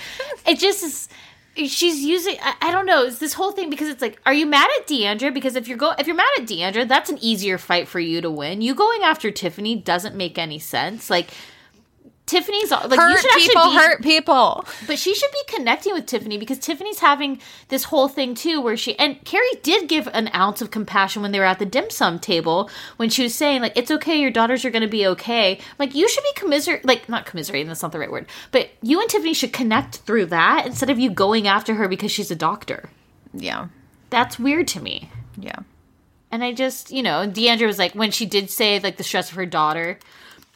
it 0.47 0.59
just 0.59 0.82
is 0.82 1.09
she's 1.57 2.03
using 2.03 2.36
I, 2.43 2.55
I 2.61 2.70
don't 2.73 2.86
know, 2.86 3.05
it's 3.05 3.19
this 3.19 3.35
whole 3.35 3.53
thing 3.53 3.70
because 3.70 3.89
it's 3.89 4.03
like, 4.03 4.20
are 4.27 4.35
you 4.35 4.47
mad 4.47 4.69
at 4.81 4.86
D'Andra? 4.86 5.31
Because 5.31 5.55
if 5.57 5.69
you're 5.69 5.78
go 5.78 5.93
if 5.99 6.07
you're 6.07 6.16
mad 6.16 6.27
at 6.39 6.47
D'Andra, 6.47 6.85
that's 6.85 7.11
an 7.11 7.19
easier 7.20 7.59
fight 7.59 7.86
for 7.89 8.01
you 8.01 8.20
to 8.20 8.31
win. 8.31 8.61
You 8.61 8.74
going 8.74 9.03
after 9.03 9.31
Tiffany 9.31 9.77
doesn't 9.77 10.16
make 10.16 10.39
any 10.39 10.59
sense. 10.59 11.09
Like 11.11 11.31
Tiffany's 12.26 12.70
like 12.70 12.90
you 12.90 12.96
hurt 12.96 13.20
should 13.20 13.30
actually 13.32 13.48
people 13.48 13.70
be, 13.70 13.76
hurt 13.76 14.02
people. 14.02 14.64
but 14.86 14.98
she 14.98 15.14
should 15.14 15.30
be 15.30 15.56
connecting 15.56 15.92
with 15.92 16.06
Tiffany 16.06 16.38
because 16.38 16.59
Tiffany's 16.59 17.01
having 17.01 17.38
this 17.68 17.84
whole 17.84 18.09
thing 18.09 18.34
too, 18.34 18.62
where 18.62 18.78
she 18.78 18.98
and 18.98 19.22
Kary 19.24 19.46
did 19.62 19.88
give 19.90 20.09
an 20.09 20.30
ounce 20.34 20.62
of 20.62 20.70
compassion 20.70 21.20
when 21.20 21.32
they 21.32 21.38
were 21.38 21.44
at 21.44 21.59
the 21.59 21.66
dim 21.66 21.90
sum 21.90 22.18
table 22.18 22.70
when 22.96 23.10
she 23.10 23.22
was 23.22 23.34
saying 23.34 23.60
like 23.60 23.76
it's 23.76 23.90
okay, 23.90 24.18
your 24.18 24.30
daughters 24.30 24.64
are 24.64 24.70
going 24.70 24.82
to 24.82 24.88
be 24.88 25.06
okay. 25.06 25.59
Like 25.78 25.94
you 25.94 26.09
should 26.09 26.24
be 26.24 26.32
commiserate, 26.34 26.84
like 26.86 27.10
not 27.10 27.26
commiserating, 27.26 27.68
that's 27.68 27.82
not 27.82 27.92
the 27.92 27.98
right 27.98 28.10
word, 28.10 28.26
but 28.52 28.70
you 28.80 29.01
and 29.01 29.10
Tiffany 29.10 29.34
should 29.34 29.52
connect 29.52 29.96
through 29.98 30.26
that 30.26 30.64
instead 30.66 30.88
of 30.88 30.98
you 30.98 31.10
going 31.10 31.46
after 31.46 31.74
her 31.74 31.88
because 31.88 32.10
she's 32.10 32.30
a 32.30 32.36
doctor. 32.36 32.88
Yeah. 33.34 33.68
That's 34.09 34.38
weird 34.38 34.68
to 34.68 34.80
me. 34.80 35.10
Yeah. 35.36 35.59
And 36.30 36.42
I 36.42 36.52
just, 36.52 36.90
you 36.90 37.02
know, 37.02 37.26
D'Andra 37.26 37.66
was 37.66 37.78
like, 37.78 37.94
when 37.94 38.10
she 38.10 38.26
did 38.26 38.48
say 38.51 38.80
like 38.80 38.96
the 38.96 39.05
stress 39.05 39.30
of 39.30 39.36
her 39.36 39.46
daughter, 39.46 39.98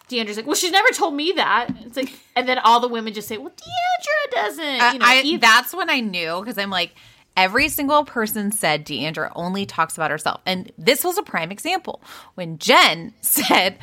D'Andra's 0.09 0.37
like, 0.37 0.47
well, 0.47 0.55
she's 0.55 0.73
never 0.73 0.89
told 0.89 1.15
me 1.15 1.33
that. 1.37 1.69
It's 1.85 1.97
like, 1.97 2.13
and 2.35 2.49
then 2.49 2.59
all 2.59 2.81
the 2.81 2.89
women 2.89 3.13
just 3.13 3.29
say, 3.29 3.37
well, 3.37 3.53
D'Andra 3.55 4.43
doesn't. 4.43 4.93
You 4.95 4.99
know, 4.99 5.07
I, 5.07 5.39
that's 5.39 5.75
when 5.75 5.91
I 5.91 6.01
knew 6.01 6.41
because 6.41 6.59
I'm 6.59 6.71
like, 6.71 6.95
every 7.37 7.69
single 7.69 8.05
person 8.05 8.51
said 8.51 8.85
D'Andra 8.85 9.31
only 9.37 9.65
talks 9.67 9.97
about 9.97 10.11
herself. 10.11 10.41
And 10.45 10.73
this 10.77 11.05
was 11.05 11.19
a 11.19 11.23
prime 11.23 11.53
example 11.53 12.03
when 12.35 12.59
Jen 12.59 13.13
said, 13.21 13.79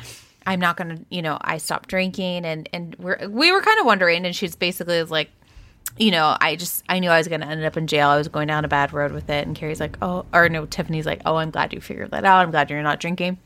I'm 0.46 0.60
not 0.60 0.76
going 0.76 0.96
to, 0.96 1.04
you 1.10 1.22
know, 1.22 1.38
I 1.40 1.58
stopped 1.58 1.88
drinking. 1.88 2.44
And, 2.44 2.68
and 2.72 2.94
we're, 2.98 3.28
we 3.28 3.50
were 3.52 3.62
kind 3.62 3.80
of 3.80 3.86
wondering. 3.86 4.26
And 4.26 4.34
she's 4.34 4.56
basically 4.56 5.02
like, 5.04 5.30
you 5.96 6.10
know, 6.10 6.36
I 6.40 6.56
just, 6.56 6.84
I 6.88 6.98
knew 6.98 7.08
I 7.08 7.18
was 7.18 7.28
going 7.28 7.40
to 7.40 7.46
end 7.46 7.64
up 7.64 7.76
in 7.76 7.86
jail. 7.86 8.10
I 8.10 8.18
was 8.18 8.28
going 8.28 8.48
down 8.48 8.64
a 8.64 8.68
bad 8.68 8.92
road 8.92 9.12
with 9.12 9.30
it. 9.30 9.46
And 9.46 9.56
Kary's 9.56 9.80
like, 9.80 9.96
oh, 10.02 10.26
or 10.32 10.48
no, 10.48 10.66
Tiffany's 10.66 11.06
like, 11.06 11.22
oh, 11.24 11.36
I'm 11.36 11.50
glad 11.50 11.72
you 11.72 11.80
figured 11.80 12.10
that 12.10 12.24
out. 12.24 12.42
I'm 12.42 12.50
glad 12.50 12.70
you're 12.70 12.82
not 12.82 13.00
drinking. 13.00 13.38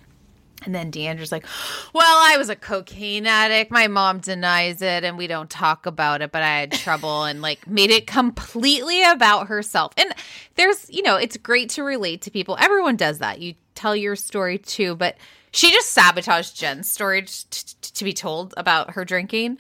And 0.63 0.75
then 0.75 0.91
D'Andra's 0.91 1.33
like, 1.33 1.47
Well, 1.95 2.05
I 2.07 2.37
was 2.37 2.49
a 2.51 2.57
cocaine 2.57 3.27
addict. 3.27 3.71
My 3.71 3.87
mom 3.89 4.19
denies 4.19 4.83
it 4.83 5.05
and 5.05 5.17
we 5.17 5.27
don't 5.27 5.49
talk 5.49 5.87
about 5.87 6.21
it, 6.23 6.33
but 6.33 6.43
I 6.43 6.61
had 6.61 6.73
trouble 6.73 7.25
and 7.25 7.41
like 7.41 7.67
made 7.67 7.91
it 7.91 8.07
completely 8.07 9.03
about 9.03 9.49
herself. 9.49 9.93
And 9.97 10.13
there's, 10.57 10.89
you 10.91 11.03
know, 11.03 11.17
it's 11.17 11.37
great 11.39 11.71
to 11.71 11.83
relate 11.83 12.23
to 12.23 12.31
people. 12.31 12.57
Everyone 12.61 12.97
does 12.97 13.21
that. 13.21 13.41
You 13.41 13.55
tell 13.75 13.97
your 13.97 14.17
story 14.17 14.59
too, 14.59 14.97
but 14.97 15.17
she 15.53 15.71
just 15.71 15.93
sabotaged 15.93 16.57
Jen's 16.57 16.91
story 16.91 17.23
t- 17.23 17.29
t- 17.51 17.91
to 17.95 18.05
be 18.05 18.13
told 18.13 18.53
about 18.57 18.91
her 18.93 19.05
drinking. 19.05 19.59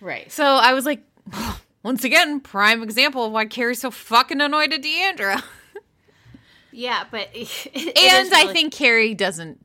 right. 0.00 0.32
So 0.32 0.44
I 0.44 0.72
was 0.72 0.86
like, 0.86 1.02
once 1.82 2.02
again, 2.02 2.40
prime 2.40 2.82
example 2.82 3.26
of 3.26 3.32
why 3.32 3.44
Kary's 3.44 3.80
so 3.82 3.90
fucking 3.90 4.40
annoyed 4.40 4.72
at 4.72 4.82
D'Andra. 4.82 5.42
Yeah, 6.76 7.04
but 7.10 7.28
it- 7.34 7.66
it 7.72 7.96
and 7.96 8.26
is 8.26 8.32
I 8.32 8.52
think 8.52 8.72
Kary 8.74 9.14
doesn't 9.14 9.60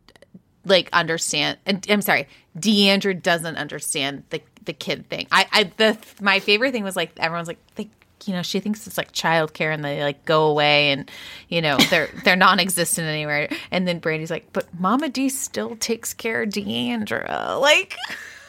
like 0.69 0.89
understand. 0.93 1.57
and 1.65 1.85
I'm 1.89 2.01
sorry, 2.01 2.27
D'Andra 2.57 3.13
doesn't 3.13 3.57
understand 3.57 4.23
the 4.29 4.41
the 4.65 4.73
kid 4.73 5.09
thing. 5.09 5.27
I, 5.31 5.47
I 5.51 5.63
the 5.77 5.97
my 6.21 6.39
favorite 6.39 6.71
thing 6.71 6.83
was 6.83 6.95
like 6.95 7.11
everyone's 7.17 7.47
like 7.47 7.59
they 7.75 7.89
you 8.25 8.33
know 8.33 8.41
she 8.43 8.59
thinks 8.59 8.85
it's 8.85 8.97
like 8.97 9.11
childcare 9.11 9.73
and 9.73 9.83
they 9.83 10.03
like 10.03 10.25
go 10.25 10.47
away 10.47 10.91
and 10.91 11.09
you 11.47 11.61
know 11.61 11.77
they're 11.89 12.09
they're 12.23 12.35
non-existent 12.35 13.07
anywhere. 13.07 13.49
And 13.71 13.87
then 13.87 13.99
Brandi's 13.99 14.31
like, 14.31 14.51
but 14.53 14.67
Mama 14.79 15.09
D 15.09 15.29
still 15.29 15.75
takes 15.77 16.13
care 16.13 16.43
of 16.43 16.49
D'Andra. 16.51 17.57
Like 17.59 17.95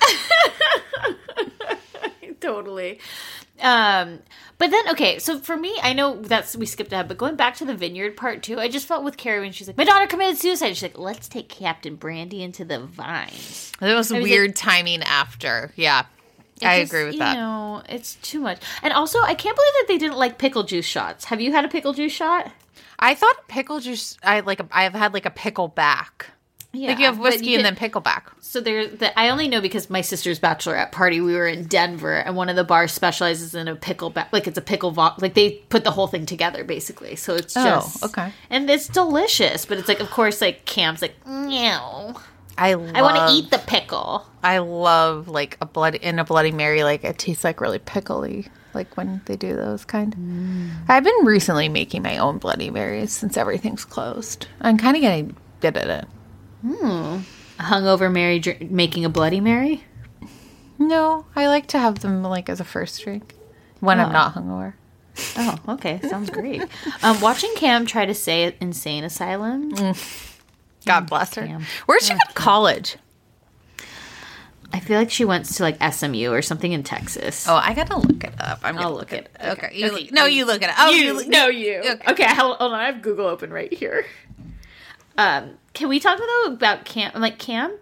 totally. 2.40 2.98
Um, 3.60 4.20
but 4.58 4.70
then 4.70 4.88
okay, 4.90 5.18
so 5.18 5.38
for 5.38 5.56
me, 5.56 5.76
I 5.82 5.92
know 5.92 6.20
that's 6.20 6.56
we 6.56 6.66
skipped 6.66 6.92
ahead, 6.92 7.08
but 7.08 7.18
going 7.18 7.36
back 7.36 7.56
to 7.56 7.64
the 7.64 7.74
vineyard 7.74 8.16
part 8.16 8.42
too, 8.42 8.58
I 8.58 8.68
just 8.68 8.86
felt 8.86 9.04
with 9.04 9.16
Kary 9.16 9.40
when 9.40 9.52
she's 9.52 9.66
like, 9.66 9.76
"My 9.76 9.84
daughter 9.84 10.06
committed 10.06 10.38
suicide." 10.38 10.70
She's 10.70 10.82
like, 10.82 10.98
"Let's 10.98 11.28
take 11.28 11.48
Captain 11.48 11.96
Brandi 11.96 12.40
into 12.40 12.64
the 12.64 12.80
vines." 12.80 13.72
that 13.80 13.94
was 13.94 14.10
was 14.10 14.22
weird 14.22 14.56
timing 14.56 15.02
after. 15.02 15.72
Yeah. 15.76 16.04
It 16.60 16.66
I 16.66 16.80
just, 16.80 16.92
agree 16.92 17.04
with 17.04 17.14
you 17.14 17.20
that. 17.20 17.36
know, 17.36 17.82
it's 17.88 18.16
too 18.16 18.40
much. 18.40 18.60
And 18.82 18.92
also, 18.92 19.18
I 19.20 19.34
can't 19.34 19.56
believe 19.56 19.72
that 19.78 19.84
they 19.88 19.96
didn't 19.96 20.18
like 20.18 20.36
pickle 20.36 20.62
juice 20.62 20.84
shots. 20.84 21.24
Have 21.26 21.40
you 21.40 21.52
had 21.52 21.64
a 21.64 21.68
pickle 21.68 21.94
juice 21.94 22.12
shot? 22.12 22.52
I 22.98 23.14
thought 23.14 23.48
pickle 23.48 23.80
juice. 23.80 24.18
I 24.22 24.40
like. 24.40 24.60
I've 24.70 24.92
had 24.92 25.14
like 25.14 25.24
a 25.24 25.30
pickle 25.30 25.68
back. 25.68 26.26
Yeah, 26.72 26.90
like 26.90 26.98
you 27.00 27.06
have 27.06 27.18
whiskey 27.18 27.46
you 27.46 27.58
and 27.58 27.64
can- 27.66 27.74
then 27.74 27.90
pickleback. 27.90 28.22
So 28.40 28.60
there, 28.60 28.86
the, 28.86 29.18
I 29.18 29.28
only 29.30 29.48
know 29.48 29.60
because 29.60 29.90
my 29.90 30.02
sister's 30.02 30.38
bachelorette 30.38 30.92
party. 30.92 31.20
We 31.20 31.34
were 31.34 31.48
in 31.48 31.64
Denver, 31.66 32.14
and 32.14 32.36
one 32.36 32.48
of 32.48 32.54
the 32.54 32.62
bars 32.64 32.92
specializes 32.92 33.54
in 33.56 33.66
a 33.66 33.74
pickle, 33.74 34.10
ba- 34.10 34.28
like 34.30 34.46
it's 34.46 34.56
a 34.58 34.60
pickle, 34.62 34.92
vo- 34.92 35.14
like 35.18 35.34
they 35.34 35.50
put 35.68 35.82
the 35.82 35.90
whole 35.90 36.06
thing 36.06 36.26
together 36.26 36.62
basically. 36.62 37.16
So 37.16 37.34
it's 37.34 37.56
Oh, 37.56 37.90
okay. 38.04 38.32
and 38.50 38.70
it's 38.70 38.86
delicious. 38.86 39.66
But 39.66 39.78
it's 39.78 39.88
like, 39.88 39.98
of 40.00 40.10
course, 40.10 40.40
like 40.40 40.64
Cam's 40.64 41.02
like, 41.02 41.14
no, 41.26 42.14
I 42.56 42.70
I 42.70 43.02
want 43.02 43.16
to 43.16 43.28
eat 43.34 43.50
the 43.50 43.58
pickle. 43.66 44.26
I 44.42 44.58
love 44.58 45.26
like 45.28 45.58
a 45.60 45.66
blood 45.66 45.96
in 45.96 46.18
a 46.20 46.24
Bloody 46.24 46.52
Mary. 46.52 46.84
Like 46.84 47.02
it 47.02 47.18
tastes 47.18 47.42
like 47.42 47.60
really 47.60 47.78
pickly. 47.80 48.46
Like 48.74 48.96
when 48.96 49.20
they 49.24 49.34
do 49.36 49.56
those 49.56 49.84
kind. 49.84 50.14
Mm. 50.16 50.70
I've 50.88 51.02
been 51.02 51.24
recently 51.24 51.68
making 51.68 52.02
my 52.02 52.18
own 52.18 52.38
Bloody 52.38 52.70
Marys 52.70 53.10
since 53.12 53.36
everything's 53.36 53.84
closed. 53.84 54.46
I'm 54.60 54.78
kind 54.78 54.94
of 54.96 55.00
getting 55.02 55.36
good 55.60 55.76
at 55.76 55.90
it. 55.90 56.08
A 56.64 57.62
hungover 57.62 58.12
Mary 58.12 58.38
dr- 58.38 58.70
making 58.70 59.04
a 59.04 59.08
Bloody 59.08 59.40
Mary. 59.40 59.84
No, 60.78 61.26
I 61.36 61.46
like 61.48 61.66
to 61.68 61.78
have 61.78 62.00
them 62.00 62.22
like 62.22 62.48
as 62.48 62.60
a 62.60 62.64
first 62.64 63.02
drink 63.02 63.34
when 63.80 64.00
I'm 64.00 64.12
not 64.12 64.34
hungover. 64.34 64.74
Oh, 65.36 65.58
okay, 65.70 66.00
sounds 66.08 66.30
great. 66.30 66.62
um, 67.02 67.20
watching 67.20 67.52
Cam 67.56 67.84
try 67.84 68.06
to 68.06 68.14
say 68.14 68.56
insane 68.60 69.04
asylum. 69.04 69.70
God 70.86 71.06
bless 71.08 71.34
her. 71.34 71.46
Damn. 71.46 71.64
Where'd 71.86 72.00
she 72.02 72.12
go 72.14 72.18
to 72.26 72.32
college? 72.34 72.96
I 74.72 74.78
feel 74.80 74.98
like 74.98 75.10
she 75.10 75.24
went 75.24 75.46
to 75.46 75.62
like 75.64 75.82
SMU 75.92 76.30
or 76.30 76.42
something 76.42 76.70
in 76.72 76.82
Texas. 76.84 77.46
Oh, 77.48 77.56
I 77.56 77.74
gotta 77.74 77.98
look 77.98 78.22
it 78.24 78.32
up. 78.40 78.60
I'm 78.62 78.76
I'll 78.78 78.84
gonna 78.84 78.94
look 78.94 79.12
it. 79.12 79.28
Okay, 79.44 79.70
you 79.74 79.86
Okay, 79.86 79.94
look- 80.04 80.12
no, 80.12 80.26
you 80.26 80.44
look 80.46 80.62
it 80.62 80.68
up. 80.70 80.76
Oh, 80.78 80.90
you, 80.90 81.12
look- 81.14 81.26
no, 81.28 81.48
you. 81.48 81.80
Okay. 81.84 82.12
Okay, 82.12 82.34
hold, 82.34 82.56
hold 82.58 82.72
on. 82.72 82.78
I 82.78 82.86
have 82.86 83.02
Google 83.02 83.26
open 83.26 83.52
right 83.52 83.72
here. 83.72 84.06
Um, 85.18 85.58
can 85.74 85.88
we 85.88 86.00
talk 86.00 86.18
though 86.18 86.52
about 86.52 86.84
Cam? 86.84 87.12
I'm 87.14 87.20
Like 87.20 87.38
Cam, 87.38 87.76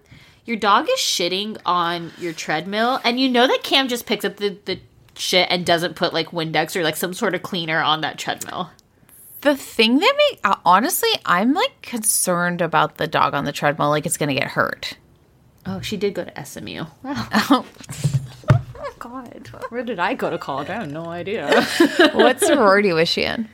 your 0.44 0.56
dog 0.56 0.86
is 0.90 0.98
shitting 0.98 1.58
on 1.66 2.12
your 2.18 2.32
treadmill, 2.32 3.00
and 3.04 3.18
you 3.20 3.28
know 3.28 3.46
that 3.46 3.62
Cam 3.62 3.88
just 3.88 4.06
picks 4.06 4.24
up 4.24 4.36
the 4.36 4.58
the 4.64 4.80
shit 5.14 5.48
and 5.50 5.66
doesn't 5.66 5.96
put 5.96 6.12
like 6.12 6.28
Windex 6.28 6.76
or 6.76 6.82
like 6.82 6.96
some 6.96 7.12
sort 7.12 7.34
of 7.34 7.42
cleaner 7.42 7.80
on 7.80 8.00
that 8.02 8.18
treadmill. 8.18 8.70
The 9.40 9.56
thing 9.56 9.98
that 9.98 10.14
make 10.30 10.40
uh, 10.44 10.56
honestly, 10.64 11.10
I'm 11.24 11.54
like 11.54 11.80
concerned 11.82 12.60
about 12.60 12.96
the 12.98 13.06
dog 13.06 13.34
on 13.34 13.44
the 13.44 13.52
treadmill. 13.52 13.90
Like 13.90 14.06
it's 14.06 14.16
gonna 14.16 14.34
get 14.34 14.48
hurt. 14.48 14.96
Oh, 15.66 15.80
she 15.80 15.96
did 15.96 16.14
go 16.14 16.24
to 16.24 16.44
SMU. 16.44 16.84
Wow. 17.02 17.64
Oh 18.80 18.94
God, 19.00 19.48
where 19.68 19.82
did 19.84 19.98
I 19.98 20.14
go 20.14 20.30
to 20.30 20.38
college? 20.38 20.68
I 20.70 20.74
have 20.74 20.90
no 20.90 21.06
idea. 21.06 21.62
what 22.14 22.40
sorority 22.40 22.92
was 22.92 23.08
she 23.08 23.22
in? 23.24 23.48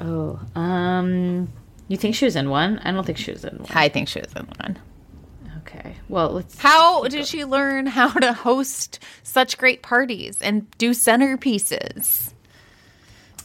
oh, 0.00 0.38
um, 0.54 1.48
you 1.88 1.96
think 1.96 2.14
she 2.14 2.24
was 2.24 2.36
in 2.36 2.50
one? 2.50 2.78
I 2.84 2.90
don't 2.92 3.04
think 3.06 3.18
she 3.18 3.32
was 3.32 3.44
in 3.44 3.56
one. 3.58 3.68
I 3.74 3.88
think 3.88 4.08
she 4.08 4.20
was 4.20 4.32
in 4.34 4.46
one. 4.60 4.78
Okay, 5.62 5.96
well, 6.08 6.30
let's. 6.30 6.58
How 6.58 7.04
did 7.08 7.26
she 7.26 7.44
learn 7.44 7.86
how 7.86 8.08
to 8.12 8.32
host 8.32 8.98
such 9.22 9.58
great 9.58 9.82
parties 9.82 10.40
and 10.40 10.70
do 10.78 10.90
centerpieces? 10.90 12.32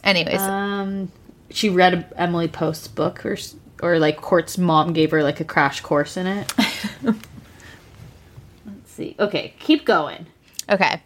Anyways, 0.04 0.40
Um, 0.40 1.10
she 1.50 1.68
read 1.68 2.12
Emily 2.16 2.48
Post's 2.48 2.88
book, 2.88 3.24
or 3.26 3.36
or 3.82 3.98
like 3.98 4.20
Court's 4.20 4.56
mom 4.58 4.92
gave 4.92 5.10
her 5.10 5.22
like 5.22 5.40
a 5.40 5.44
crash 5.44 5.80
course 5.80 6.16
in 6.16 6.26
it. 6.26 6.52
Let's 7.02 7.18
see. 8.86 9.16
Okay, 9.18 9.54
keep 9.58 9.84
going. 9.84 10.26
okay. 10.68 11.02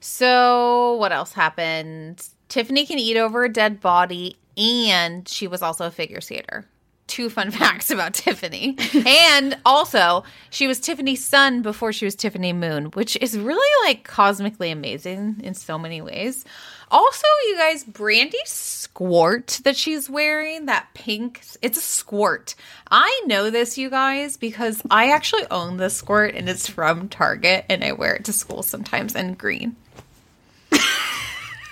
So 0.00 0.94
what 0.96 1.12
else 1.12 1.32
happened? 1.32 2.26
Tiffany 2.48 2.84
can 2.86 2.98
eat 2.98 3.16
over 3.16 3.44
a 3.44 3.48
dead 3.48 3.80
body, 3.80 4.36
and 4.56 5.28
she 5.28 5.46
was 5.46 5.62
also 5.62 5.86
a 5.86 5.90
figure 5.90 6.20
skater. 6.20 6.66
Two 7.06 7.28
fun 7.28 7.50
facts 7.52 7.90
about 7.90 8.14
Tiffany. 8.14 8.76
and 9.06 9.58
also, 9.64 10.24
she 10.50 10.66
was 10.66 10.80
Tiffany 10.80 11.16
Sun 11.16 11.62
before 11.62 11.92
she 11.92 12.04
was 12.04 12.14
Tiffany 12.14 12.52
Moon, 12.52 12.86
which 12.86 13.16
is 13.20 13.38
really 13.38 13.88
like 13.88 14.04
cosmically 14.04 14.70
amazing 14.70 15.40
in 15.42 15.54
so 15.54 15.78
many 15.78 16.00
ways. 16.00 16.44
Also, 16.90 17.26
you 17.48 17.56
guys, 17.56 17.84
Brandi 17.84 18.34
squirt 18.44 19.60
that 19.64 19.76
she's 19.76 20.10
wearing, 20.10 20.66
that 20.66 20.88
pink, 20.92 21.42
it's 21.62 21.78
a 21.78 21.80
squirt. 21.80 22.54
I 22.90 23.22
know 23.24 23.48
this, 23.48 23.78
you 23.78 23.88
guys, 23.88 24.36
because 24.36 24.82
I 24.90 25.10
actually 25.10 25.46
own 25.50 25.78
this 25.78 25.96
squirt 25.96 26.34
and 26.34 26.50
it's 26.50 26.68
from 26.68 27.08
Target 27.08 27.64
and 27.70 27.82
I 27.82 27.92
wear 27.92 28.16
it 28.16 28.26
to 28.26 28.32
school 28.34 28.62
sometimes 28.62 29.14
in 29.14 29.34
green. 29.34 29.76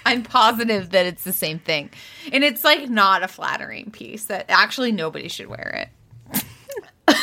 I'm 0.07 0.23
positive 0.23 0.91
that 0.91 1.07
it's 1.07 1.25
the 1.25 1.33
same 1.33 1.59
thing. 1.59 1.91
And 2.33 2.45
it's 2.45 2.65
like 2.65 2.89
not 2.89 3.23
a 3.23 3.29
flattering 3.29 3.91
piece 3.91 4.27
that 4.27 4.47
actually 4.49 4.93
nobody 4.93 5.29
should 5.29 5.47
wear 5.49 5.89
it. 6.35 6.45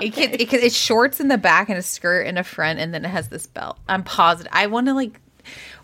It 0.00 0.12
can, 0.12 0.34
it 0.34 0.48
can, 0.50 0.60
it's 0.60 0.76
shorts 0.76 1.20
in 1.20 1.28
the 1.28 1.38
back 1.38 1.68
and 1.68 1.78
a 1.78 1.82
skirt 1.82 2.26
in 2.26 2.34
the 2.34 2.44
front, 2.44 2.78
and 2.78 2.92
then 2.92 3.04
it 3.04 3.08
has 3.08 3.28
this 3.28 3.46
belt. 3.46 3.78
I'm 3.88 4.04
positive. 4.04 4.52
I 4.54 4.66
want 4.66 4.88
to 4.88 4.94
like. 4.94 5.20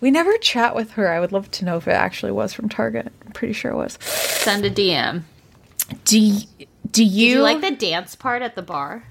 We 0.01 0.11
never 0.11 0.37
chat 0.39 0.75
with 0.75 0.93
her. 0.93 1.11
I 1.11 1.21
would 1.21 1.33
love 1.33 1.51
to 1.53 1.65
know 1.65 1.77
if 1.77 1.87
it 1.87 1.93
actually 1.93 2.33
was 2.33 2.53
from 2.53 2.69
Target. 2.69 3.13
I'm 3.25 3.33
pretty 3.33 3.55
sure 3.55 3.71
it 3.71 3.77
was. 3.77 3.99
Send 4.03 4.65
a 4.65 4.71
DM. 4.71 5.23
Do 6.05 6.37
do 6.91 7.05
you, 7.05 7.37
you 7.37 7.43
like 7.43 7.61
the 7.61 7.71
dance 7.71 8.15
part 8.15 8.43
at 8.43 8.55
the 8.55 8.63
bar? 8.63 9.05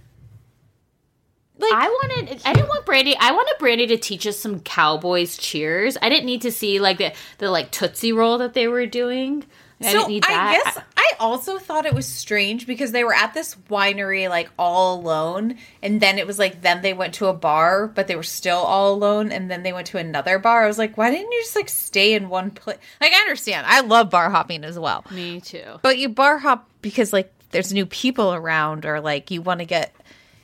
Like? 1.62 1.74
I 1.74 1.88
wanted. 1.88 2.42
I 2.46 2.54
didn't 2.54 2.70
want 2.70 2.86
Brandi. 2.86 3.16
I 3.20 3.32
wanted 3.32 3.56
Brandi 3.60 3.88
to 3.90 3.98
teach 3.98 4.26
us 4.28 4.38
some 4.38 4.60
cowboys 4.62 5.38
cheers. 5.38 5.98
I 6.02 6.10
didn't 6.10 6.26
need 6.26 6.42
to 6.42 6.52
see 6.52 6.80
like 6.80 6.98
the 6.98 7.14
the 7.38 7.50
like 7.50 7.72
tootsie 7.72 8.12
roll 8.12 8.38
that 8.40 8.54
they 8.54 8.68
were 8.68 8.86
doing. 8.86 9.46
I 9.84 9.86
so 9.86 9.92
didn't 9.94 10.08
need 10.10 10.24
that. 10.24 10.32
I 10.32 10.54
guess 10.64 10.78
I 10.96 11.12
also 11.20 11.58
thought 11.58 11.88
it 11.88 11.94
was 11.96 12.06
strange 12.06 12.68
because 12.68 12.92
they 12.92 13.04
were 13.04 13.16
at 13.16 13.34
this 13.34 13.56
winery 13.70 14.30
like 14.30 14.50
all 14.60 15.00
alone, 15.00 15.58
and 15.82 16.00
then 16.00 16.20
it 16.20 16.28
was 16.28 16.38
like 16.38 16.62
then 16.62 16.82
they 16.84 16.94
went 16.94 17.16
to 17.16 17.28
a 17.28 17.34
bar, 17.34 17.88
but 17.88 18.08
they 18.08 18.16
were 18.16 18.22
still 18.24 18.60
all 18.60 18.94
alone, 18.94 19.32
and 19.32 19.50
then 19.50 19.64
they 19.64 19.74
went 19.74 19.88
to 19.88 19.98
another 19.98 20.38
bar. 20.38 20.64
I 20.64 20.68
was 20.68 20.78
like, 20.78 20.98
why 20.98 21.10
didn't 21.10 21.32
you 21.32 21.42
just 21.42 21.56
like 21.56 21.70
stay 21.70 22.14
in 22.14 22.30
one 22.30 22.52
place? 22.52 22.78
Like 23.00 23.12
I 23.14 23.22
understand, 23.22 23.66
I 23.68 23.82
love 23.82 24.10
bar 24.12 24.30
hopping 24.30 24.64
as 24.64 24.78
well, 24.78 25.04
Me 25.10 25.42
too. 25.42 25.80
but 25.82 25.98
you 25.98 26.10
bar 26.10 26.38
hop 26.38 26.70
because 26.84 27.12
like 27.12 27.34
there's 27.50 27.74
new 27.74 27.86
people 27.88 28.34
around, 28.34 28.86
or 28.86 29.02
like 29.02 29.32
you 29.32 29.42
want 29.42 29.62
to 29.62 29.66
get. 29.66 29.96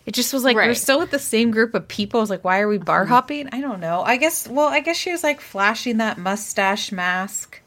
It 0.08 0.14
just 0.14 0.34
was 0.34 0.46
like 0.46 0.56
we're 0.56 0.74
still 0.74 1.00
with 1.00 1.12
the 1.12 1.20
same 1.20 1.52
group 1.52 1.76
of 1.76 1.86
people. 1.88 2.22
I 2.22 2.24
was 2.24 2.30
like, 2.30 2.44
why 2.46 2.62
are 2.62 2.68
we 2.70 2.78
bar 2.78 3.04
hopping? 3.06 3.50
I 3.52 3.60
don't 3.60 3.82
know. 3.82 4.02
I 4.04 4.16
guess. 4.16 4.48
Well, 4.48 4.68
I 4.68 4.80
guess 4.80 4.96
she 4.96 5.12
was 5.12 5.22
like 5.22 5.42
flashing 5.42 5.98
that 5.98 6.18
mustache 6.18 6.94
mask, 6.94 7.62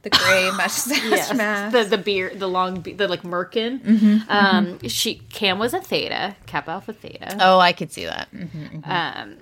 the 0.00 0.08
gray 0.08 0.50
mustache 0.56 1.04
Yes, 1.04 1.34
mask. 1.34 1.76
the 1.76 1.84
the 1.84 1.98
beer, 1.98 2.32
the 2.34 2.48
long, 2.48 2.80
be- 2.80 2.94
the 2.94 3.08
like 3.08 3.24
merkin. 3.24 3.80
Mm-hmm, 3.82 4.30
um, 4.30 4.78
she 4.88 5.16
Cam 5.34 5.58
was 5.58 5.74
a 5.74 5.82
theta, 5.82 6.34
Kappa 6.46 6.70
Alpha 6.70 6.94
Theta. 6.94 7.36
Oh, 7.38 7.58
I 7.58 7.74
could 7.74 7.92
see 7.92 8.06
that. 8.06 8.28
Um, 8.84 9.36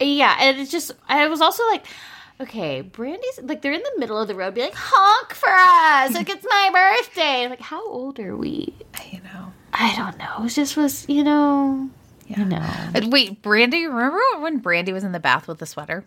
yeah, 0.00 0.34
and 0.40 0.58
it's 0.58 0.70
just 0.70 0.92
I 1.10 1.28
was 1.28 1.42
also 1.42 1.62
like, 1.66 1.84
okay, 2.40 2.80
Brandi's 2.80 3.38
like 3.42 3.60
they're 3.60 3.74
in 3.74 3.82
the 3.82 3.98
middle 4.00 4.18
of 4.18 4.28
the 4.28 4.34
road, 4.34 4.54
be 4.54 4.62
like 4.62 4.72
honk 4.74 5.34
for 5.34 5.50
us, 5.50 6.14
like 6.14 6.30
it's 6.30 6.46
my 6.48 6.70
birthday. 6.72 7.48
Like, 7.48 7.60
how 7.60 7.86
old 7.86 8.18
are 8.18 8.34
we? 8.34 8.74
You 9.12 9.20
know. 9.24 9.52
I 9.72 9.94
don't 9.96 10.18
know. 10.18 10.44
It 10.44 10.50
just 10.50 10.76
was, 10.76 11.08
you 11.08 11.24
know, 11.24 11.88
you 12.26 12.44
know. 12.44 12.56
Uh, 12.56 13.00
Wait, 13.04 13.42
Brandi, 13.42 13.86
remember 13.86 14.20
when 14.38 14.60
Brandi 14.60 14.92
was 14.92 15.04
in 15.04 15.12
the 15.12 15.20
bath 15.20 15.48
with 15.48 15.58
the 15.58 15.66
sweater? 15.66 16.04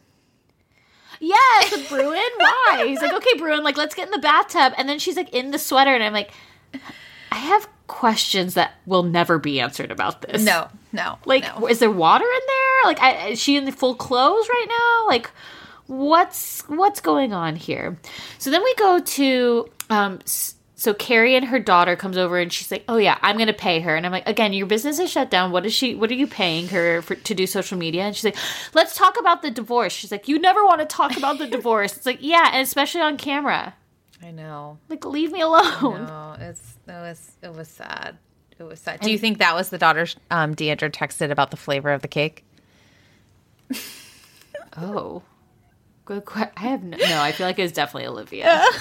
Yes, 1.20 1.90
Bruin. 1.90 2.22
Why? 2.38 2.84
He's 2.88 3.02
like, 3.02 3.14
okay, 3.14 3.38
Bruin, 3.38 3.64
like 3.64 3.78
let's 3.78 3.96
get 3.96 4.06
in 4.06 4.12
the 4.12 4.20
bathtub, 4.20 4.74
and 4.78 4.88
then 4.88 5.00
she's 5.00 5.16
like 5.16 5.34
in 5.34 5.52
the 5.52 5.60
sweater, 5.60 5.94
and 5.94 6.04
I'm 6.04 6.14
like, 6.14 6.32
I 7.32 7.36
have 7.36 7.68
questions 7.88 8.56
that 8.56 8.74
will 8.86 9.04
never 9.04 9.40
be 9.40 9.60
answered 9.60 9.92
about 9.92 10.22
this. 10.22 10.44
No, 10.44 10.68
no. 10.92 11.18
Like, 11.26 11.44
no. 11.60 11.68
is 11.68 11.80
there 11.80 11.92
water 11.92 12.26
in 12.26 12.42
there? 12.48 12.92
Like, 12.92 13.02
I, 13.02 13.28
is 13.30 13.42
she 13.42 13.56
in 13.56 13.66
the 13.66 13.72
full 13.72 13.96
clothes 13.96 14.48
right 14.50 14.68
now? 14.68 15.08
Like, 15.08 15.32
what's 15.88 16.62
what's 16.68 17.00
going 17.00 17.34
on 17.34 17.56
here? 17.56 17.98
So 18.38 18.52
then 18.52 18.64
we 18.64 18.76
go 18.76 19.00
to 19.00 19.70
um. 19.90 20.20
So 20.78 20.94
Kary 20.94 21.36
and 21.36 21.46
her 21.46 21.58
daughter 21.60 21.96
comes 21.96 22.18
over 22.18 22.38
and 22.38 22.52
she's 22.52 22.70
like, 22.70 22.84
"Oh 22.90 22.98
yeah, 22.98 23.18
I'm 23.22 23.38
gonna 23.38 23.54
pay 23.54 23.80
her." 23.80 23.96
And 23.96 24.06
I'm 24.06 24.12
like, 24.12 24.28
"Again, 24.28 24.52
your 24.52 24.68
business 24.68 25.00
is 25.00 25.10
shut 25.10 25.30
down. 25.30 25.52
What 25.52 25.66
is 25.66 25.74
she? 25.74 25.96
What 25.96 26.12
are 26.12 26.16
you 26.16 26.28
paying 26.28 26.68
her 26.68 27.02
for 27.02 27.16
to 27.16 27.34
do 27.34 27.48
social 27.48 27.78
media?" 27.78 28.04
And 28.04 28.14
she's 28.16 28.26
like, 28.26 28.36
"Let's 28.74 28.94
talk 28.94 29.18
about 29.18 29.42
the 29.42 29.50
divorce." 29.52 29.94
She's 29.94 30.12
like, 30.12 30.28
"You 30.28 30.38
never 30.38 30.66
want 30.66 30.82
to 30.82 30.86
talk 30.86 31.16
about 31.16 31.38
the 31.38 31.48
divorce." 31.58 31.96
It's 31.96 32.06
like, 32.06 32.18
yeah, 32.20 32.50
and 32.52 32.62
especially 32.62 33.00
on 33.02 33.16
camera. 33.18 33.74
I 34.22 34.32
know. 34.32 34.78
Like, 34.90 35.06
leave 35.06 35.32
me 35.32 35.40
alone. 35.42 36.06
No, 36.08 36.36
it's 36.40 36.76
it 36.88 36.92
was 36.92 37.32
it 37.42 37.54
was 37.54 37.70
sad. 37.70 38.18
It 38.60 38.64
was 38.64 38.80
sad. 38.82 39.00
Do 39.00 39.12
you 39.12 39.18
think 39.18 39.38
that 39.38 39.56
was 39.56 39.70
the 39.70 39.78
daughter 39.78 40.08
um 40.30 40.56
D'Andra 40.56 40.90
texted 40.90 41.32
about 41.32 41.52
the 41.52 41.58
flavor 41.58 41.92
of 41.92 42.02
the 42.02 42.08
cake? 42.10 42.44
Oh, 44.78 45.24
good. 46.04 46.26
question. 46.26 46.52
I 46.58 46.62
have 46.64 46.84
no, 46.84 46.98
no. 46.98 47.22
I 47.22 47.32
feel 47.32 47.48
like 47.48 47.58
it 47.58 47.62
was 47.62 47.72
definitely 47.72 48.08
Olivia. 48.08 48.62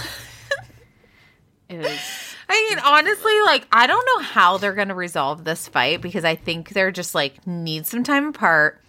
was. 1.79 1.99
I 2.49 2.69
mean, 2.71 2.79
honestly, 2.85 3.41
like 3.47 3.67
I 3.73 3.87
don't 3.87 4.07
know 4.15 4.23
how 4.25 4.59
they're 4.59 4.75
going 4.75 4.89
to 4.89 4.95
resolve 4.95 5.45
this 5.45 5.67
fight 5.69 6.01
because 6.03 6.25
I 6.25 6.35
think 6.37 6.71
they're 6.71 6.91
just 6.93 7.15
like 7.15 7.47
need 7.47 7.87
some 7.87 8.05
time 8.05 8.27
apart. 8.29 8.81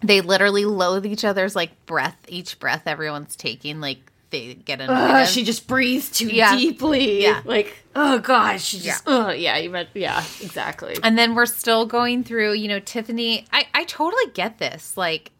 They 0.00 0.20
literally 0.20 0.64
loathe 0.64 1.04
each 1.06 1.24
other's 1.24 1.54
like 1.56 1.84
breath, 1.86 2.16
each 2.28 2.58
breath 2.58 2.82
everyone's 2.86 3.36
taking. 3.36 3.80
Like 3.80 3.98
they 4.30 4.54
get 4.54 4.80
annoyed. 4.80 4.94
Ugh, 4.96 5.26
she 5.26 5.44
just 5.44 5.66
breathes 5.66 6.10
too 6.10 6.28
Yeah. 6.28 6.56
deeply. 6.56 7.22
Yeah. 7.22 7.42
Like, 7.44 7.76
oh 7.94 8.18
gosh, 8.20 8.64
she 8.64 8.78
just. 8.78 9.06
Yeah. 9.06 9.32
yeah, 9.32 9.56
you 9.58 9.70
meant. 9.70 9.88
Yeah, 9.94 10.20
exactly. 10.40 10.96
And 11.02 11.18
then 11.18 11.34
we're 11.34 11.46
still 11.46 11.84
going 11.86 12.24
through, 12.24 12.52
you 12.54 12.68
know, 12.68 12.78
Tiffany. 12.78 13.46
I, 13.52 13.66
I 13.74 13.84
totally 13.84 14.30
get 14.34 14.58
this. 14.58 14.96
Like, 14.96 15.32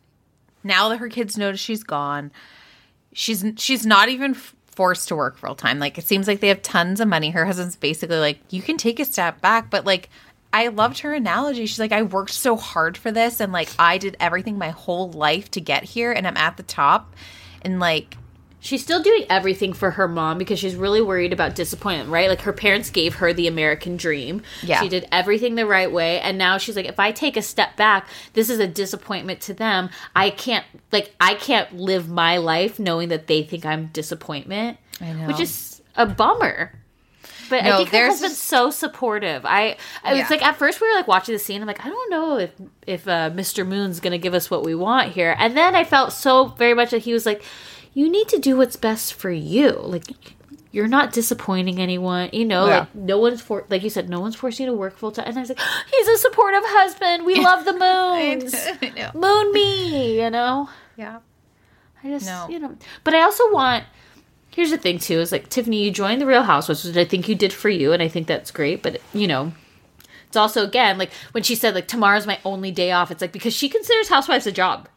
now 0.65 0.89
that 0.89 0.99
her 0.99 1.09
kids 1.09 1.39
notice 1.39 1.61
she's 1.61 1.83
gone, 1.85 2.31
she's 3.13 3.45
she's 3.57 3.87
not 3.87 4.09
even 4.09 4.33
f- 4.33 4.55
forced 4.79 5.09
to 5.09 5.17
work 5.17 5.37
full 5.37 5.57
time. 5.57 5.81
Like, 5.81 5.99
it 5.99 6.07
seems 6.07 6.29
like 6.29 6.39
they 6.39 6.47
have 6.47 6.63
tons 6.63 7.01
of 7.01 7.09
money. 7.09 7.31
Her 7.31 7.45
husband's 7.45 7.75
basically 7.75 8.19
like, 8.19 8.39
you 8.51 8.63
can 8.63 8.77
take 8.77 9.01
a 9.01 9.05
step 9.05 9.41
back, 9.41 9.71
but 9.71 9.85
like, 9.85 10.09
I 10.53 10.69
loved 10.69 11.01
her 11.01 11.13
analogy. 11.13 11.67
She's 11.67 11.81
like, 11.81 11.91
I 11.91 12.03
worked 12.03 12.31
so 12.31 12.55
hard 12.55 12.97
for 12.97 13.11
this, 13.11 13.41
and 13.41 13.53
like, 13.53 13.71
I 13.77 13.99
did 13.99 14.17
everything 14.21 14.57
my 14.57 14.71
whole 14.71 15.11
life 15.11 15.51
to 15.51 15.61
get 15.61 15.83
here, 15.83 16.13
and 16.13 16.29
I'm 16.29 16.37
at 16.37 16.57
the 16.57 16.63
top, 16.63 17.17
and 17.63 17.81
like, 17.81 18.17
She's 18.61 18.83
still 18.83 19.01
doing 19.03 19.25
everything 19.31 19.73
for 19.73 19.93
her 19.93 20.09
mom 20.09 20.37
because 20.37 20.59
she's 20.59 20.75
really 20.75 21.01
worried 21.01 21.33
about 21.33 21.55
disappointment, 21.55 22.11
right? 22.11 22.29
Like 22.29 22.41
her 22.41 22.53
parents 22.53 22.91
gave 22.91 23.15
her 23.17 23.33
the 23.33 23.47
American 23.47 23.97
dream. 23.97 24.43
Yeah. 24.65 24.81
She 24.81 24.89
did 24.89 25.07
everything 25.13 25.55
the 25.55 25.65
right 25.65 25.91
way. 25.93 26.19
And 26.21 26.39
now 26.39 26.59
she's 26.59 26.75
like, 26.75 26.87
if 26.87 26.99
I 26.99 27.13
take 27.13 27.37
a 27.37 27.43
step 27.43 27.77
back, 27.77 28.09
this 28.33 28.51
is 28.51 28.59
a 28.59 28.67
disappointment 28.67 29.41
to 29.43 29.55
them. 29.55 29.91
I 30.17 30.31
can't, 30.31 30.67
like, 30.91 31.15
I 31.21 31.35
can't 31.35 31.73
live 31.77 32.09
my 32.09 32.39
life 32.39 32.81
knowing 32.81 33.11
that 33.11 33.29
they 33.29 33.45
think 33.45 33.65
I'm 33.65 33.87
disappointment. 33.93 34.79
I 35.01 35.13
know. 35.13 35.29
Which 35.29 35.39
is 35.41 35.81
a 35.95 36.07
bummer. 36.07 36.73
But 37.51 37.65
I 37.65 37.77
think 37.79 37.91
her 37.91 38.07
husband's 38.09 38.35
just- 38.35 38.45
so 38.49 38.71
supportive. 38.71 39.47
I, 39.47 39.77
I 40.05 40.11
was 40.15 40.19
Yeah. 40.19 40.27
like, 40.31 40.45
at 40.45 40.57
first 40.57 40.81
we 40.81 40.89
were 40.89 40.95
like 40.97 41.09
watching 41.09 41.33
the 41.33 41.39
scene. 41.39 41.63
I'm 41.63 41.67
like, 41.69 41.87
I 41.87 41.89
don't 41.89 42.11
know 42.11 42.39
if 42.39 42.51
if 42.87 43.07
uh, 43.09 43.31
Mr. 43.31 43.67
Moon's 43.67 44.01
gonna 44.01 44.19
give 44.19 44.35
us 44.35 44.51
what 44.51 44.65
we 44.65 44.75
want 44.75 45.13
here. 45.13 45.35
And 45.39 45.57
then 45.57 45.75
I 45.75 45.85
felt 45.85 46.13
so 46.13 46.47
very 46.47 46.75
much 46.75 46.91
that 46.91 46.99
he 47.03 47.13
was 47.15 47.25
like, 47.25 47.43
you 47.99 48.09
need 48.09 48.29
to 48.29 48.39
do 48.39 48.57
what's 48.57 48.77
best 48.77 49.15
for 49.15 49.31
you. 49.31 49.71
Like, 49.73 50.05
you're 50.71 50.87
not 50.99 51.13
disappointing 51.13 51.81
anyone. 51.81 52.31
You 52.33 52.45
know, 52.45 52.67
Yeah. 52.67 52.79
like 52.81 52.95
no 52.95 53.19
one's 53.19 53.41
for 53.41 53.65
like 53.69 53.83
you 53.83 53.91
said, 53.91 54.09
no 54.09 54.21
one's 54.21 54.37
forcing 54.37 54.67
you 54.67 54.73
to 54.73 54.77
work 54.79 54.97
full 54.97 55.11
time. 55.11 55.27
And 55.27 55.37
I 55.37 55.41
was 55.41 55.49
like, 55.49 55.59
he's 55.93 56.09
a 56.09 56.17
supportive 56.19 56.63
husband. 56.65 57.25
We 57.27 57.35
love 57.37 57.65
the 57.65 57.73
moons. 57.87 58.55
I 58.55 58.89
know. 58.91 59.11
Moon 59.25 59.53
me. 59.53 60.23
You 60.23 60.31
know. 60.31 60.69
Yeah. 60.97 61.19
I 62.05 62.09
just, 62.11 62.27
No. 62.27 62.47
you 62.49 62.59
know, 62.61 62.77
but 63.05 63.15
I 63.15 63.23
also 63.23 63.51
want. 63.53 63.85
Here's 64.55 64.71
the 64.71 64.79
thing 64.79 64.99
too: 64.99 65.19
is 65.21 65.33
like 65.33 65.49
Tiffany, 65.49 65.83
you 65.85 65.91
joined 65.91 66.21
the 66.21 66.27
Real 66.27 66.43
Housewives, 66.43 66.85
which 66.85 66.97
I 66.97 67.05
think 67.05 67.29
you 67.29 67.35
did 67.35 67.53
for 67.53 67.69
you, 67.69 67.93
and 67.93 68.03
I 68.03 68.09
think 68.09 68.27
that's 68.29 68.51
great. 68.53 68.83
But 68.83 69.01
you 69.13 69.27
know, 69.27 69.53
it's 70.29 70.37
also 70.37 70.65
again 70.65 70.99
like 70.99 71.11
when 71.33 71.43
she 71.43 71.55
said 71.55 71.75
like 71.75 71.89
tomorrow's 71.89 72.27
my 72.27 72.39
only 72.45 72.71
day 72.71 72.91
off. 72.93 73.11
It's 73.11 73.21
like 73.23 73.33
because 73.33 73.55
she 73.55 73.69
considers 73.69 74.09
Housewives 74.09 74.47
a 74.47 74.53
job. 74.53 74.89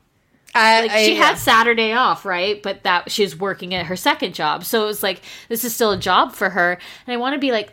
I, 0.53 0.82
Like 0.82 0.91
I- 0.91 1.06
she 1.06 1.15
yeah. 1.15 1.28
had 1.28 1.38
Saturday 1.38 1.94
off, 1.94 2.26
right? 2.26 2.61
But 2.61 2.84
that 2.84 3.11
she 3.11 3.23
was 3.23 3.38
working 3.38 3.73
at 3.73 3.86
her 3.88 3.95
second 3.95 4.34
job, 4.34 4.64
so 4.65 4.84
it 4.84 4.88
was 4.88 5.02
like 5.03 5.22
this 5.49 5.64
is 5.64 5.73
still 5.73 5.91
a 5.91 5.98
job 5.98 6.34
for 6.34 6.49
her. 6.49 6.78
And 7.07 7.14
I 7.14 7.18
want 7.18 7.34
to 7.36 7.40
be 7.40 7.52
like, 7.52 7.72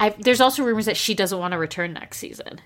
I 0.00 0.10
there's 0.10 0.40
also 0.40 0.62
rumors 0.64 0.86
that 0.86 0.96
she 0.96 1.14
doesn't 1.14 1.38
want 1.38 1.52
to 1.52 1.58
return 1.58 1.92
next 1.92 2.18
season, 2.18 2.60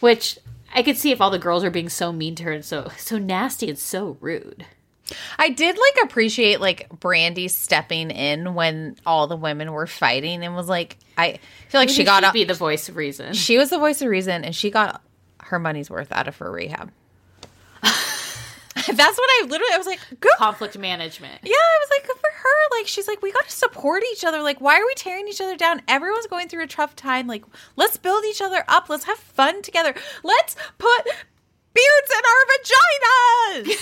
which 0.00 0.38
I 0.74 0.82
could 0.82 0.96
see 0.96 1.10
if 1.10 1.20
all 1.20 1.30
the 1.30 1.38
girls 1.38 1.64
are 1.64 1.70
being 1.70 1.88
so 1.88 2.12
mean 2.12 2.34
to 2.36 2.44
her 2.44 2.52
and 2.52 2.64
so 2.64 2.90
so 2.96 3.18
nasty 3.18 3.68
and 3.68 3.78
so 3.78 4.16
rude. 4.20 4.64
I 5.38 5.50
did 5.50 5.76
like 5.76 6.04
appreciate 6.04 6.60
like 6.60 6.88
Brandi 7.00 7.50
stepping 7.50 8.10
in 8.10 8.54
when 8.54 8.96
all 9.04 9.26
the 9.26 9.36
women 9.36 9.72
were 9.72 9.86
fighting 9.86 10.42
and 10.42 10.54
was 10.54 10.68
like, 10.68 10.96
I 11.18 11.38
feel 11.68 11.80
like 11.80 11.90
she 11.90 11.98
Maybe 11.98 12.06
got 12.06 12.22
she'd 12.22 12.26
up. 12.28 12.32
be 12.32 12.44
the 12.44 12.54
voice 12.54 12.88
of 12.88 12.96
reason. 12.96 13.34
She 13.34 13.58
was 13.58 13.70
the 13.70 13.78
voice 13.78 14.00
of 14.00 14.08
reason, 14.08 14.44
and 14.44 14.54
she 14.56 14.70
got 14.70 15.02
her 15.42 15.58
money's 15.58 15.90
worth 15.90 16.10
out 16.12 16.28
of 16.28 16.36
her 16.38 16.50
rehab. 16.50 16.90
That's 18.94 19.18
what 19.18 19.30
I 19.30 19.46
literally. 19.48 19.72
I 19.72 19.78
was 19.78 19.86
like, 19.86 20.00
good. 20.20 20.32
Conflict 20.38 20.76
management. 20.78 21.40
Yeah, 21.42 21.52
I 21.54 21.78
was 21.80 21.90
like, 21.90 22.06
good 22.06 22.16
for 22.16 22.30
her. 22.32 22.78
Like, 22.78 22.86
she's 22.86 23.06
like, 23.08 23.22
we 23.22 23.32
got 23.32 23.44
to 23.46 23.50
support 23.52 24.02
each 24.12 24.24
other. 24.24 24.42
Like, 24.42 24.60
why 24.60 24.76
are 24.78 24.86
we 24.86 24.94
tearing 24.94 25.28
each 25.28 25.40
other 25.40 25.56
down? 25.56 25.82
Everyone's 25.88 26.26
going 26.26 26.48
through 26.48 26.64
a 26.64 26.66
tough 26.66 26.96
time. 26.96 27.26
Like, 27.26 27.44
let's 27.76 27.96
build 27.96 28.24
each 28.24 28.40
other 28.42 28.64
up. 28.68 28.88
Let's 28.88 29.04
have 29.04 29.18
fun 29.18 29.62
together. 29.62 29.94
Let's 30.22 30.56
put 30.78 31.04
beards 31.74 32.10
in 32.10 32.22
our 32.32 32.44
vaginas. 33.62 33.78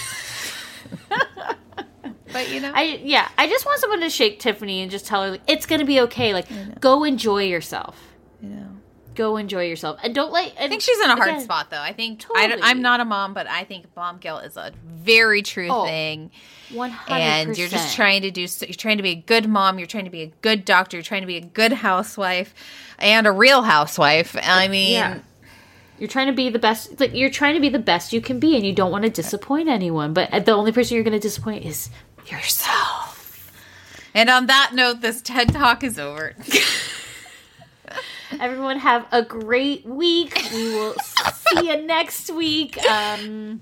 but 2.32 2.50
you 2.50 2.60
know, 2.60 2.72
I 2.74 3.00
yeah, 3.04 3.28
I 3.38 3.48
just 3.48 3.66
want 3.66 3.80
someone 3.80 4.00
to 4.00 4.10
shake 4.10 4.38
Tiffany 4.40 4.82
and 4.82 4.90
just 4.90 5.06
tell 5.06 5.22
her 5.24 5.30
like, 5.32 5.42
it's 5.46 5.66
gonna 5.66 5.84
be 5.84 6.00
okay. 6.02 6.32
Like, 6.34 6.80
go 6.80 7.04
enjoy 7.04 7.44
yourself. 7.44 7.96
you 8.42 8.50
know, 8.50 8.68
Go 9.14 9.36
enjoy 9.36 9.66
yourself, 9.66 9.98
and 10.02 10.14
don't 10.14 10.30
let. 10.32 10.54
I 10.58 10.68
think 10.68 10.82
she's 10.82 10.98
in 11.00 11.10
a 11.10 11.16
hard 11.16 11.40
spot, 11.42 11.70
though. 11.70 11.80
I 11.80 11.92
think 11.92 12.20
Totally. 12.20 12.62
I, 12.62 12.70
am 12.70 12.80
not 12.80 13.00
a 13.00 13.04
mom, 13.04 13.34
but 13.34 13.46
I 13.48 13.64
think 13.64 13.86
mom 13.96 14.18
guilt 14.18 14.44
is 14.44 14.56
a 14.56 14.72
very 14.86 15.42
true 15.42 15.68
Oh, 15.68 15.84
thing. 15.84 16.30
One 16.72 16.90
hundred 16.90 17.20
And 17.20 17.58
you're 17.58 17.68
just 17.68 17.96
trying 17.96 18.22
to 18.22 18.30
do. 18.30 18.42
You're 18.42 18.74
trying 18.74 18.98
to 18.98 19.02
be 19.02 19.10
a 19.10 19.14
good 19.16 19.48
mom. 19.48 19.78
You're 19.78 19.86
trying 19.88 20.04
to 20.04 20.10
be 20.10 20.22
a 20.22 20.32
good 20.42 20.64
doctor. 20.64 20.96
You're 20.96 21.04
trying 21.04 21.22
to 21.22 21.26
be 21.26 21.36
a 21.36 21.40
good 21.44 21.72
housewife, 21.72 22.54
and 22.98 23.26
a 23.26 23.32
real 23.32 23.62
housewife. 23.62 24.36
I 24.40 24.68
mean, 24.68 24.92
Yeah. 24.92 25.18
You're 25.98 26.08
trying 26.08 26.28
to 26.28 26.32
be 26.32 26.48
the 26.48 26.58
best. 26.58 26.98
Like 27.00 27.14
you're 27.14 27.28
trying 27.30 27.54
to 27.54 27.60
be 27.60 27.68
the 27.68 27.78
best 27.78 28.12
you 28.12 28.20
can 28.22 28.38
be, 28.40 28.56
and 28.56 28.64
you 28.64 28.72
don't 28.72 28.90
want 28.92 29.04
to 29.04 29.10
disappoint 29.10 29.68
anyone. 29.68 30.14
But 30.14 30.32
uh, 30.32 30.38
the 30.38 30.52
only 30.52 30.72
person 30.72 30.94
you're 30.94 31.04
going 31.04 31.12
to 31.12 31.18
disappoint 31.20 31.64
is 31.66 31.90
yourself. 32.26 33.52
and 34.14 34.30
on 34.30 34.46
that 34.46 34.70
note, 34.72 35.00
this 35.02 35.20
TED 35.20 35.52
talk 35.52 35.82
is 35.84 35.98
over. 35.98 36.34
Everyone 38.40 38.78
have 38.78 39.06
a 39.12 39.22
great 39.22 39.84
week. 39.84 40.42
We 40.52 40.74
will 40.74 40.94
see 40.98 41.66
you 41.68 41.82
next 41.82 42.30
week. 42.30 42.82
Um, 42.86 43.60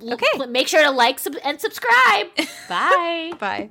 okay. 0.00 0.46
Make 0.48 0.68
sure 0.68 0.82
to 0.82 0.90
like 0.92 1.18
sub- 1.18 1.36
and 1.44 1.60
subscribe. 1.60 2.28
Bye. 2.68 3.32
Bye. 3.38 3.70